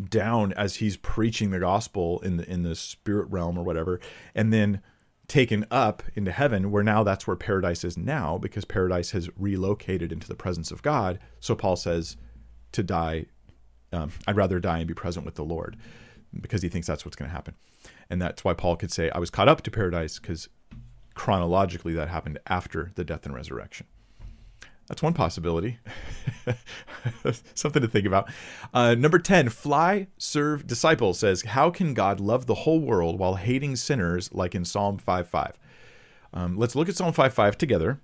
down 0.09 0.53
as 0.53 0.77
he's 0.77 0.97
preaching 0.97 1.51
the 1.51 1.61
gospel 1.61 2.21
in 2.21 2.37
the 2.37 2.51
in 2.51 2.63
the 2.63 2.75
spirit 2.75 3.29
realm 3.31 3.59
or 3.59 3.65
whatever, 3.65 4.01
and 4.35 4.53
then 4.53 4.81
taken 5.27 5.65
up 5.71 6.03
into 6.15 6.31
heaven 6.31 6.71
where 6.71 6.83
now 6.83 7.03
that's 7.03 7.27
where 7.27 7.37
paradise 7.37 7.83
is 7.83 7.97
now 7.97 8.37
because 8.37 8.65
paradise 8.65 9.13
has 9.13 9.31
relocated 9.39 10.13
into 10.13 10.29
the 10.29 10.35
presence 10.35 10.71
of 10.71 10.83
God. 10.83 11.19
So 11.41 11.55
Paul 11.55 11.77
says 11.77 12.17
to 12.73 12.83
die, 12.83 13.27
um, 13.93 14.13
I'd 14.27 14.37
rather 14.37 14.61
die 14.61 14.79
and 14.79 14.89
be 14.89 14.95
present 14.95 15.25
with 15.25 15.37
the 15.37 15.45
Lord 15.45 15.77
because 16.39 16.63
he 16.63 16.69
thinks 16.69 16.87
that's 16.87 17.05
what's 17.05 17.17
going 17.17 17.31
to 17.31 17.35
happen. 17.35 17.55
And 18.11 18.21
that's 18.21 18.45
why 18.45 18.53
Paul 18.53 18.77
could 18.77 18.93
say, 18.93 19.11
I 19.11 19.19
was 19.19 19.31
caught 19.31 19.49
up 19.49 19.63
to 19.63 19.71
paradise 19.71 20.19
because 20.19 20.49
chronologically 21.15 21.95
that 21.95 22.09
happened 22.09 22.39
after 22.47 22.91
the 22.95 23.05
death 23.05 23.25
and 23.27 23.35
resurrection. 23.35 23.87
That's 24.89 25.03
one 25.03 25.15
possibility. 25.15 25.79
Something 27.55 27.81
to 27.81 27.89
think 27.89 28.07
about. 28.07 28.31
Uh, 28.75 28.95
number 28.95 29.19
10, 29.19 29.49
fly, 29.49 30.09
serve, 30.19 30.67
disciple 30.67 31.15
says, 31.15 31.43
How 31.43 31.71
can 31.71 31.95
God 31.95 32.21
love 32.21 32.47
the 32.47 32.55
whole 32.55 32.81
world 32.81 33.19
while 33.19 33.37
hating 33.37 33.77
sinners, 33.77 34.33
like 34.35 34.55
in 34.55 34.65
Psalm 34.65 34.99
5 34.99 35.27
5? 35.27 35.59
Um, 36.35 36.59
let's 36.59 36.75
look 36.75 36.89
at 36.89 36.97
Psalm 36.97 37.13
5 37.15 37.33
5 37.33 37.57
together. 37.57 38.01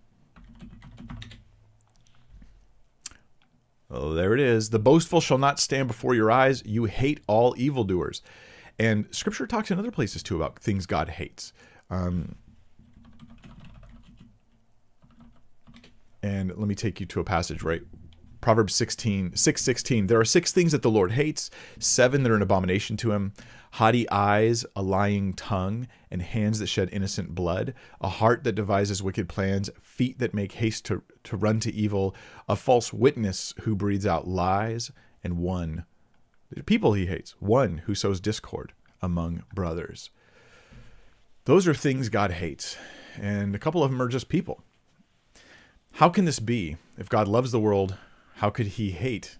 Oh, 3.90 4.14
there 4.14 4.32
it 4.32 4.40
is. 4.40 4.70
The 4.70 4.78
boastful 4.78 5.20
shall 5.20 5.38
not 5.38 5.58
stand 5.58 5.88
before 5.88 6.14
your 6.14 6.30
eyes. 6.30 6.62
You 6.64 6.84
hate 6.84 7.20
all 7.26 7.54
evildoers. 7.58 8.22
And 8.78 9.06
scripture 9.11 9.46
talks 9.46 9.70
in 9.70 9.78
other 9.78 9.90
places 9.90 10.22
too 10.22 10.36
about 10.36 10.58
things 10.58 10.86
God 10.86 11.11
hates. 11.11 11.52
Um, 11.90 12.36
and 16.22 16.48
let 16.50 16.68
me 16.68 16.74
take 16.74 17.00
you 17.00 17.06
to 17.06 17.20
a 17.20 17.24
passage 17.24 17.62
right 17.62 17.82
Proverbs 18.40 18.74
16, 18.74 19.36
6 19.36 19.62
16. 19.62 20.06
There 20.06 20.18
are 20.18 20.24
six 20.24 20.50
things 20.50 20.72
that 20.72 20.80
the 20.80 20.90
Lord 20.90 21.12
hates, 21.12 21.50
seven 21.78 22.22
that 22.22 22.32
are 22.32 22.36
an 22.36 22.42
abomination 22.42 22.96
to 22.98 23.12
him 23.12 23.34
haughty 23.74 24.08
eyes, 24.10 24.66
a 24.74 24.82
lying 24.82 25.32
tongue, 25.32 25.86
and 26.10 26.22
hands 26.22 26.58
that 26.58 26.66
shed 26.66 26.88
innocent 26.92 27.34
blood, 27.34 27.74
a 28.00 28.08
heart 28.08 28.44
that 28.44 28.52
devises 28.52 29.02
wicked 29.02 29.28
plans, 29.28 29.70
feet 29.80 30.18
that 30.18 30.34
make 30.34 30.52
haste 30.52 30.84
to, 30.86 31.02
to 31.24 31.36
run 31.36 31.60
to 31.60 31.72
evil, 31.72 32.14
a 32.48 32.56
false 32.56 32.92
witness 32.92 33.54
who 33.60 33.76
breathes 33.76 34.06
out 34.06 34.26
lies, 34.26 34.90
and 35.22 35.38
one. 35.38 35.84
People 36.66 36.94
he 36.94 37.06
hates, 37.06 37.36
one 37.38 37.78
who 37.86 37.94
sows 37.94 38.20
discord 38.20 38.72
among 39.00 39.44
brothers. 39.54 40.10
Those 41.44 41.68
are 41.68 41.74
things 41.74 42.08
God 42.08 42.32
hates, 42.32 42.76
and 43.16 43.54
a 43.54 43.58
couple 43.58 43.84
of 43.84 43.90
them 43.90 44.02
are 44.02 44.08
just 44.08 44.28
people. 44.28 44.64
How 45.95 46.09
can 46.09 46.24
this 46.24 46.41
be? 46.41 46.76
If 46.97 47.09
God 47.09 47.28
loves 47.28 47.53
the 47.53 47.61
world, 47.61 47.97
how 48.36 48.51
could 48.51 48.66
he 48.66 48.91
hate 48.91 49.38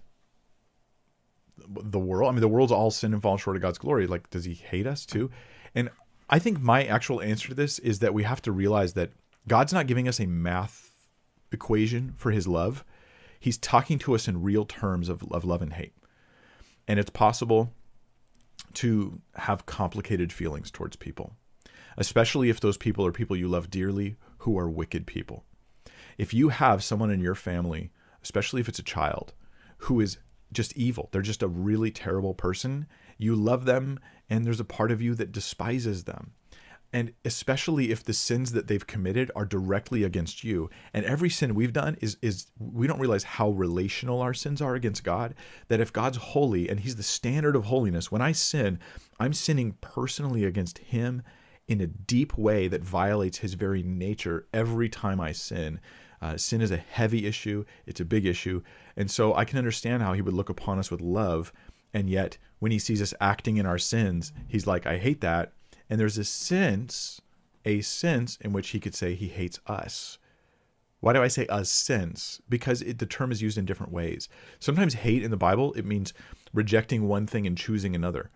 the 1.67 1.99
world. 1.99 2.29
I 2.29 2.31
mean, 2.31 2.41
the 2.41 2.47
world's 2.47 2.71
all 2.71 2.91
sin 2.91 3.13
and 3.13 3.21
fallen 3.21 3.37
short 3.37 3.55
of 3.55 3.61
God's 3.61 3.77
glory. 3.77 4.07
Like, 4.07 4.29
does 4.29 4.45
he 4.45 4.53
hate 4.53 4.87
us 4.87 5.05
too? 5.05 5.29
And 5.75 5.89
I 6.29 6.39
think 6.39 6.61
my 6.61 6.83
actual 6.85 7.21
answer 7.21 7.49
to 7.49 7.53
this 7.53 7.79
is 7.79 7.99
that 7.99 8.13
we 8.13 8.23
have 8.23 8.41
to 8.43 8.51
realize 8.51 8.93
that 8.93 9.11
God's 9.47 9.73
not 9.73 9.87
giving 9.87 10.07
us 10.07 10.19
a 10.19 10.27
math 10.27 10.91
equation 11.51 12.13
for 12.15 12.31
his 12.31 12.47
love. 12.47 12.83
He's 13.39 13.57
talking 13.57 13.99
to 13.99 14.15
us 14.15 14.27
in 14.27 14.41
real 14.41 14.65
terms 14.65 15.09
of, 15.09 15.23
of 15.31 15.43
love 15.43 15.61
and 15.61 15.73
hate. 15.73 15.93
And 16.87 16.99
it's 16.99 17.09
possible 17.09 17.73
to 18.75 19.21
have 19.35 19.65
complicated 19.65 20.31
feelings 20.31 20.71
towards 20.71 20.95
people, 20.95 21.33
especially 21.97 22.49
if 22.49 22.59
those 22.59 22.77
people 22.77 23.05
are 23.05 23.11
people 23.11 23.35
you 23.35 23.47
love 23.47 23.69
dearly 23.69 24.15
who 24.39 24.57
are 24.57 24.69
wicked 24.69 25.05
people. 25.07 25.43
If 26.21 26.35
you 26.35 26.49
have 26.49 26.83
someone 26.83 27.09
in 27.09 27.19
your 27.19 27.33
family, 27.33 27.89
especially 28.21 28.61
if 28.61 28.69
it's 28.69 28.77
a 28.77 28.83
child, 28.83 29.33
who 29.79 29.99
is 29.99 30.19
just 30.53 30.77
evil. 30.77 31.09
They're 31.11 31.23
just 31.23 31.41
a 31.41 31.47
really 31.47 31.89
terrible 31.89 32.35
person. 32.35 32.85
You 33.17 33.35
love 33.35 33.65
them, 33.65 33.99
and 34.29 34.45
there's 34.45 34.59
a 34.59 34.63
part 34.63 34.91
of 34.91 35.01
you 35.01 35.15
that 35.15 35.31
despises 35.31 36.03
them. 36.03 36.33
And 36.93 37.13
especially 37.25 37.89
if 37.89 38.03
the 38.03 38.13
sins 38.13 38.51
that 38.51 38.67
they've 38.67 38.85
committed 38.85 39.31
are 39.35 39.47
directly 39.47 40.03
against 40.03 40.43
you. 40.43 40.69
And 40.93 41.05
every 41.05 41.31
sin 41.31 41.55
we've 41.55 41.73
done 41.73 41.97
is 42.01 42.17
is 42.21 42.51
we 42.59 42.85
don't 42.85 42.99
realize 42.99 43.23
how 43.23 43.49
relational 43.49 44.21
our 44.21 44.35
sins 44.35 44.61
are 44.61 44.75
against 44.75 45.03
God. 45.03 45.33
That 45.69 45.79
if 45.79 45.91
God's 45.91 46.17
holy 46.17 46.69
and 46.69 46.81
He's 46.81 46.97
the 46.97 47.03
standard 47.03 47.55
of 47.55 47.65
holiness, 47.65 48.11
when 48.11 48.21
I 48.21 48.31
sin, 48.31 48.77
I'm 49.19 49.33
sinning 49.33 49.75
personally 49.81 50.43
against 50.43 50.77
Him 50.77 51.23
in 51.67 51.81
a 51.81 51.87
deep 51.87 52.37
way 52.37 52.67
that 52.67 52.83
violates 52.83 53.39
His 53.39 53.55
very 53.55 53.81
nature 53.81 54.45
every 54.53 54.87
time 54.87 55.19
I 55.19 55.31
sin. 55.31 55.79
Uh, 56.21 56.37
sin 56.37 56.61
is 56.61 56.71
a 56.71 56.77
heavy 56.77 57.25
issue, 57.25 57.65
it's 57.85 57.99
a 57.99 58.05
big 58.05 58.25
issue. 58.25 58.61
And 58.95 59.09
so 59.09 59.33
I 59.33 59.45
can 59.45 59.57
understand 59.57 60.03
how 60.03 60.13
he 60.13 60.21
would 60.21 60.33
look 60.33 60.49
upon 60.49 60.77
us 60.77 60.91
with 60.91 61.01
love. 61.01 61.51
And 61.93 62.09
yet, 62.09 62.37
when 62.59 62.71
he 62.71 62.79
sees 62.79 63.01
us 63.01 63.13
acting 63.19 63.57
in 63.57 63.65
our 63.65 63.79
sins, 63.79 64.31
he's 64.47 64.67
like, 64.67 64.85
I 64.85 64.97
hate 64.97 65.21
that. 65.21 65.53
And 65.89 65.99
there's 65.99 66.17
a 66.17 66.23
sense, 66.23 67.21
a 67.65 67.81
sense 67.81 68.37
in 68.41 68.53
which 68.53 68.69
he 68.69 68.79
could 68.79 68.95
say 68.95 69.15
he 69.15 69.29
hates 69.29 69.59
us. 69.65 70.19
Why 70.99 71.13
do 71.13 71.23
I 71.23 71.27
say 71.27 71.47
a 71.49 71.65
sense? 71.65 72.41
Because 72.47 72.83
it, 72.83 72.99
the 72.99 73.07
term 73.07 73.31
is 73.31 73.41
used 73.41 73.57
in 73.57 73.65
different 73.65 73.91
ways. 73.91 74.29
Sometimes 74.59 74.93
hate 74.93 75.23
in 75.23 75.31
the 75.31 75.37
Bible, 75.37 75.73
it 75.73 75.85
means 75.85 76.13
rejecting 76.53 77.07
one 77.07 77.25
thing 77.25 77.47
and 77.47 77.57
choosing 77.57 77.95
another 77.95 78.29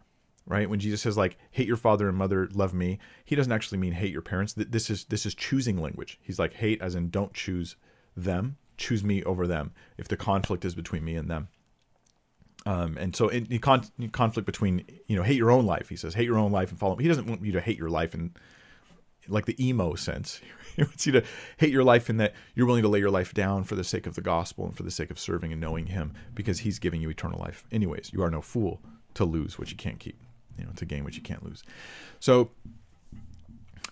right 0.45 0.69
when 0.69 0.79
jesus 0.79 1.01
says 1.01 1.17
like 1.17 1.37
hate 1.51 1.67
your 1.67 1.77
father 1.77 2.07
and 2.07 2.17
mother 2.17 2.47
love 2.53 2.73
me 2.73 2.99
he 3.23 3.35
doesn't 3.35 3.51
actually 3.51 3.77
mean 3.77 3.93
hate 3.93 4.11
your 4.11 4.21
parents 4.21 4.53
this 4.53 4.89
is 4.89 5.05
this 5.05 5.25
is 5.25 5.33
choosing 5.35 5.81
language 5.81 6.19
he's 6.21 6.39
like 6.39 6.53
hate 6.53 6.81
as 6.81 6.95
in 6.95 7.09
don't 7.09 7.33
choose 7.33 7.75
them 8.15 8.57
choose 8.77 9.03
me 9.03 9.23
over 9.23 9.47
them 9.47 9.71
if 9.97 10.07
the 10.07 10.17
conflict 10.17 10.65
is 10.65 10.75
between 10.75 11.03
me 11.03 11.15
and 11.15 11.29
them 11.29 11.47
Um, 12.67 12.97
and 12.97 13.15
so 13.15 13.27
in, 13.29 13.45
in, 13.51 13.59
con- 13.59 13.85
in 13.99 14.09
conflict 14.09 14.45
between 14.45 14.85
you 15.07 15.15
know 15.15 15.23
hate 15.23 15.37
your 15.37 15.51
own 15.51 15.65
life, 15.65 15.89
he 15.89 15.95
says 15.95 16.15
hate 16.15 16.25
your 16.25 16.37
own 16.37 16.51
life 16.51 16.71
and 16.71 16.79
follow. 16.79 16.93
Him. 16.93 16.99
He 16.99 17.07
doesn't 17.07 17.27
want 17.27 17.45
you 17.45 17.51
to 17.53 17.61
hate 17.61 17.77
your 17.77 17.89
life 17.89 18.15
in 18.15 18.33
like 19.27 19.45
the 19.45 19.55
emo 19.63 19.95
sense. 19.95 20.41
he 20.75 20.83
wants 20.83 21.05
you 21.05 21.11
to 21.13 21.23
hate 21.57 21.71
your 21.71 21.83
life 21.83 22.09
in 22.09 22.17
that 22.17 22.33
you're 22.55 22.65
willing 22.65 22.81
to 22.83 22.89
lay 22.89 22.99
your 22.99 23.11
life 23.11 23.33
down 23.33 23.63
for 23.63 23.75
the 23.75 23.83
sake 23.83 24.07
of 24.07 24.15
the 24.15 24.21
gospel 24.21 24.65
and 24.65 24.75
for 24.75 24.83
the 24.83 24.91
sake 24.91 25.11
of 25.11 25.19
serving 25.19 25.51
and 25.51 25.61
knowing 25.61 25.87
Him 25.87 26.13
because 26.33 26.59
He's 26.59 26.79
giving 26.79 27.01
you 27.01 27.09
eternal 27.09 27.39
life. 27.39 27.65
Anyways, 27.71 28.11
you 28.13 28.23
are 28.23 28.31
no 28.31 28.41
fool 28.41 28.81
to 29.13 29.25
lose 29.25 29.57
what 29.59 29.69
you 29.71 29.77
can't 29.77 29.99
keep, 29.99 30.19
you 30.57 30.65
know, 30.65 30.71
it's 30.71 30.81
a 30.81 30.85
game 30.85 31.03
which 31.03 31.15
you 31.15 31.21
can't 31.21 31.43
lose. 31.43 31.63
So 32.19 32.51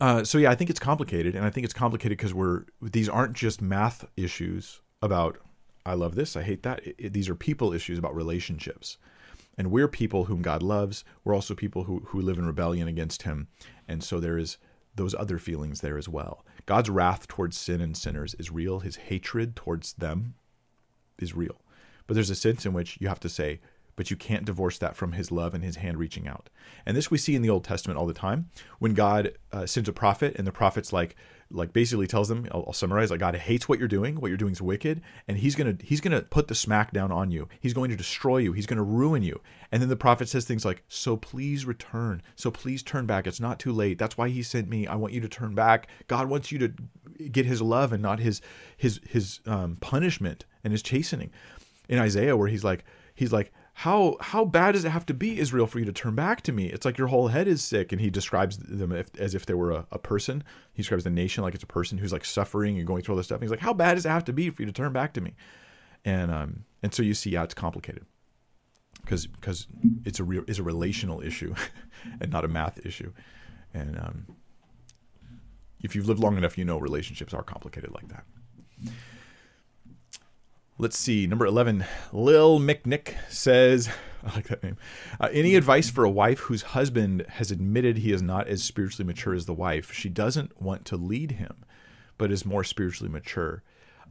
uh, 0.02 0.24
so 0.24 0.38
yeah, 0.38 0.52
I 0.52 0.56
think 0.56 0.70
it's 0.70 0.80
complicated, 0.80 1.36
and 1.36 1.46
I 1.46 1.50
think 1.50 1.66
it's 1.66 1.74
complicated 1.74 2.18
because 2.18 2.34
we're 2.34 2.66
these 2.82 3.08
aren't 3.08 3.34
just 3.34 3.62
math 3.62 4.06
issues 4.18 4.82
about 5.02 5.38
I 5.86 5.94
love 5.94 6.16
this, 6.16 6.36
I 6.36 6.44
hate 6.44 6.64
that. 6.64 6.86
It, 6.86 6.96
it, 6.98 7.14
these 7.14 7.30
are 7.30 7.36
people 7.36 7.74
issues 7.74 8.00
about 8.00 8.16
relationships, 8.16 8.98
and 9.58 9.70
we're 9.70 9.88
people 9.88 10.26
whom 10.26 10.42
God 10.42 10.64
loves. 10.64 11.04
We're 11.24 11.36
also 11.36 11.54
people 11.54 11.84
who 11.84 12.00
who 12.08 12.22
live 12.22 12.38
in 12.38 12.46
rebellion 12.46 12.88
against 12.88 13.24
Him, 13.24 13.48
and 13.88 14.04
so 14.04 14.20
there 14.20 14.38
is 14.38 14.58
those 14.96 15.16
other 15.16 15.38
feelings 15.38 15.82
there 15.82 15.98
as 15.98 16.10
well. 16.10 16.46
God's 16.66 16.90
wrath 16.90 17.28
towards 17.28 17.58
sin 17.58 17.82
and 17.82 17.96
sinners 17.96 18.36
is 18.36 18.52
real. 18.52 18.80
His 18.80 18.96
hatred 18.96 19.56
towards 19.56 19.94
them 19.94 20.36
is 21.20 21.36
real, 21.36 21.62
but 22.08 22.16
there's 22.16 22.30
a 22.30 22.36
sense 22.36 22.66
in 22.66 22.74
which 22.74 22.98
you 23.00 23.08
have 23.08 23.20
to 23.22 23.30
say, 23.30 23.60
but 23.96 24.10
you 24.10 24.18
can't 24.18 24.46
divorce 24.46 24.78
that 24.80 24.96
from 24.96 25.14
his 25.14 25.32
love 25.32 25.54
and 25.54 25.64
his 25.64 25.78
hand 25.78 25.98
reaching 25.98 26.28
out. 26.28 26.50
And 26.86 26.98
this 26.98 27.12
we 27.12 27.18
see 27.18 27.36
in 27.36 27.42
the 27.42 27.50
Old 27.50 27.64
Testament 27.64 28.00
all 28.00 28.06
the 28.06 28.14
time. 28.14 28.50
When 28.80 28.94
God 28.94 29.34
uh, 29.52 29.66
sends 29.66 29.90
a 29.90 29.94
prophet, 29.94 30.36
and 30.38 30.48
the 30.48 30.52
prophet's 30.52 30.92
like, 30.92 31.16
like 31.52 31.72
basically 31.72 32.08
tells 32.08 32.30
them, 32.30 32.48
I'll, 32.52 32.64
I'll, 32.68 32.74
summarize, 32.74 33.12
like 33.12 33.20
God 33.20 33.36
hates 33.36 33.70
what 33.70 33.78
you're 33.78 33.88
doing, 33.88 34.16
what 34.16 34.30
you're 34.30 34.38
doing 34.38 34.54
is 34.54 34.62
wicked, 34.62 35.02
and 35.28 35.38
He's 35.38 35.56
gonna 35.56 35.78
He's 35.82 36.02
gonna 36.02 36.22
put 36.22 36.48
the 36.48 36.56
smack 36.56 36.92
down 36.92 37.12
on 37.12 37.32
you. 37.32 37.48
He's 37.60 37.74
going 37.74 37.92
to 37.92 37.96
destroy 37.96 38.38
you. 38.38 38.54
He's 38.54 38.66
gonna 38.66 38.84
ruin 38.84 39.22
you. 39.22 39.40
And 39.72 39.82
then 39.82 39.90
the 39.90 39.96
prophet 39.96 40.28
says 40.28 40.46
things 40.46 40.66
like, 40.66 40.84
"So 40.88 41.16
please 41.16 41.66
return. 41.66 42.22
So 42.36 42.50
please 42.50 42.82
turn 42.82 43.06
back. 43.06 43.28
It's 43.28 43.40
not 43.40 43.60
too 43.60 43.72
late. 43.72 44.00
That's 44.00 44.18
why 44.18 44.30
He 44.30 44.42
sent 44.42 44.68
me. 44.68 44.88
I 44.88 44.96
want 44.96 45.14
you 45.14 45.22
to 45.22 45.30
turn 45.30 45.54
back. 45.54 45.88
God 46.08 46.28
wants 46.28 46.52
you 46.52 46.60
to 46.60 46.74
get 47.30 47.46
His 47.46 47.62
love 47.62 47.94
and 47.94 48.02
not 48.02 48.20
His 48.20 48.42
His 48.76 49.00
His 49.08 49.40
um, 49.46 49.78
punishment 49.80 50.46
and 50.64 50.72
His 50.72 50.82
chastening." 50.82 51.32
In 51.90 52.00
Isaiah, 52.00 52.38
where 52.38 52.48
He's 52.48 52.64
like, 52.64 52.86
He's 53.14 53.34
like 53.34 53.52
how 53.78 54.18
how 54.22 54.46
bad 54.46 54.74
does 54.74 54.86
it 54.86 54.90
have 54.90 55.06
to 55.08 55.14
be 55.14 55.40
Israel 55.40 55.66
for 55.66 55.80
you 55.80 55.86
to 55.86 55.92
turn 55.92 56.16
back 56.16 56.42
to 56.42 56.52
me? 56.52 56.68
It's 56.68 56.86
like 56.86 56.98
your 56.98 57.08
whole 57.08 57.30
head 57.30 57.48
is 57.48 57.64
sick. 57.64 57.92
And 57.92 58.00
he 58.00 58.10
describes 58.10 58.58
them 58.58 58.92
if, 58.92 59.10
as 59.20 59.34
if 59.34 59.46
they 59.46 59.56
were 59.56 59.72
a, 59.72 59.88
a, 59.92 59.98
person. 59.98 60.44
He 60.74 60.84
describes 60.84 61.04
the 61.04 61.10
nation 61.10 61.44
like 61.44 61.56
it's 61.56 61.64
a 61.64 61.68
person 61.68 61.98
who's 61.98 62.14
like 62.14 62.24
suffering 62.24 62.78
and 62.78 62.86
going 62.86 63.02
through 63.02 63.14
all 63.14 63.18
this 63.18 63.26
stuff. 63.26 63.38
And 63.38 63.44
he's 63.44 63.52
like, 63.52 63.62
how 63.62 63.74
bad 63.74 63.96
does 63.96 64.06
it 64.06 64.10
have 64.10 64.26
to 64.26 64.34
be 64.34 64.52
for 64.52 64.62
you 64.62 64.68
to 64.68 64.72
turn 64.72 64.94
back 64.94 65.14
to 65.14 65.22
me? 65.22 65.34
And 66.06 66.32
um 66.32 66.66
and 66.84 66.94
so 66.94 67.02
you 67.02 67.14
see, 67.14 67.32
yeah, 67.32 67.44
it's 67.44 67.56
complicated 67.56 68.06
because 69.02 69.28
because 69.28 69.68
it's 70.06 70.20
a 70.20 70.24
real 70.24 70.44
is 70.48 70.60
a 70.60 70.64
relational 70.64 71.22
issue 71.22 71.54
and 72.22 72.32
not 72.32 72.46
a 72.46 72.48
math 72.48 72.86
issue. 72.86 73.12
And 73.74 73.98
um, 73.98 74.28
if 75.82 75.96
you've 75.96 76.08
lived 76.08 76.20
long 76.20 76.38
enough, 76.38 76.58
you 76.58 76.66
know 76.66 76.78
relationships 76.78 77.34
are 77.34 77.44
complicated 77.44 77.92
like 77.92 78.08
that. 78.10 78.24
Let's 80.78 80.98
see. 80.98 81.28
Number 81.28 81.46
11, 81.46 81.86
Lil 82.12 82.60
McNick 82.60 83.16
says, 83.30 83.90
I 84.24 84.36
like 84.36 84.48
that 84.48 84.64
name. 84.64 84.78
Uh, 85.20 85.30
any 85.32 85.56
advice 85.56 85.90
for 85.90 86.04
a 86.04 86.10
wife 86.10 86.40
whose 86.40 86.62
husband 86.62 87.26
has 87.30 87.52
admitted 87.52 88.00
he 88.00 88.12
is 88.12 88.22
not 88.22 88.48
as 88.48 88.64
spiritually 88.64 89.06
mature 89.06 89.36
as 89.36 89.46
the 89.46 89.54
wife? 89.54 89.94
She 89.94 90.10
doesn't 90.10 90.60
want 90.62 90.86
to 90.86 90.98
lead 90.98 91.34
him, 91.34 91.64
but 92.18 92.32
is 92.32 92.46
more 92.46 92.64
spiritually 92.64 93.12
mature. 93.12 93.62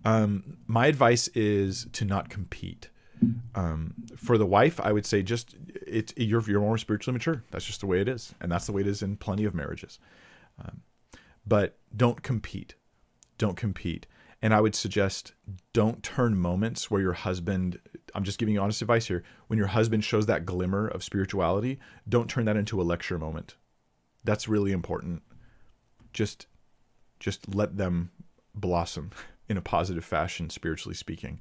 Um, 0.05 0.59
my 0.67 0.87
advice 0.87 1.29
is 1.29 1.87
to 1.93 2.05
not 2.05 2.29
compete. 2.29 2.91
Um, 3.55 3.95
for 4.17 4.37
the 4.37 4.47
wife, 4.47 4.81
I 4.81 4.93
would 4.93 5.07
say 5.07 5.23
just 5.23 5.55
it's 5.87 6.13
you're 6.17 6.43
you're 6.43 6.61
more 6.61 6.79
spiritually 6.79 7.13
mature. 7.13 7.45
That's 7.53 7.65
just 7.65 7.81
the 7.81 7.87
way 7.87 8.01
it 8.01 8.09
is, 8.09 8.35
and 8.41 8.51
that's 8.51 8.67
the 8.67 8.73
way 8.73 8.81
it 8.81 8.89
is 8.89 9.01
in 9.01 9.17
plenty 9.17 9.45
of 9.45 9.55
marriages. 9.55 10.01
Um, 10.61 10.83
but 11.47 11.79
don't 11.97 12.23
compete. 12.23 12.75
Don't 13.39 13.57
compete. 13.57 14.07
And 14.43 14.53
I 14.53 14.61
would 14.61 14.74
suggest 14.74 15.32
don't 15.72 16.03
turn 16.03 16.36
moments 16.36 16.90
where 16.90 17.01
your 17.01 17.12
husband, 17.12 17.78
I'm 18.12 18.24
just 18.24 18.38
giving 18.38 18.55
you 18.55 18.61
honest 18.61 18.82
advice 18.82 19.07
here, 19.07 19.22
when 19.47 19.57
your 19.57 19.68
husband 19.68 20.05
shows 20.05 20.26
that 20.26 20.45
glimmer 20.45 20.88
of 20.88 21.05
spirituality, 21.05 21.78
don't 22.09 22.28
turn 22.28 22.45
that 22.47 22.57
into 22.57 22.80
a 22.80 22.82
lecture 22.82 23.18
moment. 23.18 23.55
That's 24.24 24.49
really 24.49 24.72
important. 24.72 25.22
Just 26.12 26.47
just 27.20 27.55
let 27.55 27.76
them 27.76 28.11
blossom 28.53 29.12
in 29.49 29.57
a 29.57 29.62
positive 29.62 30.05
fashion, 30.05 30.51
spiritually 30.51 30.95
speaking. 30.95 31.40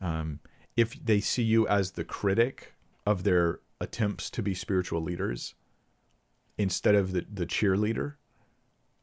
Um, 0.00 0.38
if 0.76 0.94
they 1.04 1.20
see 1.20 1.42
you 1.42 1.66
as 1.66 1.92
the 1.92 2.04
critic 2.04 2.74
of 3.04 3.24
their 3.24 3.60
attempts 3.80 4.30
to 4.30 4.42
be 4.42 4.54
spiritual 4.54 5.00
leaders 5.00 5.54
instead 6.56 6.94
of 6.94 7.12
the, 7.12 7.26
the 7.32 7.46
cheerleader 7.46 8.14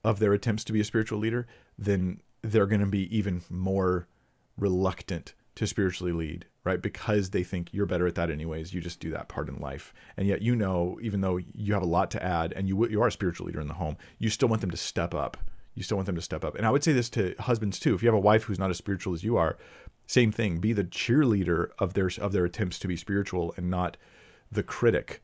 of 0.03 0.19
their 0.19 0.31
attempts 0.31 0.63
to 0.63 0.73
be 0.73 0.79
a 0.79 0.85
spiritual 0.85 1.19
leader, 1.19 1.45
then 1.77 2.21
they're 2.41 2.65
going 2.65 2.81
to 2.81 2.87
be 2.87 3.15
even 3.15 3.41
more 3.49 4.07
reluctant 4.57 5.33
to 5.55 5.65
spiritually 5.65 6.11
lead, 6.11 6.45
right? 6.63 6.81
Because 6.81 7.31
they 7.31 7.43
think 7.43 7.73
you're 7.73 7.87
better 7.87 8.05
at 8.05 8.15
that 8.15 8.29
anyways. 8.29 8.73
You 8.73 8.81
just 8.81 8.99
do 8.99 9.09
that 9.11 9.27
part 9.27 9.49
in 9.49 9.55
life. 9.55 9.93
And 10.15 10.27
yet, 10.27 10.41
you 10.41 10.55
know, 10.55 10.99
even 11.01 11.21
though 11.21 11.37
you 11.37 11.73
have 11.73 11.81
a 11.81 11.87
lot 11.87 12.11
to 12.11 12.23
add 12.23 12.53
and 12.53 12.67
you, 12.67 12.87
you 12.87 13.01
are 13.01 13.07
a 13.07 13.11
spiritual 13.11 13.47
leader 13.47 13.59
in 13.59 13.67
the 13.67 13.73
home, 13.73 13.97
you 14.19 14.29
still 14.29 14.49
want 14.49 14.61
them 14.61 14.71
to 14.71 14.77
step 14.77 15.15
up. 15.15 15.37
You 15.73 15.83
still 15.83 15.97
want 15.97 16.05
them 16.05 16.15
to 16.15 16.21
step 16.21 16.45
up. 16.45 16.55
And 16.55 16.65
I 16.65 16.71
would 16.71 16.83
say 16.83 16.93
this 16.93 17.09
to 17.11 17.35
husbands 17.39 17.79
too. 17.79 17.95
If 17.95 18.03
you 18.03 18.07
have 18.07 18.15
a 18.15 18.19
wife 18.19 18.43
who's 18.43 18.59
not 18.59 18.69
as 18.69 18.77
spiritual 18.77 19.13
as 19.13 19.23
you 19.23 19.37
are, 19.37 19.57
same 20.05 20.31
thing. 20.31 20.59
Be 20.59 20.73
the 20.73 20.83
cheerleader 20.83 21.69
of 21.79 21.93
their 21.93 22.09
of 22.19 22.31
their 22.31 22.45
attempts 22.45 22.79
to 22.79 22.87
be 22.87 22.95
spiritual 22.95 23.53
and 23.57 23.69
not 23.69 23.97
the 24.51 24.63
critic 24.63 25.21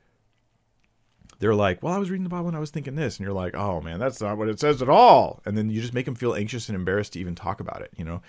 they're 1.44 1.54
like, 1.54 1.84
well, 1.84 1.94
I 1.94 1.98
was 1.98 2.10
reading 2.10 2.24
the 2.24 2.30
Bible 2.30 2.48
and 2.48 2.56
I 2.56 2.62
was 2.62 2.70
thinking 2.70 2.96
this, 2.96 3.18
and 3.18 3.26
you're 3.26 3.36
like, 3.36 3.54
oh 3.54 3.82
man, 3.82 4.00
that's 4.00 4.22
not 4.22 4.38
what 4.38 4.48
it 4.48 4.62
says 4.62 4.82
at 4.82 4.88
all. 4.88 5.42
And 5.46 5.58
then 5.58 5.70
you 5.70 5.82
just 5.82 5.94
make 5.94 6.06
them 6.06 6.16
feel 6.16 6.34
anxious 6.34 6.70
and 6.70 6.76
embarrassed 6.78 7.14
to 7.14 7.20
even 7.20 7.36
talk 7.36 7.60
about 7.60 7.82
it. 7.82 7.92
You 7.98 8.06
know, 8.06 8.22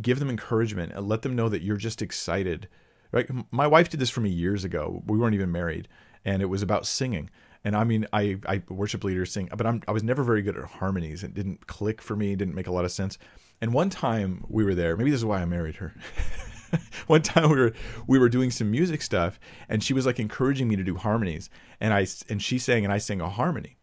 give 0.00 0.20
them 0.20 0.30
encouragement 0.30 0.92
and 0.92 1.08
let 1.08 1.22
them 1.22 1.34
know 1.34 1.48
that 1.48 1.62
you're 1.62 1.76
just 1.76 2.02
excited. 2.02 2.68
Right? 3.10 3.28
My 3.50 3.66
wife 3.66 3.88
did 3.88 3.98
this 3.98 4.10
for 4.10 4.20
me 4.20 4.30
years 4.30 4.62
ago. 4.62 5.02
We 5.08 5.18
weren't 5.18 5.34
even 5.34 5.50
married, 5.50 5.88
and 6.24 6.40
it 6.40 6.46
was 6.46 6.62
about 6.62 6.86
singing. 6.86 7.30
And 7.64 7.74
I 7.74 7.82
mean, 7.82 8.06
I, 8.12 8.38
I 8.46 8.62
worship 8.68 9.02
leaders 9.02 9.32
sing, 9.32 9.48
but 9.56 9.66
I'm, 9.66 9.82
I 9.88 9.90
was 9.90 10.04
never 10.04 10.22
very 10.22 10.40
good 10.40 10.56
at 10.56 10.62
harmonies. 10.66 11.24
It 11.24 11.34
didn't 11.34 11.66
click 11.66 12.00
for 12.00 12.14
me. 12.14 12.36
Didn't 12.36 12.54
make 12.54 12.68
a 12.68 12.72
lot 12.72 12.84
of 12.84 12.92
sense. 12.92 13.18
And 13.60 13.74
one 13.74 13.90
time 13.90 14.44
we 14.48 14.62
were 14.64 14.76
there. 14.76 14.96
Maybe 14.96 15.10
this 15.10 15.18
is 15.18 15.24
why 15.24 15.42
I 15.42 15.46
married 15.46 15.76
her. 15.76 15.96
one 17.06 17.22
time 17.22 17.50
we 17.50 17.56
were 17.56 17.72
we 18.06 18.18
were 18.18 18.28
doing 18.28 18.50
some 18.50 18.70
music 18.70 19.02
stuff 19.02 19.38
and 19.68 19.82
she 19.82 19.94
was 19.94 20.06
like 20.06 20.18
encouraging 20.18 20.68
me 20.68 20.76
to 20.76 20.84
do 20.84 20.96
harmonies 20.96 21.50
and 21.80 21.92
I 21.92 22.06
and 22.28 22.42
she 22.42 22.58
sang 22.58 22.84
and 22.84 22.92
I 22.92 22.98
sang 22.98 23.20
a 23.20 23.28
harmony. 23.28 23.76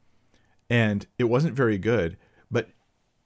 And 0.69 1.05
it 1.17 1.25
wasn't 1.25 1.55
very 1.55 1.77
good 1.77 2.17
but 2.51 2.69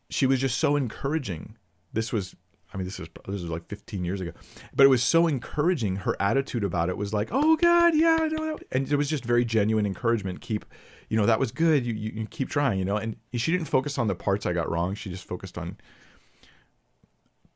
she 0.10 0.26
was 0.26 0.40
just 0.40 0.58
so 0.58 0.76
encouraging. 0.76 1.58
This 1.94 2.12
was 2.14 2.36
I 2.74 2.78
mean 2.78 2.86
this 2.86 3.00
was 3.00 3.10
this 3.28 3.42
was 3.42 3.50
like 3.50 3.66
15 3.66 4.04
years 4.04 4.22
ago 4.22 4.32
but 4.74 4.86
it 4.86 4.90
was 4.90 5.04
so 5.04 5.28
encouraging. 5.28 5.98
Her 5.98 6.16
attitude 6.20 6.64
about 6.64 6.90
it 6.90 6.98
was 6.98 7.14
like 7.14 7.30
oh 7.32 7.56
god 7.56 7.96
yeah 7.96 8.28
and 8.72 8.92
it 8.92 8.96
was 8.96 9.10
just 9.10 9.26
very 9.26 9.46
genuine 9.46 9.86
encouragement. 9.86 10.42
Keep 10.42 10.66
you 11.10 11.18
know 11.18 11.26
that 11.26 11.40
was 11.40 11.52
good. 11.52 11.86
You, 11.86 11.94
you, 11.94 12.12
you 12.14 12.28
keep 12.28 12.50
trying 12.50 12.80
you 12.80 12.86
know? 12.86 12.98
And 12.98 13.16
she 13.34 13.52
didn't 13.52 13.68
focus 13.68 13.98
on 13.98 14.08
the 14.08 14.16
parts 14.16 14.46
I 14.46 14.54
got 14.54 14.70
wrong. 14.70 14.96
She 14.96 15.10
just 15.10 15.26
focused 15.26 15.58
on 15.58 15.78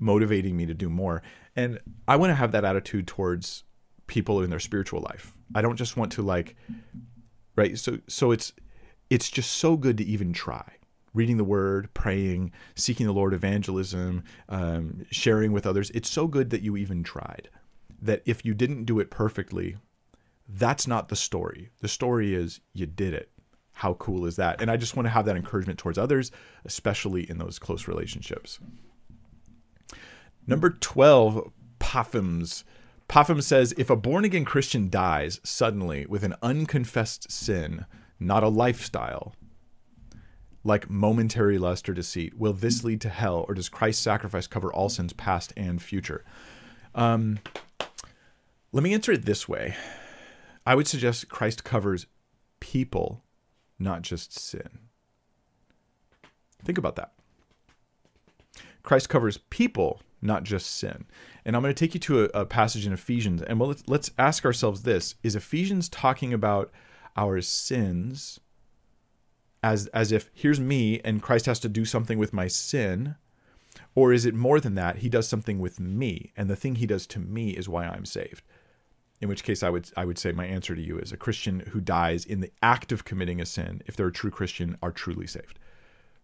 motivating 0.01 0.57
me 0.57 0.65
to 0.65 0.73
do 0.73 0.89
more. 0.89 1.21
And 1.55 1.79
I 2.07 2.17
want 2.17 2.31
to 2.31 2.35
have 2.35 2.51
that 2.51 2.65
attitude 2.65 3.07
towards 3.07 3.63
people 4.07 4.41
in 4.41 4.49
their 4.49 4.59
spiritual 4.59 5.01
life. 5.01 5.37
I 5.55 5.61
don't 5.61 5.77
just 5.77 5.95
want 5.95 6.11
to 6.13 6.21
like 6.21 6.57
right? 7.55 7.77
So 7.77 7.99
so 8.07 8.31
it's 8.31 8.53
it's 9.09 9.29
just 9.29 9.51
so 9.51 9.77
good 9.77 9.97
to 9.97 10.03
even 10.03 10.33
try. 10.33 10.73
Reading 11.13 11.37
the 11.37 11.43
word 11.43 11.93
praying 11.93 12.51
seeking 12.75 13.05
the 13.05 13.13
lord 13.13 13.33
evangelism 13.33 14.23
um, 14.49 15.05
sharing 15.11 15.51
with 15.51 15.65
others. 15.65 15.91
It's 15.91 16.09
so 16.09 16.27
good 16.27 16.49
that 16.49 16.61
you 16.61 16.75
even 16.75 17.03
tried. 17.03 17.49
That 18.01 18.21
if 18.25 18.43
you 18.43 18.53
didn't 18.53 18.85
do 18.85 18.99
it 18.99 19.11
perfectly 19.11 19.77
that's 20.53 20.87
not 20.87 21.07
the 21.07 21.15
story. 21.15 21.69
The 21.79 21.87
story 21.87 22.33
is 22.33 22.59
you 22.73 22.85
did 22.85 23.13
it. 23.13 23.31
How 23.71 23.93
cool 23.93 24.25
is 24.25 24.35
that? 24.35 24.61
And 24.61 24.69
i 24.69 24.77
just 24.77 24.95
want 24.95 25.05
to 25.05 25.11
have 25.11 25.25
that 25.25 25.37
encouragement 25.37 25.79
towards 25.79 25.97
others 25.97 26.31
especially 26.65 27.29
in 27.29 27.37
those 27.37 27.59
close 27.59 27.87
relationships 27.87 28.59
Number 30.51 30.71
12, 30.71 31.49
Pophams. 31.79 32.65
Popham 33.07 33.41
says 33.41 33.73
if 33.77 33.89
a 33.89 33.95
born 33.95 34.25
again 34.25 34.43
Christian 34.43 34.89
dies 34.89 35.39
suddenly 35.45 36.05
with 36.05 36.25
an 36.25 36.35
unconfessed 36.41 37.31
sin, 37.31 37.85
not 38.19 38.43
a 38.43 38.49
lifestyle, 38.49 39.33
like 40.65 40.89
momentary 40.89 41.57
lust 41.57 41.87
or 41.87 41.93
deceit, 41.93 42.37
will 42.37 42.51
this 42.51 42.83
lead 42.83 42.99
to 42.99 43.07
hell, 43.07 43.45
or 43.47 43.53
does 43.53 43.69
Christ's 43.69 44.03
sacrifice 44.03 44.45
cover 44.45 44.73
all 44.73 44.89
sins 44.89 45.13
past 45.13 45.53
and 45.55 45.81
future? 45.81 46.25
Um, 46.93 47.39
let 48.73 48.83
me 48.83 48.93
answer 48.93 49.13
it 49.13 49.23
this 49.23 49.47
way 49.47 49.77
I 50.65 50.75
would 50.75 50.85
suggest 50.85 51.29
Christ 51.29 51.63
covers 51.63 52.07
people, 52.59 53.23
not 53.79 54.01
just 54.01 54.37
sin. 54.37 54.79
Think 56.61 56.77
about 56.77 56.97
that. 56.97 57.13
Christ 58.83 59.07
covers 59.07 59.37
people, 59.37 60.01
not 60.21 60.43
just 60.43 60.67
sin. 60.67 61.05
And 61.45 61.55
I'm 61.55 61.61
going 61.61 61.73
to 61.73 61.79
take 61.79 61.93
you 61.93 61.99
to 62.01 62.25
a, 62.25 62.41
a 62.41 62.45
passage 62.45 62.85
in 62.85 62.93
Ephesians, 62.93 63.41
and 63.41 63.59
well, 63.59 63.69
let's, 63.69 63.83
let's 63.87 64.11
ask 64.17 64.45
ourselves 64.45 64.83
this: 64.83 65.15
Is 65.23 65.35
Ephesians 65.35 65.89
talking 65.89 66.33
about 66.33 66.71
our 67.17 67.41
sins 67.41 68.39
as 69.63 69.87
as 69.87 70.11
if 70.11 70.29
here's 70.33 70.59
me 70.59 70.99
and 71.03 71.21
Christ 71.21 71.45
has 71.45 71.59
to 71.61 71.69
do 71.69 71.85
something 71.85 72.17
with 72.17 72.33
my 72.33 72.47
sin? 72.47 73.15
Or 73.95 74.13
is 74.13 74.25
it 74.25 74.33
more 74.33 74.59
than 74.59 74.75
that? 74.75 74.97
He 74.97 75.09
does 75.09 75.27
something 75.27 75.59
with 75.59 75.79
me, 75.79 76.31
and 76.35 76.49
the 76.49 76.55
thing 76.55 76.75
he 76.75 76.85
does 76.85 77.07
to 77.07 77.19
me 77.19 77.51
is 77.51 77.69
why 77.69 77.85
I'm 77.85 78.05
saved. 78.05 78.43
In 79.21 79.29
which 79.29 79.43
case, 79.43 79.63
I 79.63 79.69
would 79.69 79.89
I 79.95 80.05
would 80.05 80.17
say 80.17 80.31
my 80.31 80.45
answer 80.45 80.75
to 80.75 80.81
you 80.81 80.97
is 80.97 81.11
a 81.11 81.17
Christian 81.17 81.61
who 81.71 81.79
dies 81.79 82.25
in 82.25 82.41
the 82.41 82.51
act 82.61 82.91
of 82.91 83.05
committing 83.05 83.39
a 83.39 83.45
sin, 83.45 83.81
if 83.85 83.95
they're 83.95 84.07
a 84.07 84.11
true 84.11 84.31
Christian, 84.31 84.77
are 84.81 84.91
truly 84.91 85.27
saved. 85.27 85.59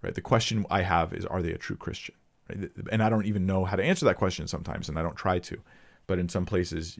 Right. 0.01 0.13
The 0.13 0.21
question 0.21 0.65
I 0.69 0.81
have 0.81 1.13
is, 1.13 1.25
are 1.25 1.41
they 1.41 1.51
a 1.51 1.57
true 1.57 1.75
Christian? 1.75 2.15
And 2.49 3.03
I 3.03 3.09
don't 3.09 3.25
even 3.25 3.45
know 3.45 3.65
how 3.65 3.75
to 3.75 3.83
answer 3.83 4.05
that 4.05 4.17
question 4.17 4.47
sometimes, 4.47 4.89
and 4.89 4.97
I 4.97 5.01
don't 5.01 5.15
try 5.15 5.39
to. 5.39 5.61
But 6.05 6.19
in 6.19 6.29
some 6.29 6.45
places, 6.45 6.97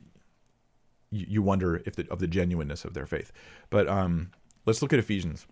you, 1.12 1.26
you 1.30 1.41
wonder 1.41 1.82
if 1.86 1.95
the, 1.95 2.08
of 2.10 2.20
the 2.20 2.28
genuineness 2.28 2.86
of 2.86 2.93
their 2.93 3.06
faith. 3.06 3.32
But 3.70 3.88
um, 3.88 4.32
let's 4.66 4.82
look 4.82 4.93
at 4.93 5.00
Ephesians. 5.00 5.48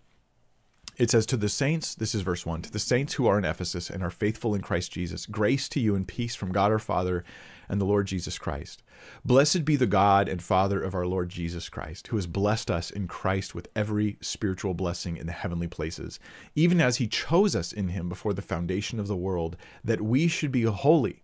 It 0.98 1.12
says, 1.12 1.26
To 1.28 1.38
the 1.38 1.50
saints, 1.50 1.96
this 1.96 2.16
is 2.16 2.22
verse 2.22 2.46
1, 2.46 2.64
to 2.64 2.72
the 2.72 2.80
saints 2.80 3.14
who 3.14 3.28
are 3.28 3.38
in 3.38 3.46
Ephesus 3.46 3.90
and 3.90 4.04
are 4.04 4.10
faithful 4.10 4.56
in 4.56 4.62
Christ 4.62 4.92
Jesus, 4.92 5.26
grace 5.26 5.68
to 5.70 5.80
you 5.80 5.96
and 5.96 6.08
peace 6.08 6.36
from 6.36 6.52
God 6.52 6.72
our 6.72 6.80
Father 6.80 7.24
and 7.70 7.80
the 7.80 7.86
Lord 7.86 8.08
Jesus 8.08 8.38
Christ. 8.38 8.84
Blessed 9.24 9.66
be 9.66 9.76
the 9.76 9.86
God 9.86 10.28
and 10.28 10.42
Father 10.42 10.82
of 10.82 10.94
our 10.94 11.06
Lord 11.06 11.30
Jesus 11.30 11.70
Christ, 11.70 12.08
who 12.08 12.16
has 12.16 12.28
blessed 12.28 12.72
us 12.72 12.90
in 12.90 13.08
Christ 13.08 13.54
with 13.54 13.70
every 13.76 14.18
spiritual 14.22 14.74
blessing 14.74 15.18
in 15.18 15.28
the 15.28 15.34
heavenly 15.34 15.68
places, 15.68 16.20
even 16.56 16.82
as 16.82 16.98
he 16.98 17.08
chose 17.08 17.56
us 17.56 17.72
in 17.72 17.90
him 17.90 18.10
before 18.10 18.34
the 18.34 18.42
foundation 18.42 19.00
of 19.00 19.08
the 19.08 19.16
world, 19.16 19.58
that 19.84 20.02
we 20.02 20.28
should 20.28 20.52
be 20.52 20.64
holy 20.64 21.24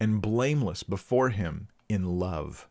and 0.00 0.20
blameless 0.20 0.82
before 0.82 1.30
him 1.30 1.68
in 1.88 2.18
love 2.18 2.68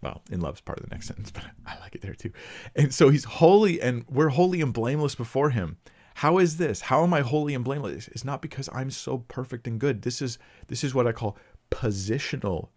well, 0.00 0.22
in 0.30 0.40
love's 0.40 0.60
part 0.60 0.78
of 0.78 0.88
the 0.88 0.94
next 0.94 1.06
sentence, 1.08 1.30
but 1.30 1.44
I 1.66 1.78
like 1.80 1.94
it 1.94 2.02
there 2.02 2.14
too. 2.14 2.32
And 2.76 2.92
so 2.94 3.08
he's 3.08 3.24
holy 3.24 3.80
and 3.80 4.04
we're 4.08 4.28
holy 4.28 4.60
and 4.60 4.72
blameless 4.72 5.14
before 5.14 5.50
him. 5.50 5.78
How 6.16 6.38
is 6.38 6.56
this? 6.56 6.82
How 6.82 7.04
am 7.04 7.14
I 7.14 7.20
holy 7.20 7.54
and 7.54 7.64
blameless? 7.64 8.08
It's 8.08 8.24
not 8.24 8.42
because 8.42 8.68
I'm 8.72 8.90
so 8.90 9.18
perfect 9.28 9.68
and 9.68 9.78
good. 9.78 10.02
This 10.02 10.20
is 10.20 10.36
this 10.66 10.82
is 10.82 10.92
what 10.92 11.06
I 11.06 11.12
call 11.12 11.36
positional 11.78 12.70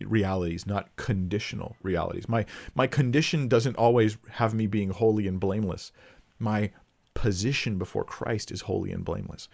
realities, 0.00 0.66
not 0.66 0.94
conditional 0.96 1.76
realities. 1.82 2.28
My 2.28 2.46
my 2.74 2.86
condition 2.86 3.48
doesn't 3.48 3.76
always 3.76 4.18
have 4.32 4.54
me 4.54 4.66
being 4.68 4.90
holy 4.90 5.26
and 5.26 5.40
blameless. 5.40 5.90
My 6.38 6.70
position 7.14 7.76
before 7.76 8.04
Christ 8.04 8.52
is 8.52 8.62
holy 8.62 8.92
and 8.92 9.04
blameless. 9.04 9.48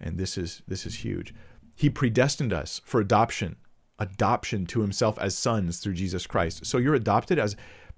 And 0.00 0.16
this 0.16 0.38
is 0.38 0.62
this 0.66 0.86
is 0.86 0.96
huge. 0.96 1.34
He 1.74 1.90
predestined 1.90 2.52
us 2.52 2.80
for 2.84 3.00
adoption 3.00 3.56
adoption 3.98 4.64
to 4.64 4.80
himself 4.80 5.18
as 5.18 5.36
sons 5.36 5.80
through 5.80 5.94
Jesus 5.94 6.26
Christ. 6.26 6.64
So 6.64 6.78
you're 6.78 6.94
adopted 6.94 7.38
as 7.38 7.56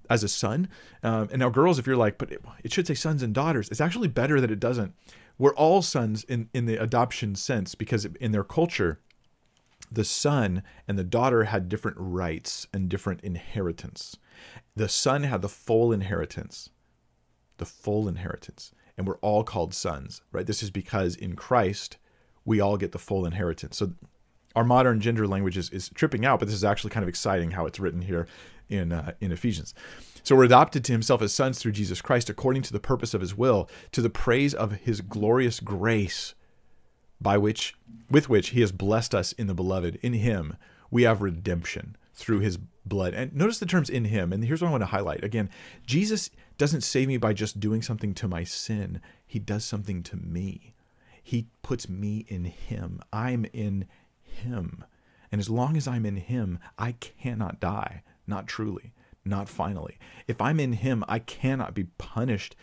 as 0.09 0.25
a 0.25 0.29
son. 0.29 0.69
Um, 1.05 1.29
and 1.31 1.39
now, 1.39 1.51
girls, 1.51 1.79
if 1.79 1.87
you're 1.87 1.97
like, 1.97 2.19
but 2.19 2.33
it, 2.33 2.43
it, 2.65 2.73
should 2.73 2.89
say 2.89 2.95
sons 2.95 3.23
and 3.23 3.33
daughters, 3.33 3.69
it's 3.69 3.81
actually 3.81 4.09
better 4.09 4.41
that 4.41 4.51
it 4.51 4.59
doesn't. 4.59 4.93
We're 5.39 5.55
all 5.55 5.83
sons 5.83 6.25
in 6.25 6.49
in 6.53 6.67
the 6.67 6.83
adoption 6.83 7.37
sense 7.37 7.77
because 7.77 8.05
in 8.05 8.33
their 8.33 8.43
culture, 8.43 8.99
the 9.91 10.05
son 10.05 10.63
and 10.87 10.99
the 10.99 11.05
daughter 11.05 11.45
had 11.45 11.69
different 11.69 11.97
rights 11.99 12.67
and 12.73 12.89
different 12.89 13.21
inheritance. 13.23 14.17
The 14.77 14.89
son 14.89 15.25
had 15.25 15.43
the 15.43 15.49
full 15.49 15.93
inheritance, 15.93 16.71
the 17.59 17.67
full 17.67 18.09
inheritance, 18.09 18.73
and 18.97 19.07
we're 19.07 19.19
all 19.19 19.45
called 19.45 19.75
sons, 19.75 20.23
right? 20.33 20.47
This 20.47 20.63
is 20.63 20.71
because 20.71 21.17
in 21.17 21.35
Christ 21.35 21.99
we 22.45 22.61
all 22.61 22.77
get 22.77 22.93
the 22.93 22.99
full 22.99 23.27
inheritance. 23.27 23.79
So 23.79 23.93
our 24.57 24.65
modern 24.65 25.01
gender 25.01 25.27
language 25.27 25.57
is, 25.57 25.71
is 25.71 25.91
tripping 25.91 26.25
out, 26.25 26.39
but 26.39 26.47
this 26.47 26.55
is 26.55 26.65
actually 26.65 26.91
kind 26.91 27.03
of 27.03 27.09
exciting 27.09 27.53
how 27.53 27.67
it's 27.67 27.81
written 27.81 28.03
here 28.03 28.27
in 28.69 28.93
uh, 28.93 29.13
in 29.21 29.33
Ephesians. 29.33 29.75
So 30.23 30.37
we're 30.37 30.45
adopted 30.45 30.85
to 30.85 30.93
himself 30.93 31.23
as 31.23 31.33
sons 31.33 31.59
through 31.59 31.73
Jesus 31.73 32.03
Christ 32.03 32.29
according 32.29 32.63
to 32.63 32.73
the 32.73 32.81
purpose 32.81 33.15
of 33.15 33.21
his 33.21 33.37
will, 33.37 33.69
to 33.93 34.03
the 34.03 34.11
praise 34.11 34.55
of 34.55 34.73
his 34.73 35.01
glorious 35.01 35.61
grace 35.61 36.35
by 37.21 37.37
which 37.39 37.75
with 38.11 38.29
which 38.29 38.51
he 38.51 38.61
has 38.61 38.73
blessed 38.73 39.15
us 39.15 39.33
in 39.33 39.47
the 39.47 39.55
beloved. 39.55 39.99
In 40.03 40.15
him 40.15 40.57
we 40.91 41.03
have 41.05 41.23
redemption 41.23 41.97
through 42.15 42.41
his 42.41 42.59
blood. 42.85 43.15
And 43.15 43.35
notice 43.35 43.59
the 43.59 43.67
terms 43.67 43.89
in 43.89 44.07
him. 44.07 44.33
And 44.33 44.45
here's 44.45 44.63
what 44.63 44.69
I 44.69 44.73
want 44.73 44.83
to 44.83 44.87
highlight. 44.87 45.23
Again, 45.23 45.49
Jesus 45.87 46.31
doesn't 46.59 46.83
save 46.83 47.09
me 47.09 47.17
by 47.17 47.33
just 47.33 47.61
doing 47.61 47.83
something 47.83 48.15
to 48.15 48.29
my 48.29 48.45
sin. 48.45 49.01
He 49.27 49.39
does 49.39 49.65
something 49.65 50.03
to 50.05 50.17
me. 50.17 50.75
He 51.23 51.47
puts 51.63 51.89
me 51.89 52.25
in 52.29 52.45
him. 52.45 53.01
I'm 53.13 53.47
in 53.53 53.87
him. 54.23 54.85
And 55.33 55.41
as 55.41 55.51
long 55.51 55.77
as 55.77 55.87
I'm 55.87 56.05
in 56.05 56.17
Him, 56.17 56.59
I 56.79 56.93
cannot 56.93 57.61
die. 57.61 58.03
Not 58.27 58.47
truly, 58.47 58.93
not 59.25 59.49
finally. 59.49 59.99
If 60.27 60.41
I'm 60.41 60.61
in 60.61 60.75
Him, 60.75 61.05
I 61.09 61.19
cannot 61.19 61.75
be 61.75 61.85
punished 61.99 62.57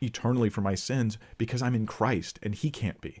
eternally 0.00 0.50
for 0.50 0.60
my 0.60 0.74
sins 0.74 1.18
because 1.38 1.62
I'm 1.62 1.74
in 1.74 1.86
Christ 1.86 2.38
and 2.42 2.54
He 2.54 2.70
can't 2.70 3.00
be. 3.00 3.20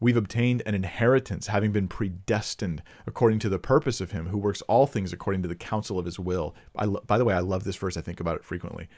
we've 0.00 0.16
obtained 0.16 0.62
an 0.66 0.74
inheritance, 0.74 1.48
having 1.48 1.72
been 1.72 1.88
predestined 1.88 2.82
according 3.06 3.38
to 3.40 3.48
the 3.48 3.58
purpose 3.58 4.00
of 4.00 4.12
him 4.12 4.28
who 4.28 4.38
works 4.38 4.62
all 4.62 4.86
things 4.86 5.12
according 5.12 5.42
to 5.42 5.48
the 5.48 5.54
counsel 5.54 5.98
of 5.98 6.04
his 6.04 6.18
will. 6.18 6.54
I, 6.76 6.86
by 6.86 7.18
the 7.18 7.24
way, 7.24 7.34
I 7.34 7.40
love 7.40 7.64
this 7.64 7.76
verse. 7.76 7.96
I 7.96 8.02
think 8.02 8.20
about 8.20 8.36
it 8.36 8.44
frequently. 8.44 8.88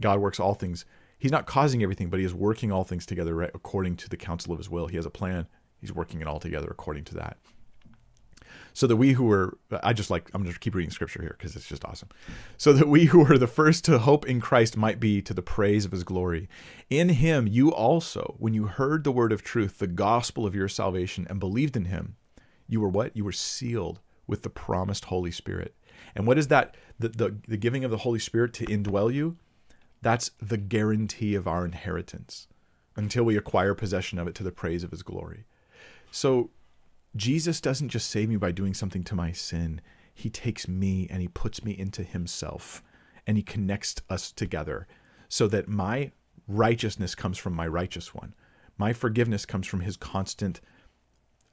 God 0.00 0.20
works 0.20 0.40
all 0.40 0.54
things. 0.54 0.84
He's 1.18 1.32
not 1.32 1.46
causing 1.46 1.82
everything, 1.82 2.10
but 2.10 2.20
he 2.20 2.26
is 2.26 2.34
working 2.34 2.72
all 2.72 2.84
things 2.84 3.06
together 3.06 3.42
according 3.42 3.96
to 3.96 4.08
the 4.08 4.16
counsel 4.16 4.52
of 4.52 4.58
his 4.58 4.70
will. 4.70 4.88
He 4.88 4.96
has 4.96 5.06
a 5.06 5.10
plan. 5.10 5.46
He's 5.80 5.92
working 5.92 6.20
it 6.20 6.26
all 6.26 6.40
together 6.40 6.68
according 6.70 7.04
to 7.04 7.14
that 7.14 7.36
so 8.74 8.88
that 8.88 8.96
we 8.96 9.12
who 9.12 9.24
were 9.24 9.56
I 9.82 9.92
just 9.92 10.10
like 10.10 10.28
I'm 10.34 10.44
just 10.44 10.60
keep 10.60 10.74
reading 10.74 10.90
scripture 10.90 11.22
here 11.22 11.34
because 11.38 11.56
it's 11.56 11.68
just 11.68 11.84
awesome. 11.84 12.10
So 12.58 12.72
that 12.74 12.88
we 12.88 13.06
who 13.06 13.24
were 13.24 13.38
the 13.38 13.46
first 13.46 13.84
to 13.86 14.00
hope 14.00 14.26
in 14.26 14.40
Christ 14.40 14.76
might 14.76 15.00
be 15.00 15.22
to 15.22 15.32
the 15.32 15.42
praise 15.42 15.84
of 15.84 15.92
his 15.92 16.04
glory. 16.04 16.48
In 16.90 17.10
him 17.10 17.46
you 17.46 17.72
also, 17.72 18.34
when 18.38 18.52
you 18.52 18.66
heard 18.66 19.04
the 19.04 19.12
word 19.12 19.32
of 19.32 19.42
truth, 19.42 19.78
the 19.78 19.86
gospel 19.86 20.44
of 20.44 20.54
your 20.54 20.68
salvation, 20.68 21.26
and 21.30 21.40
believed 21.40 21.76
in 21.76 21.86
him, 21.86 22.16
you 22.68 22.80
were 22.80 22.88
what? 22.88 23.16
You 23.16 23.24
were 23.24 23.32
sealed 23.32 24.00
with 24.26 24.42
the 24.42 24.50
promised 24.50 25.06
Holy 25.06 25.30
Spirit. 25.30 25.74
And 26.14 26.26
what 26.26 26.38
is 26.38 26.48
that? 26.48 26.76
The, 26.98 27.08
the, 27.08 27.36
the 27.46 27.56
giving 27.56 27.84
of 27.84 27.90
the 27.90 27.98
Holy 27.98 28.18
Spirit 28.18 28.52
to 28.54 28.66
indwell 28.66 29.12
you? 29.12 29.36
That's 30.02 30.32
the 30.40 30.56
guarantee 30.56 31.34
of 31.34 31.46
our 31.46 31.64
inheritance 31.64 32.46
until 32.96 33.24
we 33.24 33.36
acquire 33.36 33.74
possession 33.74 34.18
of 34.18 34.28
it 34.28 34.34
to 34.36 34.42
the 34.42 34.52
praise 34.52 34.84
of 34.84 34.90
his 34.90 35.02
glory. 35.02 35.44
So 36.10 36.50
Jesus 37.16 37.60
doesn't 37.60 37.90
just 37.90 38.10
save 38.10 38.28
me 38.28 38.36
by 38.36 38.50
doing 38.50 38.74
something 38.74 39.04
to 39.04 39.14
my 39.14 39.32
sin. 39.32 39.80
He 40.12 40.30
takes 40.30 40.66
me 40.68 41.06
and 41.10 41.22
he 41.22 41.28
puts 41.28 41.64
me 41.64 41.72
into 41.72 42.02
himself 42.02 42.82
and 43.26 43.36
he 43.36 43.42
connects 43.42 43.96
us 44.10 44.32
together 44.32 44.86
so 45.28 45.46
that 45.48 45.68
my 45.68 46.12
righteousness 46.46 47.14
comes 47.14 47.38
from 47.38 47.54
my 47.54 47.66
righteous 47.66 48.14
one. 48.14 48.34
My 48.76 48.92
forgiveness 48.92 49.46
comes 49.46 49.66
from 49.66 49.80
his 49.80 49.96
constant 49.96 50.60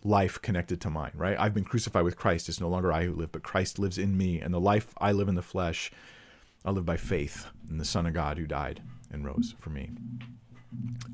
life 0.04 0.42
connected 0.42 0.82
to 0.82 0.90
mine, 0.90 1.12
right? 1.14 1.40
I've 1.40 1.54
been 1.54 1.64
crucified 1.64 2.04
with 2.04 2.18
Christ. 2.18 2.50
It's 2.50 2.60
no 2.60 2.70
longer 2.70 2.92
I 2.92 3.06
who 3.06 3.14
live, 3.14 3.32
but 3.32 3.44
Christ 3.44 3.78
lives 3.80 3.98
in 3.98 4.18
me. 4.18 4.40
And 4.40 4.54
the 4.54 4.60
life 4.60 4.94
I 4.98 5.12
live 5.12 5.28
in 5.28 5.36
the 5.36 5.42
flesh, 5.42 5.92
I 6.66 6.72
live 6.72 6.86
by 6.86 6.98
faith 6.98 7.48
in 7.70 7.78
the 7.78 7.86
Son 7.86 8.06
of 8.06 8.14
God 8.14 8.38
who 8.38 8.48
died 8.48 8.82
and 9.12 9.26
rose 9.26 9.54
for 9.60 9.70
me. 9.70 9.92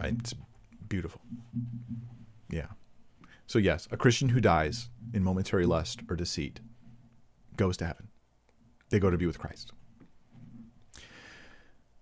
Uh, 0.02 0.08
it's 0.08 0.34
beautiful. 0.88 1.22
Yeah. 2.50 2.68
So, 3.48 3.60
yes, 3.60 3.88
a 3.92 3.98
Christian 3.98 4.30
who 4.30 4.42
dies 4.42 4.90
in 5.14 5.24
momentary 5.24 5.66
lust 5.66 6.02
or 6.10 6.16
deceit 6.16 6.60
goes 7.56 7.78
to 7.78 7.88
heaven. 7.88 8.10
They 8.90 9.00
go 9.00 9.10
to 9.10 9.18
be 9.18 9.26
with 9.26 9.40
Christ. 9.40 9.72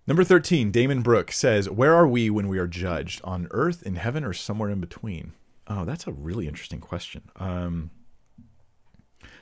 Number 0.07 0.23
13, 0.23 0.71
Damon 0.71 1.01
Brook 1.01 1.31
says, 1.31 1.69
Where 1.69 1.93
are 1.93 2.07
we 2.07 2.29
when 2.29 2.47
we 2.47 2.59
are 2.59 2.67
judged? 2.67 3.21
On 3.23 3.47
earth, 3.51 3.83
in 3.83 3.95
heaven, 3.95 4.23
or 4.23 4.33
somewhere 4.33 4.69
in 4.69 4.79
between? 4.79 5.33
Oh, 5.67 5.85
that's 5.85 6.05
a 6.05 6.11
really 6.11 6.47
interesting 6.47 6.79
question. 6.79 7.29
Um, 7.37 7.89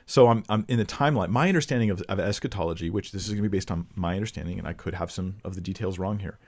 so 0.06 0.28
I'm, 0.28 0.44
I'm 0.48 0.64
in 0.68 0.78
the 0.78 0.84
timeline. 0.84 1.28
My 1.28 1.48
understanding 1.48 1.90
of, 1.90 2.02
of 2.02 2.18
eschatology, 2.18 2.90
which 2.90 3.12
this 3.12 3.22
is 3.22 3.28
going 3.28 3.42
to 3.42 3.48
be 3.48 3.56
based 3.56 3.70
on 3.70 3.86
my 3.94 4.14
understanding, 4.14 4.58
and 4.58 4.68
I 4.68 4.72
could 4.72 4.94
have 4.94 5.10
some 5.10 5.36
of 5.44 5.54
the 5.54 5.60
details 5.60 5.98
wrong 5.98 6.18
here. 6.18 6.38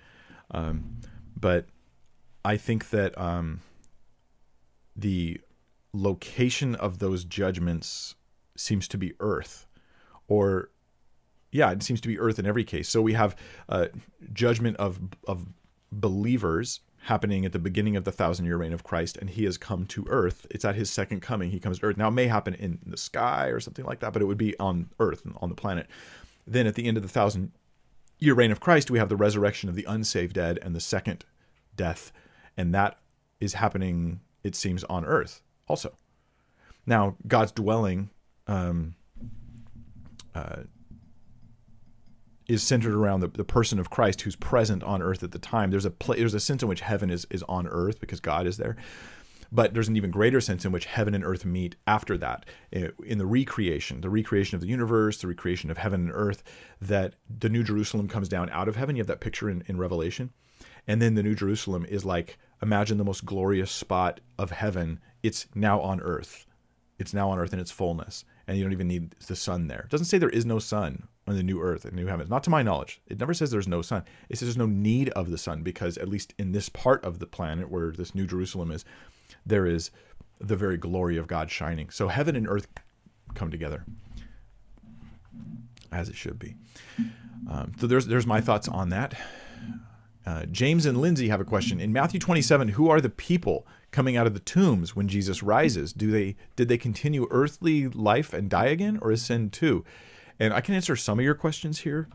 Um, 0.50 0.98
but 1.38 1.66
I 2.44 2.56
think 2.56 2.90
that 2.90 3.18
um, 3.18 3.60
the 4.94 5.40
location 5.96 6.74
of 6.74 6.98
those 6.98 7.24
judgments 7.24 8.14
seems 8.56 8.88
to 8.88 8.98
be 8.98 9.12
earth 9.20 9.66
or 10.28 10.70
yeah 11.52 11.70
it 11.70 11.82
seems 11.82 12.00
to 12.00 12.08
be 12.08 12.18
earth 12.18 12.38
in 12.38 12.46
every 12.46 12.64
case 12.64 12.88
so 12.88 13.00
we 13.02 13.12
have 13.12 13.36
uh, 13.68 13.86
judgment 14.32 14.76
of 14.78 15.00
of 15.26 15.46
believers 15.92 16.80
happening 17.06 17.44
at 17.44 17.52
the 17.52 17.58
beginning 17.58 17.96
of 17.96 18.04
the 18.04 18.10
thousand 18.10 18.46
year 18.46 18.56
reign 18.56 18.72
of 18.72 18.82
Christ, 18.82 19.16
and 19.16 19.30
he 19.30 19.44
has 19.44 19.56
come 19.56 19.86
to 19.86 20.04
earth. 20.08 20.46
It's 20.50 20.64
at 20.64 20.74
his 20.74 20.90
second 20.90 21.20
coming. 21.20 21.50
He 21.50 21.60
comes 21.60 21.78
to 21.78 21.86
earth. 21.86 21.96
Now, 21.96 22.08
it 22.08 22.12
may 22.12 22.26
happen 22.26 22.54
in 22.54 22.80
the 22.84 22.96
sky 22.96 23.46
or 23.46 23.60
something 23.60 23.84
like 23.84 24.00
that, 24.00 24.12
but 24.12 24.22
it 24.22 24.24
would 24.24 24.38
be 24.38 24.58
on 24.58 24.90
earth, 24.98 25.22
on 25.40 25.48
the 25.48 25.54
planet. 25.54 25.86
Then 26.46 26.66
at 26.66 26.74
the 26.74 26.86
end 26.86 26.96
of 26.96 27.04
the 27.04 27.08
thousand 27.08 27.52
year 28.18 28.34
reign 28.34 28.50
of 28.50 28.60
Christ, 28.60 28.90
we 28.90 28.98
have 28.98 29.08
the 29.08 29.16
resurrection 29.16 29.68
of 29.68 29.76
the 29.76 29.84
unsaved 29.84 30.34
dead 30.34 30.58
and 30.62 30.74
the 30.74 30.80
second 30.80 31.24
death. 31.76 32.12
And 32.56 32.74
that 32.74 32.98
is 33.40 33.54
happening, 33.54 34.20
it 34.42 34.56
seems, 34.56 34.82
on 34.84 35.04
earth 35.04 35.42
also. 35.68 35.96
Now, 36.86 37.16
God's 37.26 37.52
dwelling 37.52 38.10
um, 38.46 38.94
uh, 40.34 40.62
is 42.48 42.62
centered 42.62 42.94
around 42.94 43.20
the, 43.20 43.28
the 43.28 43.44
person 43.44 43.78
of 43.78 43.90
Christ 43.90 44.22
who's 44.22 44.36
present 44.36 44.82
on 44.84 45.02
earth 45.02 45.22
at 45.22 45.32
the 45.32 45.38
time. 45.38 45.70
There's 45.70 45.84
a 45.84 45.90
pl- 45.90 46.14
there's 46.16 46.34
a 46.34 46.40
sense 46.40 46.62
in 46.62 46.68
which 46.68 46.80
heaven 46.80 47.10
is 47.10 47.26
is 47.30 47.42
on 47.44 47.66
earth 47.66 48.00
because 48.00 48.20
God 48.20 48.46
is 48.46 48.56
there. 48.56 48.76
But 49.52 49.74
there's 49.74 49.88
an 49.88 49.96
even 49.96 50.10
greater 50.10 50.40
sense 50.40 50.64
in 50.64 50.72
which 50.72 50.86
heaven 50.86 51.14
and 51.14 51.24
earth 51.24 51.44
meet 51.44 51.76
after 51.86 52.18
that 52.18 52.46
eh, 52.72 52.88
in 53.04 53.18
the 53.18 53.26
recreation, 53.26 54.00
the 54.00 54.10
recreation 54.10 54.56
of 54.56 54.60
the 54.60 54.66
universe, 54.66 55.20
the 55.20 55.28
recreation 55.28 55.70
of 55.70 55.78
heaven 55.78 56.00
and 56.00 56.12
earth, 56.12 56.42
that 56.80 57.14
the 57.28 57.48
New 57.48 57.62
Jerusalem 57.62 58.08
comes 58.08 58.28
down 58.28 58.50
out 58.50 58.68
of 58.68 58.76
heaven. 58.76 58.96
You 58.96 59.00
have 59.00 59.06
that 59.06 59.20
picture 59.20 59.48
in, 59.48 59.62
in 59.66 59.78
Revelation. 59.78 60.30
And 60.86 61.02
then 61.02 61.14
the 61.14 61.22
New 61.22 61.34
Jerusalem 61.34 61.84
is 61.88 62.04
like, 62.04 62.38
imagine 62.62 62.98
the 62.98 63.04
most 63.04 63.24
glorious 63.24 63.70
spot 63.70 64.20
of 64.38 64.50
heaven. 64.50 65.00
It's 65.26 65.46
now 65.54 65.80
on 65.80 66.00
earth. 66.00 66.46
It's 66.98 67.12
now 67.12 67.30
on 67.30 67.38
earth 67.38 67.52
in 67.52 67.58
its 67.58 67.70
fullness. 67.70 68.24
And 68.46 68.56
you 68.56 68.62
don't 68.62 68.72
even 68.72 68.88
need 68.88 69.16
the 69.26 69.36
sun 69.36 69.66
there. 69.66 69.80
It 69.80 69.90
doesn't 69.90 70.06
say 70.06 70.18
there 70.18 70.28
is 70.28 70.46
no 70.46 70.58
sun 70.58 71.08
on 71.26 71.34
the 71.34 71.42
new 71.42 71.60
earth 71.60 71.84
and 71.84 71.94
new 71.96 72.06
heavens. 72.06 72.30
Not 72.30 72.44
to 72.44 72.50
my 72.50 72.62
knowledge. 72.62 73.00
It 73.08 73.18
never 73.18 73.34
says 73.34 73.50
there's 73.50 73.66
no 73.66 73.82
sun. 73.82 74.04
It 74.28 74.38
says 74.38 74.46
there's 74.46 74.56
no 74.56 74.66
need 74.66 75.08
of 75.10 75.30
the 75.30 75.38
sun 75.38 75.62
because 75.62 75.98
at 75.98 76.08
least 76.08 76.32
in 76.38 76.52
this 76.52 76.68
part 76.68 77.04
of 77.04 77.18
the 77.18 77.26
planet 77.26 77.70
where 77.70 77.90
this 77.90 78.14
New 78.14 78.26
Jerusalem 78.26 78.70
is, 78.70 78.84
there 79.44 79.66
is 79.66 79.90
the 80.38 80.56
very 80.56 80.76
glory 80.76 81.16
of 81.16 81.26
God 81.26 81.50
shining. 81.50 81.90
So 81.90 82.08
heaven 82.08 82.36
and 82.36 82.46
earth 82.46 82.68
come 83.34 83.50
together 83.50 83.84
as 85.90 86.08
it 86.08 86.14
should 86.14 86.38
be. 86.38 86.54
Um, 87.50 87.72
so 87.78 87.86
there's 87.86 88.06
there's 88.06 88.26
my 88.26 88.40
thoughts 88.40 88.68
on 88.68 88.90
that. 88.90 89.14
Uh, 90.24 90.44
James 90.46 90.86
and 90.86 91.00
Lindsay 91.00 91.28
have 91.28 91.40
a 91.40 91.44
question. 91.44 91.80
In 91.80 91.92
Matthew 91.92 92.18
27, 92.18 92.68
who 92.68 92.90
are 92.90 93.00
the 93.00 93.08
people 93.08 93.66
coming 93.96 94.14
out 94.14 94.26
of 94.26 94.34
the 94.34 94.40
tombs 94.40 94.94
when 94.94 95.08
Jesus 95.08 95.42
rises? 95.42 95.94
Do 95.94 96.10
they 96.10 96.36
did 96.54 96.68
they 96.68 96.76
continue 96.76 97.26
earthly 97.30 97.88
life 97.88 98.34
and 98.34 98.50
die 98.50 98.66
again, 98.66 98.98
or 99.00 99.10
ascend 99.10 99.54
too? 99.54 99.86
And 100.38 100.52
I 100.52 100.60
can 100.60 100.74
answer 100.74 100.96
some 100.96 101.18
of 101.18 101.24
your 101.24 101.34
questions 101.34 101.78
here, 101.78 102.06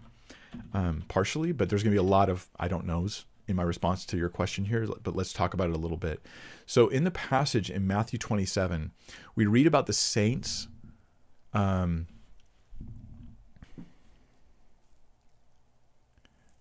um, 0.75 1.05
partially, 1.07 1.51
but 1.51 1.69
there's 1.69 1.81
going 1.81 1.95
to 1.95 1.99
be 1.99 2.07
a 2.07 2.07
lot 2.07 2.29
of 2.29 2.47
I 2.59 2.67
don't 2.67 2.85
knows 2.85 3.25
in 3.47 3.55
my 3.55 3.63
response 3.63 4.05
to 4.05 4.15
your 4.15 4.29
question 4.29 4.65
here. 4.65 4.87
But 5.01 5.15
let's 5.15 5.33
talk 5.33 5.55
about 5.55 5.69
it 5.69 5.75
a 5.75 5.79
little 5.79 5.97
bit. 5.97 6.23
So 6.67 6.87
in 6.87 7.03
the 7.03 7.09
passage 7.09 7.71
in 7.71 7.87
Matthew 7.87 8.19
27, 8.19 8.91
we 9.35 9.47
read 9.47 9.65
about 9.65 9.87
the 9.87 9.93
saints. 9.93 10.67
Um, 11.51 12.05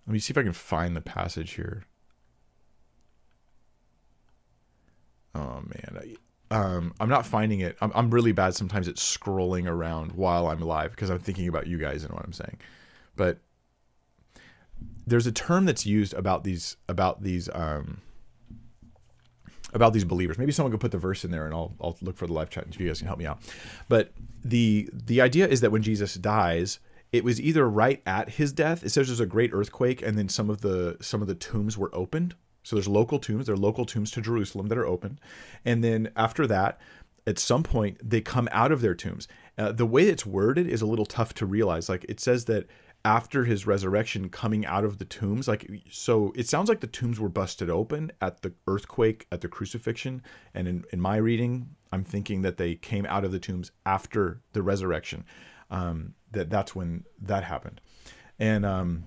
let 0.07 0.15
me 0.15 0.19
see 0.19 0.33
if 0.33 0.39
I 0.39 0.45
can 0.45 0.55
find 0.55 0.97
the 0.97 1.03
passage 1.03 1.53
here. 1.57 1.85
Oh 5.35 5.63
man, 5.63 6.17
um, 6.51 6.93
I'm 6.99 7.09
not 7.09 7.27
finding 7.27 7.61
it. 7.61 7.77
I'm, 7.81 7.93
I'm 7.95 8.11
really 8.11 8.33
bad 8.33 8.55
sometimes 8.55 8.89
at 8.89 8.97
scrolling 8.97 9.69
around 9.69 10.13
while 10.13 10.49
I'm 10.49 10.61
live 10.61 10.91
because 10.91 11.11
I'm 11.11 11.21
thinking 11.21 11.49
about 11.49 11.67
you 11.67 11.79
guys 11.79 12.03
and 12.03 12.13
what 12.13 12.25
I'm 12.25 12.33
saying. 12.33 12.59
But 13.17 13.39
there's 15.07 15.27
a 15.27 15.33
term 15.33 15.65
that's 15.65 15.87
used 15.87 16.15
about 16.15 16.45
these 16.45 16.77
about 16.89 17.23
these 17.23 17.49
um, 17.53 18.01
about 19.73 19.93
these 19.93 20.05
believers. 20.05 20.39
Maybe 20.39 20.53
someone 20.53 20.73
could 20.73 20.81
put 20.81 20.91
the 20.91 20.99
verse 20.99 21.25
in 21.25 21.31
there, 21.31 21.47
and 21.47 21.55
I'll 21.55 21.75
I'll 21.81 21.97
look 22.03 22.17
for 22.17 22.27
the 22.27 22.33
live 22.33 22.51
chat 22.51 22.67
if 22.69 22.81
you 22.81 22.89
guys 22.89 22.99
can 22.99 23.07
help 23.07 23.19
me 23.19 23.27
out. 23.27 23.41
But 23.89 24.13
the 24.45 24.89
the 24.93 25.21
idea 25.21 25.47
is 25.47 25.61
that 25.61 25.71
when 25.71 25.83
Jesus 25.83 26.15
dies, 26.15 26.81
it 27.13 27.25
was 27.25 27.41
either 27.41 27.69
right 27.69 28.03
at 28.07 28.31
his 28.31 28.53
death. 28.53 28.85
It 28.85 28.91
says 28.91 29.07
there's 29.07 29.21
a 29.21 29.27
great 29.27 29.51
earthquake, 29.53 30.03
and 30.03 30.19
then 30.19 30.29
some 30.29 30.51
of 30.51 30.63
the 30.63 30.97
some 31.01 31.23
of 31.23 31.29
the 31.29 31.35
tombs 31.35 31.79
were 31.79 31.95
opened. 31.95 32.35
So 32.63 32.77
there's 32.77 32.89
local 32.89 33.19
tombs. 33.19 33.47
There 33.47 33.55
are 33.55 33.59
local 33.59 33.87
tombs 33.87 34.11
to 34.13 34.21
Jerusalem 34.21 34.69
that 34.69 34.79
are 34.79 34.87
open, 34.87 35.19
and 35.65 35.83
then 35.83 36.11
after 36.17 36.47
that, 36.47 36.79
at 37.27 37.39
some 37.39 37.63
point 37.63 37.99
they 38.09 38.21
come 38.21 38.49
out 38.53 38.73
of 38.73 38.81
their 38.81 38.95
tombs. 38.95 39.29
Uh, 39.57 39.73
the 39.73 39.87
way 39.87 40.05
it's 40.05 40.27
worded 40.27 40.67
is 40.67 40.83
a 40.83 40.87
little 40.87 41.07
tough 41.07 41.35
to 41.35 41.47
realize. 41.47 41.89
Like 41.89 42.05
it 42.09 42.21
says 42.21 42.47
that 42.47 42.67
after 43.05 43.45
his 43.45 43.67
resurrection 43.67 44.29
coming 44.29 44.67
out 44.67 44.85
of 44.85 44.99
the 44.99 45.05
tombs 45.05 45.49
like 45.49 45.71
so 45.91 46.33
it 46.37 46.47
sounds 46.47 46.69
like 46.69 46.81
the 46.81 46.87
tombs 46.87 47.19
were 47.19 47.31
busted 47.31 47.71
open 47.71 48.13
at 48.21 48.43
the 48.43 48.53
earthquake 48.67 49.27
at 49.33 49.41
the 49.41 49.49
crucifixion 49.49 50.23
and 50.53 50.69
in, 50.69 50.85
in 50.93 51.01
my 51.01 51.17
reading 51.17 51.71
i'm 51.93 52.05
thinking 52.05 52.43
that 52.43 52.59
they 52.59 52.75
came 52.75 53.07
out 53.07 53.25
of 53.25 53.33
the 53.33 53.39
tombs 53.39 53.71
after 53.87 54.41
the 54.53 54.63
resurrection 54.63 55.25
um, 55.71 56.15
that 56.33 56.51
that's 56.51 56.75
when 56.75 57.05
that 57.23 57.43
happened 57.43 57.81
and 58.39 58.67
um, 58.67 59.05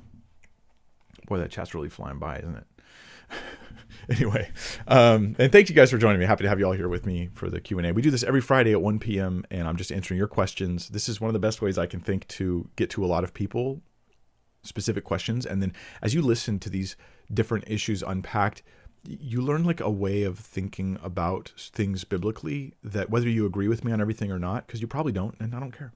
boy 1.28 1.38
that 1.38 1.52
chat's 1.52 1.76
really 1.76 1.90
flying 1.90 2.18
by 2.18 2.38
isn't 2.38 2.56
it 2.56 2.66
anyway 4.10 4.52
um, 4.88 5.36
and 5.40 5.52
thank 5.52 5.70
you 5.70 5.76
guys 5.76 5.90
for 5.90 5.98
joining 5.98 6.20
me. 6.20 6.26
Happy 6.26 6.44
to 6.44 6.50
have 6.50 6.60
you 6.60 6.66
all 6.66 6.74
here 6.74 6.90
with 6.90 7.06
me 7.06 7.30
for 7.34 7.50
the 7.50 7.62
q&a 7.62 7.92
we 7.92 8.02
do 8.02 8.12
this 8.12 8.24
every 8.24 8.42
friday 8.42 8.72
at 8.72 8.82
1 8.82 9.00
p.m 9.00 9.46
and 9.50 9.68
i'm 9.68 9.78
just 9.78 9.92
answering 9.92 10.18
your 10.18 10.28
questions. 10.28 10.90
This 10.90 11.08
is 11.08 11.22
one 11.22 11.30
of 11.30 11.34
the 11.34 11.40
best 11.40 11.62
ways 11.62 11.78
i 11.78 11.86
can 11.86 12.00
think 12.00 12.28
to 12.30 12.70
get 12.76 12.90
to 12.92 13.04
a 13.04 13.08
lot 13.08 13.24
of 13.24 13.34
people 13.34 13.82
specific 14.64 15.04
questions 15.04 15.46
and 15.46 15.62
then 15.62 15.74
as 16.02 16.14
you 16.14 16.22
listen 16.22 16.60
to 16.60 16.70
these 16.70 16.96
different 17.34 17.66
issues 17.68 18.02
unpacked 18.02 18.64
you 19.06 19.42
learn 19.42 19.64
like 19.64 19.82
a 19.82 19.90
way 19.90 20.24
of 20.24 20.40
thinking 20.40 20.98
about 21.04 21.52
things 21.58 22.04
biblically 22.06 22.74
that 22.84 23.10
whether 23.10 23.28
you 23.28 23.46
agree 23.46 23.68
with 23.68 23.84
me 23.84 23.92
on 23.92 24.00
everything 24.00 24.32
or 24.32 24.40
not 24.40 24.66
because 24.66 24.82
you 24.82 24.88
probably 24.88 25.12
don't 25.12 25.36
and 25.40 25.54
i 25.54 25.60
don't 25.60 25.78
care. 25.78 25.92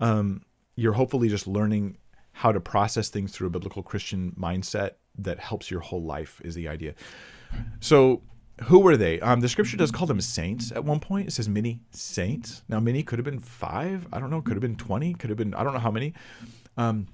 Um, 0.00 0.42
you're 0.76 0.94
hopefully 0.94 1.28
just 1.28 1.46
learning 1.46 1.98
how 2.40 2.52
to 2.52 2.60
process 2.60 3.08
things 3.08 3.32
through 3.32 3.46
a 3.46 3.50
biblical 3.50 3.82
christian 3.82 4.34
mindset 4.38 4.92
that 5.18 5.38
helps 5.38 5.70
your 5.70 5.80
whole 5.80 6.02
life 6.02 6.40
is 6.44 6.54
the 6.54 6.68
idea. 6.68 6.94
So 7.80 8.22
who 8.64 8.78
were 8.78 8.96
they? 8.96 9.20
Um, 9.20 9.40
the 9.40 9.48
scripture 9.48 9.76
does 9.76 9.90
call 9.90 10.06
them 10.06 10.20
saints 10.20 10.70
at 10.72 10.84
one 10.84 11.00
point. 11.00 11.28
It 11.28 11.32
says 11.32 11.48
many 11.48 11.80
saints. 11.90 12.62
Now, 12.68 12.80
many 12.80 13.02
could 13.02 13.18
have 13.18 13.24
been 13.24 13.40
five. 13.40 14.06
I 14.12 14.20
don't 14.20 14.30
know. 14.30 14.42
Could 14.42 14.54
have 14.54 14.62
been 14.62 14.76
20. 14.76 15.14
Could 15.14 15.30
have 15.30 15.38
been, 15.38 15.54
I 15.54 15.64
don't 15.64 15.72
know 15.72 15.80
how 15.80 15.90
many. 15.90 16.12
Um, 16.76 17.08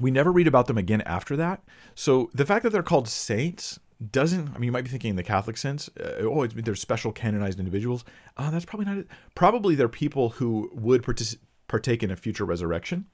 we 0.00 0.10
never 0.10 0.32
read 0.32 0.46
about 0.46 0.66
them 0.66 0.76
again 0.76 1.02
after 1.02 1.36
that. 1.36 1.62
So 1.94 2.30
the 2.34 2.44
fact 2.44 2.64
that 2.64 2.70
they're 2.70 2.82
called 2.82 3.08
saints 3.08 3.78
doesn't, 4.10 4.48
I 4.48 4.58
mean, 4.58 4.64
you 4.64 4.72
might 4.72 4.84
be 4.84 4.90
thinking 4.90 5.10
in 5.10 5.16
the 5.16 5.22
Catholic 5.22 5.56
sense, 5.56 5.88
uh, 5.98 6.22
oh, 6.22 6.46
they're 6.46 6.74
special 6.74 7.12
canonized 7.12 7.58
individuals. 7.58 8.04
Uh, 8.36 8.50
that's 8.50 8.64
probably 8.64 8.86
not 8.86 8.98
it. 8.98 9.06
Probably 9.34 9.74
they're 9.74 9.88
people 9.88 10.30
who 10.30 10.70
would 10.74 11.02
partic- 11.02 11.38
partake 11.68 12.02
in 12.02 12.10
a 12.10 12.16
future 12.16 12.44
resurrection, 12.44 13.06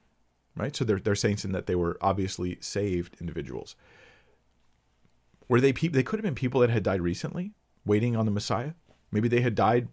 right? 0.56 0.74
So 0.74 0.84
they're, 0.84 0.98
they're 0.98 1.14
saints 1.14 1.44
in 1.44 1.52
that 1.52 1.66
they 1.66 1.74
were 1.74 1.96
obviously 2.00 2.58
saved 2.60 3.16
individuals. 3.20 3.74
Were 5.48 5.60
they 5.60 5.72
people? 5.72 5.96
They 5.96 6.02
could 6.02 6.18
have 6.18 6.24
been 6.24 6.34
people 6.34 6.60
that 6.60 6.70
had 6.70 6.82
died 6.82 7.00
recently, 7.00 7.52
waiting 7.84 8.16
on 8.16 8.24
the 8.24 8.32
Messiah. 8.32 8.72
Maybe 9.10 9.28
they 9.28 9.40
had 9.40 9.54
died 9.54 9.88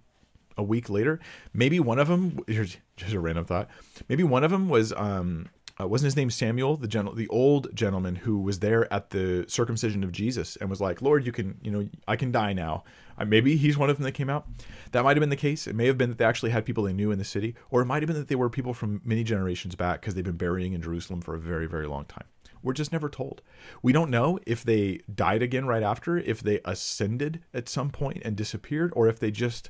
a 0.58 0.64
week 0.64 0.90
later. 0.90 1.20
Maybe 1.54 1.80
one 1.80 2.00
of 2.00 2.08
them. 2.08 2.40
Here's 2.48 2.78
just 2.96 3.14
a 3.14 3.20
random 3.20 3.46
thought. 3.46 3.70
Maybe 4.08 4.24
one 4.24 4.44
of 4.44 4.52
them 4.52 4.70
was 4.70 4.94
um, 4.94 5.48
uh, 5.82 5.88
wasn't 5.88 6.08
his 6.08 6.16
name 6.16 6.30
Samuel, 6.30 6.78
the 6.78 6.88
gen- 6.88 7.16
the 7.16 7.28
old 7.30 7.74
gentleman 7.76 8.18
who 8.18 8.40
was 8.40 8.60
there 8.60 8.92
at 8.94 9.12
the 9.12 9.46
circumcision 9.48 10.04
of 10.04 10.12
Jesus 10.12 10.56
and 10.58 10.70
was 10.70 10.82
like, 10.82 11.02
"Lord, 11.02 11.26
you 11.26 11.32
can, 11.32 11.58
you 11.62 11.72
know, 11.72 11.88
I 12.08 12.16
can 12.16 12.32
die 12.32 12.54
now." 12.54 12.84
Uh, 13.18 13.26
maybe 13.26 13.56
he's 13.56 13.78
one 13.78 13.90
of 13.90 13.98
them 13.98 14.04
that 14.04 14.12
came 14.14 14.30
out. 14.30 14.48
That 14.92 15.04
might 15.04 15.16
have 15.16 15.22
been 15.22 15.30
the 15.30 15.36
case. 15.36 15.68
It 15.68 15.76
may 15.76 15.88
have 15.88 15.98
been 15.98 16.10
that 16.10 16.18
they 16.18 16.26
actually 16.26 16.52
had 16.52 16.66
people 16.66 16.84
they 16.84 16.94
knew 16.94 17.12
in 17.12 17.20
the 17.20 17.26
city, 17.26 17.56
or 17.70 17.82
it 17.82 17.86
might 17.86 18.02
have 18.02 18.08
been 18.08 18.18
that 18.18 18.28
they 18.28 18.36
were 18.36 18.50
people 18.50 18.74
from 18.74 19.02
many 19.04 19.24
generations 19.24 19.76
back 19.76 20.02
because 20.02 20.16
they've 20.16 20.24
been 20.24 20.38
burying 20.38 20.74
in 20.74 20.82
Jerusalem 20.82 21.22
for 21.22 21.36
a 21.36 21.40
very, 21.40 21.68
very 21.68 21.88
long 21.88 22.06
time. 22.06 22.26
We're 22.62 22.74
just 22.74 22.92
never 22.92 23.10
told. 23.10 23.42
We 23.82 23.94
don't 23.94 24.10
know 24.10 24.40
if 24.46 24.64
they 24.64 25.00
died 25.14 25.42
again 25.42 25.66
right 25.66 25.84
after, 25.84 26.18
if 26.18 26.42
they 26.42 26.60
ascended 26.66 27.42
at 27.54 27.70
some 27.70 27.90
point 27.90 28.22
and 28.26 28.36
disappeared, 28.36 28.92
or 28.96 29.08
if 29.08 29.20
they 29.20 29.32
just 29.32 29.70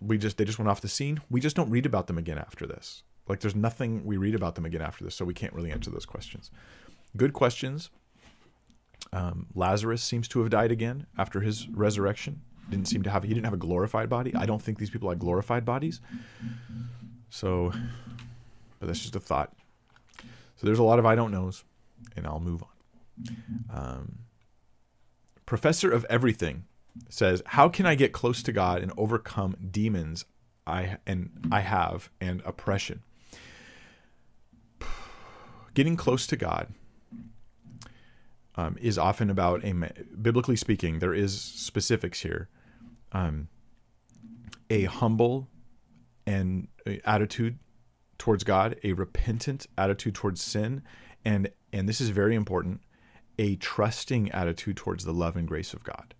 we 0.00 0.18
just 0.18 0.36
they 0.36 0.44
just 0.44 0.58
went 0.58 0.68
off 0.68 0.82
the 0.82 0.88
scene. 0.88 1.20
We 1.30 1.40
just 1.40 1.56
don't 1.56 1.70
read 1.70 1.86
about 1.86 2.06
them 2.06 2.18
again 2.18 2.38
after 2.38 2.66
this. 2.66 3.04
Like 3.28 3.40
there's 3.40 3.54
nothing 3.54 4.04
we 4.04 4.16
read 4.16 4.34
about 4.34 4.54
them 4.56 4.64
again 4.64 4.82
after 4.82 5.04
this, 5.04 5.14
so 5.14 5.24
we 5.24 5.34
can't 5.34 5.52
really 5.52 5.70
answer 5.70 5.90
those 5.90 6.06
questions. 6.06 6.50
Good 7.16 7.32
questions. 7.32 7.90
Um, 9.12 9.46
Lazarus 9.54 10.02
seems 10.02 10.28
to 10.28 10.40
have 10.40 10.50
died 10.50 10.70
again 10.70 11.06
after 11.18 11.40
his 11.40 11.68
resurrection. 11.68 12.42
Didn't 12.70 12.88
seem 12.88 13.02
to 13.02 13.10
have 13.10 13.24
he 13.24 13.28
didn't 13.34 13.44
have 13.44 13.54
a 13.54 13.58
glorified 13.58 14.08
body. 14.08 14.34
I 14.34 14.46
don't 14.46 14.62
think 14.62 14.78
these 14.78 14.90
people 14.90 15.08
had 15.08 15.18
glorified 15.18 15.64
bodies. 15.64 16.00
So, 17.30 17.72
but 18.78 18.86
that's 18.86 19.00
just 19.00 19.16
a 19.16 19.20
thought. 19.20 19.52
So 20.56 20.66
there's 20.66 20.78
a 20.78 20.84
lot 20.84 20.98
of 20.98 21.06
I 21.06 21.14
don't 21.14 21.32
knows, 21.32 21.64
and 22.16 22.26
I'll 22.26 22.40
move 22.40 22.62
on. 22.62 23.36
Um, 23.70 24.18
Professor 25.44 25.90
of 25.90 26.06
Everything 26.08 26.64
says, 27.08 27.42
"How 27.46 27.68
can 27.68 27.84
I 27.84 27.94
get 27.94 28.12
close 28.12 28.42
to 28.44 28.52
God 28.52 28.82
and 28.82 28.92
overcome 28.96 29.56
demons 29.70 30.24
I 30.66 30.98
and 31.06 31.30
I 31.50 31.60
have 31.60 32.10
and 32.20 32.42
oppression?" 32.44 33.02
Getting 35.74 35.96
close 35.96 36.26
to 36.26 36.36
God 36.36 36.68
um, 38.56 38.76
is 38.80 38.98
often 38.98 39.30
about 39.30 39.64
a 39.64 39.72
biblically 40.20 40.56
speaking. 40.56 40.98
There 40.98 41.14
is 41.14 41.40
specifics 41.40 42.20
here. 42.20 42.48
Um, 43.12 43.48
a 44.68 44.84
humble 44.84 45.48
and 46.26 46.68
attitude 47.04 47.58
towards 48.18 48.44
God, 48.44 48.78
a 48.84 48.92
repentant 48.92 49.66
attitude 49.76 50.14
towards 50.14 50.42
sin, 50.42 50.82
and 51.24 51.50
and 51.72 51.88
this 51.88 52.00
is 52.00 52.10
very 52.10 52.34
important, 52.34 52.80
a 53.38 53.56
trusting 53.56 54.30
attitude 54.30 54.76
towards 54.76 55.04
the 55.04 55.12
love 55.12 55.36
and 55.36 55.48
grace 55.48 55.72
of 55.72 55.82
God. 55.82 56.14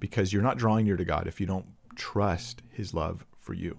Because 0.00 0.32
you're 0.32 0.42
not 0.42 0.58
drawing 0.58 0.86
near 0.86 0.96
to 0.96 1.04
God 1.04 1.26
if 1.26 1.40
you 1.40 1.46
don't 1.46 1.66
trust 1.94 2.62
his 2.70 2.92
love 2.92 3.24
for 3.36 3.54
you. 3.54 3.78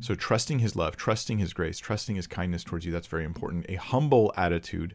So 0.00 0.14
trusting 0.14 0.58
his 0.58 0.76
love, 0.76 0.96
trusting 0.96 1.38
his 1.38 1.52
grace, 1.52 1.78
trusting 1.78 2.16
his 2.16 2.26
kindness 2.26 2.64
towards 2.64 2.84
you, 2.84 2.92
that's 2.92 3.06
very 3.06 3.24
important. 3.24 3.66
A 3.68 3.76
humble 3.76 4.32
attitude, 4.36 4.94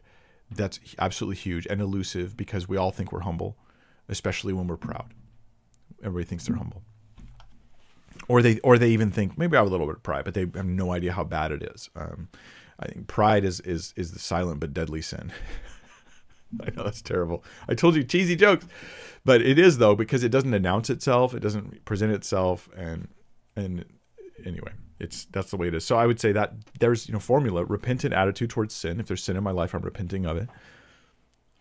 that's 0.50 0.78
absolutely 0.98 1.36
huge 1.36 1.66
and 1.68 1.80
elusive 1.80 2.36
because 2.36 2.68
we 2.68 2.76
all 2.76 2.90
think 2.90 3.12
we're 3.12 3.20
humble, 3.20 3.56
especially 4.08 4.52
when 4.52 4.66
we're 4.66 4.76
proud. 4.76 5.12
Everybody 6.02 6.24
thinks 6.24 6.46
they're 6.46 6.56
humble. 6.56 6.82
Or 8.28 8.42
they 8.42 8.60
or 8.60 8.78
they 8.78 8.90
even 8.90 9.10
think 9.10 9.36
maybe 9.36 9.56
I 9.56 9.60
have 9.60 9.66
a 9.66 9.70
little 9.70 9.86
bit 9.86 9.96
of 9.96 10.02
pride, 10.02 10.24
but 10.24 10.34
they 10.34 10.42
have 10.42 10.66
no 10.66 10.92
idea 10.92 11.12
how 11.12 11.24
bad 11.24 11.50
it 11.50 11.62
is. 11.62 11.90
Um, 11.96 12.28
I 12.78 12.86
think 12.86 13.06
pride 13.06 13.44
is 13.44 13.60
is 13.60 13.92
is 13.96 14.12
the 14.12 14.18
silent 14.18 14.60
but 14.60 14.72
deadly 14.72 15.02
sin. 15.02 15.32
I 16.60 16.70
know 16.70 16.84
that's 16.84 17.02
terrible. 17.02 17.44
I 17.68 17.74
told 17.74 17.96
you 17.96 18.04
cheesy 18.04 18.36
jokes, 18.36 18.66
but 19.24 19.40
it 19.40 19.58
is 19.58 19.78
though 19.78 19.94
because 19.94 20.22
it 20.22 20.28
doesn't 20.28 20.54
announce 20.54 20.90
itself, 20.90 21.34
it 21.34 21.40
doesn't 21.40 21.84
present 21.84 22.12
itself, 22.12 22.68
and 22.76 23.08
and 23.56 23.84
anyway, 24.44 24.72
it's 24.98 25.24
that's 25.26 25.50
the 25.50 25.56
way 25.56 25.68
it 25.68 25.74
is. 25.74 25.84
So 25.84 25.96
I 25.96 26.06
would 26.06 26.20
say 26.20 26.32
that 26.32 26.54
there's 26.78 27.08
you 27.08 27.12
know 27.12 27.20
formula 27.20 27.64
repentant 27.64 28.14
attitude 28.14 28.50
towards 28.50 28.74
sin. 28.74 29.00
If 29.00 29.08
there's 29.08 29.22
sin 29.22 29.36
in 29.36 29.44
my 29.44 29.50
life, 29.50 29.74
I'm 29.74 29.82
repenting 29.82 30.26
of 30.26 30.36
it. 30.36 30.48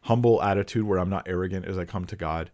Humble 0.01 0.41
attitude 0.41 0.86
where 0.86 0.99
I'm 0.99 1.09
not 1.09 1.27
arrogant 1.27 1.65
as 1.65 1.77
I 1.77 1.86
come 1.86 2.05
to 2.05 2.15
God, 2.15 2.49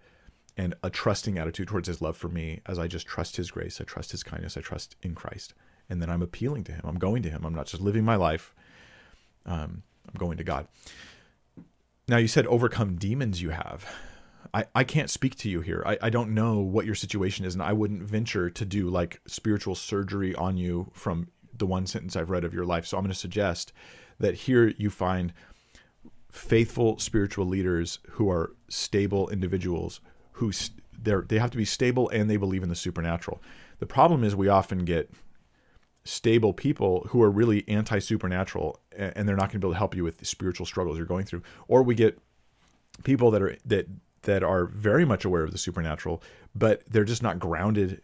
and 0.58 0.76
a 0.84 0.90
trusting 0.90 1.38
attitude 1.38 1.68
towards 1.68 1.88
His 1.88 2.02
love 2.02 2.18
for 2.18 2.30
me 2.30 2.62
as 2.66 2.80
I 2.80 2.88
just 2.88 3.08
trust 3.08 3.38
His 3.38 3.52
grace, 3.52 3.80
I 3.80 3.84
trust 3.84 4.12
His 4.12 4.24
kindness, 4.24 4.58
I 4.58 4.62
trust 4.62 4.96
in 5.02 5.16
Christ, 5.16 5.54
and 5.90 6.02
then 6.02 6.10
I'm 6.10 6.22
appealing 6.22 6.64
to 6.66 6.72
Him. 6.72 6.82
I'm 6.84 7.00
going 7.00 7.24
to 7.24 7.30
Him. 7.30 7.46
I'm 7.46 7.56
not 7.56 7.68
just 7.68 7.82
living 7.82 8.04
my 8.04 8.16
life. 8.16 8.54
Um, 9.46 9.84
I'm 10.08 10.18
going 10.18 10.38
to 10.38 10.44
God. 10.44 10.68
Now 12.08 12.18
you 12.18 12.28
said 12.28 12.48
overcome 12.48 12.96
demons 12.96 13.42
you 13.42 13.50
have. 13.50 13.86
I, 14.54 14.66
I 14.76 14.84
can't 14.84 15.10
speak 15.10 15.36
to 15.38 15.50
you 15.50 15.62
here. 15.62 15.84
I, 15.86 15.98
I 16.04 16.10
don't 16.10 16.34
know 16.34 16.60
what 16.60 16.86
your 16.86 16.96
situation 16.96 17.46
is, 17.46 17.54
and 17.54 17.64
I 17.64 17.74
wouldn't 17.74 18.04
venture 18.04 18.50
to 18.50 18.66
do 18.66 18.90
like 18.90 19.22
spiritual 19.28 19.76
surgery 19.76 20.34
on 20.36 20.58
you 20.58 20.92
from 20.94 21.30
the 21.58 21.66
one 21.66 21.88
sentence 21.88 22.16
I've 22.16 22.30
read 22.30 22.44
of 22.44 22.54
your 22.54 22.66
life. 22.66 22.86
So 22.86 22.98
I'm 22.98 23.04
going 23.04 23.14
to 23.14 23.20
suggest 23.20 23.74
that 24.20 24.36
here 24.36 24.74
you 24.78 24.90
find 24.90 25.34
faithful 26.32 27.00
spiritual 27.00 27.46
leaders 27.46 28.00
who 28.12 28.30
are 28.30 28.54
stable 28.70 29.30
individuals 29.30 30.02
who 30.34 30.52
they 31.02 31.14
they 31.28 31.40
have 31.40 31.52
to 31.52 31.58
be 31.58 31.66
stable 31.66 32.10
and 32.10 32.30
they 32.30 32.38
believe 32.38 32.64
in 32.64 32.70
the 32.70 32.76
supernatural. 32.76 33.42
The 33.80 33.86
problem 33.86 34.24
is 34.24 34.36
we 34.36 34.48
often 34.48 34.86
get 34.86 35.12
stable 36.04 36.54
people 36.54 37.08
who 37.10 37.22
are 37.22 37.30
really 37.30 37.68
anti 37.68 38.00
supernatural 38.00 38.80
and 38.96 39.28
they're 39.28 39.36
not 39.36 39.50
going 39.50 39.60
to 39.60 39.60
be 39.60 39.68
able 39.68 39.74
to 39.74 39.78
help 39.78 39.96
you 39.96 40.04
with 40.04 40.18
the 40.20 40.26
spiritual 40.26 40.66
struggles 40.66 40.98
you're 40.98 41.06
going 41.06 41.26
through, 41.26 41.42
or 41.68 41.84
we 41.84 41.96
get 41.96 42.20
people 43.04 43.32
that 43.32 43.42
are 43.42 43.56
that 43.66 43.88
that 44.28 44.44
are 44.44 44.66
very 44.66 45.06
much 45.06 45.24
aware 45.24 45.44
of 45.44 45.52
the 45.52 45.58
supernatural, 45.58 46.22
but 46.54 46.84
they're 46.86 47.06
just 47.06 47.24
not 47.24 47.40
grounded 47.40 48.02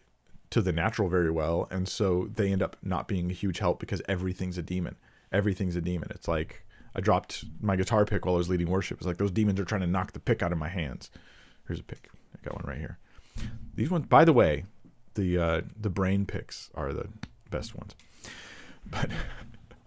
to 0.48 0.62
the 0.62 0.72
natural 0.72 1.10
very 1.10 1.30
well. 1.30 1.68
And 1.70 1.86
so 1.86 2.30
they 2.34 2.50
end 2.50 2.62
up 2.62 2.78
not 2.82 3.06
being 3.06 3.30
a 3.30 3.34
huge 3.34 3.58
help 3.58 3.78
because 3.78 4.00
everything's 4.08 4.56
a 4.56 4.62
demon. 4.62 4.96
Everything's 5.30 5.76
a 5.76 5.82
demon. 5.82 6.08
It's 6.14 6.26
like 6.26 6.64
I 6.96 7.02
dropped 7.02 7.44
my 7.60 7.76
guitar 7.76 8.06
pick 8.06 8.24
while 8.24 8.36
I 8.36 8.38
was 8.38 8.48
leading 8.48 8.70
worship. 8.70 8.96
It's 8.96 9.06
like 9.06 9.18
those 9.18 9.32
demons 9.32 9.60
are 9.60 9.66
trying 9.66 9.82
to 9.82 9.86
knock 9.86 10.12
the 10.12 10.18
pick 10.18 10.42
out 10.42 10.50
of 10.50 10.56
my 10.56 10.70
hands. 10.70 11.10
Here's 11.66 11.80
a 11.80 11.84
pick. 11.84 12.08
I 12.34 12.42
got 12.42 12.54
one 12.54 12.64
right 12.66 12.78
here. 12.78 12.98
These 13.74 13.90
ones, 13.90 14.06
by 14.06 14.24
the 14.24 14.32
way, 14.32 14.64
the 15.16 15.38
uh, 15.38 15.60
the 15.78 15.90
brain 15.90 16.24
picks 16.24 16.70
are 16.74 16.94
the 16.94 17.08
best 17.50 17.74
ones. 17.74 17.94
But 18.86 19.10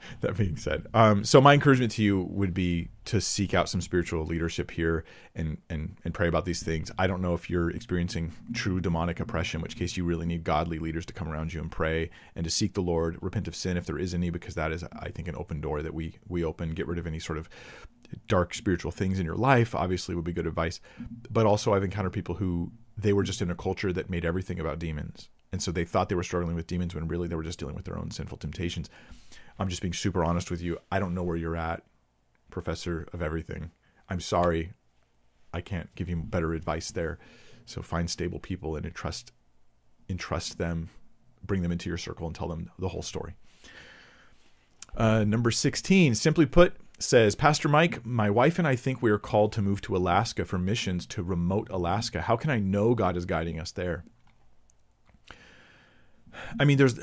that 0.22 0.38
being 0.38 0.58
said, 0.58 0.88
um, 0.93 1.24
so 1.24 1.41
my 1.41 1.53
encouragement 1.53 1.91
to 1.93 2.03
you 2.03 2.24
would 2.24 2.53
be 2.53 2.89
to 3.08 3.22
seek 3.22 3.53
out 3.53 3.70
some 3.70 3.80
spiritual 3.80 4.26
leadership 4.26 4.72
here 4.72 5.05
and 5.34 5.58
and 5.70 5.95
and 6.03 6.14
pray 6.14 6.28
about 6.28 6.43
these 6.43 6.62
things. 6.62 6.91
I 6.97 7.08
don't 7.08 7.22
know 7.22 7.34
if 7.34 7.49
you're 7.49 7.70
experiencing 7.70 8.34
true 8.53 8.82
demonic 8.82 9.20
oppression, 9.20 9.60
in 9.60 9.64
which 9.64 9.78
case 9.78 9.95
you 9.95 10.03
really 10.03 10.26
need 10.26 10.43
godly 10.43 10.78
leaders 10.78 11.05
to 11.05 11.14
come 11.14 11.30
around 11.30 11.53
you 11.53 11.62
and 11.62 11.72
pray 11.72 12.10
and 12.36 12.43
to 12.43 12.49
seek 12.49 12.74
the 12.74 12.82
Lord, 12.82 13.18
repent 13.22 13.47
of 13.47 13.55
sin 13.55 13.78
if 13.78 13.86
there 13.86 13.97
is 13.97 14.14
any, 14.14 14.30
because 14.30 14.55
that 14.55 14.74
is, 14.74 14.84
I 14.93 15.10
think, 15.10 15.30
an 15.30 15.36
open 15.38 15.62
door 15.62 15.82
that 15.82 15.93
we 15.93 16.16
we 16.28 16.43
open. 16.43 16.74
Get 16.74 16.88
rid 16.88 16.99
of 16.99 17.08
any 17.08 17.20
sort 17.20 17.38
of 17.38 17.49
dark 18.28 18.53
spiritual 18.53 18.91
things 18.91 19.20
in 19.20 19.26
your 19.26 19.36
life. 19.36 19.74
Obviously, 19.74 20.14
would 20.14 20.26
be 20.26 20.34
good 20.34 20.47
advice. 20.47 20.82
But 21.30 21.45
also, 21.45 21.74
I've 21.74 21.84
encountered 21.84 22.14
people 22.14 22.36
who 22.36 22.72
they 22.97 23.14
were 23.14 23.24
just 23.24 23.41
in 23.41 23.49
a 23.49 23.55
culture 23.55 23.93
that 23.93 24.10
made 24.10 24.26
everything 24.26 24.60
about 24.60 24.80
demons, 24.80 25.30
and 25.53 25.64
so 25.64 25.72
they 25.72 25.86
thought 25.86 26.10
they 26.10 26.16
were 26.16 26.24
struggling 26.24 26.55
with 26.55 26.68
demons 26.68 26.93
when 26.93 27.08
really 27.08 27.30
they 27.30 27.36
were 27.36 27.43
just 27.43 27.60
dealing 27.60 27.76
with 27.76 27.86
their 27.86 27.97
own 27.97 28.12
sinful 28.12 28.38
temptations 28.38 28.89
I'm 29.60 29.70
just 29.70 29.82
being 29.82 29.93
super 29.93 30.24
honest 30.24 30.51
with 30.51 30.62
you. 30.62 30.80
I 30.91 30.99
don't 30.99 31.14
know 31.14 31.24
where 31.24 31.36
you're 31.36 31.55
at, 31.55 31.84
professor 32.49 33.08
of 33.14 33.22
everything. 33.22 33.72
I'm 34.10 34.20
sorry. 34.20 34.74
I 35.53 35.62
can't 35.62 35.93
give 35.95 36.10
you 36.10 36.18
better 36.18 36.53
advice 36.53 36.91
there. 36.91 37.18
So 37.66 37.82
find 37.82 38.10
stable 38.10 38.39
people 38.39 38.76
and 38.76 38.86
entrust 38.86 39.32
entrust 40.10 40.58
them, 40.58 40.89
bring 41.43 41.62
them 41.62 41.72
into 41.72 41.89
your 41.89 41.97
circle 41.97 42.28
and 42.28 42.36
tell 42.36 42.47
them 42.47 42.72
the 42.80 42.89
whole 42.89 43.01
story. 43.01 43.36
Uh, 44.95 45.24
number 45.26 45.51
16, 45.51 46.16
simply 46.16 46.45
put, 46.45 46.76
says 46.97 47.36
Pastor 47.36 47.68
Mike, 47.68 48.05
my 48.05 48.30
wife 48.30 48.58
and 48.58 48.68
I 48.68 48.76
think 48.76 49.01
we 49.01 49.12
are 49.12 49.20
called 49.20 49.51
to 49.53 49.62
move 49.62 49.82
to 49.82 49.95
Alaska 49.95 50.45
for 50.45 50.58
missions 50.58 51.05
to 51.08 51.22
remote 51.22 51.68
Alaska. 51.70 52.22
How 52.22 52.38
can 52.38 52.49
I 52.49 52.60
know 52.60 52.95
God 52.95 53.18
is 53.18 53.26
guiding 53.26 53.60
us 53.60 53.72
there? 53.72 54.05
I 56.60 56.66
mean, 56.66 56.78
there's 56.78 56.99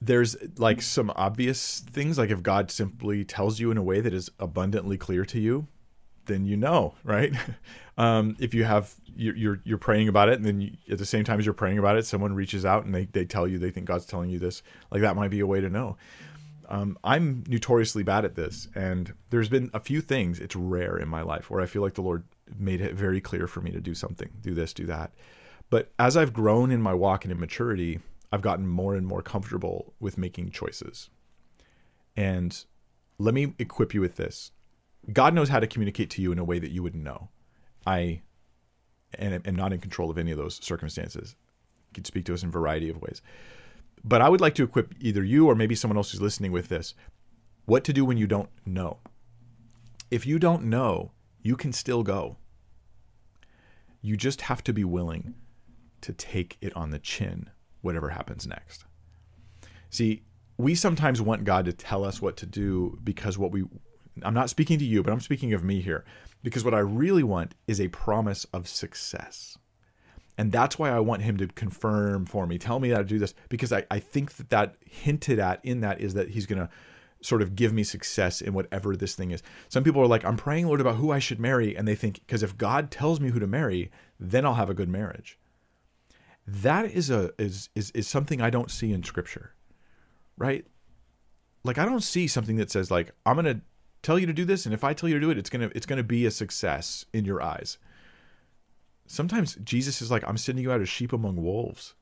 there's 0.00 0.36
like 0.58 0.80
some 0.80 1.10
obvious 1.16 1.80
things 1.80 2.18
like 2.18 2.30
if 2.30 2.42
god 2.42 2.70
simply 2.70 3.24
tells 3.24 3.58
you 3.58 3.70
in 3.70 3.76
a 3.76 3.82
way 3.82 4.00
that 4.00 4.14
is 4.14 4.30
abundantly 4.38 4.96
clear 4.96 5.24
to 5.24 5.40
you 5.40 5.66
then 6.26 6.44
you 6.44 6.56
know 6.56 6.94
right? 7.04 7.34
Um, 7.98 8.36
if 8.38 8.54
you 8.54 8.62
have 8.62 8.94
you're, 9.16 9.60
you're, 9.64 9.76
praying 9.76 10.06
about 10.06 10.28
it 10.28 10.36
and 10.36 10.44
then 10.44 10.60
you, 10.60 10.70
at 10.88 10.98
the 10.98 11.04
same 11.04 11.24
time 11.24 11.40
as 11.40 11.44
you're 11.44 11.52
praying 11.52 11.78
about 11.78 11.96
it 11.96 12.06
someone 12.06 12.32
reaches 12.32 12.64
out 12.64 12.84
and 12.84 12.94
they, 12.94 13.06
they 13.06 13.24
tell 13.24 13.48
you 13.48 13.58
they 13.58 13.72
think 13.72 13.86
god's 13.86 14.06
telling 14.06 14.30
you 14.30 14.38
this 14.38 14.62
like 14.92 15.00
that 15.00 15.16
might 15.16 15.32
be 15.32 15.40
a 15.40 15.46
way 15.48 15.60
to 15.60 15.68
know. 15.68 15.96
Um, 16.68 16.96
i'm 17.02 17.42
notoriously 17.48 18.04
bad 18.04 18.24
at 18.24 18.36
this 18.36 18.68
and 18.72 19.14
there's 19.30 19.48
been 19.48 19.68
a 19.74 19.80
few 19.80 20.00
things 20.00 20.38
it's 20.38 20.54
rare 20.54 20.96
in 20.96 21.08
my 21.08 21.22
life 21.22 21.50
where 21.50 21.60
i 21.60 21.66
feel 21.66 21.82
like 21.82 21.94
the 21.94 22.02
lord 22.02 22.22
made 22.56 22.80
it 22.80 22.94
very 22.94 23.20
clear 23.20 23.48
for 23.48 23.60
me 23.60 23.72
to 23.72 23.80
do 23.80 23.94
something 23.94 24.30
do 24.40 24.54
this 24.54 24.72
do 24.72 24.86
that. 24.86 25.10
But 25.68 25.90
as 25.98 26.16
i've 26.16 26.32
grown 26.32 26.70
in 26.70 26.80
my 26.80 26.94
walk 26.94 27.24
and 27.24 27.32
in 27.32 27.40
maturity 27.40 27.98
I've 28.30 28.42
gotten 28.42 28.66
more 28.66 28.94
and 28.94 29.06
more 29.06 29.22
comfortable 29.22 29.94
with 30.00 30.18
making 30.18 30.50
choices. 30.50 31.08
And 32.16 32.64
let 33.18 33.34
me 33.34 33.54
equip 33.58 33.94
you 33.94 34.00
with 34.00 34.16
this. 34.16 34.52
God 35.12 35.34
knows 35.34 35.48
how 35.48 35.60
to 35.60 35.66
communicate 35.66 36.10
to 36.10 36.22
you 36.22 36.32
in 36.32 36.38
a 36.38 36.44
way 36.44 36.58
that 36.58 36.70
you 36.70 36.82
wouldn't 36.82 37.02
know. 37.02 37.28
I 37.86 38.22
am 39.18 39.56
not 39.56 39.72
in 39.72 39.80
control 39.80 40.10
of 40.10 40.18
any 40.18 40.30
of 40.30 40.38
those 40.38 40.62
circumstances. 40.62 41.36
He 41.88 41.94
can 41.94 42.04
speak 42.04 42.26
to 42.26 42.34
us 42.34 42.42
in 42.42 42.50
a 42.50 42.52
variety 42.52 42.90
of 42.90 43.00
ways. 43.00 43.22
But 44.04 44.20
I 44.20 44.28
would 44.28 44.40
like 44.40 44.54
to 44.56 44.64
equip 44.64 44.94
either 45.00 45.24
you 45.24 45.48
or 45.48 45.54
maybe 45.54 45.74
someone 45.74 45.96
else 45.96 46.12
who's 46.12 46.20
listening 46.20 46.52
with 46.52 46.68
this 46.68 46.94
what 47.64 47.84
to 47.84 47.92
do 47.92 48.04
when 48.04 48.16
you 48.16 48.26
don't 48.26 48.48
know. 48.64 48.98
If 50.10 50.26
you 50.26 50.38
don't 50.38 50.64
know, 50.64 51.12
you 51.42 51.54
can 51.54 51.72
still 51.72 52.02
go. 52.02 52.36
You 54.00 54.16
just 54.16 54.42
have 54.42 54.64
to 54.64 54.72
be 54.72 54.84
willing 54.84 55.34
to 56.00 56.12
take 56.12 56.56
it 56.60 56.74
on 56.74 56.90
the 56.90 56.98
chin 56.98 57.50
whatever 57.80 58.10
happens 58.10 58.46
next. 58.46 58.84
See, 59.90 60.22
we 60.56 60.74
sometimes 60.74 61.22
want 61.22 61.44
God 61.44 61.64
to 61.66 61.72
tell 61.72 62.04
us 62.04 62.20
what 62.20 62.36
to 62.38 62.46
do 62.46 62.98
because 63.02 63.38
what 63.38 63.52
we 63.52 63.64
I'm 64.22 64.34
not 64.34 64.50
speaking 64.50 64.78
to 64.80 64.84
you, 64.84 65.02
but 65.02 65.12
I'm 65.12 65.20
speaking 65.20 65.52
of 65.52 65.62
me 65.62 65.80
here 65.80 66.04
because 66.42 66.64
what 66.64 66.74
I 66.74 66.80
really 66.80 67.22
want 67.22 67.54
is 67.66 67.80
a 67.80 67.88
promise 67.88 68.44
of 68.52 68.68
success. 68.68 69.56
And 70.36 70.52
that's 70.52 70.78
why 70.78 70.90
I 70.90 71.00
want 71.00 71.22
him 71.22 71.36
to 71.38 71.48
confirm 71.48 72.24
for 72.24 72.46
me, 72.46 72.58
tell 72.58 72.78
me 72.78 72.90
how 72.90 72.98
to 72.98 73.04
do 73.04 73.18
this, 73.18 73.34
because 73.48 73.72
I, 73.72 73.84
I 73.90 73.98
think 73.98 74.36
that 74.36 74.50
that 74.50 74.76
hinted 74.84 75.38
at 75.38 75.64
in 75.64 75.80
that 75.80 76.00
is 76.00 76.14
that 76.14 76.30
he's 76.30 76.46
going 76.46 76.60
to 76.60 76.68
sort 77.20 77.42
of 77.42 77.56
give 77.56 77.72
me 77.72 77.82
success 77.82 78.40
in 78.40 78.54
whatever 78.54 78.96
this 78.96 79.16
thing 79.16 79.32
is. 79.32 79.42
Some 79.68 79.82
people 79.82 80.00
are 80.00 80.06
like, 80.06 80.24
I'm 80.24 80.36
praying, 80.36 80.68
Lord, 80.68 80.80
about 80.80 80.96
who 80.96 81.10
I 81.10 81.18
should 81.18 81.40
marry. 81.40 81.76
And 81.76 81.88
they 81.88 81.96
think, 81.96 82.20
because 82.26 82.44
if 82.44 82.56
God 82.56 82.92
tells 82.92 83.18
me 83.18 83.30
who 83.30 83.40
to 83.40 83.46
marry, 83.48 83.90
then 84.20 84.46
I'll 84.46 84.54
have 84.54 84.70
a 84.70 84.74
good 84.74 84.88
marriage 84.88 85.36
that 86.48 86.86
is 86.86 87.10
a 87.10 87.30
is 87.38 87.68
is 87.74 87.90
is 87.90 88.08
something 88.08 88.40
I 88.40 88.50
don't 88.50 88.70
see 88.70 88.92
in 88.92 89.02
scripture. 89.02 89.52
Right? 90.36 90.66
Like 91.64 91.78
I 91.78 91.84
don't 91.84 92.02
see 92.02 92.26
something 92.26 92.56
that 92.56 92.70
says 92.70 92.90
like 92.90 93.12
I'm 93.26 93.36
going 93.36 93.44
to 93.56 93.60
tell 94.02 94.18
you 94.18 94.26
to 94.26 94.32
do 94.32 94.44
this 94.44 94.64
and 94.64 94.72
if 94.72 94.84
I 94.84 94.94
tell 94.94 95.08
you 95.08 95.16
to 95.16 95.20
do 95.20 95.30
it 95.30 95.38
it's 95.38 95.50
going 95.50 95.68
to 95.68 95.76
it's 95.76 95.86
going 95.86 95.98
to 95.98 96.04
be 96.04 96.24
a 96.24 96.30
success 96.30 97.04
in 97.12 97.24
your 97.24 97.42
eyes. 97.42 97.78
Sometimes 99.06 99.56
Jesus 99.56 100.00
is 100.00 100.10
like 100.10 100.24
I'm 100.26 100.38
sending 100.38 100.62
you 100.62 100.72
out 100.72 100.80
as 100.80 100.88
sheep 100.88 101.12
among 101.12 101.42
wolves 101.42 101.94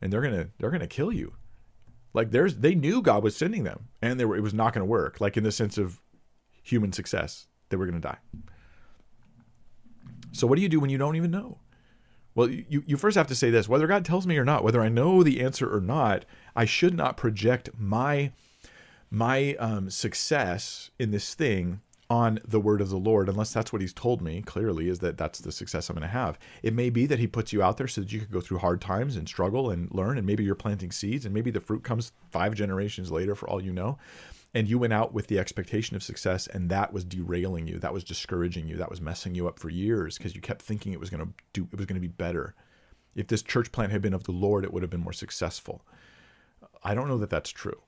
and 0.00 0.12
they're 0.12 0.22
going 0.22 0.34
to 0.34 0.50
they're 0.58 0.70
going 0.70 0.80
to 0.80 0.86
kill 0.86 1.12
you. 1.12 1.34
Like 2.14 2.30
there's 2.30 2.56
they 2.56 2.74
knew 2.74 3.02
God 3.02 3.22
was 3.22 3.36
sending 3.36 3.64
them 3.64 3.88
and 4.00 4.18
they 4.18 4.24
were 4.24 4.36
it 4.36 4.42
was 4.42 4.54
not 4.54 4.72
going 4.72 4.86
to 4.86 4.90
work 4.90 5.20
like 5.20 5.36
in 5.36 5.44
the 5.44 5.52
sense 5.52 5.76
of 5.76 6.00
human 6.62 6.92
success. 6.92 7.46
they 7.68 7.76
were 7.76 7.86
going 7.86 8.00
to 8.00 8.08
die. 8.08 8.18
So 10.30 10.46
what 10.46 10.56
do 10.56 10.62
you 10.62 10.68
do 10.70 10.80
when 10.80 10.88
you 10.88 10.98
don't 10.98 11.16
even 11.16 11.30
know? 11.30 11.58
Well, 12.34 12.48
you, 12.48 12.82
you 12.86 12.96
first 12.96 13.16
have 13.16 13.26
to 13.28 13.34
say 13.34 13.50
this 13.50 13.68
whether 13.68 13.86
God 13.86 14.04
tells 14.04 14.26
me 14.26 14.38
or 14.38 14.44
not, 14.44 14.64
whether 14.64 14.80
I 14.80 14.88
know 14.88 15.22
the 15.22 15.40
answer 15.40 15.72
or 15.74 15.80
not, 15.80 16.24
I 16.56 16.64
should 16.64 16.94
not 16.94 17.16
project 17.16 17.70
my 17.78 18.32
my 19.10 19.54
um, 19.56 19.90
success 19.90 20.90
in 20.98 21.10
this 21.10 21.34
thing 21.34 21.80
on 22.08 22.38
the 22.46 22.60
word 22.60 22.82
of 22.82 22.90
the 22.90 22.98
Lord, 22.98 23.28
unless 23.28 23.52
that's 23.52 23.72
what 23.72 23.80
He's 23.80 23.92
told 23.92 24.20
me 24.20 24.42
clearly, 24.42 24.88
is 24.88 24.98
that 24.98 25.16
that's 25.16 25.38
the 25.38 25.52
success 25.52 25.88
I'm 25.88 25.96
going 25.96 26.02
to 26.02 26.08
have. 26.08 26.38
It 26.62 26.74
may 26.74 26.90
be 26.90 27.06
that 27.06 27.18
He 27.18 27.26
puts 27.26 27.52
you 27.52 27.62
out 27.62 27.78
there 27.78 27.88
so 27.88 28.02
that 28.02 28.12
you 28.12 28.20
could 28.20 28.30
go 28.30 28.40
through 28.40 28.58
hard 28.58 28.82
times 28.82 29.16
and 29.16 29.26
struggle 29.26 29.70
and 29.70 29.90
learn, 29.92 30.18
and 30.18 30.26
maybe 30.26 30.44
you're 30.44 30.54
planting 30.54 30.92
seeds, 30.92 31.24
and 31.24 31.34
maybe 31.34 31.50
the 31.50 31.60
fruit 31.60 31.84
comes 31.84 32.12
five 32.30 32.54
generations 32.54 33.10
later, 33.10 33.34
for 33.34 33.48
all 33.48 33.62
you 33.62 33.72
know. 33.72 33.98
And 34.54 34.68
you 34.68 34.78
went 34.78 34.92
out 34.92 35.14
with 35.14 35.28
the 35.28 35.38
expectation 35.38 35.96
of 35.96 36.02
success, 36.02 36.46
and 36.46 36.70
that 36.70 36.92
was 36.92 37.04
derailing 37.04 37.66
you. 37.66 37.78
That 37.78 37.94
was 37.94 38.04
discouraging 38.04 38.68
you. 38.68 38.76
That 38.76 38.90
was 38.90 39.00
messing 39.00 39.34
you 39.34 39.48
up 39.48 39.58
for 39.58 39.70
years 39.70 40.18
because 40.18 40.34
you 40.34 40.42
kept 40.42 40.60
thinking 40.60 40.92
it 40.92 41.00
was 41.00 41.08
going 41.08 41.24
to 41.24 41.32
do. 41.54 41.68
It 41.72 41.78
was 41.78 41.86
going 41.86 42.00
to 42.00 42.06
be 42.06 42.08
better. 42.08 42.54
If 43.14 43.28
this 43.28 43.42
church 43.42 43.72
plant 43.72 43.92
had 43.92 44.02
been 44.02 44.14
of 44.14 44.24
the 44.24 44.32
Lord, 44.32 44.64
it 44.64 44.72
would 44.72 44.82
have 44.82 44.90
been 44.90 45.00
more 45.00 45.12
successful. 45.12 45.84
I 46.82 46.94
don't 46.94 47.08
know 47.08 47.18
that 47.18 47.30
that's 47.30 47.50
true. 47.50 47.80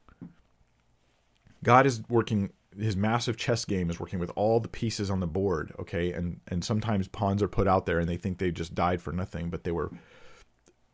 God 1.63 1.87
is 1.87 2.03
working 2.09 2.51
his 2.79 2.97
massive 2.97 3.37
chess 3.37 3.65
game 3.65 3.91
is 3.91 4.01
working 4.01 4.19
with 4.19 4.33
all 4.35 4.61
the 4.61 4.69
pieces 4.69 5.11
on 5.11 5.21
the 5.21 5.27
board, 5.27 5.73
okay? 5.79 6.13
And 6.13 6.41
and 6.49 6.65
sometimes 6.65 7.09
pawns 7.09 7.43
are 7.43 7.49
put 7.49 7.69
out 7.69 7.87
there 7.87 7.99
and 7.99 8.09
they 8.09 8.17
think 8.17 8.39
they 8.39 8.51
just 8.51 8.75
died 8.75 9.01
for 9.01 9.13
nothing, 9.13 9.51
but 9.51 9.65
they 9.65 9.71
were 9.71 9.91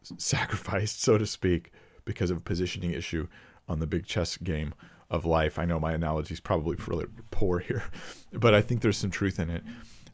sacrificed, 0.02 1.02
so 1.02 1.18
to 1.18 1.26
speak, 1.26 1.72
because 2.04 2.30
of 2.30 2.38
a 2.38 2.40
positioning 2.42 2.92
issue 2.92 3.28
on 3.68 3.80
the 3.80 3.86
big 3.86 4.06
chess 4.06 4.36
game 4.36 4.74
of 5.10 5.24
life. 5.24 5.58
I 5.58 5.64
know 5.64 5.80
my 5.80 5.92
analogy 5.92 6.34
is 6.34 6.40
probably 6.40 6.76
really 6.86 7.06
poor 7.30 7.58
here, 7.58 7.84
but 8.32 8.54
I 8.54 8.62
think 8.62 8.80
there's 8.80 8.96
some 8.96 9.10
truth 9.10 9.38
in 9.38 9.50
it. 9.50 9.62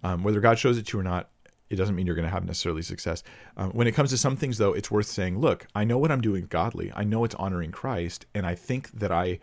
Um, 0.03 0.23
whether 0.23 0.41
God 0.41 0.59
shows 0.59 0.79
it 0.79 0.87
to 0.87 0.97
you 0.97 1.01
or 1.01 1.05
not, 1.05 1.31
it 1.69 1.77
doesn't 1.77 1.97
mean 1.97 2.07
you're 2.07 2.15
going 2.15 2.29
to 2.29 2.33
have 2.33 2.45
necessarily 2.45 2.83
success. 2.83 3.23
Um, 3.57 3.71
when 3.71 3.87
it 3.87 3.93
comes 3.93 4.11
to 4.11 4.19
some 4.19 4.37
things, 4.37 4.59
though, 4.59 4.73
it's 4.73 4.91
worth 4.91 5.07
saying, 5.07 5.41
look, 5.41 5.67
I 5.75 5.85
know 5.85 5.99
what 5.99 6.13
I'm 6.13 6.21
doing 6.21 6.47
godly. 6.47 6.93
I 6.95 7.03
know 7.03 7.25
it's 7.25 7.35
honoring 7.35 7.73
Christ, 7.73 8.25
and 8.35 8.47
I 8.47 8.55
think 8.55 8.91
that 8.93 9.11
I, 9.11 9.41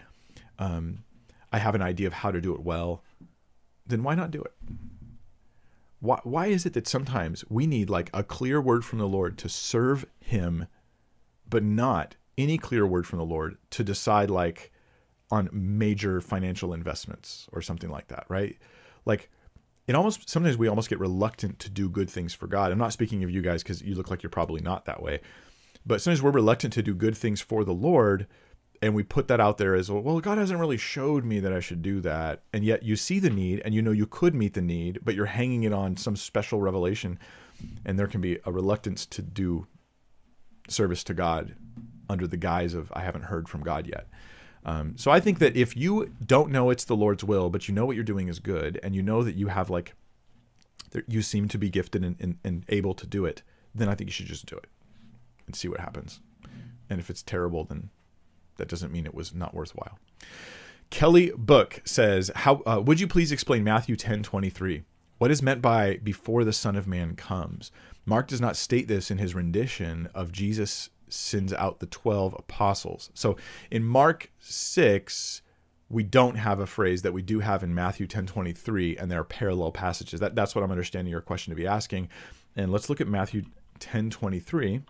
um, 0.58 1.04
I 1.52 1.58
have 1.60 1.76
an 1.76 1.82
idea 1.82 2.08
of 2.08 2.14
how 2.14 2.32
to 2.32 2.40
do 2.40 2.54
it 2.56 2.62
well. 2.62 3.04
Then 3.86 4.04
why 4.04 4.16
not 4.16 4.32
do 4.32 4.42
it? 4.42 4.54
Why, 6.00 6.20
why 6.24 6.48
is 6.48 6.66
it 6.66 6.74
that 6.74 6.88
sometimes 6.88 7.44
we 7.50 7.68
need 7.68 7.90
like 7.90 8.10
a 8.14 8.24
clear 8.24 8.62
word 8.62 8.86
from 8.86 9.00
the 9.00 9.08
Lord 9.08 9.38
to 9.40 9.50
serve 9.50 10.06
Him, 10.22 10.68
but 11.50 11.64
not 11.64 12.16
any 12.38 12.58
clear 12.58 12.86
word 12.88 13.06
from 13.06 13.20
the 13.20 13.26
Lord 13.26 13.58
to 13.72 13.84
decide 13.84 14.30
like 14.30 14.72
on 15.34 15.50
major 15.52 16.22
financial 16.22 16.74
investments 16.74 17.48
or 17.52 17.60
something 17.60 17.90
like 17.90 18.08
that, 18.08 18.24
right? 18.30 18.56
Like 19.04 19.32
it 19.88 19.96
almost 19.96 20.30
sometimes 20.30 20.58
we 20.58 20.68
almost 20.68 20.90
get 20.90 21.00
reluctant 21.00 21.58
to 21.58 21.72
do 21.72 21.90
good 21.90 22.08
things 22.08 22.36
for 22.36 22.46
God. 22.46 22.72
I'm 22.72 22.78
not 22.78 22.94
speaking 22.94 23.24
of 23.24 23.32
you 23.32 23.42
guys 23.42 23.64
because 23.64 23.82
you 23.82 23.96
look 23.96 24.12
like 24.12 24.22
you're 24.22 24.30
probably 24.30 24.62
not 24.62 24.86
that 24.86 25.02
way, 25.02 25.22
but 25.84 26.02
sometimes 26.02 26.22
we're 26.22 26.30
reluctant 26.30 26.72
to 26.74 26.84
do 26.84 26.94
good 26.94 27.18
things 27.18 27.42
for 27.42 27.64
the 27.64 27.74
Lord, 27.74 28.28
and 28.80 28.94
we 28.94 29.02
put 29.02 29.28
that 29.28 29.40
out 29.40 29.58
there 29.58 29.74
as 29.74 29.90
well. 29.90 30.20
God 30.20 30.38
hasn't 30.38 30.60
really 30.60 30.78
showed 30.78 31.26
me 31.26 31.40
that 31.40 31.52
I 31.52 31.60
should 31.60 31.82
do 31.82 32.00
that, 32.02 32.44
and 32.54 32.64
yet 32.64 32.84
you 32.84 32.96
see 32.96 33.18
the 33.18 33.32
need 33.32 33.60
and 33.66 33.74
you 33.74 33.82
know 33.82 33.92
you 33.92 34.06
could 34.06 34.36
meet 34.36 34.54
the 34.54 34.62
need, 34.62 35.00
but 35.04 35.16
you're 35.16 35.26
hanging 35.26 35.64
it 35.64 35.74
on 35.74 35.98
some 35.98 36.16
special 36.16 36.62
revelation, 36.62 37.18
and 37.84 37.98
there 37.98 38.08
can 38.08 38.22
be 38.22 38.38
a 38.46 38.52
reluctance 38.52 39.08
to 39.08 39.24
do 39.24 39.66
service 40.70 41.04
to 41.06 41.16
God 41.16 41.56
under 42.08 42.28
the 42.28 42.38
guise 42.38 42.76
of 42.76 42.92
I 42.94 43.02
haven't 43.02 43.24
heard 43.24 43.50
from 43.50 43.64
God 43.64 43.88
yet. 43.88 44.08
Um, 44.66 44.98
so 44.98 45.12
I 45.12 45.20
think 45.20 45.40
that 45.40 45.56
if 45.56 45.76
you 45.76 46.14
don't 46.26 46.52
know 46.52 46.70
it's 46.70 46.86
the 46.86 46.96
Lord's 46.96 47.24
will, 47.24 47.50
but 47.50 47.68
you 47.68 47.74
know 47.74 47.86
what 47.86 47.96
you're 47.96 48.04
doing 48.04 48.28
is 48.30 48.40
good, 48.40 48.80
and 48.82 48.96
you 48.96 49.02
know 49.02 49.24
that 49.24 49.36
you 49.36 49.48
have 49.48 49.70
like, 49.70 49.94
you 51.08 51.22
seem 51.22 51.48
to 51.50 51.58
be 51.58 51.70
gifted 51.70 52.04
and, 52.04 52.16
and, 52.20 52.38
and 52.44 52.66
able 52.70 52.94
to 52.94 53.08
do 53.08 53.26
it, 53.26 53.42
then 53.76 53.90
I 53.90 53.96
think 53.96 54.08
you 54.08 54.14
should 54.14 54.28
just 54.28 54.46
do 54.46 54.56
it 54.56 54.68
and 55.46 55.56
see 55.56 55.68
what 55.68 55.80
happens. 55.80 56.22
And 56.90 57.00
if 57.00 57.10
it's 57.10 57.24
terrible, 57.24 57.64
then 57.64 57.90
that 58.58 58.68
doesn't 58.68 58.92
mean 58.92 59.06
it 59.06 59.16
was 59.16 59.34
not 59.34 59.54
worthwhile. 59.54 59.98
Kelly 60.90 61.32
Book 61.36 61.82
says, 61.86 62.30
"How 62.36 62.62
uh, 62.68 62.82
would 62.86 63.00
you 63.00 63.08
please 63.08 63.32
explain 63.32 63.64
Matthew 63.64 63.96
ten 63.96 64.22
twenty 64.22 64.50
three? 64.50 64.84
What 65.18 65.32
is 65.32 65.42
meant 65.42 65.62
by 65.62 65.98
before 65.98 66.44
the 66.44 66.54
Son 66.54 66.76
of 66.76 66.88
Man 66.88 67.16
comes? 67.16 67.72
Mark 68.06 68.28
does 68.28 68.42
not 68.42 68.56
state 68.56 68.88
this 68.88 69.10
in 69.10 69.18
his 69.18 69.34
rendition 69.34 70.10
of 70.14 70.32
Jesus 70.32 70.90
sends 71.14 71.54
out 71.54 71.80
the 71.80 71.86
12 71.86 72.36
apostles. 72.38 73.12
So 73.14 73.38
in 73.70 73.84
Mark 73.84 74.32
6, 74.40 75.42
we 75.90 76.04
don't 76.04 76.36
have 76.36 76.60
a 76.60 76.66
phrase 76.66 77.04
that 77.04 77.14
we 77.14 77.22
do 77.22 77.40
have 77.40 77.64
in 77.64 77.74
Matthew 77.74 78.08
10:23 78.08 78.98
and 78.98 79.12
there 79.12 79.20
are 79.20 79.26
parallel 79.26 79.72
passages. 79.72 80.20
That 80.20 80.36
that's 80.36 80.56
what 80.56 80.64
I'm 80.64 80.72
understanding 80.72 81.12
your 81.12 81.22
question 81.22 81.52
to 81.52 81.56
be 81.56 81.68
asking. 81.68 82.10
And 82.56 82.72
let's 82.72 82.90
look 82.90 83.00
at 83.00 83.08
Matthew 83.08 83.44
10:23. 83.80 84.84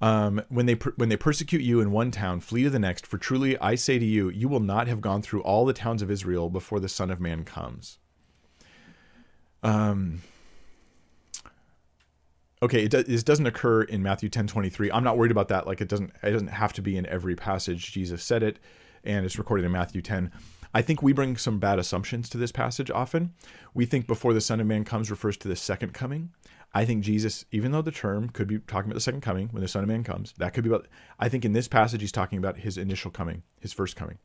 Um, 0.00 0.42
when 0.48 0.66
they 0.66 0.74
when 0.96 1.08
they 1.08 1.16
persecute 1.16 1.62
you 1.62 1.80
in 1.80 1.90
one 1.90 2.10
town, 2.10 2.40
flee 2.40 2.64
to 2.64 2.70
the 2.70 2.78
next. 2.78 3.06
For 3.06 3.16
truly 3.16 3.58
I 3.58 3.74
say 3.74 3.98
to 3.98 4.04
you, 4.04 4.28
you 4.28 4.48
will 4.48 4.60
not 4.60 4.86
have 4.88 5.00
gone 5.00 5.22
through 5.22 5.42
all 5.42 5.64
the 5.64 5.72
towns 5.72 6.02
of 6.02 6.10
Israel 6.10 6.50
before 6.50 6.80
the 6.80 6.88
Son 6.88 7.10
of 7.10 7.20
Man 7.20 7.44
comes. 7.44 7.98
Um, 9.62 10.20
okay, 12.64 12.84
it 12.84 12.90
do, 12.90 13.02
this 13.02 13.22
doesn't 13.22 13.46
occur 13.46 13.82
in 13.82 14.02
Matthew 14.02 14.28
10 14.28 14.46
23. 14.46 14.90
I'm 14.90 15.04
not 15.04 15.16
worried 15.16 15.30
about 15.30 15.48
that. 15.48 15.66
Like 15.66 15.80
it 15.80 15.88
doesn't 15.88 16.12
it 16.22 16.30
doesn't 16.30 16.48
have 16.48 16.72
to 16.74 16.82
be 16.82 16.96
in 16.96 17.06
every 17.06 17.36
passage. 17.36 17.92
Jesus 17.92 18.24
said 18.24 18.42
it, 18.42 18.58
and 19.04 19.24
it's 19.24 19.38
recorded 19.38 19.64
in 19.64 19.72
Matthew 19.72 20.02
10. 20.02 20.32
I 20.72 20.82
think 20.82 21.02
we 21.02 21.12
bring 21.12 21.36
some 21.36 21.60
bad 21.60 21.78
assumptions 21.78 22.28
to 22.30 22.38
this 22.38 22.50
passage 22.50 22.90
often. 22.90 23.34
We 23.74 23.86
think 23.86 24.06
before 24.06 24.34
the 24.34 24.40
Son 24.40 24.60
of 24.60 24.66
Man 24.66 24.84
comes 24.84 25.10
refers 25.10 25.36
to 25.38 25.48
the 25.48 25.56
second 25.56 25.94
coming. 25.94 26.30
I 26.76 26.84
think 26.84 27.04
Jesus, 27.04 27.44
even 27.52 27.70
though 27.70 27.82
the 27.82 27.92
term 27.92 28.30
could 28.30 28.48
be 28.48 28.58
talking 28.58 28.90
about 28.90 28.94
the 28.94 29.00
second 29.00 29.20
coming 29.20 29.48
when 29.52 29.62
the 29.62 29.68
Son 29.68 29.84
of 29.84 29.88
Man 29.88 30.02
comes, 30.02 30.34
that 30.38 30.52
could 30.52 30.64
be 30.64 30.70
about. 30.70 30.88
I 31.20 31.28
think 31.28 31.44
in 31.44 31.52
this 31.52 31.68
passage 31.68 32.00
he's 32.00 32.10
talking 32.10 32.38
about 32.38 32.58
his 32.58 32.76
initial 32.76 33.12
coming, 33.12 33.44
his 33.60 33.72
first 33.72 33.94
coming. 33.94 34.18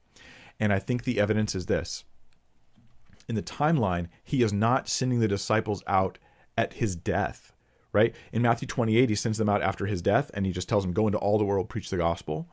And 0.59 0.73
I 0.73 0.79
think 0.79 1.03
the 1.03 1.19
evidence 1.19 1.53
is 1.53 1.67
this. 1.67 2.05
In 3.27 3.35
the 3.35 3.43
timeline, 3.43 4.07
he 4.23 4.41
is 4.41 4.51
not 4.51 4.89
sending 4.89 5.19
the 5.19 5.27
disciples 5.27 5.83
out 5.85 6.17
at 6.57 6.73
his 6.73 6.95
death 6.95 7.53
right? 7.99 8.15
In 8.31 8.41
Matthew 8.41 8.67
28, 8.67 9.09
he 9.09 9.15
sends 9.15 9.37
them 9.37 9.49
out 9.49 9.61
after 9.61 9.85
his 9.85 10.01
death 10.01 10.31
and 10.33 10.45
he 10.45 10.53
just 10.53 10.69
tells 10.69 10.83
them, 10.85 10.93
go 10.93 11.05
into 11.05 11.17
all 11.17 11.37
the 11.37 11.43
world, 11.43 11.67
preach 11.67 11.89
the 11.89 11.97
gospel. 11.97 12.47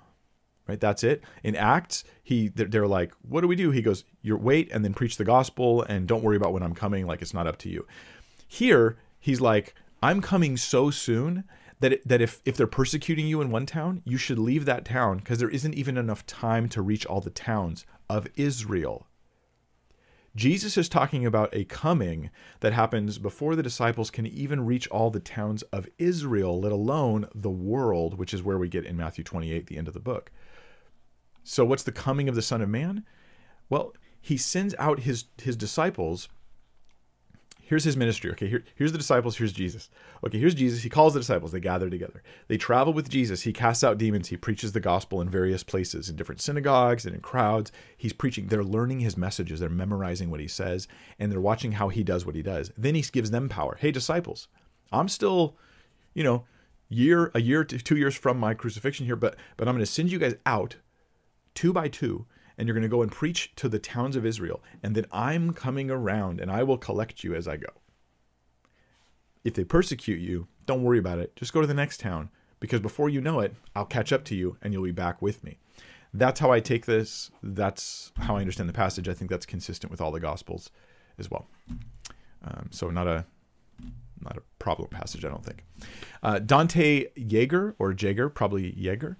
Right? 0.67 0.81
That's 0.81 1.05
it. 1.05 1.23
In 1.45 1.55
Acts, 1.55 2.03
he 2.25 2.49
they're 2.49 2.89
like, 2.89 3.13
what 3.23 3.43
do 3.43 3.47
we 3.47 3.55
do? 3.55 3.71
He 3.71 3.83
goes, 3.83 4.03
you 4.21 4.37
wait 4.37 4.69
and 4.73 4.85
then 4.85 4.95
preach 4.95 5.17
the 5.17 5.25
gospel 5.25 5.83
and 5.83 6.09
don't 6.09 6.25
worry 6.25 6.37
about 6.37 6.53
when 6.53 6.65
I'm 6.65 6.75
coming. 6.75 7.07
Like 7.07 7.23
it's 7.23 7.33
not 7.33 7.47
up 7.47 7.59
to 7.59 7.69
you. 7.69 7.87
Here, 8.49 8.97
he's 9.21 9.41
like, 9.41 9.75
I'm 10.03 10.21
coming 10.21 10.57
so 10.57 10.91
soon 10.91 11.45
that 11.79 11.93
it, 11.93 12.09
that 12.09 12.21
if 12.21 12.43
if 12.45 12.57
they're 12.57 12.67
persecuting 12.67 13.29
you 13.29 13.41
in 13.41 13.53
one 13.53 13.67
town, 13.67 14.03
you 14.05 14.17
should 14.17 14.41
leave 14.41 14.65
that 14.65 14.85
town 14.85 15.19
because 15.19 15.39
there 15.39 15.51
isn't 15.51 15.75
even 15.75 15.97
enough 15.97 16.27
time 16.27 16.69
to 16.71 16.83
reach 16.83 17.07
all 17.07 17.21
the 17.21 17.31
towns 17.31 17.87
of 18.11 18.27
Israel. 18.35 19.07
Jesus 20.37 20.77
is 20.77 20.91
talking 20.91 21.25
about 21.25 21.49
a 21.55 21.65
coming 21.65 22.31
that 22.61 22.75
happens 22.75 23.17
before 23.17 23.57
the 23.57 23.63
disciples 23.63 24.11
can 24.11 24.27
even 24.27 24.67
reach 24.67 24.87
all 24.89 25.09
the 25.09 25.19
towns 25.19 25.63
of 25.73 25.89
Israel, 25.97 26.61
let 26.61 26.73
alone 26.73 27.27
the 27.35 27.51
world, 27.51 28.19
which 28.19 28.35
is 28.35 28.43
where 28.43 28.59
we 28.59 28.69
get 28.69 28.85
in 28.85 28.99
Matthew 28.99 29.25
28, 29.25 29.67
the 29.67 29.79
end 29.79 29.89
of 29.89 29.95
the 29.95 30.01
book. 30.01 30.31
So, 31.43 31.65
what's 31.65 31.83
the 31.83 31.93
coming 31.93 32.29
of 32.29 32.35
the 32.35 32.43
Son 32.43 32.61
of 32.61 32.69
Man? 32.69 33.03
Well, 33.71 33.95
he 34.21 34.37
sends 34.37 34.75
out 34.79 35.01
his, 35.01 35.25
his 35.39 35.57
disciples 35.57 36.29
here's 37.67 37.85
his 37.85 37.97
ministry. 37.97 38.31
Okay, 38.31 38.47
here, 38.47 38.65
here's 38.77 38.93
the 38.93 38.99
disciples, 38.99 39.37
here's 39.37 39.53
Jesus. 39.53 39.91
Okay, 40.25 40.39
here's 40.39 40.55
Jesus. 40.55 40.85
He 40.85 40.89
calls 40.89 41.15
the 41.15 41.21
disciples, 41.21 41.51
they 41.51 41.61
gather 41.61 41.91
together. 41.91 42.23
They 42.47 42.57
travel 42.57 42.93
with 42.93 43.11
Jesus. 43.11 43.43
He 43.43 43.53
casts 43.53 43.83
out 43.83 43.99
demons. 43.99 44.29
He 44.29 44.37
preaches 44.37 44.73
the 44.73 44.81
gospel 44.81 45.21
in 45.21 45.29
various 45.29 45.65
places, 45.65 46.09
in 46.09 46.17
different 46.17 46.41
synagogues 46.41 47.05
and 47.05 47.15
in 47.15 47.21
crowds. 47.21 47.73
He's 47.97 48.13
preaching. 48.13 48.47
They're 48.47 48.65
learning 48.65 49.01
his 49.01 49.17
messages. 49.17 49.61
They're 49.61 49.69
memorizing 49.69 50.31
what 50.31 50.41
he 50.41 50.49
says, 50.49 50.87
and 51.19 51.31
they're 51.31 51.41
watching 51.41 51.73
how 51.73 51.89
he 51.89 52.05
does 52.05 52.25
what 52.25 52.37
he 52.37 52.43
does. 52.43 52.71
Then 52.79 52.95
he 52.95 53.03
gives 53.03 53.33
them 53.33 53.49
power. 53.49 53.77
Hey, 53.81 53.91
disciples, 53.91 54.49
I'm 54.93 55.09
still, 55.09 55.57
you 56.15 56.23
know, 56.23 56.45
year 56.89 57.33
a 57.35 57.41
year 57.41 57.65
to 57.65 57.79
two 57.79 57.97
years 57.97 58.17
from 58.17 58.39
my 58.39 58.55
crucifixion 58.55 59.07
here, 59.07 59.17
but 59.17 59.37
but 59.57 59.67
I'm 59.67 59.75
going 59.75 59.85
to 59.85 59.91
send 59.91 60.13
you 60.13 60.21
guys 60.21 60.37
out 60.47 60.77
two 61.55 61.73
by 61.73 61.89
two 61.89 62.27
and 62.57 62.67
you're 62.67 62.75
going 62.75 62.83
to 62.83 62.89
go 62.89 63.03
and 63.03 63.13
preach 63.13 63.55
to 63.57 63.69
the 63.69 63.79
towns 63.79 64.17
of 64.17 64.27
Israel, 64.27 64.63
and 64.83 64.95
then 64.95 65.07
I'm 65.13 65.53
coming 65.53 65.91
around 65.91 66.41
and 66.41 66.51
I 66.51 66.63
will 66.63 66.79
collect 66.79 67.23
you 67.25 67.35
as 67.35 67.47
I 67.47 67.57
go. 67.57 67.69
If 69.45 69.55
they 69.55 69.65
persecute 69.65 70.21
you, 70.21 70.49
don't 70.65 70.83
worry 70.83 70.99
about 70.99 71.19
it. 71.19 71.37
Just 71.37 71.53
go 71.53 71.61
to 71.61 71.67
the 71.67 71.75
next 71.75 72.01
town, 72.01 72.31
because 72.59 72.81
before 72.81 73.09
you 73.09 73.21
know 73.21 73.41
it, 73.41 73.55
I'll 73.75 73.85
catch 73.85 74.13
up 74.13 74.25
to 74.25 74.35
you 74.35 74.57
and 74.63 74.73
you'll 74.73 74.83
be 74.83 74.93
back 74.93 75.23
with 75.23 75.45
me. 75.45 75.59
That's 76.15 76.41
how 76.41 76.51
I 76.51 76.61
take 76.61 76.87
this. 76.87 77.31
That's 77.43 78.13
how 78.17 78.37
I 78.37 78.41
understand 78.41 78.69
the 78.69 78.73
passage. 78.73 79.09
I 79.09 79.15
think 79.15 79.31
that's 79.31 79.47
consistent 79.47 79.91
with 79.91 80.01
all 80.01 80.11
the 80.11 80.21
Gospels 80.21 80.71
as 81.19 81.31
well. 81.31 81.47
Um, 82.43 82.69
so 82.71 82.91
not 82.91 83.07
a 83.07 83.27
not 84.21 84.39
a 84.39 84.43
problem 84.59 84.89
passage, 84.89 85.25
I 85.25 85.29
don't 85.29 85.45
think. 85.45 85.63
Uh, 86.23 86.39
Dante 86.39 87.07
Jaeger 87.17 87.77
or 87.79 87.93
Jaeger, 87.93 88.31
probably 88.31 88.73
Jaeger, 88.75 89.19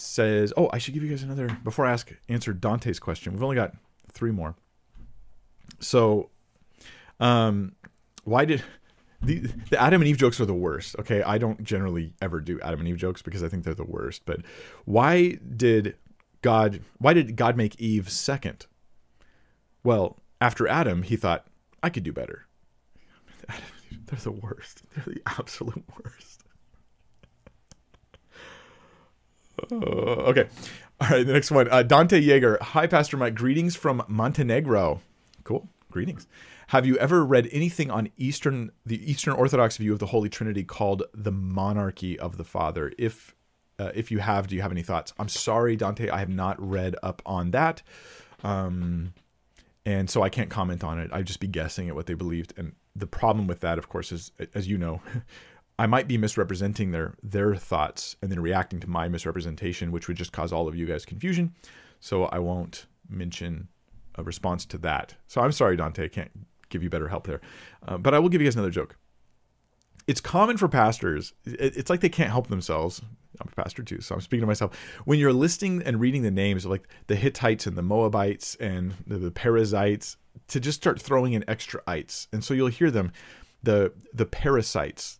says, 0.00 0.52
"Oh, 0.56 0.70
I 0.72 0.78
should 0.78 0.94
give 0.94 1.02
you 1.02 1.10
guys 1.10 1.22
another 1.22 1.48
before 1.64 1.86
I 1.86 1.92
ask 1.92 2.12
answer 2.28 2.52
Dante's 2.52 2.98
question. 2.98 3.32
We've 3.32 3.42
only 3.42 3.56
got 3.56 3.74
three 4.12 4.30
more. 4.30 4.56
So, 5.78 6.30
um, 7.18 7.72
why 8.24 8.44
did 8.44 8.62
the 9.22 9.40
the 9.70 9.80
Adam 9.80 10.00
and 10.00 10.08
Eve 10.08 10.18
jokes 10.18 10.40
are 10.40 10.46
the 10.46 10.54
worst? 10.54 10.96
Okay, 10.98 11.22
I 11.22 11.38
don't 11.38 11.62
generally 11.62 12.14
ever 12.20 12.40
do 12.40 12.60
Adam 12.60 12.80
and 12.80 12.88
Eve 12.88 12.96
jokes 12.96 13.22
because 13.22 13.42
I 13.42 13.48
think 13.48 13.64
they're 13.64 13.74
the 13.74 13.84
worst. 13.84 14.22
But 14.24 14.40
why 14.84 15.38
did 15.56 15.96
God? 16.42 16.80
Why 16.98 17.12
did 17.12 17.36
God 17.36 17.56
make 17.56 17.80
Eve 17.80 18.10
second? 18.10 18.66
Well, 19.82 20.18
after 20.40 20.68
Adam, 20.68 21.02
he 21.02 21.16
thought 21.16 21.46
I 21.82 21.90
could 21.90 22.02
do 22.02 22.12
better. 22.12 22.46
They're 24.06 24.18
the 24.20 24.32
worst. 24.32 24.82
They're 24.94 25.14
the 25.14 25.22
absolute 25.26 25.84
worst. 26.02 26.29
Uh, 29.70 30.28
okay. 30.30 30.48
All 31.00 31.08
right, 31.08 31.26
the 31.26 31.32
next 31.32 31.50
one. 31.50 31.68
Uh, 31.70 31.82
Dante 31.82 32.20
Yeager. 32.20 32.60
Hi, 32.60 32.86
Pastor 32.86 33.16
Mike. 33.16 33.34
Greetings 33.34 33.76
from 33.76 34.02
Montenegro. 34.08 35.00
Cool. 35.44 35.68
Greetings. 35.90 36.26
Have 36.68 36.86
you 36.86 36.96
ever 36.98 37.24
read 37.24 37.48
anything 37.50 37.90
on 37.90 38.10
Eastern 38.16 38.70
the 38.86 39.10
Eastern 39.10 39.34
Orthodox 39.34 39.76
view 39.76 39.92
of 39.92 39.98
the 39.98 40.06
Holy 40.06 40.28
Trinity 40.28 40.62
called 40.62 41.02
the 41.12 41.32
monarchy 41.32 42.16
of 42.18 42.36
the 42.36 42.44
Father? 42.44 42.92
If 42.96 43.34
uh, 43.80 43.90
if 43.94 44.10
you 44.10 44.18
have, 44.18 44.46
do 44.46 44.54
you 44.54 44.62
have 44.62 44.70
any 44.70 44.82
thoughts? 44.82 45.12
I'm 45.18 45.28
sorry, 45.28 45.74
Dante, 45.74 46.08
I 46.10 46.18
have 46.18 46.28
not 46.28 46.60
read 46.60 46.94
up 47.02 47.22
on 47.26 47.50
that, 47.52 47.82
um, 48.44 49.14
and 49.84 50.08
so 50.08 50.22
I 50.22 50.28
can't 50.28 50.50
comment 50.50 50.84
on 50.84 51.00
it. 51.00 51.10
I'd 51.12 51.26
just 51.26 51.40
be 51.40 51.48
guessing 51.48 51.88
at 51.88 51.94
what 51.94 52.06
they 52.06 52.14
believed. 52.14 52.52
And 52.56 52.74
the 52.94 53.06
problem 53.06 53.46
with 53.46 53.60
that, 53.60 53.78
of 53.78 53.88
course, 53.88 54.12
is 54.12 54.30
as 54.54 54.68
you 54.68 54.78
know, 54.78 55.00
I 55.80 55.86
might 55.86 56.06
be 56.06 56.18
misrepresenting 56.18 56.90
their 56.90 57.14
their 57.22 57.54
thoughts 57.54 58.14
and 58.20 58.30
then 58.30 58.38
reacting 58.38 58.80
to 58.80 58.86
my 58.86 59.08
misrepresentation, 59.08 59.90
which 59.90 60.08
would 60.08 60.16
just 60.18 60.30
cause 60.30 60.52
all 60.52 60.68
of 60.68 60.76
you 60.76 60.84
guys 60.84 61.06
confusion. 61.06 61.54
So 62.00 62.24
I 62.26 62.38
won't 62.38 62.84
mention 63.08 63.68
a 64.14 64.22
response 64.22 64.66
to 64.66 64.78
that. 64.78 65.14
So 65.26 65.40
I'm 65.40 65.52
sorry, 65.52 65.76
Dante, 65.76 66.04
I 66.04 66.08
can't 66.08 66.30
give 66.68 66.82
you 66.82 66.90
better 66.90 67.08
help 67.08 67.26
there. 67.26 67.40
Uh, 67.88 67.96
but 67.96 68.12
I 68.12 68.18
will 68.18 68.28
give 68.28 68.42
you 68.42 68.46
guys 68.46 68.56
another 68.56 68.70
joke. 68.70 68.98
It's 70.06 70.20
common 70.20 70.58
for 70.58 70.68
pastors. 70.68 71.32
It's 71.46 71.88
like 71.88 72.00
they 72.00 72.10
can't 72.10 72.30
help 72.30 72.48
themselves. 72.48 73.00
I'm 73.40 73.48
a 73.50 73.62
pastor 73.62 73.82
too, 73.82 74.02
so 74.02 74.14
I'm 74.14 74.20
speaking 74.20 74.42
to 74.42 74.46
myself. 74.46 74.76
When 75.06 75.18
you're 75.18 75.32
listing 75.32 75.82
and 75.82 75.98
reading 75.98 76.20
the 76.20 76.30
names 76.30 76.66
of 76.66 76.72
like 76.72 76.88
the 77.06 77.16
Hittites 77.16 77.66
and 77.66 77.78
the 77.78 77.82
Moabites 77.82 78.54
and 78.56 78.92
the, 79.06 79.16
the 79.16 79.30
Perizzites, 79.30 80.18
to 80.48 80.60
just 80.60 80.76
start 80.76 81.00
throwing 81.00 81.32
in 81.32 81.42
extra 81.48 81.80
ites, 81.86 82.28
and 82.34 82.44
so 82.44 82.52
you'll 82.52 82.68
hear 82.68 82.90
them. 82.90 83.12
The 83.62 83.92
the 84.12 84.26
parasites 84.26 85.19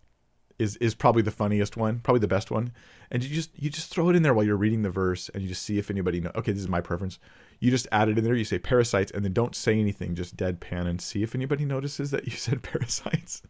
is 0.60 0.76
is 0.76 0.94
probably 0.94 1.22
the 1.22 1.30
funniest 1.30 1.76
one, 1.76 2.00
probably 2.00 2.20
the 2.20 2.28
best 2.28 2.50
one. 2.50 2.72
And 3.10 3.24
you 3.24 3.34
just 3.34 3.50
you 3.56 3.70
just 3.70 3.90
throw 3.90 4.10
it 4.10 4.16
in 4.16 4.22
there 4.22 4.34
while 4.34 4.44
you're 4.44 4.56
reading 4.56 4.82
the 4.82 4.90
verse, 4.90 5.30
and 5.30 5.42
you 5.42 5.48
just 5.48 5.62
see 5.62 5.78
if 5.78 5.90
anybody 5.90 6.20
know. 6.20 6.30
Okay, 6.36 6.52
this 6.52 6.60
is 6.60 6.68
my 6.68 6.82
preference. 6.82 7.18
You 7.58 7.70
just 7.70 7.88
add 7.90 8.08
it 8.08 8.18
in 8.18 8.24
there. 8.24 8.34
You 8.34 8.44
say 8.44 8.58
parasites, 8.58 9.10
and 9.10 9.24
then 9.24 9.32
don't 9.32 9.56
say 9.56 9.80
anything. 9.80 10.14
Just 10.14 10.36
deadpan 10.36 10.86
and 10.86 11.00
see 11.00 11.22
if 11.22 11.34
anybody 11.34 11.64
notices 11.64 12.10
that 12.10 12.26
you 12.26 12.32
said 12.36 12.62
parasites. 12.62 13.42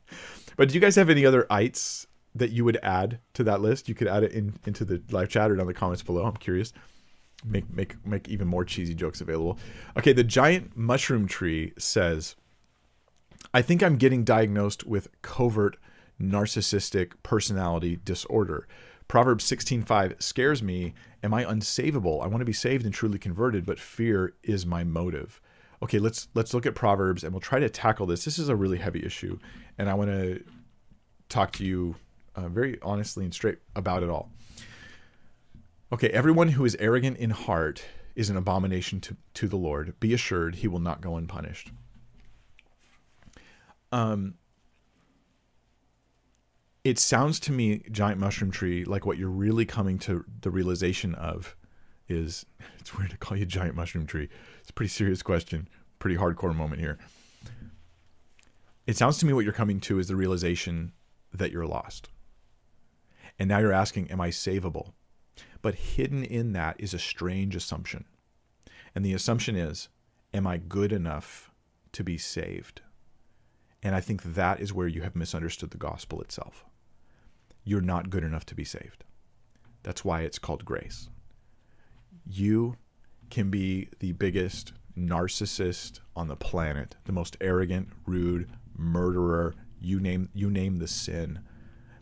but 0.56 0.68
do 0.68 0.74
you 0.74 0.80
guys 0.80 0.94
have 0.96 1.10
any 1.10 1.26
other 1.26 1.46
ites 1.50 2.06
that 2.34 2.50
you 2.50 2.64
would 2.64 2.78
add 2.82 3.18
to 3.34 3.42
that 3.44 3.60
list? 3.60 3.88
You 3.88 3.96
could 3.96 4.08
add 4.08 4.22
it 4.22 4.32
in 4.32 4.54
into 4.64 4.84
the 4.84 5.02
live 5.10 5.28
chat 5.28 5.50
or 5.50 5.56
down 5.56 5.66
the 5.66 5.74
comments 5.74 6.02
below. 6.02 6.24
I'm 6.24 6.36
curious. 6.36 6.72
Make 7.44 7.74
make 7.74 8.06
make 8.06 8.28
even 8.28 8.46
more 8.46 8.64
cheesy 8.64 8.94
jokes 8.94 9.20
available. 9.20 9.58
Okay, 9.98 10.12
the 10.12 10.24
giant 10.24 10.76
mushroom 10.76 11.26
tree 11.26 11.72
says, 11.76 12.36
"I 13.52 13.62
think 13.62 13.82
I'm 13.82 13.96
getting 13.96 14.22
diagnosed 14.22 14.86
with 14.86 15.08
covert." 15.22 15.76
Narcissistic 16.20 17.12
personality 17.22 17.98
disorder. 18.04 18.66
Proverbs 19.08 19.44
16:5 19.44 20.22
scares 20.22 20.62
me. 20.62 20.94
Am 21.22 21.34
I 21.34 21.44
unsavable? 21.44 22.22
I 22.22 22.28
want 22.28 22.40
to 22.40 22.44
be 22.44 22.52
saved 22.52 22.84
and 22.84 22.94
truly 22.94 23.18
converted, 23.18 23.66
but 23.66 23.80
fear 23.80 24.34
is 24.42 24.64
my 24.64 24.84
motive. 24.84 25.40
Okay, 25.82 25.98
let's 25.98 26.28
let's 26.34 26.54
look 26.54 26.66
at 26.66 26.74
Proverbs 26.74 27.24
and 27.24 27.32
we'll 27.32 27.40
try 27.40 27.58
to 27.58 27.68
tackle 27.68 28.06
this. 28.06 28.24
This 28.24 28.38
is 28.38 28.48
a 28.48 28.56
really 28.56 28.78
heavy 28.78 29.04
issue, 29.04 29.38
and 29.78 29.90
I 29.90 29.94
want 29.94 30.10
to 30.10 30.44
talk 31.28 31.52
to 31.52 31.64
you 31.64 31.96
uh, 32.36 32.48
very 32.48 32.78
honestly 32.82 33.24
and 33.24 33.34
straight 33.34 33.58
about 33.74 34.02
it 34.02 34.10
all. 34.10 34.30
Okay, 35.92 36.08
everyone 36.10 36.50
who 36.50 36.64
is 36.64 36.76
arrogant 36.78 37.16
in 37.16 37.30
heart 37.30 37.84
is 38.14 38.30
an 38.30 38.36
abomination 38.36 39.00
to, 39.00 39.16
to 39.34 39.48
the 39.48 39.56
Lord. 39.56 39.98
Be 39.98 40.14
assured 40.14 40.56
he 40.56 40.68
will 40.68 40.78
not 40.78 41.00
go 41.00 41.16
unpunished. 41.16 41.72
Um, 43.90 44.34
it 46.82 46.98
sounds 46.98 47.38
to 47.40 47.52
me, 47.52 47.82
giant 47.90 48.18
mushroom 48.18 48.50
tree, 48.50 48.84
like 48.84 49.04
what 49.04 49.18
you're 49.18 49.28
really 49.28 49.66
coming 49.66 49.98
to 50.00 50.24
the 50.40 50.50
realization 50.50 51.14
of 51.14 51.56
is 52.08 52.46
it's 52.78 52.96
weird 52.96 53.10
to 53.10 53.18
call 53.18 53.36
you 53.36 53.46
giant 53.46 53.74
mushroom 53.74 54.06
tree. 54.06 54.28
It's 54.60 54.70
a 54.70 54.72
pretty 54.72 54.90
serious 54.90 55.22
question, 55.22 55.68
pretty 55.98 56.16
hardcore 56.16 56.54
moment 56.54 56.80
here. 56.80 56.98
It 58.86 58.96
sounds 58.96 59.18
to 59.18 59.26
me 59.26 59.32
what 59.32 59.44
you're 59.44 59.52
coming 59.52 59.78
to 59.80 59.98
is 59.98 60.08
the 60.08 60.16
realization 60.16 60.92
that 61.32 61.52
you're 61.52 61.66
lost. 61.66 62.08
And 63.38 63.48
now 63.48 63.58
you're 63.58 63.72
asking, 63.72 64.10
Am 64.10 64.20
I 64.20 64.30
savable? 64.30 64.92
But 65.62 65.74
hidden 65.74 66.24
in 66.24 66.52
that 66.54 66.76
is 66.78 66.94
a 66.94 66.98
strange 66.98 67.54
assumption. 67.54 68.06
And 68.94 69.04
the 69.04 69.12
assumption 69.12 69.54
is, 69.54 69.88
Am 70.32 70.46
I 70.46 70.56
good 70.56 70.92
enough 70.92 71.50
to 71.92 72.02
be 72.02 72.18
saved? 72.18 72.80
And 73.82 73.94
I 73.94 74.00
think 74.00 74.22
that 74.22 74.60
is 74.60 74.72
where 74.72 74.88
you 74.88 75.02
have 75.02 75.14
misunderstood 75.14 75.70
the 75.70 75.78
gospel 75.78 76.20
itself 76.20 76.64
you're 77.64 77.80
not 77.80 78.10
good 78.10 78.24
enough 78.24 78.46
to 78.46 78.54
be 78.54 78.64
saved. 78.64 79.04
That's 79.82 80.04
why 80.04 80.22
it's 80.22 80.38
called 80.38 80.64
grace. 80.64 81.08
You 82.26 82.76
can 83.30 83.50
be 83.50 83.88
the 84.00 84.12
biggest 84.12 84.72
narcissist 84.96 86.00
on 86.14 86.28
the 86.28 86.36
planet, 86.36 86.96
the 87.04 87.12
most 87.12 87.36
arrogant, 87.40 87.90
rude, 88.06 88.50
murderer, 88.76 89.54
you 89.80 89.98
name 89.98 90.28
you 90.34 90.50
name 90.50 90.78
the 90.78 90.88
sin. 90.88 91.40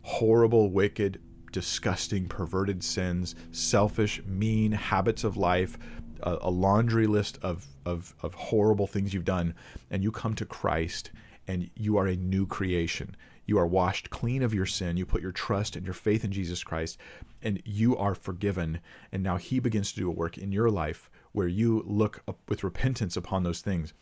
Horrible, 0.01 0.69
wicked, 0.71 1.21
disgusting, 1.51 2.27
perverted 2.27 2.83
sins, 2.83 3.35
selfish, 3.51 4.21
mean 4.25 4.71
habits 4.73 5.23
of 5.23 5.37
life, 5.37 5.77
a, 6.21 6.37
a 6.41 6.49
laundry 6.49 7.07
list 7.07 7.37
of, 7.41 7.67
of, 7.85 8.15
of 8.21 8.33
horrible 8.33 8.87
things 8.87 9.13
you've 9.13 9.25
done, 9.25 9.53
and 9.89 10.03
you 10.03 10.11
come 10.11 10.35
to 10.35 10.45
Christ 10.45 11.11
and 11.47 11.69
you 11.75 11.97
are 11.97 12.07
a 12.07 12.15
new 12.15 12.45
creation. 12.45 13.15
You 13.49 13.57
are 13.57 13.65
washed 13.65 14.11
clean 14.11 14.43
of 14.43 14.53
your 14.53 14.67
sin. 14.67 14.95
You 14.95 15.07
put 15.07 15.23
your 15.23 15.31
trust 15.31 15.75
and 15.75 15.83
your 15.83 15.95
faith 15.95 16.23
in 16.23 16.31
Jesus 16.31 16.63
Christ, 16.63 16.99
and 17.41 17.59
you 17.65 17.97
are 17.97 18.13
forgiven. 18.13 18.79
And 19.11 19.23
now 19.23 19.37
He 19.37 19.59
begins 19.59 19.91
to 19.91 19.99
do 19.99 20.07
a 20.07 20.13
work 20.13 20.37
in 20.37 20.51
your 20.51 20.69
life 20.69 21.09
where 21.31 21.47
you 21.47 21.83
look 21.87 22.21
with 22.47 22.63
repentance 22.63 23.17
upon 23.17 23.41
those 23.41 23.61
things. 23.61 23.93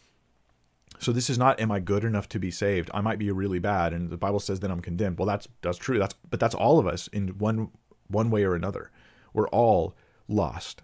So 0.99 1.13
this 1.13 1.29
is 1.29 1.37
not 1.37 1.61
am 1.61 1.71
I 1.71 1.79
good 1.79 2.03
enough 2.03 2.27
to 2.29 2.39
be 2.39 2.51
saved? 2.51 2.91
I 2.93 2.99
might 2.99 3.19
be 3.19 3.31
really 3.31 3.59
bad 3.59 3.93
and 3.93 4.09
the 4.09 4.17
Bible 4.17 4.41
says 4.41 4.59
that 4.59 4.71
I'm 4.71 4.81
condemned. 4.81 5.17
Well 5.17 5.27
that's 5.27 5.47
that's 5.61 5.77
true. 5.77 5.97
That's 5.97 6.15
but 6.29 6.41
that's 6.41 6.55
all 6.55 6.77
of 6.77 6.87
us 6.87 7.07
in 7.07 7.29
one 7.37 7.69
one 8.07 8.29
way 8.29 8.43
or 8.43 8.53
another. 8.53 8.91
We're 9.33 9.49
all 9.49 9.95
lost. 10.27 10.81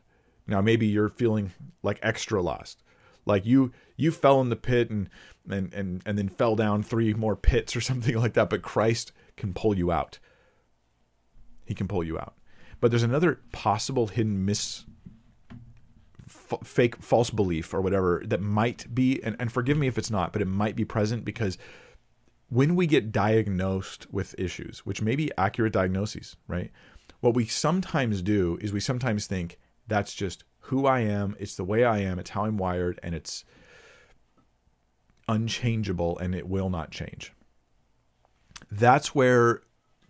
Now 0.48 0.62
maybe 0.62 0.88
you're 0.88 1.10
feeling 1.10 1.52
like 1.82 2.00
extra 2.02 2.42
lost. 2.42 2.82
Like 3.26 3.46
you 3.46 3.74
you 3.98 4.12
fell 4.12 4.40
in 4.40 4.50
the 4.50 4.56
pit 4.56 4.90
and 4.90 5.10
and 5.50 5.74
and 5.74 6.02
and 6.06 6.18
then 6.18 6.30
fell 6.30 6.56
down 6.56 6.84
three 6.84 7.14
more 7.14 7.36
pits 7.36 7.76
or 7.76 7.82
something 7.82 8.16
like 8.20 8.34
that, 8.34 8.50
but 8.50 8.62
Christ 8.62 9.12
can 9.38 9.54
pull 9.54 9.78
you 9.78 9.92
out. 9.92 10.20
He 11.66 11.74
can 11.74 11.88
pull 11.88 12.04
you 12.04 12.18
out. 12.18 12.36
But 12.80 12.92
there's 12.92 13.04
another 13.04 13.40
possible 13.52 14.08
hidden 14.08 14.46
mis 14.46 14.86
fake 16.28 16.98
false 16.98 17.30
belief 17.30 17.74
or 17.74 17.82
whatever 17.82 18.22
that 18.26 18.42
might 18.42 18.94
be 18.94 19.22
and, 19.24 19.36
and 19.40 19.52
forgive 19.52 19.78
me 19.78 19.88
if 19.88 19.98
it's 19.98 20.12
not, 20.12 20.34
but 20.34 20.42
it 20.42 20.48
might 20.48 20.76
be 20.76 20.86
present 20.86 21.26
because 21.26 21.58
when 22.50 22.76
we 22.76 22.86
get 22.86 23.12
diagnosed 23.12 24.12
with 24.12 24.36
issues, 24.38 24.86
which 24.86 25.02
may 25.02 25.16
be 25.16 25.32
accurate 25.38 25.74
diagnoses, 25.74 26.36
right? 26.48 26.72
What 27.20 27.34
we 27.34 27.46
sometimes 27.46 28.22
do 28.22 28.60
is 28.62 28.72
we 28.72 28.80
sometimes 28.80 29.26
think 29.26 29.58
that's 29.88 30.14
just 30.14 30.44
who 30.68 30.86
I 30.86 31.00
am, 31.00 31.36
it's 31.40 31.56
the 31.56 31.64
way 31.64 31.84
I 31.84 32.00
am, 32.00 32.20
it's 32.20 32.32
how 32.32 32.46
I'm 32.46 32.58
wired, 32.58 33.00
and 33.02 33.16
it's 33.16 33.44
unchangeable 35.34 36.18
and 36.20 36.36
it 36.36 36.48
will 36.48 36.70
not 36.70 36.92
change. 36.92 37.34
That's 38.72 39.14
where 39.14 39.62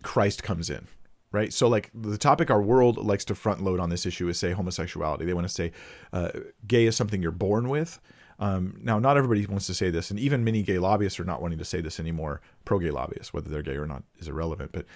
Christ 0.02 0.42
comes 0.42 0.70
in, 0.70 0.86
right? 1.32 1.52
So, 1.52 1.68
like 1.68 1.90
the 1.94 2.18
topic 2.18 2.50
our 2.50 2.62
world 2.62 2.98
likes 2.98 3.24
to 3.26 3.34
front 3.34 3.62
load 3.62 3.80
on 3.80 3.90
this 3.90 4.06
issue 4.06 4.28
is 4.28 4.38
say 4.38 4.52
homosexuality. 4.52 5.24
They 5.24 5.34
want 5.34 5.48
to 5.48 5.52
say 5.52 5.72
uh, 6.12 6.30
gay 6.66 6.86
is 6.86 6.96
something 6.96 7.22
you're 7.22 7.32
born 7.32 7.68
with. 7.68 8.00
Um, 8.38 8.78
now, 8.82 8.98
not 8.98 9.16
everybody 9.16 9.46
wants 9.46 9.66
to 9.68 9.74
say 9.74 9.90
this, 9.90 10.10
and 10.10 10.18
even 10.18 10.44
many 10.44 10.62
gay 10.62 10.78
lobbyists 10.78 11.20
are 11.20 11.24
not 11.24 11.40
wanting 11.40 11.58
to 11.58 11.64
say 11.64 11.80
this 11.80 12.00
anymore. 12.00 12.40
Pro 12.64 12.78
gay 12.78 12.90
lobbyists, 12.90 13.32
whether 13.32 13.48
they're 13.48 13.62
gay 13.62 13.76
or 13.76 13.86
not, 13.86 14.02
is 14.18 14.28
irrelevant. 14.28 14.72
But 14.72 14.86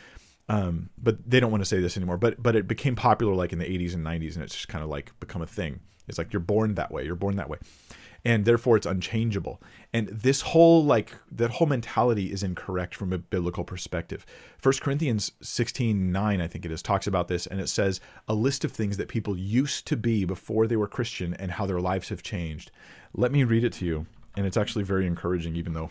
um, 0.49 0.91
but 0.99 1.29
they 1.29 1.41
don't 1.41 1.51
want 1.51 1.63
to 1.63 1.69
say 1.69 1.81
this 1.81 1.97
anymore. 1.97 2.19
But 2.19 2.43
but 2.43 2.57
it 2.57 2.67
became 2.67 2.97
popular 2.97 3.35
like 3.35 3.53
in 3.53 3.59
the 3.59 3.67
80s 3.67 3.95
and 3.95 4.05
90s, 4.05 4.35
and 4.35 4.43
it's 4.43 4.55
just 4.55 4.69
kind 4.69 4.83
of 4.83 4.91
like 4.91 5.13
become 5.21 5.43
a 5.43 5.47
thing. 5.47 5.81
It's 6.09 6.19
like 6.19 6.33
you're 6.33 6.41
born 6.41 6.75
that 6.75 6.91
way. 6.91 7.05
You're 7.05 7.17
born 7.17 7.37
that 7.37 7.49
way. 7.49 7.59
And 8.29 8.45
therefore 8.45 8.77
it's 8.77 8.85
unchangeable. 8.85 9.59
And 9.91 10.09
this 10.09 10.43
whole 10.43 10.85
like 10.85 11.15
that 11.33 11.53
whole 11.53 11.67
mentality 11.67 12.31
is 12.31 12.43
incorrect 12.43 12.95
from 12.95 13.11
a 13.11 13.17
biblical 13.17 13.65
perspective. 13.65 14.27
1 14.63 14.75
Corinthians 14.83 15.33
16, 15.41 16.13
9, 16.13 16.41
I 16.43 16.47
think 16.47 16.67
it 16.67 16.71
is, 16.71 16.83
talks 16.83 17.07
about 17.07 17.29
this, 17.29 17.47
and 17.47 17.59
it 17.59 17.71
says 17.71 18.03
a 18.29 18.35
list 18.35 18.67
of 18.67 18.73
things 18.73 18.99
that 18.99 19.09
people 19.09 19.39
used 19.39 19.87
to 19.87 19.97
be 19.97 20.27
before 20.27 20.67
they 20.67 20.77
were 20.77 20.87
Christian 20.87 21.33
and 21.33 21.53
how 21.53 21.65
their 21.65 21.81
lives 21.81 22.11
have 22.11 22.23
changed. 22.23 22.71
Let 23.15 23.33
me 23.33 23.45
read 23.45 23.65
it 23.65 23.73
to 23.75 23.87
you, 23.87 24.05
and 24.37 24.45
it's 24.45 24.59
actually 24.59 24.85
very 24.85 25.07
encouraging, 25.07 25.57
even 25.57 25.73
though 25.73 25.89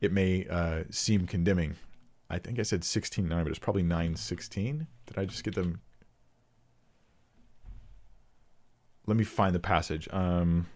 it 0.00 0.10
may 0.10 0.48
uh, 0.50 0.82
seem 0.90 1.28
condemning. 1.28 1.76
I 2.28 2.38
think 2.38 2.58
I 2.58 2.64
said 2.64 2.82
16, 2.82 3.28
9, 3.28 3.44
but 3.44 3.50
it's 3.50 3.60
probably 3.60 3.84
9, 3.84 4.16
16. 4.16 4.88
Did 5.06 5.18
I 5.18 5.24
just 5.26 5.44
get 5.44 5.54
them? 5.54 5.82
Let 9.06 9.16
me 9.16 9.22
find 9.22 9.54
the 9.54 9.60
passage. 9.60 10.08
Um, 10.10 10.66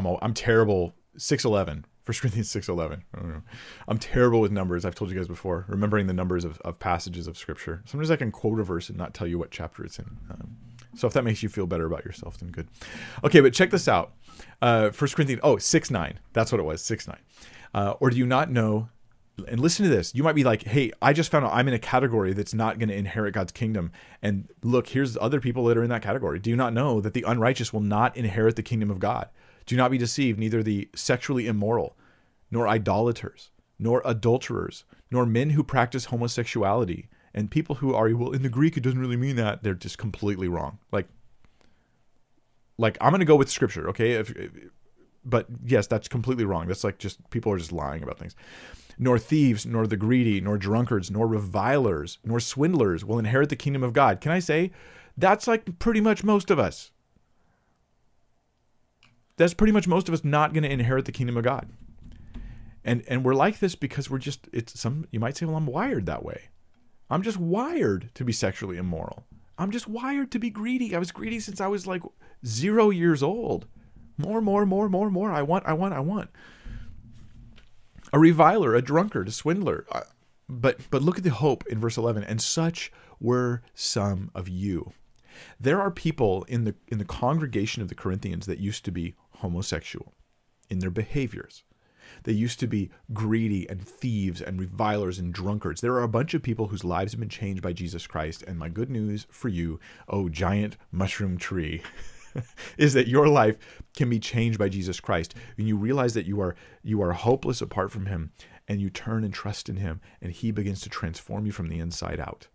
I'm 0.00 0.06
all, 0.06 0.18
I'm 0.22 0.32
terrible. 0.32 0.94
Six 1.18 1.44
eleven. 1.44 1.84
First 2.04 2.22
Corinthians 2.22 2.50
six 2.50 2.68
eleven. 2.68 3.04
I'm 3.86 3.98
terrible 3.98 4.40
with 4.40 4.50
numbers. 4.50 4.86
I've 4.86 4.94
told 4.94 5.10
you 5.10 5.16
guys 5.16 5.28
before. 5.28 5.66
Remembering 5.68 6.06
the 6.06 6.14
numbers 6.14 6.44
of, 6.46 6.58
of 6.60 6.78
passages 6.78 7.26
of 7.26 7.36
scripture. 7.36 7.82
Sometimes 7.84 8.10
I 8.10 8.16
can 8.16 8.32
quote 8.32 8.58
a 8.58 8.64
verse 8.64 8.88
and 8.88 8.96
not 8.96 9.12
tell 9.12 9.26
you 9.26 9.38
what 9.38 9.50
chapter 9.50 9.84
it's 9.84 9.98
in. 9.98 10.16
Um, 10.30 10.56
so 10.96 11.06
if 11.06 11.12
that 11.12 11.22
makes 11.22 11.42
you 11.42 11.50
feel 11.50 11.66
better 11.66 11.84
about 11.84 12.06
yourself, 12.06 12.38
then 12.38 12.48
good. 12.48 12.68
Okay, 13.22 13.40
but 13.40 13.52
check 13.52 13.70
this 13.70 13.88
out. 13.88 14.14
Uh, 14.62 14.90
First 14.90 15.16
Corinthians. 15.16 15.42
Oh, 15.44 15.58
six 15.58 15.90
nine. 15.90 16.18
That's 16.32 16.50
what 16.50 16.60
it 16.60 16.64
was. 16.64 16.80
Six 16.80 17.06
nine. 17.06 17.20
Uh, 17.74 17.94
or 18.00 18.08
do 18.08 18.16
you 18.16 18.26
not 18.26 18.50
know 18.50 18.88
and 19.48 19.60
listen 19.60 19.84
to 19.84 19.90
this. 19.90 20.14
You 20.14 20.22
might 20.22 20.34
be 20.34 20.44
like, 20.44 20.64
hey, 20.64 20.92
I 21.00 21.12
just 21.12 21.30
found 21.30 21.44
out 21.44 21.52
I'm 21.52 21.68
in 21.68 21.74
a 21.74 21.78
category 21.78 22.32
that's 22.32 22.54
not 22.54 22.78
going 22.78 22.88
to 22.88 22.94
inherit 22.94 23.34
God's 23.34 23.52
kingdom. 23.52 23.92
And 24.22 24.48
look, 24.62 24.88
here's 24.88 25.16
other 25.16 25.40
people 25.40 25.64
that 25.66 25.76
are 25.76 25.82
in 25.82 25.90
that 25.90 26.02
category. 26.02 26.38
Do 26.38 26.50
you 26.50 26.56
not 26.56 26.72
know 26.72 27.00
that 27.00 27.14
the 27.14 27.24
unrighteous 27.26 27.72
will 27.72 27.80
not 27.80 28.16
inherit 28.16 28.56
the 28.56 28.62
kingdom 28.62 28.90
of 28.90 28.98
God? 28.98 29.28
Do 29.66 29.76
not 29.76 29.90
be 29.90 29.98
deceived, 29.98 30.38
neither 30.38 30.62
the 30.62 30.88
sexually 30.94 31.46
immoral, 31.46 31.96
nor 32.50 32.66
idolaters, 32.66 33.50
nor 33.78 34.02
adulterers, 34.04 34.84
nor 35.10 35.26
men 35.26 35.50
who 35.50 35.62
practice 35.62 36.06
homosexuality. 36.06 37.08
And 37.32 37.50
people 37.50 37.76
who 37.76 37.94
are, 37.94 38.12
well, 38.14 38.32
in 38.32 38.42
the 38.42 38.48
Greek, 38.48 38.76
it 38.76 38.82
doesn't 38.82 38.98
really 38.98 39.16
mean 39.16 39.36
that. 39.36 39.62
They're 39.62 39.74
just 39.74 39.98
completely 39.98 40.48
wrong. 40.48 40.78
Like, 40.90 41.08
like 42.76 42.98
I'm 43.00 43.10
going 43.10 43.20
to 43.20 43.26
go 43.26 43.36
with 43.36 43.50
scripture, 43.50 43.88
okay? 43.90 44.12
If, 44.12 44.34
but 45.24 45.46
yes, 45.64 45.86
that's 45.86 46.08
completely 46.08 46.44
wrong. 46.44 46.66
That's 46.66 46.82
like 46.82 46.98
just 46.98 47.28
people 47.30 47.52
are 47.52 47.58
just 47.58 47.72
lying 47.72 48.02
about 48.02 48.18
things. 48.18 48.34
Nor 48.98 49.18
thieves, 49.18 49.64
nor 49.64 49.86
the 49.86 49.96
greedy, 49.96 50.40
nor 50.40 50.58
drunkards, 50.58 51.10
nor 51.10 51.26
revilers, 51.26 52.18
nor 52.24 52.40
swindlers 52.40 53.04
will 53.04 53.18
inherit 53.18 53.48
the 53.48 53.56
kingdom 53.56 53.82
of 53.82 53.92
God. 53.92 54.20
Can 54.20 54.32
I 54.32 54.40
say 54.40 54.72
that's 55.16 55.46
like 55.46 55.78
pretty 55.78 56.00
much 56.00 56.24
most 56.24 56.50
of 56.50 56.58
us 56.58 56.90
that's 59.40 59.54
pretty 59.54 59.72
much 59.72 59.88
most 59.88 60.06
of 60.06 60.12
us 60.12 60.22
not 60.22 60.52
going 60.52 60.64
to 60.64 60.70
inherit 60.70 61.06
the 61.06 61.12
kingdom 61.12 61.38
of 61.38 61.44
God. 61.44 61.70
And 62.84 63.02
and 63.08 63.24
we're 63.24 63.34
like 63.34 63.58
this 63.58 63.74
because 63.74 64.10
we're 64.10 64.18
just 64.18 64.48
it's 64.52 64.78
some 64.78 65.06
you 65.10 65.18
might 65.18 65.36
say 65.36 65.46
well 65.46 65.56
I'm 65.56 65.66
wired 65.66 66.04
that 66.06 66.22
way. 66.22 66.50
I'm 67.08 67.22
just 67.22 67.38
wired 67.38 68.10
to 68.14 68.24
be 68.24 68.32
sexually 68.32 68.76
immoral. 68.76 69.24
I'm 69.58 69.70
just 69.70 69.88
wired 69.88 70.30
to 70.32 70.38
be 70.38 70.50
greedy. 70.50 70.94
I 70.94 70.98
was 70.98 71.10
greedy 71.10 71.40
since 71.40 71.60
I 71.60 71.66
was 71.66 71.86
like 71.86 72.02
0 72.46 72.90
years 72.90 73.22
old. 73.22 73.66
More, 74.16 74.40
more, 74.40 74.64
more, 74.64 74.88
more, 74.88 75.10
more. 75.10 75.32
I 75.32 75.42
want, 75.42 75.66
I 75.66 75.72
want, 75.72 75.94
I 75.94 76.00
want. 76.00 76.30
A 78.12 78.18
reviler, 78.18 78.74
a 78.74 78.82
drunkard, 78.82 79.28
a 79.28 79.32
swindler. 79.32 79.86
But 80.48 80.80
but 80.90 81.02
look 81.02 81.16
at 81.16 81.24
the 81.24 81.30
hope 81.30 81.64
in 81.66 81.80
verse 81.80 81.96
11. 81.96 82.24
And 82.24 82.42
such 82.42 82.92
were 83.18 83.62
some 83.74 84.30
of 84.34 84.48
you. 84.48 84.92
There 85.58 85.80
are 85.80 85.90
people 85.90 86.44
in 86.44 86.64
the 86.64 86.74
in 86.88 86.98
the 86.98 87.04
congregation 87.04 87.82
of 87.82 87.88
the 87.88 87.94
Corinthians 87.94 88.46
that 88.46 88.58
used 88.58 88.84
to 88.84 88.90
be 88.90 89.14
homosexual 89.40 90.14
in 90.68 90.78
their 90.78 90.90
behaviors. 90.90 91.64
They 92.24 92.32
used 92.32 92.60
to 92.60 92.66
be 92.66 92.90
greedy 93.12 93.68
and 93.68 93.86
thieves 93.86 94.40
and 94.40 94.58
revilers 94.58 95.18
and 95.18 95.32
drunkards. 95.32 95.80
There 95.80 95.94
are 95.94 96.02
a 96.02 96.08
bunch 96.08 96.34
of 96.34 96.42
people 96.42 96.68
whose 96.68 96.84
lives 96.84 97.12
have 97.12 97.20
been 97.20 97.28
changed 97.28 97.62
by 97.62 97.72
Jesus 97.72 98.06
Christ. 98.06 98.42
And 98.42 98.58
my 98.58 98.68
good 98.68 98.90
news 98.90 99.26
for 99.30 99.48
you, 99.48 99.80
oh 100.08 100.28
giant 100.28 100.76
mushroom 100.90 101.38
tree, 101.38 101.82
is 102.78 102.94
that 102.94 103.08
your 103.08 103.28
life 103.28 103.56
can 103.96 104.10
be 104.10 104.18
changed 104.18 104.58
by 104.58 104.68
Jesus 104.68 105.00
Christ. 105.00 105.34
When 105.56 105.66
you 105.66 105.76
realize 105.76 106.14
that 106.14 106.26
you 106.26 106.40
are 106.40 106.54
you 106.82 107.02
are 107.02 107.12
hopeless 107.12 107.60
apart 107.60 107.90
from 107.90 108.06
him 108.06 108.32
and 108.68 108.80
you 108.80 108.90
turn 108.90 109.24
and 109.24 109.34
trust 109.34 109.68
in 109.68 109.76
him 109.76 110.00
and 110.20 110.32
he 110.32 110.50
begins 110.50 110.80
to 110.82 110.88
transform 110.88 111.46
you 111.46 111.52
from 111.52 111.68
the 111.68 111.78
inside 111.78 112.20
out. 112.20 112.48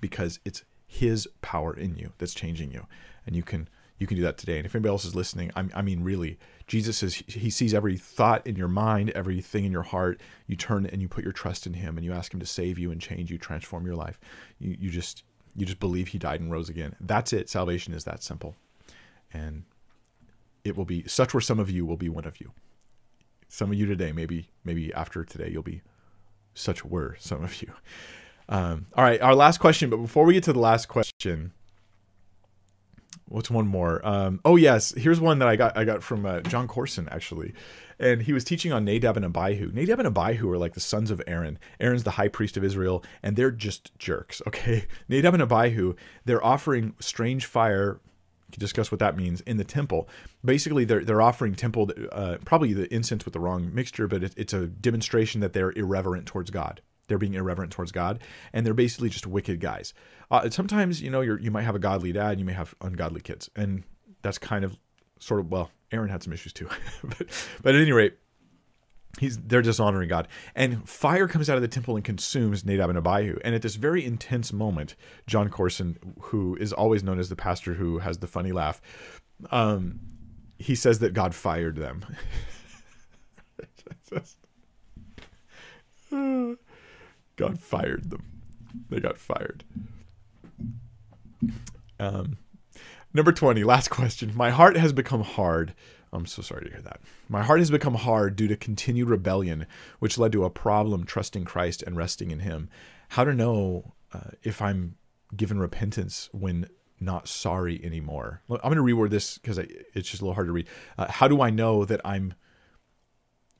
Because 0.00 0.40
it's 0.44 0.64
his 0.86 1.28
power 1.40 1.74
in 1.74 1.96
you 1.96 2.12
that's 2.18 2.34
changing 2.34 2.72
you. 2.72 2.86
And 3.26 3.36
you 3.36 3.42
can 3.42 3.68
you 4.00 4.06
can 4.06 4.16
do 4.16 4.22
that 4.24 4.38
today. 4.38 4.56
And 4.56 4.64
if 4.64 4.74
anybody 4.74 4.90
else 4.90 5.04
is 5.04 5.14
listening, 5.14 5.52
I, 5.54 5.66
I 5.74 5.82
mean, 5.82 6.02
really, 6.02 6.38
Jesus 6.66 6.96
says 6.96 7.14
he 7.14 7.50
sees 7.50 7.74
every 7.74 7.98
thought 7.98 8.44
in 8.46 8.56
your 8.56 8.66
mind, 8.66 9.10
everything 9.10 9.66
in 9.66 9.70
your 9.70 9.82
heart. 9.82 10.20
You 10.46 10.56
turn 10.56 10.86
and 10.86 11.02
you 11.02 11.06
put 11.08 11.22
your 11.22 11.34
trust 11.34 11.66
in 11.66 11.74
him 11.74 11.98
and 11.98 12.04
you 12.04 12.12
ask 12.12 12.32
him 12.32 12.40
to 12.40 12.46
save 12.46 12.78
you 12.78 12.90
and 12.90 12.98
change 13.00 13.30
you, 13.30 13.36
transform 13.36 13.84
your 13.84 13.94
life. 13.94 14.18
You, 14.58 14.74
you 14.80 14.90
just, 14.90 15.22
you 15.54 15.66
just 15.66 15.78
believe 15.78 16.08
he 16.08 16.18
died 16.18 16.40
and 16.40 16.50
rose 16.50 16.70
again. 16.70 16.96
That's 16.98 17.34
it. 17.34 17.50
Salvation 17.50 17.92
is 17.92 18.04
that 18.04 18.22
simple. 18.22 18.56
And 19.34 19.64
it 20.64 20.78
will 20.78 20.86
be, 20.86 21.06
such 21.06 21.34
were 21.34 21.42
some 21.42 21.60
of 21.60 21.70
you 21.70 21.84
will 21.84 21.98
be 21.98 22.08
one 22.08 22.24
of 22.24 22.40
you. 22.40 22.52
Some 23.48 23.70
of 23.70 23.78
you 23.78 23.84
today, 23.84 24.12
maybe, 24.12 24.48
maybe 24.64 24.94
after 24.94 25.24
today, 25.24 25.50
you'll 25.50 25.62
be, 25.62 25.82
such 26.54 26.86
were 26.86 27.16
some 27.20 27.44
of 27.44 27.60
you. 27.60 27.72
Um, 28.48 28.86
all 28.94 29.04
right, 29.04 29.20
our 29.20 29.34
last 29.34 29.58
question. 29.58 29.90
But 29.90 29.98
before 29.98 30.24
we 30.24 30.34
get 30.34 30.44
to 30.44 30.52
the 30.54 30.58
last 30.58 30.88
question, 30.88 31.52
what's 33.30 33.50
one 33.50 33.66
more? 33.66 34.06
Um, 34.06 34.40
oh 34.44 34.56
yes, 34.56 34.92
here's 34.96 35.20
one 35.20 35.38
that 35.38 35.48
I 35.48 35.56
got 35.56 35.76
I 35.76 35.84
got 35.84 36.02
from 36.02 36.26
uh, 36.26 36.40
Jon 36.40 36.68
Courson 36.68 37.08
actually, 37.10 37.54
and 37.98 38.22
he 38.22 38.32
was 38.32 38.44
teaching 38.44 38.72
on 38.72 38.84
Nadab 38.84 39.16
and 39.16 39.24
Abihu. 39.24 39.70
Nadab 39.72 40.00
and 40.00 40.08
Abihu 40.08 40.50
are 40.50 40.58
like 40.58 40.74
the 40.74 40.80
sons 40.80 41.10
of 41.10 41.22
Aaron. 41.26 41.58
Aaron's 41.78 42.04
the 42.04 42.12
high 42.12 42.28
priest 42.28 42.56
of 42.56 42.64
Israel, 42.64 43.02
and 43.22 43.36
they're 43.36 43.50
just 43.50 43.96
jerks. 43.98 44.42
Okay, 44.50 44.86
Nadab 45.08 45.34
and 45.34 45.42
Abihu, 45.44 45.94
they're 46.24 46.44
offering 46.44 46.94
strange 46.98 47.46
fire. 47.46 48.00
Discuss 48.58 48.90
what 48.90 48.98
that 48.98 49.16
means 49.16 49.42
in 49.42 49.58
the 49.58 49.64
temple. 49.64 50.08
Basically, 50.44 50.84
they're 50.84 51.04
they're 51.04 51.22
offering 51.22 51.54
temple, 51.54 51.92
uh, 52.10 52.38
probably 52.44 52.72
the 52.72 52.92
incense 52.92 53.24
with 53.24 53.32
the 53.32 53.38
wrong 53.38 53.72
mixture, 53.72 54.08
but 54.08 54.24
it, 54.24 54.34
it's 54.36 54.52
a 54.52 54.66
demonstration 54.66 55.40
that 55.40 55.52
they're 55.52 55.70
irreverent 55.70 56.26
towards 56.26 56.50
God. 56.50 56.80
They're 57.10 57.18
being 57.18 57.34
irreverent 57.34 57.72
towards 57.72 57.90
God, 57.90 58.20
and 58.52 58.64
they're 58.64 58.72
basically 58.72 59.08
just 59.08 59.26
wicked 59.26 59.58
guys. 59.58 59.92
Uh, 60.30 60.48
sometimes 60.48 61.02
you 61.02 61.10
know 61.10 61.22
you 61.22 61.36
you 61.38 61.50
might 61.50 61.64
have 61.64 61.74
a 61.74 61.80
godly 61.80 62.12
dad, 62.12 62.30
and 62.30 62.38
you 62.38 62.44
may 62.44 62.52
have 62.52 62.72
ungodly 62.80 63.20
kids, 63.20 63.50
and 63.56 63.82
that's 64.22 64.38
kind 64.38 64.64
of 64.64 64.78
sort 65.18 65.40
of 65.40 65.50
well, 65.50 65.72
Aaron 65.90 66.08
had 66.08 66.22
some 66.22 66.32
issues 66.32 66.52
too, 66.52 66.68
but 67.02 67.26
but 67.62 67.74
at 67.74 67.80
any 67.80 67.90
rate, 67.90 68.14
he's 69.18 69.38
they're 69.38 69.60
dishonoring 69.60 70.08
God, 70.08 70.28
and 70.54 70.88
fire 70.88 71.26
comes 71.26 71.50
out 71.50 71.56
of 71.56 71.62
the 71.62 71.68
temple 71.68 71.96
and 71.96 72.04
consumes 72.04 72.64
Nadab 72.64 72.90
and 72.90 72.98
Abihu. 72.98 73.40
And 73.42 73.56
at 73.56 73.62
this 73.62 73.74
very 73.74 74.04
intense 74.04 74.52
moment, 74.52 74.94
Jon 75.26 75.48
Courson, 75.48 75.98
who 76.20 76.56
is 76.60 76.72
always 76.72 77.02
known 77.02 77.18
as 77.18 77.28
the 77.28 77.34
pastor 77.34 77.74
who 77.74 77.98
has 77.98 78.18
the 78.18 78.28
funny 78.28 78.52
laugh, 78.52 78.80
um, 79.50 79.98
he 80.58 80.76
says 80.76 81.00
that 81.00 81.12
God 81.12 81.34
fired 81.34 81.74
them. 81.74 82.06
God 87.40 87.58
fired 87.58 88.10
them. 88.10 88.22
They 88.90 89.00
got 89.00 89.16
fired. 89.16 89.64
Um, 91.98 92.36
number 93.14 93.32
20, 93.32 93.64
last 93.64 93.88
question. 93.88 94.32
My 94.34 94.50
heart 94.50 94.76
has 94.76 94.92
become 94.92 95.22
hard. 95.22 95.74
I'm 96.12 96.26
so 96.26 96.42
sorry 96.42 96.64
to 96.66 96.70
hear 96.70 96.82
that. 96.82 97.00
My 97.30 97.42
heart 97.42 97.60
has 97.60 97.70
become 97.70 97.94
hard 97.94 98.36
due 98.36 98.46
to 98.48 98.56
continued 98.56 99.08
rebellion, 99.08 99.66
which 100.00 100.18
led 100.18 100.32
to 100.32 100.44
a 100.44 100.50
problem 100.50 101.04
trusting 101.04 101.44
Christ 101.44 101.82
and 101.82 101.96
resting 101.96 102.30
in 102.30 102.40
Him. 102.40 102.68
How 103.10 103.24
to 103.24 103.32
know 103.32 103.94
uh, 104.12 104.32
if 104.42 104.60
I'm 104.60 104.96
given 105.34 105.58
repentance 105.58 106.28
when 106.32 106.68
not 107.00 107.26
sorry 107.26 107.82
anymore? 107.82 108.42
I'm 108.50 108.74
going 108.74 108.76
to 108.76 108.82
reword 108.82 109.08
this 109.08 109.38
because 109.38 109.56
it's 109.56 110.10
just 110.10 110.20
a 110.20 110.24
little 110.24 110.34
hard 110.34 110.48
to 110.48 110.52
read. 110.52 110.68
Uh, 110.98 111.10
how 111.10 111.26
do 111.26 111.40
I 111.40 111.48
know 111.48 111.86
that 111.86 112.02
I'm 112.04 112.34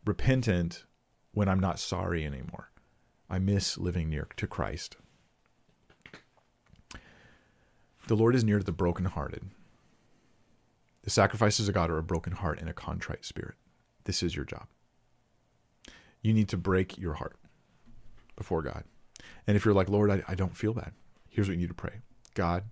repentant 0.05 0.85
when 1.33 1.49
I'm 1.49 1.61
not 1.61 1.79
sorry 1.79 2.27
anymore? 2.27 2.70
I 3.31 3.39
miss 3.39 3.79
living 3.79 4.11
near 4.11 4.27
to 4.37 4.47
Christ. 4.49 4.97
The 8.09 8.17
Lord 8.17 8.35
is 8.35 8.43
near 8.43 8.59
to 8.59 8.65
the 8.65 8.73
brokenhearted. 8.73 9.45
The 11.03 11.11
sacrifices 11.11 11.69
of 11.69 11.75
God 11.75 11.91
are 11.91 11.99
a 11.99 12.03
broken 12.03 12.33
heart 12.33 12.59
and 12.59 12.69
a 12.69 12.75
contrite 12.75 13.25
spirit. 13.25 13.55
This 14.05 14.23
is 14.23 14.35
your 14.35 14.45
job. 14.45 14.67
You 16.23 16.35
need 16.35 16.49
to 16.49 16.57
break 16.57 16.99
your 16.99 17.15
heart 17.15 17.37
before 18.37 18.63
God. 18.63 18.83
And 19.47 19.57
if 19.57 19.65
you're 19.65 19.75
like, 19.75 19.89
Lord, 19.89 20.11
I, 20.11 20.25
I 20.27 20.35
don't 20.35 20.57
feel 20.57 20.75
bad, 20.75 20.93
here's 21.29 21.49
what 21.49 21.55
you 21.55 21.61
need 21.61 21.69
to 21.69 21.75
pray 21.75 22.01
God, 22.35 22.65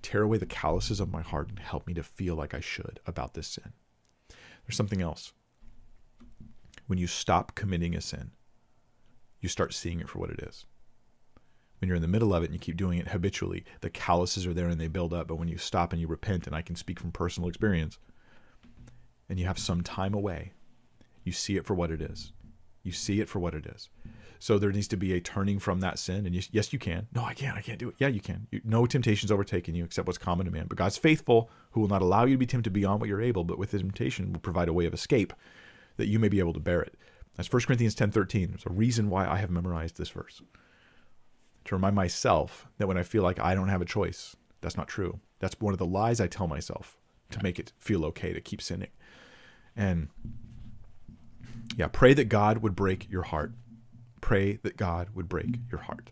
tear 0.00 0.22
away 0.22 0.38
the 0.38 0.46
calluses 0.46 1.00
of 1.00 1.12
my 1.12 1.20
heart 1.20 1.50
and 1.50 1.58
help 1.58 1.86
me 1.86 1.92
to 1.94 2.02
feel 2.02 2.34
like 2.34 2.54
I 2.54 2.60
should 2.60 2.98
about 3.06 3.34
this 3.34 3.48
sin. 3.48 3.72
There's 4.64 4.76
something 4.76 5.02
else. 5.02 5.32
When 6.86 6.98
you 6.98 7.06
stop 7.06 7.54
committing 7.54 7.94
a 7.94 8.00
sin, 8.00 8.32
you 9.42 9.50
start 9.50 9.74
seeing 9.74 10.00
it 10.00 10.08
for 10.08 10.18
what 10.18 10.30
it 10.30 10.40
is. 10.40 10.64
when 11.82 11.88
you're 11.88 11.96
in 11.96 12.02
the 12.02 12.06
middle 12.06 12.32
of 12.32 12.44
it 12.44 12.46
and 12.46 12.54
you 12.54 12.60
keep 12.60 12.76
doing 12.76 13.00
it 13.00 13.08
habitually, 13.08 13.64
the 13.80 13.90
calluses 13.90 14.46
are 14.46 14.54
there 14.54 14.68
and 14.68 14.80
they 14.80 14.86
build 14.86 15.12
up. 15.12 15.26
But 15.26 15.34
when 15.34 15.48
you 15.48 15.58
stop 15.58 15.92
and 15.92 16.00
you 16.00 16.06
repent, 16.06 16.46
and 16.46 16.54
I 16.54 16.62
can 16.62 16.76
speak 16.76 17.00
from 17.00 17.10
personal 17.10 17.48
experience, 17.48 17.98
and 19.28 19.36
you 19.36 19.46
have 19.46 19.58
some 19.58 19.82
time 19.82 20.14
away, 20.14 20.52
you 21.24 21.32
see 21.32 21.56
it 21.56 21.66
for 21.66 21.74
what 21.74 21.90
it 21.90 22.00
is. 22.00 22.30
You 22.84 22.92
see 22.92 23.20
it 23.20 23.28
for 23.28 23.40
what 23.40 23.52
it 23.52 23.66
is. 23.66 23.90
So 24.38 24.60
there 24.60 24.70
needs 24.70 24.86
to 24.88 24.96
be 24.96 25.12
a 25.12 25.20
turning 25.20 25.58
from 25.58 25.80
that 25.80 25.98
sin. 25.98 26.24
And 26.24 26.36
you, 26.36 26.42
yes, 26.52 26.72
you 26.72 26.78
can. 26.78 27.08
No, 27.12 27.24
I 27.24 27.34
can't. 27.34 27.56
I 27.56 27.62
can't 27.62 27.80
do 27.80 27.88
it. 27.88 27.96
Yeah, 27.98 28.06
you 28.06 28.20
can. 28.20 28.46
You, 28.52 28.60
no 28.62 28.86
temptation's 28.86 29.32
overtaken 29.32 29.74
you 29.74 29.82
except 29.84 30.06
what's 30.06 30.18
common 30.18 30.46
to 30.46 30.52
man. 30.52 30.66
But 30.68 30.78
God's 30.78 30.98
faithful, 30.98 31.50
who 31.72 31.80
will 31.80 31.88
not 31.88 32.02
allow 32.02 32.26
you 32.26 32.34
to 32.34 32.38
be 32.38 32.46
tempted 32.46 32.72
beyond 32.72 33.00
what 33.00 33.08
you're 33.08 33.20
able, 33.20 33.42
but 33.42 33.58
with 33.58 33.72
temptation 33.72 34.32
will 34.32 34.40
provide 34.40 34.68
a 34.68 34.72
way 34.72 34.86
of 34.86 34.94
escape 34.94 35.32
that 35.96 36.06
you 36.06 36.20
may 36.20 36.28
be 36.28 36.38
able 36.38 36.52
to 36.52 36.60
bear 36.60 36.80
it. 36.80 36.94
That's 37.36 37.52
1 37.52 37.62
Corinthians 37.62 37.94
10:13. 37.94 38.50
There's 38.50 38.66
a 38.66 38.70
reason 38.70 39.08
why 39.08 39.26
I 39.28 39.38
have 39.38 39.50
memorized 39.50 39.96
this 39.96 40.10
verse. 40.10 40.42
To 41.64 41.74
remind 41.74 41.94
myself 41.94 42.66
that 42.78 42.88
when 42.88 42.98
I 42.98 43.02
feel 43.02 43.22
like 43.22 43.38
I 43.38 43.54
don't 43.54 43.68
have 43.68 43.80
a 43.80 43.86
choice, 43.86 44.36
that's 44.60 44.76
not 44.76 44.88
true. 44.88 45.20
That's 45.38 45.58
one 45.60 45.72
of 45.72 45.78
the 45.78 45.86
lies 45.86 46.20
I 46.20 46.26
tell 46.26 46.46
myself 46.46 46.98
to 47.30 47.42
make 47.42 47.58
it 47.58 47.72
feel 47.78 48.04
okay 48.06 48.32
to 48.32 48.40
keep 48.40 48.60
sinning. 48.60 48.90
And 49.74 50.08
yeah, 51.76 51.88
pray 51.88 52.14
that 52.14 52.24
God 52.24 52.58
would 52.58 52.76
break 52.76 53.10
your 53.10 53.22
heart. 53.22 53.52
Pray 54.20 54.56
that 54.62 54.76
God 54.76 55.10
would 55.14 55.28
break 55.28 55.58
your 55.70 55.80
heart. 55.80 56.10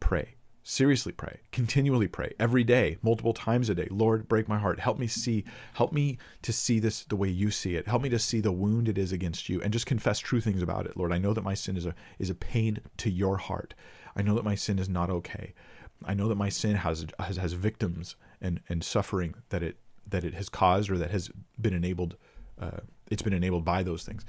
Pray. 0.00 0.37
Seriously 0.70 1.12
pray. 1.12 1.40
Continually 1.50 2.08
pray. 2.08 2.34
Every 2.38 2.62
day, 2.62 2.98
multiple 3.00 3.32
times 3.32 3.70
a 3.70 3.74
day. 3.74 3.88
Lord, 3.90 4.28
break 4.28 4.50
my 4.50 4.58
heart. 4.58 4.80
Help 4.80 4.98
me 4.98 5.06
see. 5.06 5.46
Help 5.72 5.94
me 5.94 6.18
to 6.42 6.52
see 6.52 6.78
this 6.78 7.04
the 7.04 7.16
way 7.16 7.30
you 7.30 7.50
see 7.50 7.74
it. 7.74 7.88
Help 7.88 8.02
me 8.02 8.10
to 8.10 8.18
see 8.18 8.42
the 8.42 8.52
wound 8.52 8.86
it 8.86 8.98
is 8.98 9.10
against 9.10 9.48
you 9.48 9.62
and 9.62 9.72
just 9.72 9.86
confess 9.86 10.18
true 10.18 10.42
things 10.42 10.60
about 10.60 10.84
it. 10.84 10.94
Lord, 10.94 11.10
I 11.10 11.16
know 11.16 11.32
that 11.32 11.42
my 11.42 11.54
sin 11.54 11.78
is 11.78 11.86
a 11.86 11.94
is 12.18 12.28
a 12.28 12.34
pain 12.34 12.80
to 12.98 13.08
your 13.08 13.38
heart. 13.38 13.72
I 14.14 14.20
know 14.20 14.34
that 14.34 14.44
my 14.44 14.54
sin 14.54 14.78
is 14.78 14.90
not 14.90 15.08
okay. 15.08 15.54
I 16.04 16.12
know 16.12 16.28
that 16.28 16.34
my 16.34 16.50
sin 16.50 16.76
has 16.76 17.06
has, 17.18 17.38
has 17.38 17.54
victims 17.54 18.16
and 18.38 18.60
and 18.68 18.84
suffering 18.84 19.36
that 19.48 19.62
it 19.62 19.78
that 20.06 20.22
it 20.22 20.34
has 20.34 20.50
caused 20.50 20.90
or 20.90 20.98
that 20.98 21.12
has 21.12 21.30
been 21.58 21.72
enabled 21.72 22.18
uh, 22.60 22.80
it's 23.10 23.22
been 23.22 23.32
enabled 23.32 23.64
by 23.64 23.82
those 23.82 24.04
things. 24.04 24.26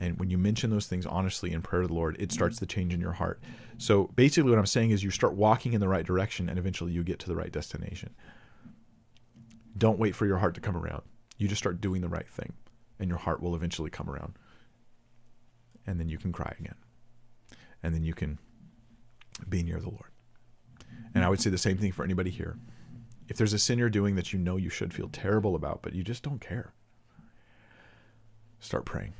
And 0.00 0.18
when 0.18 0.30
you 0.30 0.38
mention 0.38 0.70
those 0.70 0.86
things 0.86 1.04
honestly 1.04 1.52
in 1.52 1.60
prayer 1.60 1.82
to 1.82 1.88
the 1.88 1.94
Lord, 1.94 2.16
it 2.16 2.22
mm-hmm. 2.22 2.30
starts 2.32 2.58
the 2.58 2.66
change 2.66 2.94
in 2.94 3.00
your 3.00 3.12
heart. 3.12 3.40
So 3.76 4.04
basically, 4.16 4.50
what 4.50 4.58
I'm 4.58 4.66
saying 4.66 4.90
is 4.90 5.04
you 5.04 5.10
start 5.10 5.34
walking 5.34 5.74
in 5.74 5.80
the 5.80 5.88
right 5.88 6.06
direction 6.06 6.48
and 6.48 6.58
eventually 6.58 6.92
you 6.92 7.04
get 7.04 7.18
to 7.20 7.28
the 7.28 7.36
right 7.36 7.52
destination. 7.52 8.14
Don't 9.76 9.98
wait 9.98 10.16
for 10.16 10.26
your 10.26 10.38
heart 10.38 10.54
to 10.54 10.60
come 10.60 10.76
around. 10.76 11.02
You 11.36 11.48
just 11.48 11.60
start 11.60 11.82
doing 11.82 12.00
the 12.00 12.08
right 12.08 12.28
thing 12.28 12.54
and 12.98 13.08
your 13.08 13.18
heart 13.18 13.42
will 13.42 13.54
eventually 13.54 13.90
come 13.90 14.08
around. 14.08 14.34
And 15.86 16.00
then 16.00 16.08
you 16.08 16.18
can 16.18 16.32
cry 16.32 16.54
again. 16.58 16.74
And 17.82 17.94
then 17.94 18.02
you 18.02 18.14
can 18.14 18.38
be 19.48 19.62
near 19.62 19.80
the 19.80 19.90
Lord. 19.90 20.10
And 21.14 21.24
I 21.24 21.28
would 21.28 21.40
say 21.40 21.50
the 21.50 21.58
same 21.58 21.76
thing 21.76 21.92
for 21.92 22.04
anybody 22.04 22.30
here. 22.30 22.58
If 23.28 23.36
there's 23.36 23.52
a 23.52 23.58
sin 23.58 23.78
you're 23.78 23.90
doing 23.90 24.16
that 24.16 24.32
you 24.32 24.38
know 24.38 24.56
you 24.56 24.70
should 24.70 24.94
feel 24.94 25.08
terrible 25.08 25.54
about, 25.54 25.82
but 25.82 25.94
you 25.94 26.02
just 26.02 26.22
don't 26.22 26.40
care, 26.40 26.72
start 28.60 28.84
praying 28.84 29.14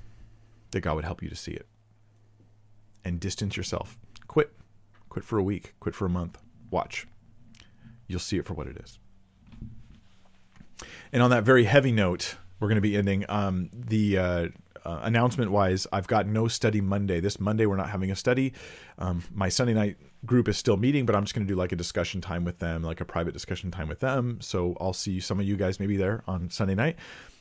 that 0.71 0.81
God 0.81 0.97
would 0.97 1.05
help 1.05 1.23
you 1.23 1.29
to 1.29 1.37
see 1.37 1.53
it 1.53 1.67
and 3.05 3.21
distance 3.21 3.57
yourself. 3.57 3.99
Quit. 4.27 4.53
Quit 5.09 5.25
for 5.25 5.39
a 5.39 5.43
week, 5.43 5.75
quit 5.81 5.95
for 5.95 6.07
a 6.07 6.11
month. 6.11 6.39
Watch. 6.71 7.07
You'll 8.07 8.21
see 8.21 8.39
it 8.39 8.47
for 8.47 8.55
what 8.55 8.67
it 8.67 8.77
is. 8.77 8.99
And 11.13 11.23
on 11.23 11.31
that 11.31 11.45
very 11.45 11.65
heavy 11.65 11.93
note, 11.93 12.37
we're 12.59 12.69
going 12.69 12.77
to 12.77 12.83
be 12.83 12.97
ending 12.97 13.25
um, 13.29 13.71
the 13.73 14.19
uh, 14.19 14.49
uh, 14.85 15.01
announcement 15.03 15.51
wise. 15.51 15.87
I've 15.93 16.07
got 16.07 16.27
no 16.27 16.47
study 16.49 16.81
Monday. 16.81 17.21
This 17.21 17.41
Monday, 17.41 17.67
we're 17.67 17.77
not 17.77 17.91
having 17.91 18.11
a 18.11 18.17
study. 18.17 18.53
Um, 18.99 19.25
my 19.33 19.49
Sunday 19.49 19.75
night 19.75 19.97
group 20.25 20.49
is 20.49 20.57
still 20.57 20.77
meeting, 20.77 21.07
but 21.07 21.17
I'm 21.17 21.25
just 21.25 21.35
going 21.35 21.47
to 21.47 21.53
do 21.53 21.57
like 21.57 21.73
a 21.73 21.77
discussion 21.77 22.21
time 22.21 22.45
with 22.45 22.59
them, 22.59 22.83
like 22.83 23.01
a 23.01 23.05
private 23.05 23.33
discussion 23.33 23.71
time 23.71 23.89
with 23.89 24.01
them. 24.01 24.39
So 24.41 24.77
I'll 24.81 24.93
see 24.93 25.21
some 25.21 25.41
of 25.41 25.47
you 25.47 25.57
guys 25.57 25.81
maybe 25.81 25.97
there 25.97 26.23
on 26.27 26.51
Sunday 26.51 26.75
night 26.75 26.97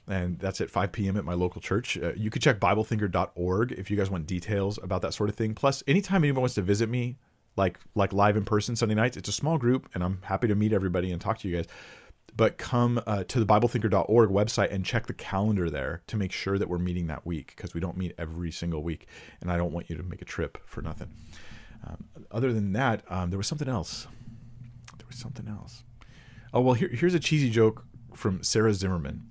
and 0.09 0.39
that's 0.39 0.59
at 0.59 0.69
5 0.69 0.91
p.m. 0.91 1.17
at 1.17 1.23
my 1.23 1.33
local 1.33 1.61
church. 1.61 1.97
Uh, 1.97 2.13
you 2.15 2.29
could 2.29 2.41
check 2.41 2.59
BibleThinker.org 2.59 3.71
if 3.73 3.91
you 3.91 3.97
guys 3.97 4.09
want 4.09 4.25
details 4.25 4.79
about 4.81 5.01
that 5.03 5.13
sort 5.13 5.29
of 5.29 5.35
thing. 5.35 5.53
Plus, 5.53 5.83
anytime 5.87 6.23
anyone 6.23 6.41
wants 6.41 6.55
to 6.55 6.61
visit 6.61 6.89
me, 6.89 7.17
like 7.55 7.79
like 7.95 8.13
live 8.13 8.35
in 8.37 8.45
person 8.45 8.75
Sunday 8.75 8.95
nights, 8.95 9.17
it's 9.17 9.29
a 9.29 9.33
small 9.33 9.57
group, 9.57 9.89
and 9.93 10.03
I'm 10.03 10.19
happy 10.23 10.47
to 10.47 10.55
meet 10.55 10.73
everybody 10.73 11.11
and 11.11 11.21
talk 11.21 11.39
to 11.39 11.47
you 11.47 11.55
guys. 11.57 11.65
But 12.35 12.57
come 12.57 13.01
uh, 13.05 13.23
to 13.25 13.39
the 13.39 13.45
BibleThinker.org 13.45 14.29
website 14.29 14.71
and 14.71 14.85
check 14.85 15.07
the 15.07 15.13
calendar 15.13 15.69
there 15.69 16.03
to 16.07 16.15
make 16.15 16.31
sure 16.31 16.57
that 16.57 16.69
we're 16.69 16.77
meeting 16.77 17.07
that 17.07 17.25
week 17.25 17.53
because 17.55 17.73
we 17.73 17.81
don't 17.81 17.97
meet 17.97 18.13
every 18.17 18.51
single 18.51 18.81
week, 18.81 19.07
and 19.41 19.51
I 19.51 19.57
don't 19.57 19.73
want 19.73 19.89
you 19.89 19.97
to 19.97 20.03
make 20.03 20.21
a 20.21 20.25
trip 20.25 20.57
for 20.65 20.81
nothing. 20.81 21.09
Um, 21.85 22.05
other 22.31 22.53
than 22.53 22.73
that, 22.73 23.03
um, 23.09 23.29
there 23.29 23.37
was 23.37 23.47
something 23.47 23.67
else. 23.67 24.07
There 24.97 25.07
was 25.07 25.17
something 25.17 25.47
else. 25.47 25.83
Oh 26.53 26.61
well, 26.61 26.73
here, 26.73 26.89
here's 26.89 27.13
a 27.13 27.19
cheesy 27.19 27.49
joke 27.49 27.85
from 28.13 28.43
Sarah 28.43 28.73
Zimmerman 28.73 29.29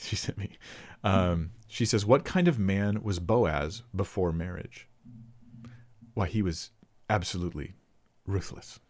she 0.04 0.16
sent 0.16 0.38
me. 0.38 0.58
Um, 1.04 1.52
she 1.66 1.84
says, 1.84 2.04
"What 2.06 2.24
kind 2.24 2.48
of 2.48 2.58
man 2.58 3.02
was 3.02 3.18
Boaz 3.18 3.82
before 3.94 4.32
marriage?" 4.32 4.88
Why, 6.14 6.26
he 6.26 6.42
was 6.42 6.70
absolutely 7.08 7.74
ruthless. 8.26 8.80